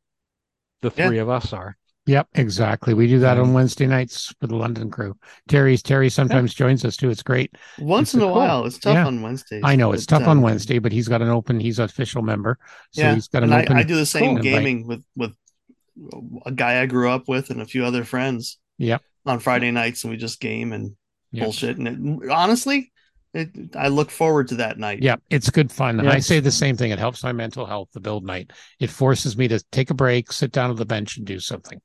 the 0.81 0.91
three 0.91 1.19
of 1.19 1.29
us 1.29 1.53
are. 1.53 1.75
Yep, 2.07 2.29
exactly. 2.35 2.93
We 2.93 3.07
do 3.07 3.19
that 3.19 3.37
on 3.37 3.53
Wednesday 3.53 3.85
nights 3.85 4.33
for 4.39 4.47
the 4.47 4.55
London 4.55 4.89
crew. 4.89 5.13
Terry's 5.49 5.83
Terry 5.83 6.09
sometimes 6.09 6.53
yeah. 6.53 6.65
joins 6.65 6.85
us 6.85 6.95
too. 6.95 7.09
It's 7.09 7.21
great. 7.21 7.53
Once 7.79 8.09
it's 8.09 8.13
in 8.15 8.21
a 8.21 8.23
cool. 8.23 8.35
while. 8.35 8.65
It's 8.65 8.79
tough 8.79 8.93
yeah. 8.93 9.05
on 9.05 9.21
Wednesdays. 9.21 9.61
I 9.65 9.75
know 9.75 9.91
it's 9.91 10.05
tough 10.05 10.23
um, 10.23 10.29
on 10.29 10.41
Wednesday, 10.41 10.79
but 10.79 10.93
he's 10.93 11.09
got 11.09 11.21
an 11.21 11.27
open. 11.27 11.59
He's 11.59 11.79
an 11.79 11.85
official 11.85 12.21
member, 12.21 12.57
so 12.91 13.01
yeah. 13.01 13.13
he's 13.13 13.27
got 13.27 13.43
an 13.43 13.51
and 13.51 13.63
open. 13.63 13.75
I, 13.75 13.81
I 13.81 13.83
do 13.83 13.97
the 13.97 14.05
same 14.05 14.37
gaming 14.37 14.87
with 14.87 15.03
with 15.17 15.35
a 16.45 16.51
guy 16.51 16.81
I 16.81 16.85
grew 16.85 17.09
up 17.09 17.27
with 17.27 17.49
and 17.49 17.61
a 17.61 17.65
few 17.65 17.83
other 17.83 18.05
friends. 18.05 18.57
Yep. 18.77 19.01
On 19.27 19.39
Friday 19.39 19.71
nights, 19.71 20.03
and 20.03 20.11
we 20.11 20.17
just 20.17 20.39
game 20.39 20.73
and 20.73 20.95
yep. 21.31 21.45
bullshit. 21.45 21.77
And 21.77 22.23
it, 22.23 22.29
honestly, 22.29 22.91
it, 23.33 23.75
I 23.75 23.89
look 23.89 24.09
forward 24.09 24.47
to 24.49 24.55
that 24.55 24.79
night. 24.79 25.03
Yeah, 25.03 25.17
it's 25.29 25.49
good 25.49 25.71
fun. 25.71 26.03
Yes. 26.03 26.13
I 26.13 26.19
say 26.19 26.39
the 26.39 26.51
same 26.51 26.77
thing. 26.77 26.91
It 26.91 26.99
helps 26.99 27.23
my 27.23 27.33
mental 27.33 27.65
health. 27.65 27.89
The 27.93 27.99
build 27.99 28.25
night. 28.25 28.51
It 28.79 28.89
forces 28.89 29.37
me 29.37 29.47
to 29.49 29.63
take 29.71 29.89
a 29.89 29.93
break, 29.93 30.31
sit 30.31 30.51
down 30.51 30.69
on 30.69 30.75
the 30.75 30.85
bench, 30.85 31.17
and 31.17 31.25
do 31.25 31.39
something. 31.39 31.79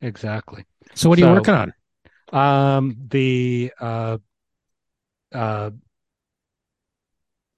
Exactly. 0.00 0.64
So 0.94 1.08
what 1.08 1.18
are 1.18 1.22
so, 1.22 1.28
you 1.28 1.34
working 1.34 1.54
on? 1.54 1.72
Um, 2.32 2.96
the 3.08 3.72
uh, 3.80 4.18
uh, 5.32 5.70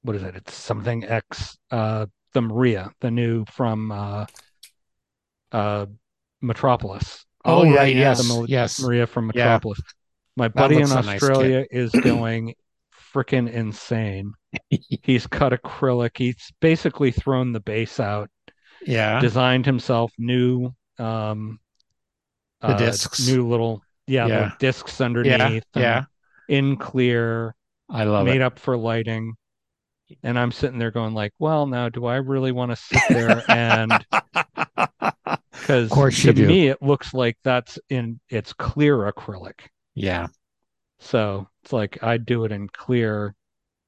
what 0.02 0.16
is 0.16 0.22
it? 0.22 0.36
It's 0.36 0.54
something 0.54 1.04
X. 1.04 1.58
Uh, 1.70 2.06
the 2.32 2.40
Maria, 2.40 2.90
the 3.00 3.10
new 3.10 3.44
from 3.46 3.92
uh, 3.92 4.26
uh, 5.52 5.86
Metropolis. 6.40 7.26
Oh, 7.44 7.60
oh 7.60 7.64
yeah, 7.64 7.76
right, 7.76 7.96
yes, 7.96 8.26
the, 8.26 8.46
yes, 8.48 8.82
Maria 8.82 9.06
from 9.06 9.28
Metropolis. 9.28 9.78
Yeah. 9.78 9.92
My 10.36 10.48
buddy 10.48 10.76
in 10.76 10.90
Australia 10.90 11.60
nice 11.60 11.68
is 11.70 11.90
going 11.90 12.54
freaking 13.14 13.50
insane. 13.50 14.32
He's 15.02 15.26
cut 15.26 15.52
acrylic. 15.52 16.16
He's 16.16 16.52
basically 16.60 17.10
thrown 17.10 17.52
the 17.52 17.60
base 17.60 18.00
out. 18.00 18.30
Yeah. 18.82 19.20
Designed 19.20 19.66
himself 19.66 20.12
new 20.18 20.74
um 20.98 21.58
the 22.60 22.68
uh, 22.68 22.78
discs. 22.78 23.26
New 23.26 23.48
little 23.48 23.82
yeah, 24.06 24.26
yeah. 24.26 24.52
discs 24.58 25.00
underneath. 25.00 25.64
Yeah. 25.74 25.82
yeah. 25.82 26.04
In 26.48 26.76
clear. 26.76 27.54
I 27.88 28.04
love 28.04 28.26
it. 28.26 28.30
made 28.30 28.40
it. 28.40 28.42
up 28.42 28.58
for 28.58 28.76
lighting. 28.76 29.34
And 30.22 30.38
I'm 30.38 30.52
sitting 30.52 30.78
there 30.78 30.90
going 30.90 31.14
like, 31.14 31.32
well, 31.38 31.66
now 31.66 31.88
do 31.88 32.06
I 32.06 32.16
really 32.16 32.52
want 32.52 32.72
to 32.72 32.76
sit 32.76 33.02
there 33.08 33.42
and 33.48 33.92
because 35.70 36.22
to 36.22 36.32
do. 36.32 36.46
me 36.46 36.68
it 36.68 36.82
looks 36.82 37.14
like 37.14 37.36
that's 37.44 37.78
in 37.88 38.20
it's 38.28 38.52
clear 38.52 39.10
acrylic. 39.10 39.60
Yeah. 39.94 40.28
So 40.98 41.48
it's 41.62 41.72
like 41.72 42.02
I 42.02 42.16
do 42.16 42.44
it 42.44 42.52
in 42.52 42.68
clear 42.68 43.34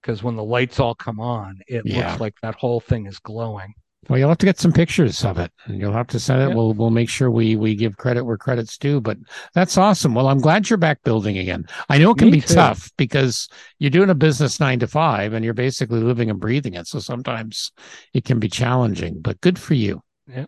because 0.00 0.22
when 0.22 0.36
the 0.36 0.44
lights 0.44 0.80
all 0.80 0.94
come 0.94 1.20
on, 1.20 1.60
it 1.68 1.82
yeah. 1.84 2.08
looks 2.08 2.20
like 2.20 2.34
that 2.42 2.54
whole 2.56 2.80
thing 2.80 3.06
is 3.06 3.18
glowing. 3.18 3.74
Well, 4.08 4.18
you'll 4.18 4.30
have 4.30 4.38
to 4.38 4.46
get 4.46 4.58
some 4.58 4.72
pictures 4.72 5.24
of 5.24 5.38
it. 5.38 5.52
And 5.66 5.78
you'll 5.78 5.92
have 5.92 6.08
to 6.08 6.18
send 6.18 6.42
it. 6.42 6.48
Yep. 6.48 6.56
We'll 6.56 6.72
we'll 6.72 6.90
make 6.90 7.08
sure 7.08 7.30
we 7.30 7.54
we 7.54 7.76
give 7.76 7.96
credit 7.98 8.24
where 8.24 8.36
credit's 8.36 8.76
due. 8.76 9.00
But 9.00 9.18
that's 9.54 9.78
awesome. 9.78 10.14
Well, 10.14 10.26
I'm 10.26 10.40
glad 10.40 10.68
you're 10.68 10.76
back 10.76 11.02
building 11.04 11.38
again. 11.38 11.66
I 11.88 11.98
know 11.98 12.10
it 12.10 12.18
can 12.18 12.30
Me 12.30 12.38
be 12.38 12.40
too. 12.40 12.54
tough 12.54 12.90
because 12.96 13.48
you're 13.78 13.90
doing 13.90 14.10
a 14.10 14.14
business 14.14 14.58
nine 14.58 14.80
to 14.80 14.88
five 14.88 15.34
and 15.34 15.44
you're 15.44 15.54
basically 15.54 16.00
living 16.00 16.30
and 16.30 16.40
breathing 16.40 16.74
it. 16.74 16.88
So 16.88 16.98
sometimes 16.98 17.70
it 18.12 18.24
can 18.24 18.40
be 18.40 18.48
challenging. 18.48 19.20
But 19.20 19.40
good 19.40 19.58
for 19.58 19.74
you. 19.74 20.02
Yeah. 20.26 20.46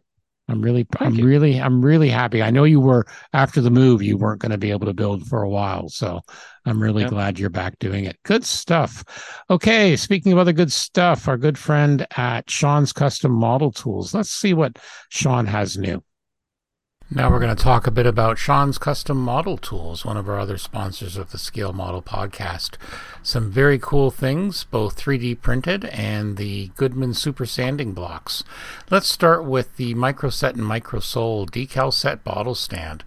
I'm 0.49 0.61
really, 0.61 0.87
Thank 0.99 1.03
I'm 1.03 1.15
you. 1.15 1.27
really, 1.27 1.61
I'm 1.61 1.85
really 1.85 2.11
happy. 2.11 2.43
I 2.43 2.51
know 2.51 2.65
you 2.65 2.81
were 2.81 3.07
after 3.33 3.61
the 3.61 3.71
move, 3.71 4.03
you 4.03 4.19
weren't 4.19 4.43
going 4.43 4.53
to 4.53 4.59
be 4.59 4.71
able 4.71 4.87
to 4.87 4.93
build 4.93 5.27
for 5.27 5.43
a 5.43 5.49
while. 5.49 5.89
So 5.89 6.21
I'm 6.67 6.83
really 6.83 7.03
yep. 7.03 7.11
glad 7.11 7.39
you're 7.39 7.51
back 7.51 7.79
doing 7.79 8.05
it. 8.05 8.19
Good 8.25 8.45
stuff. 8.45 9.05
Okay. 9.49 9.97
Speaking 9.97 10.33
of 10.33 10.39
other 10.39 10.53
good 10.53 10.73
stuff, 10.73 11.29
our 11.29 11.39
good 11.39 11.57
friend 11.57 12.07
at 12.17 12.51
Sean's 12.51 12.93
Custom 12.93 13.33
Model 13.33 13.73
Tools. 13.73 14.13
Let's 14.13 14.31
see 14.31 14.53
what 14.53 14.79
Sean 15.09 15.47
has 15.47 15.79
new. 15.79 16.03
Now 17.11 17.31
we're 17.31 17.39
going 17.39 17.55
to 17.55 17.63
talk 17.63 17.87
a 17.87 17.91
bit 17.91 18.07
about 18.07 18.39
Sean's 18.39 18.79
Custom 18.79 19.19
Model 19.19 19.59
Tools, 19.59 20.07
one 20.07 20.17
of 20.17 20.27
our 20.27 20.39
other 20.39 20.57
sponsors 20.57 21.19
of 21.19 21.33
the 21.33 21.39
Scale 21.39 21.75
Model 21.75 22.01
podcast. 22.01 22.77
Some 23.23 23.51
very 23.51 23.79
cool 23.79 24.11
things, 24.11 24.65
both 24.65 24.99
3D 24.99 25.43
printed 25.43 25.85
and 25.85 26.39
the 26.39 26.71
Goodman 26.77 27.13
Super 27.13 27.45
Sanding 27.45 27.93
blocks. 27.93 28.43
Let's 28.91 29.07
start 29.07 29.45
with 29.45 29.77
the 29.77 29.95
Microset 29.95 30.55
and 30.55 30.65
Micro 30.65 30.99
Sol 30.99 31.47
decal 31.47 31.93
set 31.93 32.25
bottle 32.25 32.55
stand. 32.55 33.05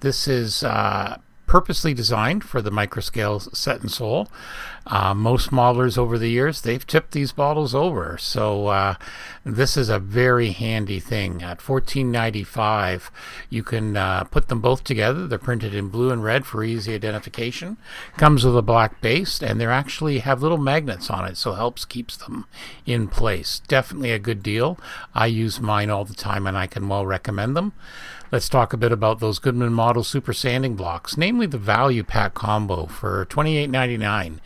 This 0.00 0.26
is 0.26 0.64
uh, 0.64 1.18
purposely 1.46 1.94
designed 1.94 2.44
for 2.44 2.60
the 2.60 2.70
microscale 2.70 3.54
set 3.54 3.80
and 3.80 3.90
sole. 3.90 4.28
Uh, 4.86 5.12
most 5.14 5.50
modelers 5.50 5.98
over 5.98 6.16
the 6.16 6.30
years, 6.30 6.60
they've 6.60 6.86
tipped 6.86 7.10
these 7.10 7.32
bottles 7.32 7.74
over. 7.74 8.16
So 8.18 8.68
uh, 8.68 8.94
this 9.44 9.76
is 9.76 9.88
a 9.88 9.98
very 9.98 10.50
handy 10.50 11.00
thing. 11.00 11.42
At 11.42 11.58
$14.95, 11.58 13.10
you 13.50 13.64
can 13.64 13.96
uh, 13.96 14.24
put 14.24 14.46
them 14.46 14.60
both 14.60 14.84
together. 14.84 15.26
They're 15.26 15.38
printed 15.38 15.74
in 15.74 15.88
blue 15.88 16.10
and 16.10 16.22
red 16.22 16.46
for 16.46 16.62
easy 16.62 16.94
identification. 16.94 17.78
Comes 18.16 18.44
with 18.44 18.56
a 18.56 18.62
black 18.62 19.00
base, 19.00 19.42
and 19.42 19.60
they 19.60 19.66
actually 19.66 20.20
have 20.20 20.42
little 20.42 20.58
magnets 20.58 21.10
on 21.10 21.24
it, 21.24 21.36
so 21.36 21.52
helps 21.54 21.84
keeps 21.84 22.16
them 22.16 22.46
in 22.84 23.08
place. 23.08 23.60
Definitely 23.66 24.12
a 24.12 24.20
good 24.20 24.42
deal. 24.42 24.78
I 25.14 25.26
use 25.26 25.60
mine 25.60 25.90
all 25.90 26.04
the 26.04 26.14
time, 26.14 26.46
and 26.46 26.56
I 26.56 26.68
can 26.68 26.88
well 26.88 27.06
recommend 27.06 27.56
them. 27.56 27.72
Let's 28.32 28.48
talk 28.48 28.72
a 28.72 28.76
bit 28.76 28.90
about 28.90 29.20
those 29.20 29.38
Goodman 29.38 29.72
Model 29.72 30.02
Super 30.02 30.32
Sanding 30.32 30.74
Blocks, 30.74 31.16
namely 31.16 31.46
the 31.46 31.58
Value 31.58 32.02
Pack 32.02 32.34
combo 32.34 32.86
for 32.86 33.24
$28.99. 33.26 34.40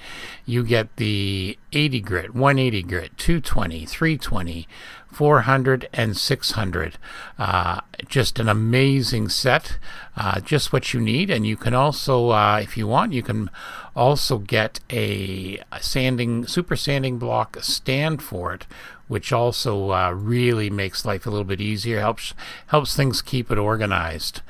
You 0.45 0.65
get 0.65 0.95
the 0.97 1.59
80 1.73 2.01
grit, 2.03 2.35
180 2.35 2.83
grit, 2.83 3.17
220, 3.17 3.87
320, 3.87 4.69
400, 5.11 5.89
and 5.95 6.15
600. 6.15 6.99
Uh, 7.39 7.81
just 8.07 8.39
an 8.39 8.51
amazing 8.51 9.31
set, 9.31 9.79
uh, 10.15 10.41
just 10.41 10.75
what 10.75 10.93
you 10.93 11.01
need. 11.01 11.31
And 11.31 11.47
you 11.47 11.57
can 11.57 11.73
also, 11.73 12.33
uh, 12.33 12.61
if 12.63 12.77
you 12.77 12.87
want, 12.87 13.15
you 13.15 13.23
can 13.23 13.49
also 13.97 14.37
get 14.37 14.81
a, 14.91 15.59
a 15.73 15.83
sanding, 15.83 16.47
super 16.47 16.77
sanding 16.77 17.19
block 17.19 17.57
stand 17.63 18.23
for 18.23 18.53
it 18.53 18.67
which 19.11 19.33
also 19.33 19.91
uh, 19.91 20.13
really 20.13 20.71
makes 20.71 21.05
life 21.05 21.27
a 21.27 21.31
little 21.31 21.45
bit 21.45 21.61
easier. 21.61 21.99
helps 21.99 22.33
helps 22.69 22.95
things 22.95 23.21
keep 23.21 23.51
it 23.51 23.59
organized. 23.59 24.41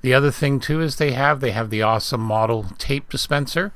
The 0.00 0.12
other 0.12 0.32
thing 0.32 0.58
too 0.58 0.80
is 0.80 0.96
they 0.96 1.12
have 1.12 1.38
they 1.38 1.52
have 1.52 1.70
the 1.70 1.82
awesome 1.82 2.22
model 2.22 2.66
tape 2.78 3.08
dispenser 3.10 3.72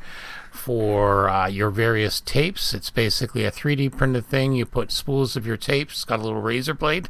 for 0.51 1.31
uh, 1.31 1.47
your 1.47 1.71
various 1.71 2.21
tapes. 2.21 2.75
It's 2.75 2.91
basically 2.91 3.45
a 3.45 3.53
3D 3.53 3.97
printed 3.97 4.27
thing. 4.27 4.53
You 4.53 4.67
put 4.67 4.91
spools 4.91 5.37
of 5.37 5.47
your 5.47 5.57
tapes. 5.57 5.95
It's 5.95 6.05
got 6.05 6.19
a 6.19 6.25
little 6.25 6.43
razor 6.43 6.75
blade 6.75 7.09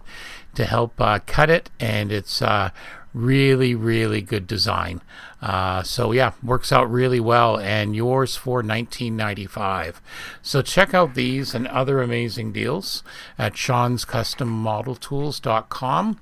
to 0.55 0.67
help 0.67 1.01
uh, 1.01 1.21
cut 1.27 1.49
it, 1.49 1.71
and 1.81 2.13
it's 2.13 2.43
uh, 2.43 2.69
really, 3.15 3.75
really 3.75 4.23
good 4.23 4.47
design. 4.47 5.01
Uh, 5.41 5.83
so 5.83 6.13
yeah, 6.13 6.33
works 6.43 6.71
out 6.71 6.91
really 6.91 7.21
well, 7.21 7.59
and 7.59 7.97
yours 7.97 8.37
for 8.37 8.63
19.95. 8.63 9.97
So 10.41 10.63
check 10.63 10.95
out 10.95 11.15
these 11.15 11.55
and 11.55 11.67
other 11.67 12.01
amazing 12.01 12.53
deals 12.53 13.03
at 13.39 13.57
Sean's 13.57 14.05
Custom 14.05 14.49
Model 14.49 14.95
Tools.com, 14.95 16.21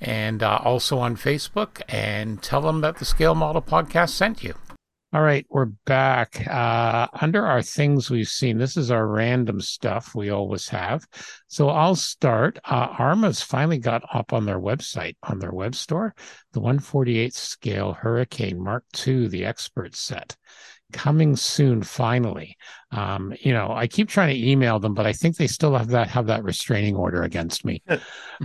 and 0.00 0.42
uh, 0.42 0.60
also 0.62 0.98
on 0.98 1.16
Facebook. 1.16 1.80
And 1.88 2.42
tell 2.42 2.60
them 2.60 2.82
that 2.82 2.98
the 2.98 3.04
Scale 3.04 3.34
Model 3.34 3.62
Podcast 3.62 4.10
sent 4.10 4.44
you. 4.44 4.54
All 5.10 5.22
right, 5.22 5.46
we're 5.48 5.64
back. 5.86 6.46
Uh, 6.46 7.08
under 7.18 7.46
our 7.46 7.62
things 7.62 8.10
we've 8.10 8.28
seen, 8.28 8.58
this 8.58 8.76
is 8.76 8.90
our 8.90 9.06
random 9.06 9.58
stuff 9.58 10.14
we 10.14 10.28
always 10.28 10.68
have. 10.68 11.06
So 11.46 11.70
I'll 11.70 11.94
start. 11.94 12.58
Uh, 12.62 12.88
Arma's 12.98 13.40
finally 13.40 13.78
got 13.78 14.02
up 14.12 14.34
on 14.34 14.44
their 14.44 14.60
website, 14.60 15.16
on 15.22 15.38
their 15.38 15.52
web 15.52 15.74
store, 15.74 16.14
the 16.52 16.60
148th 16.60 17.32
scale 17.32 17.94
Hurricane 17.94 18.62
Mark 18.62 18.84
II, 19.06 19.28
the 19.28 19.46
expert 19.46 19.96
set 19.96 20.36
coming 20.92 21.36
soon 21.36 21.82
finally. 21.82 22.56
Um, 22.90 23.34
you 23.40 23.52
know 23.52 23.70
i 23.70 23.86
keep 23.86 24.08
trying 24.08 24.34
to 24.34 24.48
email 24.48 24.78
them 24.78 24.94
but 24.94 25.06
i 25.06 25.12
think 25.12 25.36
they 25.36 25.46
still 25.46 25.76
have 25.76 25.88
that 25.88 26.08
have 26.08 26.26
that 26.28 26.42
restraining 26.42 26.96
order 26.96 27.22
against 27.22 27.64
me. 27.64 27.82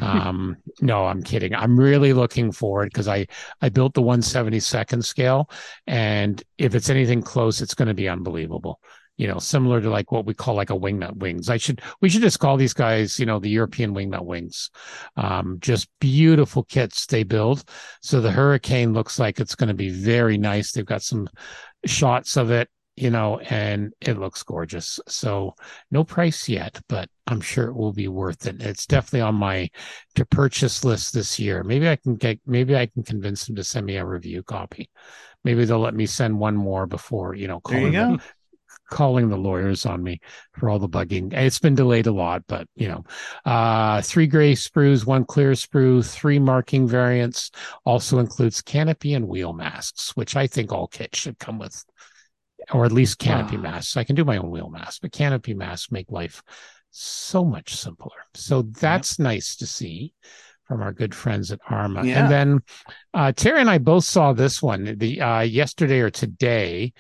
Um, 0.02 0.58
no 0.82 1.06
i'm 1.06 1.24
kidding. 1.24 1.56
I'm 1.56 1.80
really 1.80 2.12
looking 2.12 2.52
forward 2.52 2.90
because 2.92 3.08
i 3.08 3.26
i 3.62 3.70
built 3.70 3.94
the 3.94 4.02
172nd 4.02 5.04
scale 5.06 5.50
and 5.88 6.44
if 6.58 6.76
it's 6.76 6.90
anything 6.90 7.22
close 7.22 7.62
it's 7.62 7.74
going 7.74 7.88
to 7.88 7.94
be 7.94 8.10
unbelievable. 8.10 8.80
You 9.16 9.28
know 9.28 9.38
similar 9.38 9.80
to 9.80 9.90
like 9.92 10.12
what 10.12 10.26
we 10.26 10.34
call 10.34 10.56
like 10.56 10.72
a 10.72 10.78
wingnut 10.78 11.16
wings. 11.18 11.48
I 11.48 11.58
should 11.58 11.82
we 12.02 12.10
should 12.10 12.24
just 12.24 12.40
call 12.40 12.58
these 12.58 12.74
guys 12.74 13.20
you 13.20 13.26
know 13.26 13.40
the 13.40 13.50
european 13.50 13.94
wingnut 13.94 14.26
wings. 14.26 14.72
Um, 15.16 15.58
just 15.62 15.88
beautiful 16.02 16.64
kits 16.64 17.06
they 17.06 17.24
build. 17.24 17.64
So 18.02 18.20
the 18.20 18.32
hurricane 18.32 18.92
looks 18.94 19.20
like 19.20 19.40
it's 19.40 19.56
going 19.56 19.68
to 19.68 19.74
be 19.76 19.90
very 19.90 20.38
nice. 20.38 20.72
They've 20.72 20.84
got 20.86 21.04
some 21.04 21.30
shots 21.86 22.38
of 22.38 22.52
it, 22.52 22.70
you 22.96 23.10
know, 23.10 23.40
and 23.40 23.94
it 24.02 24.20
looks 24.20 24.44
gorgeous. 24.44 25.00
So 25.08 25.56
no 25.92 26.04
price 26.04 26.48
yet, 26.48 26.80
but 26.88 27.10
I'm 27.28 27.42
sure 27.42 27.68
it 27.68 27.76
will 27.76 27.94
be 27.94 28.08
worth 28.08 28.46
it. 28.46 28.62
It's 28.62 28.86
definitely 28.86 29.22
on 29.22 29.36
my 29.36 29.70
to 30.16 30.26
purchase 30.26 30.84
list 30.84 31.14
this 31.14 31.40
year. 31.40 31.64
Maybe 31.64 31.90
I 31.90 31.96
can 31.96 32.16
get 32.16 32.40
maybe 32.46 32.76
I 32.76 32.86
can 32.88 33.04
convince 33.04 33.46
them 33.46 33.56
to 33.56 33.64
send 33.64 33.86
me 33.86 33.98
a 33.98 34.06
review 34.06 34.44
copy. 34.44 34.90
Maybe 35.44 35.66
they'll 35.66 35.80
let 35.80 35.96
me 35.96 36.06
send 36.06 36.40
one 36.40 36.56
more 36.56 36.86
before, 36.86 37.36
you 37.36 37.48
know, 37.48 37.60
calling 37.60 37.92
there 37.94 38.12
you 38.12 38.18
go. 38.18 38.24
Calling 38.94 39.28
the 39.28 39.38
lawyers 39.38 39.88
on 39.88 40.04
me 40.04 40.20
for 40.54 40.70
all 40.70 40.78
the 40.78 40.88
bugging. 40.88 41.34
It's 41.34 41.58
been 41.58 41.74
delayed 41.74 42.06
a 42.06 42.12
lot, 42.12 42.44
but 42.48 42.68
you 42.76 42.88
know, 42.88 43.04
uh, 43.44 44.04
three 44.04 44.28
gray 44.28 44.54
sprues, 44.54 45.04
one 45.04 45.26
clear 45.26 45.54
sprue, 45.54 46.06
three 46.06 46.38
marking 46.38 46.88
variants. 46.88 47.50
Also 47.86 48.20
includes 48.20 48.62
canopy 48.62 49.16
and 49.16 49.28
wheel 49.28 49.52
masks, 49.52 50.16
which 50.16 50.36
I 50.36 50.46
think 50.46 50.72
all 50.72 50.88
kits 50.88 51.18
should 51.18 51.40
come 51.40 51.58
with, 51.58 51.84
or 52.72 52.86
at 52.86 52.92
least 52.92 53.18
canopy 53.18 53.58
masks. 53.58 53.98
I 53.98 54.04
can 54.04 54.16
do 54.16 54.24
my 54.24 54.38
own 54.38 54.52
wheel 54.52 54.70
mask, 54.70 55.02
but 55.02 55.12
canopy 55.12 55.56
masks 55.56 55.92
make 55.92 56.12
life 56.12 56.44
so 56.92 57.44
much 57.44 57.76
simpler. 57.76 58.12
So 58.36 58.62
that's 58.62 59.18
yep. 59.18 59.24
nice 59.24 59.56
to 59.56 59.66
see 59.66 60.14
from 60.68 60.84
our 60.84 60.94
good 60.94 61.16
friends 61.16 61.52
at 61.52 61.60
Arma. 61.68 62.06
Yeah. 62.06 62.22
And 62.24 62.32
then 62.32 62.60
uh, 63.16 63.32
Terry 63.32 63.60
and 63.60 63.70
I 63.72 63.80
both 63.80 64.04
saw 64.04 64.34
this 64.34 64.62
one 64.62 64.96
the 65.00 65.20
uh, 65.20 65.42
yesterday 65.42 66.00
or 66.00 66.12
today 66.12 66.94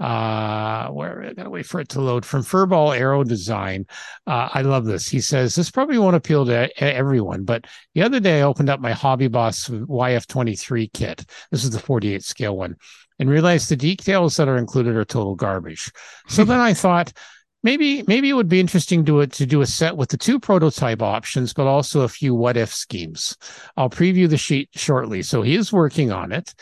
uh 0.00 0.88
where 0.88 1.22
I 1.22 1.32
gotta 1.34 1.50
wait 1.50 1.66
for 1.66 1.80
it 1.80 1.88
to 1.90 2.00
load 2.00 2.24
from 2.24 2.42
Furball 2.42 2.96
Aero 2.96 3.22
Design. 3.22 3.86
Uh, 4.26 4.48
I 4.52 4.62
love 4.62 4.86
this. 4.86 5.08
He 5.08 5.20
says 5.20 5.54
this 5.54 5.70
probably 5.70 5.98
won't 5.98 6.16
appeal 6.16 6.46
to 6.46 6.82
everyone, 6.82 7.44
but 7.44 7.66
the 7.94 8.02
other 8.02 8.18
day 8.18 8.40
I 8.40 8.44
opened 8.44 8.70
up 8.70 8.80
my 8.80 8.92
Hobby 8.92 9.28
Boss 9.28 9.68
YF23 9.68 10.92
kit. 10.92 11.24
This 11.50 11.64
is 11.64 11.70
the 11.70 11.78
48 11.78 12.22
scale 12.22 12.56
one, 12.56 12.76
and 13.18 13.28
realized 13.28 13.68
the 13.68 13.76
details 13.76 14.36
that 14.36 14.48
are 14.48 14.58
included 14.58 14.96
are 14.96 15.04
total 15.04 15.34
garbage. 15.34 15.92
So 16.28 16.44
then 16.46 16.60
I 16.60 16.72
thought 16.74 17.12
maybe 17.62 18.02
maybe 18.06 18.28
it 18.28 18.34
would 18.34 18.48
be 18.48 18.60
interesting 18.60 19.04
to 19.04 19.26
to 19.26 19.46
do 19.46 19.60
a 19.60 19.66
set 19.66 19.96
with 19.96 20.10
the 20.10 20.16
two 20.16 20.38
prototype 20.40 21.02
options, 21.02 21.52
but 21.52 21.66
also 21.66 22.02
a 22.02 22.08
few 22.08 22.34
what 22.34 22.56
if 22.56 22.72
schemes. 22.72 23.36
I'll 23.76 23.90
preview 23.90 24.28
the 24.28 24.36
sheet 24.36 24.68
shortly. 24.74 25.22
So 25.22 25.42
he 25.42 25.54
is 25.54 25.72
working 25.72 26.12
on 26.12 26.32
it. 26.32 26.54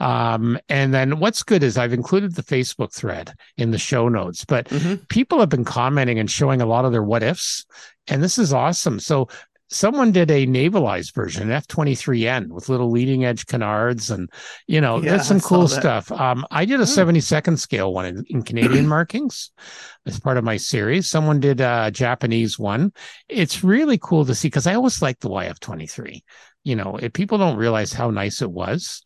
Um, 0.00 0.58
and 0.68 0.92
then 0.92 1.18
what's 1.18 1.42
good 1.42 1.62
is 1.62 1.76
I've 1.76 1.92
included 1.92 2.34
the 2.34 2.42
Facebook 2.42 2.92
thread 2.92 3.34
in 3.56 3.70
the 3.70 3.78
show 3.78 4.08
notes, 4.08 4.44
but 4.44 4.68
mm-hmm. 4.68 5.04
people 5.08 5.40
have 5.40 5.48
been 5.48 5.64
commenting 5.64 6.18
and 6.18 6.30
showing 6.30 6.60
a 6.60 6.66
lot 6.66 6.84
of 6.84 6.92
their 6.92 7.02
what 7.02 7.22
ifs. 7.22 7.64
And 8.06 8.22
this 8.22 8.38
is 8.38 8.52
awesome. 8.52 9.00
So 9.00 9.28
someone 9.70 10.12
did 10.12 10.30
a 10.30 10.46
navalized 10.46 11.14
version, 11.14 11.48
F23N, 11.48 12.48
with 12.48 12.68
little 12.68 12.90
leading 12.90 13.24
edge 13.24 13.46
canards 13.46 14.10
and, 14.10 14.28
you 14.66 14.80
know, 14.80 15.00
yeah, 15.00 15.10
there's 15.10 15.26
some 15.26 15.40
cool 15.40 15.68
stuff. 15.68 16.12
Um, 16.12 16.46
I 16.50 16.64
did 16.64 16.80
a 16.80 16.84
72nd 16.84 17.58
scale 17.58 17.92
one 17.92 18.06
in, 18.06 18.24
in 18.28 18.42
Canadian 18.42 18.86
markings 18.88 19.50
as 20.06 20.20
part 20.20 20.36
of 20.36 20.44
my 20.44 20.56
series. 20.56 21.08
Someone 21.08 21.40
did 21.40 21.60
a 21.60 21.90
Japanese 21.90 22.58
one. 22.58 22.92
It's 23.28 23.64
really 23.64 23.98
cool 23.98 24.24
to 24.26 24.34
see 24.34 24.48
because 24.48 24.66
I 24.66 24.74
always 24.74 25.00
liked 25.00 25.22
the 25.22 25.30
YF23. 25.30 26.22
You 26.62 26.76
know, 26.76 26.98
if 27.00 27.12
people 27.12 27.38
don't 27.38 27.56
realize 27.56 27.92
how 27.92 28.10
nice 28.10 28.42
it 28.42 28.50
was. 28.50 29.02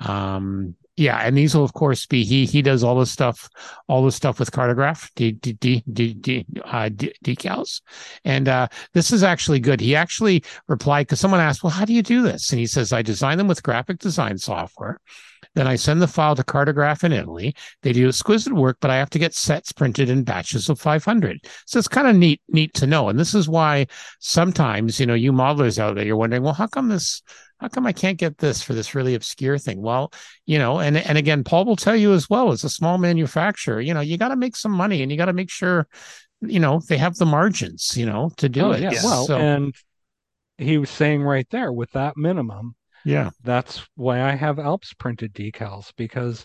Um, 0.00 0.76
yeah, 0.96 1.18
and 1.18 1.36
these 1.36 1.54
will 1.54 1.64
of 1.64 1.72
course 1.72 2.04
be 2.04 2.22
he 2.22 2.44
he 2.44 2.60
does 2.60 2.84
all 2.84 2.98
the 2.98 3.06
stuff, 3.06 3.48
all 3.88 4.04
the 4.04 4.12
stuff 4.12 4.38
with 4.38 4.50
Cartograf 4.50 5.10
d, 5.14 5.32
d, 5.32 5.54
d, 5.54 5.82
d, 5.90 6.14
d, 6.14 6.46
uh, 6.64 6.90
decals, 7.24 7.80
and 8.24 8.46
uh, 8.48 8.68
this 8.92 9.10
is 9.10 9.22
actually 9.22 9.58
good. 9.58 9.80
He 9.80 9.96
actually 9.96 10.44
replied 10.68 11.06
because 11.06 11.20
someone 11.20 11.40
asked, 11.40 11.62
"Well, 11.62 11.70
how 11.70 11.86
do 11.86 11.94
you 11.94 12.02
do 12.02 12.22
this?" 12.22 12.50
And 12.50 12.60
he 12.60 12.66
says, 12.66 12.92
"I 12.92 13.00
design 13.00 13.38
them 13.38 13.48
with 13.48 13.62
graphic 13.62 14.00
design 14.00 14.36
software." 14.36 15.00
Then 15.54 15.66
I 15.66 15.76
send 15.76 16.00
the 16.00 16.08
file 16.08 16.36
to 16.36 16.44
Cartograf 16.44 17.04
in 17.04 17.12
Italy. 17.12 17.54
They 17.82 17.92
do 17.92 18.08
exquisite 18.08 18.54
work, 18.54 18.78
but 18.80 18.90
I 18.90 18.96
have 18.96 19.10
to 19.10 19.18
get 19.18 19.34
sets 19.34 19.72
printed 19.72 20.08
in 20.08 20.24
batches 20.24 20.68
of 20.68 20.80
500. 20.80 21.40
So 21.66 21.78
it's 21.78 21.88
kind 21.88 22.06
of 22.06 22.16
neat, 22.16 22.40
neat 22.48 22.72
to 22.74 22.86
know. 22.86 23.08
And 23.08 23.18
this 23.18 23.34
is 23.34 23.48
why 23.48 23.86
sometimes, 24.18 24.98
you 24.98 25.04
know, 25.04 25.14
you 25.14 25.32
modelers 25.32 25.78
out 25.78 25.94
there, 25.94 26.06
you're 26.06 26.16
wondering, 26.16 26.42
well, 26.42 26.54
how 26.54 26.68
come 26.68 26.88
this 26.88 27.22
how 27.62 27.68
come 27.68 27.86
I 27.86 27.92
can't 27.92 28.18
get 28.18 28.38
this 28.38 28.60
for 28.60 28.74
this 28.74 28.92
really 28.92 29.14
obscure 29.14 29.56
thing? 29.56 29.80
Well, 29.80 30.12
you 30.46 30.58
know, 30.58 30.80
and 30.80 30.96
and 30.96 31.16
again, 31.16 31.44
Paul 31.44 31.64
will 31.64 31.76
tell 31.76 31.94
you 31.94 32.12
as 32.12 32.28
well 32.28 32.50
as 32.50 32.64
a 32.64 32.68
small 32.68 32.98
manufacturer, 32.98 33.80
you 33.80 33.94
know, 33.94 34.00
you 34.00 34.18
got 34.18 34.28
to 34.28 34.36
make 34.36 34.56
some 34.56 34.72
money 34.72 35.00
and 35.00 35.12
you 35.12 35.16
got 35.16 35.26
to 35.26 35.32
make 35.32 35.48
sure, 35.48 35.86
you 36.40 36.58
know, 36.58 36.80
they 36.88 36.98
have 36.98 37.14
the 37.14 37.24
margins, 37.24 37.96
you 37.96 38.04
know, 38.04 38.32
to 38.38 38.48
do 38.48 38.62
oh, 38.62 38.72
it. 38.72 38.80
Yeah. 38.80 38.90
Well, 39.04 39.26
so, 39.26 39.38
and 39.38 39.72
he 40.58 40.76
was 40.76 40.90
saying 40.90 41.22
right 41.22 41.46
there 41.50 41.72
with 41.72 41.92
that 41.92 42.16
minimum. 42.16 42.74
Yeah. 43.04 43.30
That's 43.44 43.86
why 43.94 44.22
I 44.22 44.34
have 44.34 44.58
Alps 44.58 44.92
printed 44.94 45.32
decals 45.32 45.92
because 45.96 46.44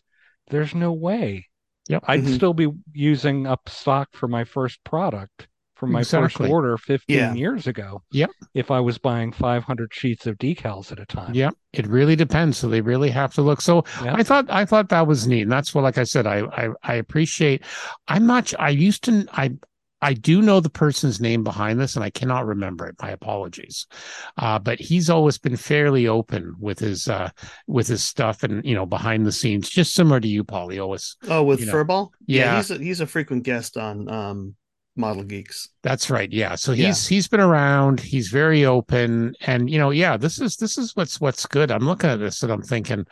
there's 0.52 0.76
no 0.76 0.94
way. 0.94 1.48
Yep. 1.90 2.04
I'd 2.08 2.22
mm-hmm. 2.22 2.34
still 2.36 2.54
be 2.54 2.70
using 2.94 3.48
up 3.48 3.70
stock 3.70 4.10
for 4.14 4.28
my 4.28 4.44
first 4.44 4.84
product 4.84 5.48
from 5.78 5.92
my 5.92 6.00
exactly. 6.00 6.46
first 6.46 6.52
order 6.52 6.78
15 6.78 7.16
yeah. 7.16 7.34
years 7.34 7.68
ago. 7.68 8.02
Yep. 8.12 8.32
If 8.54 8.72
I 8.72 8.80
was 8.80 8.98
buying 8.98 9.32
500 9.32 9.94
sheets 9.94 10.26
of 10.26 10.38
decals 10.38 10.92
at 10.92 11.00
a 11.00 11.06
time. 11.06 11.34
Yep. 11.34 11.54
It 11.74 11.88
really 11.88 12.16
depends. 12.16 12.58
So 12.58 12.68
they 12.68 12.82
really 12.82 13.12
have 13.12 13.34
to 13.36 13.42
look. 13.42 13.62
So 13.62 13.84
yep. 14.04 14.16
I 14.18 14.24
thought 14.24 14.46
I 14.50 14.66
thought 14.66 14.90
that 14.90 15.08
was 15.08 15.28
neat. 15.28 15.44
And 15.44 15.52
that's 15.52 15.76
what, 15.76 15.84
like 15.84 15.98
I 15.98 16.04
said, 16.04 16.26
I 16.26 16.40
I, 16.40 16.70
I 16.84 16.96
appreciate. 16.96 17.64
I'm 18.08 18.26
not. 18.26 18.54
I 18.60 18.70
used 18.70 19.04
to. 19.06 19.28
I 19.32 19.52
I 20.02 20.14
do 20.14 20.42
know 20.42 20.60
the 20.60 20.70
person's 20.70 21.20
name 21.20 21.44
behind 21.44 21.80
this, 21.80 21.96
and 21.96 22.04
I 22.04 22.10
cannot 22.10 22.46
remember 22.46 22.88
it. 22.88 22.96
My 23.02 23.10
apologies. 23.10 23.88
Uh, 24.38 24.60
but 24.60 24.80
he's 24.80 25.10
always 25.10 25.38
been 25.38 25.56
fairly 25.56 26.08
open 26.08 26.56
with 26.60 26.80
his 26.80 27.08
uh, 27.08 27.32
with 27.66 27.88
his 27.88 28.04
stuff, 28.04 28.44
and 28.44 28.64
you 28.64 28.76
know, 28.76 28.86
behind 28.86 29.26
the 29.26 29.32
scenes, 29.32 29.70
just 29.70 29.94
similar 29.94 30.20
to 30.20 30.28
you, 30.28 30.44
Paul. 30.44 30.70
He 30.70 30.80
always 30.80 31.16
oh, 31.30 31.44
with 31.44 31.62
you 31.62 31.66
know, 31.66 31.74
Furball, 31.74 32.10
yeah. 32.28 32.44
yeah, 32.44 32.58
he's 32.58 32.72
a, 32.72 32.78
he's 32.78 33.00
a 33.02 33.08
frequent 33.08 33.44
guest 33.44 33.78
on 33.78 34.08
um, 34.10 34.56
Model 34.98 35.24
Geeks. 35.24 35.70
That's 35.84 36.10
right. 36.10 36.32
Yeah. 36.32 36.56
So 36.56 36.74
he's 36.74 37.10
yeah. 37.10 37.16
he's 37.16 37.28
been 37.28 37.40
around. 37.40 38.00
He's 38.00 38.30
very 38.30 38.66
open, 38.66 39.34
and 39.42 39.70
you 39.70 39.80
know, 39.80 39.92
yeah, 39.92 40.18
this 40.18 40.40
is 40.40 40.58
this 40.58 40.78
is 40.78 40.96
what's 40.96 41.22
what's 41.22 41.46
good. 41.46 41.72
I'm 41.72 41.86
looking 41.86 42.10
at 42.10 42.20
this 42.20 42.44
and 42.44 42.52
I'm 42.52 42.64
thinking 42.64 43.06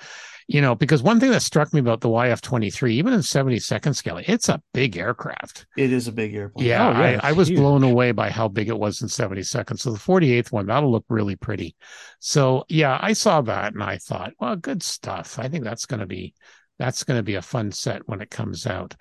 you 0.47 0.61
know, 0.61 0.75
because 0.75 1.01
one 1.01 1.19
thing 1.19 1.31
that 1.31 1.41
struck 1.41 1.73
me 1.73 1.79
about 1.79 2.01
the 2.01 2.09
YF 2.09 2.39
23, 2.41 2.95
even 2.95 3.13
in 3.13 3.19
72nd 3.21 3.95
scale, 3.95 4.21
it's 4.23 4.47
a 4.47 4.61
big 4.73 4.95
aircraft. 4.95 5.65
It 5.75 5.91
is 5.91 6.07
a 6.07 6.11
big 6.11 6.35
airplane. 6.35 6.67
Yeah. 6.67 6.87
Oh, 6.87 6.91
yeah 6.91 7.19
I, 7.23 7.29
I, 7.29 7.31
was 7.31 7.47
huge. 7.47 7.59
blown 7.59 7.83
away 7.83 8.11
by 8.11 8.29
how 8.29 8.47
big 8.47 8.69
it 8.69 8.77
was 8.77 9.01
in 9.01 9.07
72nd. 9.07 9.79
So 9.79 9.91
the 9.91 9.97
48th 9.97 10.51
one, 10.51 10.67
that'll 10.67 10.91
look 10.91 11.05
really 11.09 11.35
pretty. 11.35 11.75
So 12.19 12.65
yeah, 12.69 12.99
I 13.01 13.13
saw 13.13 13.41
that 13.41 13.73
and 13.73 13.81
I 13.81 13.97
thought, 13.97 14.33
well, 14.39 14.55
good 14.55 14.83
stuff. 14.83 15.39
I 15.39 15.47
think 15.47 15.63
that's 15.63 15.87
going 15.87 16.01
to 16.01 16.05
be, 16.05 16.35
that's 16.77 17.03
going 17.03 17.17
to 17.17 17.23
be 17.23 17.35
a 17.35 17.41
fun 17.41 17.71
set 17.71 18.07
when 18.07 18.21
it 18.21 18.29
comes 18.29 18.67
out. 18.67 18.93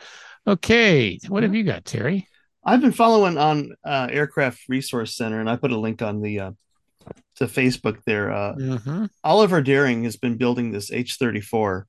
Okay. 0.46 1.18
What 1.28 1.42
have 1.42 1.52
mm-hmm. 1.52 1.56
you 1.56 1.64
got, 1.64 1.84
Terry? 1.84 2.26
I've 2.64 2.80
been 2.80 2.92
following 2.92 3.36
on 3.36 3.74
uh, 3.84 4.08
Aircraft 4.10 4.68
Resource 4.68 5.16
Center, 5.16 5.40
and 5.40 5.50
I 5.50 5.56
put 5.56 5.72
a 5.72 5.78
link 5.78 6.02
on 6.02 6.20
the 6.20 6.40
uh, 6.40 6.50
to 7.36 7.46
Facebook 7.46 7.98
there. 8.06 8.32
Uh, 8.32 8.54
mm-hmm. 8.54 9.04
Oliver 9.22 9.62
Daring 9.62 10.04
has 10.04 10.16
been 10.16 10.36
building 10.36 10.72
this 10.72 10.90
H34, 10.90 11.84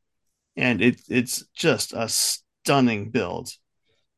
and 0.57 0.81
it 0.81 1.01
it's 1.09 1.45
just 1.55 1.93
a 1.93 2.09
stunning 2.09 3.09
build. 3.09 3.49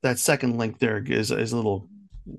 That 0.03 0.19
second 0.19 0.57
link 0.57 0.79
there 0.79 0.97
is 0.97 1.31
is 1.31 1.51
a 1.51 1.55
little 1.55 1.89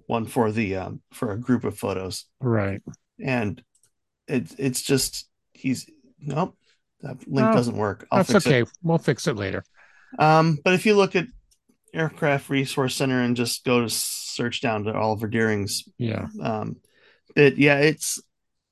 one 0.06 0.26
for 0.26 0.50
the 0.52 0.76
um, 0.76 1.02
for 1.12 1.32
a 1.32 1.38
group 1.38 1.64
of 1.64 1.78
photos, 1.78 2.24
right? 2.40 2.82
And 3.22 3.62
it 4.26 4.54
it's 4.58 4.82
just 4.82 5.28
he's 5.52 5.88
nope 6.20 6.56
that 7.02 7.16
link 7.28 7.48
oh, 7.48 7.52
doesn't 7.52 7.76
work. 7.76 8.06
I'll 8.10 8.24
that's 8.24 8.46
okay. 8.46 8.62
It. 8.62 8.68
We'll 8.82 8.98
fix 8.98 9.26
it 9.26 9.36
later. 9.36 9.64
Um, 10.18 10.58
but 10.64 10.74
if 10.74 10.86
you 10.86 10.96
look 10.96 11.14
at 11.16 11.26
Aircraft 11.94 12.50
Resource 12.50 12.94
Center 12.96 13.22
and 13.22 13.36
just 13.36 13.64
go 13.64 13.80
to 13.80 13.88
search 13.88 14.60
down 14.60 14.84
to 14.84 14.94
Oliver 14.94 15.28
Deering's 15.28 15.84
yeah. 15.98 16.26
Um, 16.40 16.76
it 17.36 17.58
yeah 17.58 17.78
it's 17.78 18.20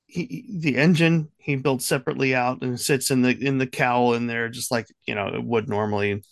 he, 0.06 0.44
the 0.60 0.76
engine 0.76 1.30
he 1.36 1.56
built 1.56 1.82
separately 1.82 2.34
out 2.34 2.62
and 2.62 2.78
sits 2.80 3.10
in 3.10 3.22
the 3.22 3.30
in 3.30 3.58
the 3.58 3.66
cowl 3.66 4.14
in 4.14 4.26
there 4.26 4.48
just 4.48 4.70
like 4.70 4.86
you 5.06 5.14
know 5.14 5.28
it 5.28 5.42
would 5.42 5.68
normally. 5.68 6.22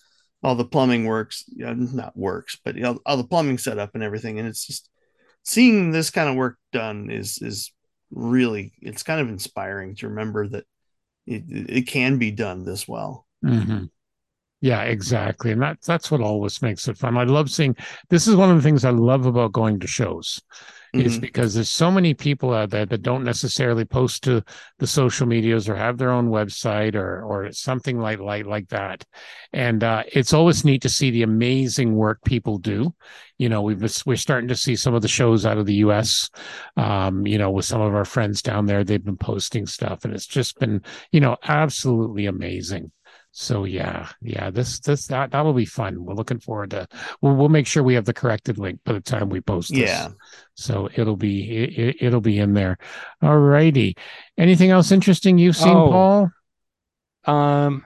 All 0.42 0.54
the 0.54 0.66
plumbing 0.66 1.06
works 1.06 1.44
you 1.48 1.64
know, 1.64 1.72
not 1.72 2.14
works 2.14 2.58
but 2.62 2.74
you 2.74 2.82
know, 2.82 2.98
all 3.06 3.16
the 3.16 3.24
plumbing 3.24 3.56
set 3.56 3.78
up 3.78 3.92
and 3.94 4.02
everything. 4.02 4.38
And 4.38 4.46
it's 4.46 4.66
just 4.66 4.90
seeing 5.42 5.90
this 5.90 6.10
kind 6.10 6.28
of 6.28 6.36
work 6.36 6.58
done 6.70 7.10
is 7.10 7.38
is 7.40 7.72
really 8.10 8.72
it's 8.80 9.02
kind 9.02 9.20
of 9.20 9.28
inspiring 9.28 9.94
to 9.96 10.08
remember 10.08 10.46
that 10.48 10.64
it, 11.26 11.44
it 11.48 11.86
can 11.86 12.18
be 12.18 12.30
done 12.30 12.64
this 12.64 12.86
well. 12.86 13.26
Mm-hmm. 13.44 13.84
Yeah 14.64 14.82
exactly 14.82 15.52
and 15.52 15.60
that's 15.60 15.86
that's 15.86 16.10
what 16.10 16.20
always 16.20 16.62
makes 16.62 16.88
it 16.88 16.96
fun 16.96 17.16
i 17.16 17.24
love 17.24 17.50
seeing 17.50 17.76
this 18.08 18.26
is 18.26 18.34
one 18.34 18.50
of 18.50 18.56
the 18.56 18.62
things 18.62 18.84
i 18.84 18.90
love 18.90 19.26
about 19.26 19.52
going 19.52 19.78
to 19.78 19.86
shows 19.86 20.40
mm-hmm. 20.94 21.06
is 21.06 21.18
because 21.18 21.54
there's 21.54 21.70
so 21.70 21.90
many 21.90 22.14
people 22.14 22.52
out 22.54 22.70
there 22.70 22.86
that 22.86 23.02
don't 23.02 23.24
necessarily 23.24 23.84
post 23.84 24.22
to 24.24 24.42
the 24.78 24.86
social 24.86 25.26
medias 25.26 25.68
or 25.68 25.74
have 25.74 25.98
their 25.98 26.10
own 26.10 26.30
website 26.30 26.94
or 26.94 27.22
or 27.24 27.52
something 27.52 27.98
like 27.98 28.20
like 28.20 28.46
like 28.46 28.68
that. 28.68 29.04
And 29.52 29.82
uh, 29.82 30.04
it's 30.12 30.32
always 30.32 30.64
neat 30.64 30.82
to 30.82 30.88
see 30.88 31.10
the 31.10 31.22
amazing 31.22 31.94
work 31.94 32.22
people 32.24 32.58
do. 32.58 32.94
You 33.38 33.48
know, 33.48 33.62
we've 33.62 33.82
we're 34.06 34.16
starting 34.16 34.48
to 34.48 34.56
see 34.56 34.76
some 34.76 34.94
of 34.94 35.02
the 35.02 35.08
shows 35.08 35.44
out 35.44 35.58
of 35.58 35.66
the 35.66 35.74
U.S. 35.76 36.30
Um, 36.76 37.26
you 37.26 37.38
know, 37.38 37.50
with 37.50 37.64
some 37.64 37.80
of 37.80 37.94
our 37.94 38.04
friends 38.04 38.42
down 38.42 38.66
there, 38.66 38.84
they've 38.84 39.04
been 39.04 39.16
posting 39.16 39.66
stuff, 39.66 40.04
and 40.04 40.14
it's 40.14 40.26
just 40.26 40.58
been 40.58 40.82
you 41.10 41.20
know 41.20 41.36
absolutely 41.44 42.26
amazing. 42.26 42.92
So 43.36 43.64
yeah, 43.64 44.10
yeah, 44.22 44.50
this 44.50 44.78
this 44.78 45.08
that 45.08 45.32
that'll 45.32 45.54
be 45.54 45.64
fun. 45.64 46.04
We're 46.04 46.14
looking 46.14 46.38
forward 46.38 46.70
to. 46.70 46.86
We'll 47.20 47.34
we'll 47.34 47.48
make 47.48 47.66
sure 47.66 47.82
we 47.82 47.94
have 47.94 48.04
the 48.04 48.14
corrected 48.14 48.58
link 48.58 48.78
by 48.84 48.92
the 48.92 49.00
time 49.00 49.28
we 49.28 49.40
post 49.40 49.70
this. 49.70 49.90
Yeah. 49.90 50.10
So 50.54 50.88
it'll 50.94 51.16
be 51.16 51.50
it, 51.50 51.96
it'll 51.98 52.20
be 52.20 52.38
in 52.38 52.54
there. 52.54 52.78
All 53.22 53.36
righty. 53.36 53.96
Anything 54.38 54.70
else 54.70 54.92
interesting 54.92 55.36
you've 55.36 55.56
seen, 55.56 55.76
oh, 55.76 56.30
Paul? 57.26 57.34
Um, 57.34 57.84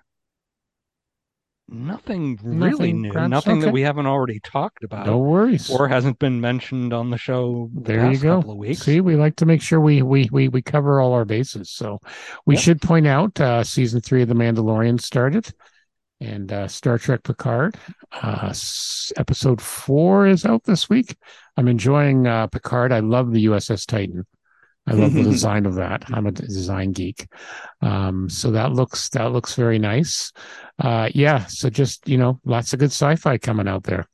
Nothing 1.70 2.38
really 2.42 2.94
nothing, 2.94 3.02
new. 3.02 3.28
Nothing 3.28 3.58
okay. 3.58 3.66
that 3.66 3.72
we 3.72 3.82
haven't 3.82 4.06
already 4.06 4.40
talked 4.40 4.84
about. 4.84 5.04
No 5.04 5.18
worries. 5.18 5.68
Or 5.68 5.86
hasn't 5.86 6.18
been 6.18 6.40
mentioned 6.40 6.94
on 6.94 7.10
the 7.10 7.18
show. 7.18 7.68
The 7.74 7.80
there 7.82 8.10
you 8.10 8.18
go. 8.18 8.72
See, 8.72 9.02
we 9.02 9.16
like 9.16 9.36
to 9.36 9.46
make 9.46 9.60
sure 9.60 9.78
we 9.78 10.00
we 10.00 10.30
we 10.32 10.48
we 10.48 10.62
cover 10.62 10.98
all 10.98 11.12
our 11.12 11.26
bases. 11.26 11.70
So 11.70 12.00
we 12.46 12.54
yep. 12.54 12.64
should 12.64 12.80
point 12.80 13.06
out 13.06 13.38
uh, 13.38 13.64
season 13.64 14.00
three 14.00 14.22
of 14.22 14.28
The 14.28 14.34
Mandalorian 14.34 14.98
started, 14.98 15.52
and 16.20 16.50
uh, 16.50 16.68
Star 16.68 16.96
Trek 16.96 17.22
Picard 17.22 17.76
uh, 18.12 18.54
episode 19.18 19.60
four 19.60 20.26
is 20.26 20.46
out 20.46 20.64
this 20.64 20.88
week. 20.88 21.16
I'm 21.58 21.68
enjoying 21.68 22.26
uh, 22.26 22.46
Picard. 22.46 22.92
I 22.92 23.00
love 23.00 23.30
the 23.30 23.44
USS 23.44 23.86
Titan. 23.86 24.24
I 24.88 24.92
love 24.92 25.12
the 25.12 25.22
design 25.34 25.66
of 25.66 25.74
that. 25.74 26.04
I'm 26.12 26.26
a 26.26 26.32
design 26.32 26.92
geek. 26.92 27.26
Um, 27.82 28.28
so 28.28 28.50
that 28.50 28.72
looks 28.72 29.08
that 29.10 29.32
looks 29.32 29.54
very 29.54 29.78
nice. 29.78 30.32
Uh, 30.78 31.10
yeah. 31.14 31.44
So 31.46 31.68
just 31.70 32.08
you 32.08 32.16
know, 32.16 32.40
lots 32.44 32.72
of 32.72 32.78
good 32.78 32.90
sci-fi 32.92 33.38
coming 33.38 33.68
out 33.68 33.84
there. 33.84 34.06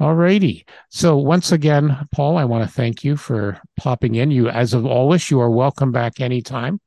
All 0.00 0.14
righty. 0.14 0.64
So 0.90 1.16
once 1.16 1.52
again, 1.52 2.08
Paul, 2.12 2.36
I 2.36 2.44
want 2.44 2.68
to 2.68 2.74
thank 2.74 3.04
you 3.04 3.16
for 3.16 3.60
popping 3.76 4.14
in. 4.14 4.30
You, 4.30 4.48
as 4.48 4.74
of 4.74 4.86
always, 4.86 5.30
you 5.30 5.40
are 5.40 5.50
welcome 5.50 5.92
back 5.92 6.20
anytime. 6.20 6.80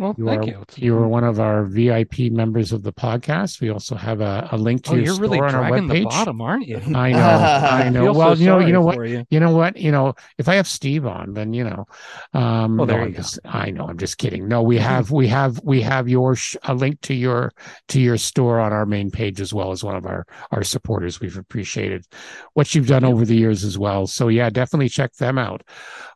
Well, 0.00 0.14
you 0.16 0.24
thank 0.24 0.42
are, 0.44 0.46
you. 0.46 0.64
You 0.76 0.96
are 0.96 1.06
one 1.06 1.24
of 1.24 1.40
our 1.40 1.64
VIP 1.64 2.32
members 2.32 2.72
of 2.72 2.82
the 2.82 2.92
podcast. 2.92 3.60
We 3.60 3.68
also 3.68 3.94
have 3.96 4.22
a, 4.22 4.48
a 4.50 4.56
link 4.56 4.82
to 4.84 4.92
oh, 4.92 4.94
your 4.94 5.04
you're 5.04 5.14
store 5.16 5.26
really 5.26 5.40
on 5.40 5.54
our 5.54 5.70
webpage. 5.70 5.92
the 5.92 6.04
bottom, 6.04 6.40
aren't 6.40 6.66
you? 6.66 6.80
I 6.94 7.12
know, 7.12 7.18
I 7.18 7.88
know. 7.90 8.12
well, 8.14 8.34
so 8.34 8.40
you 8.40 8.46
know, 8.46 8.58
you 8.60 8.72
know 8.72 8.80
what, 8.80 9.06
you. 9.06 9.26
you. 9.28 9.40
know 9.40 9.54
what, 9.54 9.76
you 9.76 9.92
know, 9.92 10.14
if 10.38 10.48
I 10.48 10.54
have 10.54 10.66
Steve 10.66 11.04
on, 11.04 11.34
then 11.34 11.52
you 11.52 11.64
know, 11.64 11.84
um, 12.32 12.78
well, 12.78 12.86
there 12.86 13.00
no, 13.02 13.08
you 13.08 13.14
just, 13.14 13.40
I 13.44 13.72
know, 13.72 13.88
I'm 13.88 13.98
just 13.98 14.16
kidding. 14.16 14.48
No, 14.48 14.62
we 14.62 14.78
have, 14.78 15.10
we 15.10 15.28
have, 15.28 15.60
we 15.64 15.82
have 15.82 16.08
your 16.08 16.34
sh- 16.34 16.56
a 16.62 16.72
link 16.72 17.02
to 17.02 17.12
your 17.12 17.52
to 17.88 18.00
your 18.00 18.16
store 18.16 18.58
on 18.58 18.72
our 18.72 18.86
main 18.86 19.10
page 19.10 19.38
as 19.38 19.52
well 19.52 19.70
as 19.70 19.84
one 19.84 19.96
of 19.96 20.06
our 20.06 20.24
our 20.50 20.64
supporters. 20.64 21.20
We've 21.20 21.36
appreciated 21.36 22.06
what 22.54 22.74
you've 22.74 22.86
done 22.86 23.04
over 23.04 23.26
the 23.26 23.36
years 23.36 23.64
as 23.64 23.76
well. 23.76 24.06
So 24.06 24.28
yeah, 24.28 24.48
definitely 24.48 24.88
check 24.88 25.12
them 25.16 25.36
out. 25.36 25.62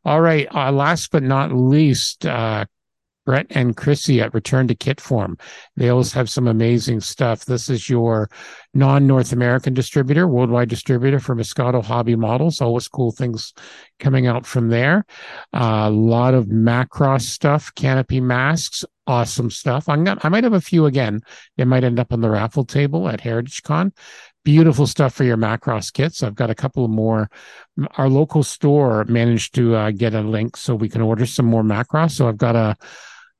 All 0.06 0.22
right. 0.22 0.48
Uh, 0.54 0.72
last 0.72 1.10
but 1.10 1.22
not 1.22 1.52
least, 1.52 2.24
uh, 2.24 2.64
Brett 3.24 3.46
and 3.50 3.76
Chrissy 3.76 4.20
at 4.20 4.34
Return 4.34 4.68
to 4.68 4.74
Kit 4.74 5.00
Form. 5.00 5.38
They 5.76 5.88
always 5.88 6.12
have 6.12 6.28
some 6.28 6.46
amazing 6.46 7.00
stuff. 7.00 7.44
This 7.44 7.68
is 7.70 7.88
your 7.88 8.28
non 8.74 9.06
North 9.06 9.32
American 9.32 9.74
distributor, 9.74 10.28
worldwide 10.28 10.68
distributor 10.68 11.18
for 11.18 11.34
Moscato 11.34 11.82
Hobby 11.82 12.16
Models. 12.16 12.60
Always 12.60 12.88
cool 12.88 13.12
things 13.12 13.52
coming 13.98 14.26
out 14.26 14.46
from 14.46 14.68
there. 14.68 15.04
Uh, 15.52 15.84
a 15.86 15.90
lot 15.90 16.34
of 16.34 16.46
Macross 16.46 17.22
stuff, 17.22 17.74
canopy 17.74 18.20
masks, 18.20 18.84
awesome 19.06 19.50
stuff. 19.50 19.88
I'm 19.88 20.04
gonna, 20.04 20.20
I 20.22 20.28
might 20.28 20.44
have 20.44 20.52
a 20.52 20.60
few 20.60 20.86
again. 20.86 21.20
They 21.56 21.64
might 21.64 21.84
end 21.84 21.98
up 21.98 22.12
on 22.12 22.20
the 22.20 22.30
raffle 22.30 22.64
table 22.64 23.08
at 23.08 23.20
Heritage 23.20 23.62
Con. 23.62 23.92
Beautiful 24.44 24.86
stuff 24.86 25.14
for 25.14 25.24
your 25.24 25.38
Macross 25.38 25.92
kits. 25.92 26.22
I've 26.22 26.34
got 26.34 26.50
a 26.50 26.54
couple 26.54 26.86
more. 26.88 27.30
Our 27.96 28.08
local 28.08 28.42
store 28.42 29.04
managed 29.06 29.54
to 29.54 29.74
uh, 29.74 29.90
get 29.90 30.14
a 30.14 30.20
link 30.20 30.56
so 30.56 30.74
we 30.74 30.90
can 30.90 31.00
order 31.00 31.24
some 31.24 31.46
more 31.46 31.62
Macross. 31.62 32.12
So 32.12 32.28
I've 32.28 32.36
got 32.36 32.54
a 32.54 32.76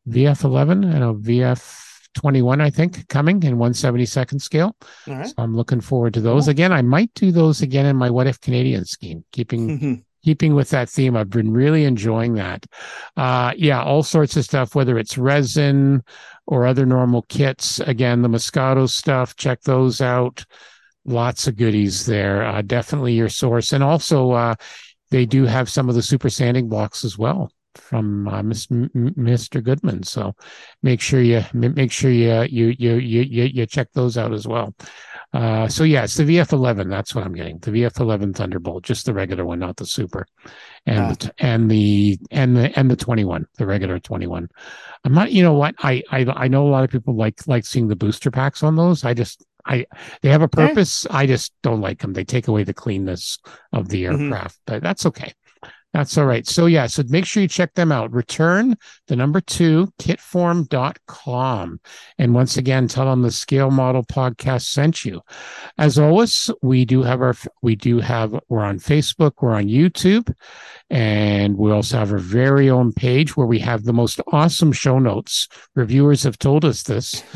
VF11 0.08 0.94
and 0.94 1.04
a 1.04 1.14
VF21, 1.14 2.60
I 2.60 2.70
think, 2.70 3.08
coming 3.08 3.42
in 3.42 3.56
172nd 3.56 4.40
scale. 4.40 4.76
So 5.24 5.34
I'm 5.38 5.56
looking 5.56 5.80
forward 5.80 6.14
to 6.14 6.20
those. 6.20 6.44
Cool. 6.44 6.50
Again, 6.52 6.72
I 6.72 6.82
might 6.82 7.12
do 7.14 7.32
those 7.32 7.62
again 7.62 7.86
in 7.86 7.96
my 7.96 8.10
What 8.10 8.26
If 8.26 8.40
Canadian 8.40 8.84
scheme, 8.84 9.24
keeping 9.32 10.04
keeping 10.24 10.54
with 10.54 10.70
that 10.70 10.88
theme. 10.88 11.16
I've 11.16 11.30
been 11.30 11.52
really 11.52 11.84
enjoying 11.84 12.34
that. 12.34 12.64
Uh, 13.16 13.52
yeah, 13.56 13.82
all 13.82 14.02
sorts 14.02 14.36
of 14.36 14.44
stuff, 14.44 14.74
whether 14.74 14.98
it's 14.98 15.18
resin 15.18 16.02
or 16.46 16.66
other 16.66 16.86
normal 16.86 17.22
kits. 17.22 17.78
Again, 17.80 18.22
the 18.22 18.28
Moscato 18.28 18.88
stuff, 18.88 19.36
check 19.36 19.60
those 19.62 20.00
out. 20.00 20.44
Lots 21.04 21.46
of 21.46 21.56
goodies 21.56 22.06
there. 22.06 22.42
Uh, 22.42 22.62
definitely 22.62 23.12
your 23.12 23.28
source. 23.28 23.72
And 23.72 23.84
also, 23.84 24.30
uh, 24.30 24.54
they 25.10 25.26
do 25.26 25.44
have 25.44 25.68
some 25.68 25.90
of 25.90 25.94
the 25.94 26.02
super 26.02 26.30
sanding 26.30 26.68
blocks 26.68 27.04
as 27.04 27.18
well 27.18 27.50
from 27.78 28.28
uh, 28.28 28.42
Mr. 28.42 29.62
Goodman. 29.62 30.02
So 30.02 30.34
make 30.82 31.00
sure 31.00 31.20
you 31.20 31.44
make 31.52 31.92
sure 31.92 32.10
you 32.10 32.42
you 32.42 32.68
you 32.68 32.94
you 32.96 33.44
you 33.44 33.66
check 33.66 33.88
those 33.92 34.16
out 34.16 34.32
as 34.32 34.46
well. 34.46 34.74
Uh, 35.32 35.66
so 35.66 35.82
yeah, 35.82 36.04
it's 36.04 36.14
the 36.14 36.24
VF11. 36.24 36.88
That's 36.88 37.14
what 37.14 37.24
I'm 37.24 37.34
getting. 37.34 37.58
The 37.58 37.72
VF11 37.72 38.36
Thunderbolt, 38.36 38.84
just 38.84 39.04
the 39.04 39.12
regular 39.12 39.44
one, 39.44 39.58
not 39.58 39.76
the 39.76 39.86
Super, 39.86 40.26
and 40.86 40.98
ah. 40.98 41.14
the, 41.18 41.34
and 41.38 41.70
the 41.70 42.18
and 42.30 42.56
the 42.56 42.78
and 42.78 42.90
the 42.90 42.96
21, 42.96 43.46
the 43.58 43.66
regular 43.66 43.98
21. 43.98 44.48
I'm 45.04 45.12
not. 45.12 45.32
You 45.32 45.42
know 45.42 45.54
what? 45.54 45.74
I 45.78 46.02
I 46.10 46.24
I 46.34 46.48
know 46.48 46.66
a 46.66 46.70
lot 46.70 46.84
of 46.84 46.90
people 46.90 47.16
like 47.16 47.46
like 47.48 47.64
seeing 47.66 47.88
the 47.88 47.96
booster 47.96 48.30
packs 48.30 48.62
on 48.62 48.76
those. 48.76 49.04
I 49.04 49.12
just 49.14 49.44
I 49.66 49.86
they 50.22 50.28
have 50.28 50.42
a 50.42 50.48
purpose. 50.48 51.06
I 51.10 51.26
just 51.26 51.52
don't 51.62 51.80
like 51.80 52.00
them. 52.00 52.12
They 52.12 52.24
take 52.24 52.48
away 52.48 52.64
the 52.64 52.74
cleanness 52.74 53.38
of 53.72 53.88
the 53.88 54.04
mm-hmm. 54.04 54.32
aircraft, 54.32 54.56
mm-hmm. 54.56 54.74
but 54.74 54.82
that's 54.82 55.06
okay. 55.06 55.32
That's 55.94 56.18
all 56.18 56.26
right. 56.26 56.44
So 56.44 56.66
yeah, 56.66 56.88
so 56.88 57.04
make 57.08 57.24
sure 57.24 57.40
you 57.40 57.48
check 57.48 57.72
them 57.74 57.92
out. 57.92 58.12
Return 58.12 58.76
the 59.06 59.14
number 59.14 59.40
two 59.40 59.92
kitform.com. 60.00 61.80
And 62.18 62.34
once 62.34 62.56
again, 62.56 62.88
tell 62.88 63.04
them 63.06 63.22
the 63.22 63.30
scale 63.30 63.70
model 63.70 64.02
podcast 64.02 64.62
sent 64.62 65.04
you. 65.04 65.22
As 65.78 65.96
always, 65.96 66.50
we 66.62 66.84
do 66.84 67.04
have 67.04 67.22
our 67.22 67.36
we 67.62 67.76
do 67.76 68.00
have 68.00 68.34
we're 68.48 68.64
on 68.64 68.80
Facebook, 68.80 69.34
we're 69.40 69.54
on 69.54 69.68
YouTube, 69.68 70.34
and 70.90 71.56
we 71.56 71.70
also 71.70 71.98
have 71.98 72.10
our 72.10 72.18
very 72.18 72.68
own 72.68 72.92
page 72.92 73.36
where 73.36 73.46
we 73.46 73.60
have 73.60 73.84
the 73.84 73.92
most 73.92 74.20
awesome 74.32 74.72
show 74.72 74.98
notes. 74.98 75.46
Reviewers 75.76 76.24
have 76.24 76.38
told 76.38 76.64
us 76.64 76.82
this. 76.82 77.22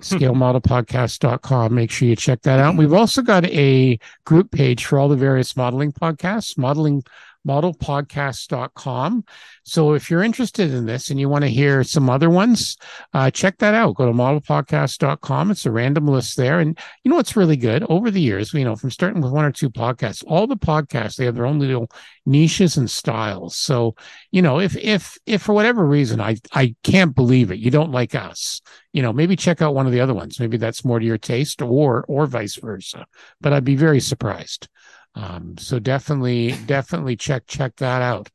scalemodelpodcast.com. 0.00 1.74
Make 1.74 1.90
sure 1.90 2.08
you 2.08 2.16
check 2.16 2.42
that 2.42 2.60
out. 2.60 2.76
We've 2.76 2.92
also 2.92 3.22
got 3.22 3.46
a 3.46 3.98
group 4.26 4.50
page 4.50 4.84
for 4.84 4.98
all 4.98 5.08
the 5.08 5.16
various 5.16 5.56
modeling 5.56 5.92
podcasts, 5.92 6.58
modeling 6.58 7.02
modelpodcast.com. 7.46 9.24
So 9.64 9.94
if 9.94 10.10
you're 10.10 10.22
interested 10.22 10.72
in 10.72 10.86
this 10.86 11.10
and 11.10 11.18
you 11.18 11.28
want 11.28 11.44
to 11.44 11.50
hear 11.50 11.82
some 11.84 12.10
other 12.10 12.30
ones, 12.30 12.76
uh, 13.12 13.30
check 13.30 13.58
that 13.58 13.74
out. 13.74 13.96
Go 13.96 14.06
to 14.06 14.12
modelpodcast.com. 14.12 15.50
It's 15.50 15.66
a 15.66 15.70
random 15.70 16.06
list 16.06 16.36
there. 16.36 16.60
And 16.60 16.78
you 17.02 17.10
know 17.10 17.16
what's 17.16 17.36
really 17.36 17.56
good? 17.56 17.84
Over 17.88 18.10
the 18.10 18.20
years, 18.20 18.52
you 18.52 18.64
know, 18.64 18.76
from 18.76 18.90
starting 18.90 19.22
with 19.22 19.32
one 19.32 19.44
or 19.44 19.52
two 19.52 19.70
podcasts, 19.70 20.24
all 20.26 20.46
the 20.46 20.56
podcasts, 20.56 21.16
they 21.16 21.24
have 21.24 21.34
their 21.34 21.46
own 21.46 21.58
little 21.58 21.90
niches 22.26 22.76
and 22.76 22.90
styles. 22.90 23.56
So, 23.56 23.94
you 24.30 24.42
know, 24.42 24.60
if 24.60 24.76
if 24.76 25.16
if 25.26 25.42
for 25.42 25.54
whatever 25.54 25.84
reason 25.84 26.20
I 26.20 26.36
I 26.52 26.74
can't 26.82 27.14
believe 27.14 27.50
it, 27.50 27.58
you 27.58 27.70
don't 27.70 27.92
like 27.92 28.14
us, 28.14 28.60
you 28.92 29.02
know, 29.02 29.12
maybe 29.12 29.36
check 29.36 29.62
out 29.62 29.74
one 29.74 29.86
of 29.86 29.92
the 29.92 30.00
other 30.00 30.14
ones. 30.14 30.40
Maybe 30.40 30.56
that's 30.56 30.84
more 30.84 30.98
to 30.98 31.06
your 31.06 31.18
taste 31.18 31.62
or 31.62 32.04
or 32.08 32.26
vice 32.26 32.56
versa. 32.56 33.06
But 33.40 33.52
I'd 33.52 33.64
be 33.64 33.76
very 33.76 34.00
surprised. 34.00 34.68
Um, 35.14 35.56
so 35.58 35.78
definitely, 35.78 36.54
definitely 36.66 37.16
check 37.16 37.46
check 37.46 37.76
that 37.76 38.02
out. 38.02 38.30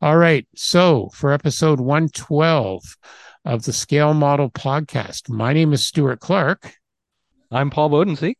All 0.00 0.16
right. 0.16 0.46
So 0.56 1.10
for 1.14 1.32
episode 1.32 1.80
112 1.80 2.82
of 3.44 3.64
the 3.64 3.72
Scale 3.72 4.14
Model 4.14 4.50
Podcast, 4.50 5.28
my 5.28 5.52
name 5.52 5.72
is 5.72 5.86
Stuart 5.86 6.20
Clark. 6.20 6.74
I'm 7.50 7.70
Paul 7.70 7.90
Bodensiek. 7.90 8.34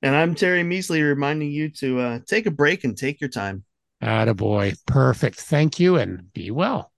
And 0.00 0.16
I'm 0.16 0.34
Terry 0.34 0.62
Measley 0.62 1.06
reminding 1.06 1.50
you 1.50 1.68
to 1.70 2.00
uh, 2.00 2.18
take 2.26 2.46
a 2.46 2.50
break 2.50 2.84
and 2.84 2.96
take 2.96 3.20
your 3.20 3.30
time. 3.30 3.64
Attaboy. 4.02 4.76
Perfect. 4.86 5.40
Thank 5.40 5.78
you 5.78 5.96
and 5.96 6.32
be 6.32 6.50
well. 6.50 6.91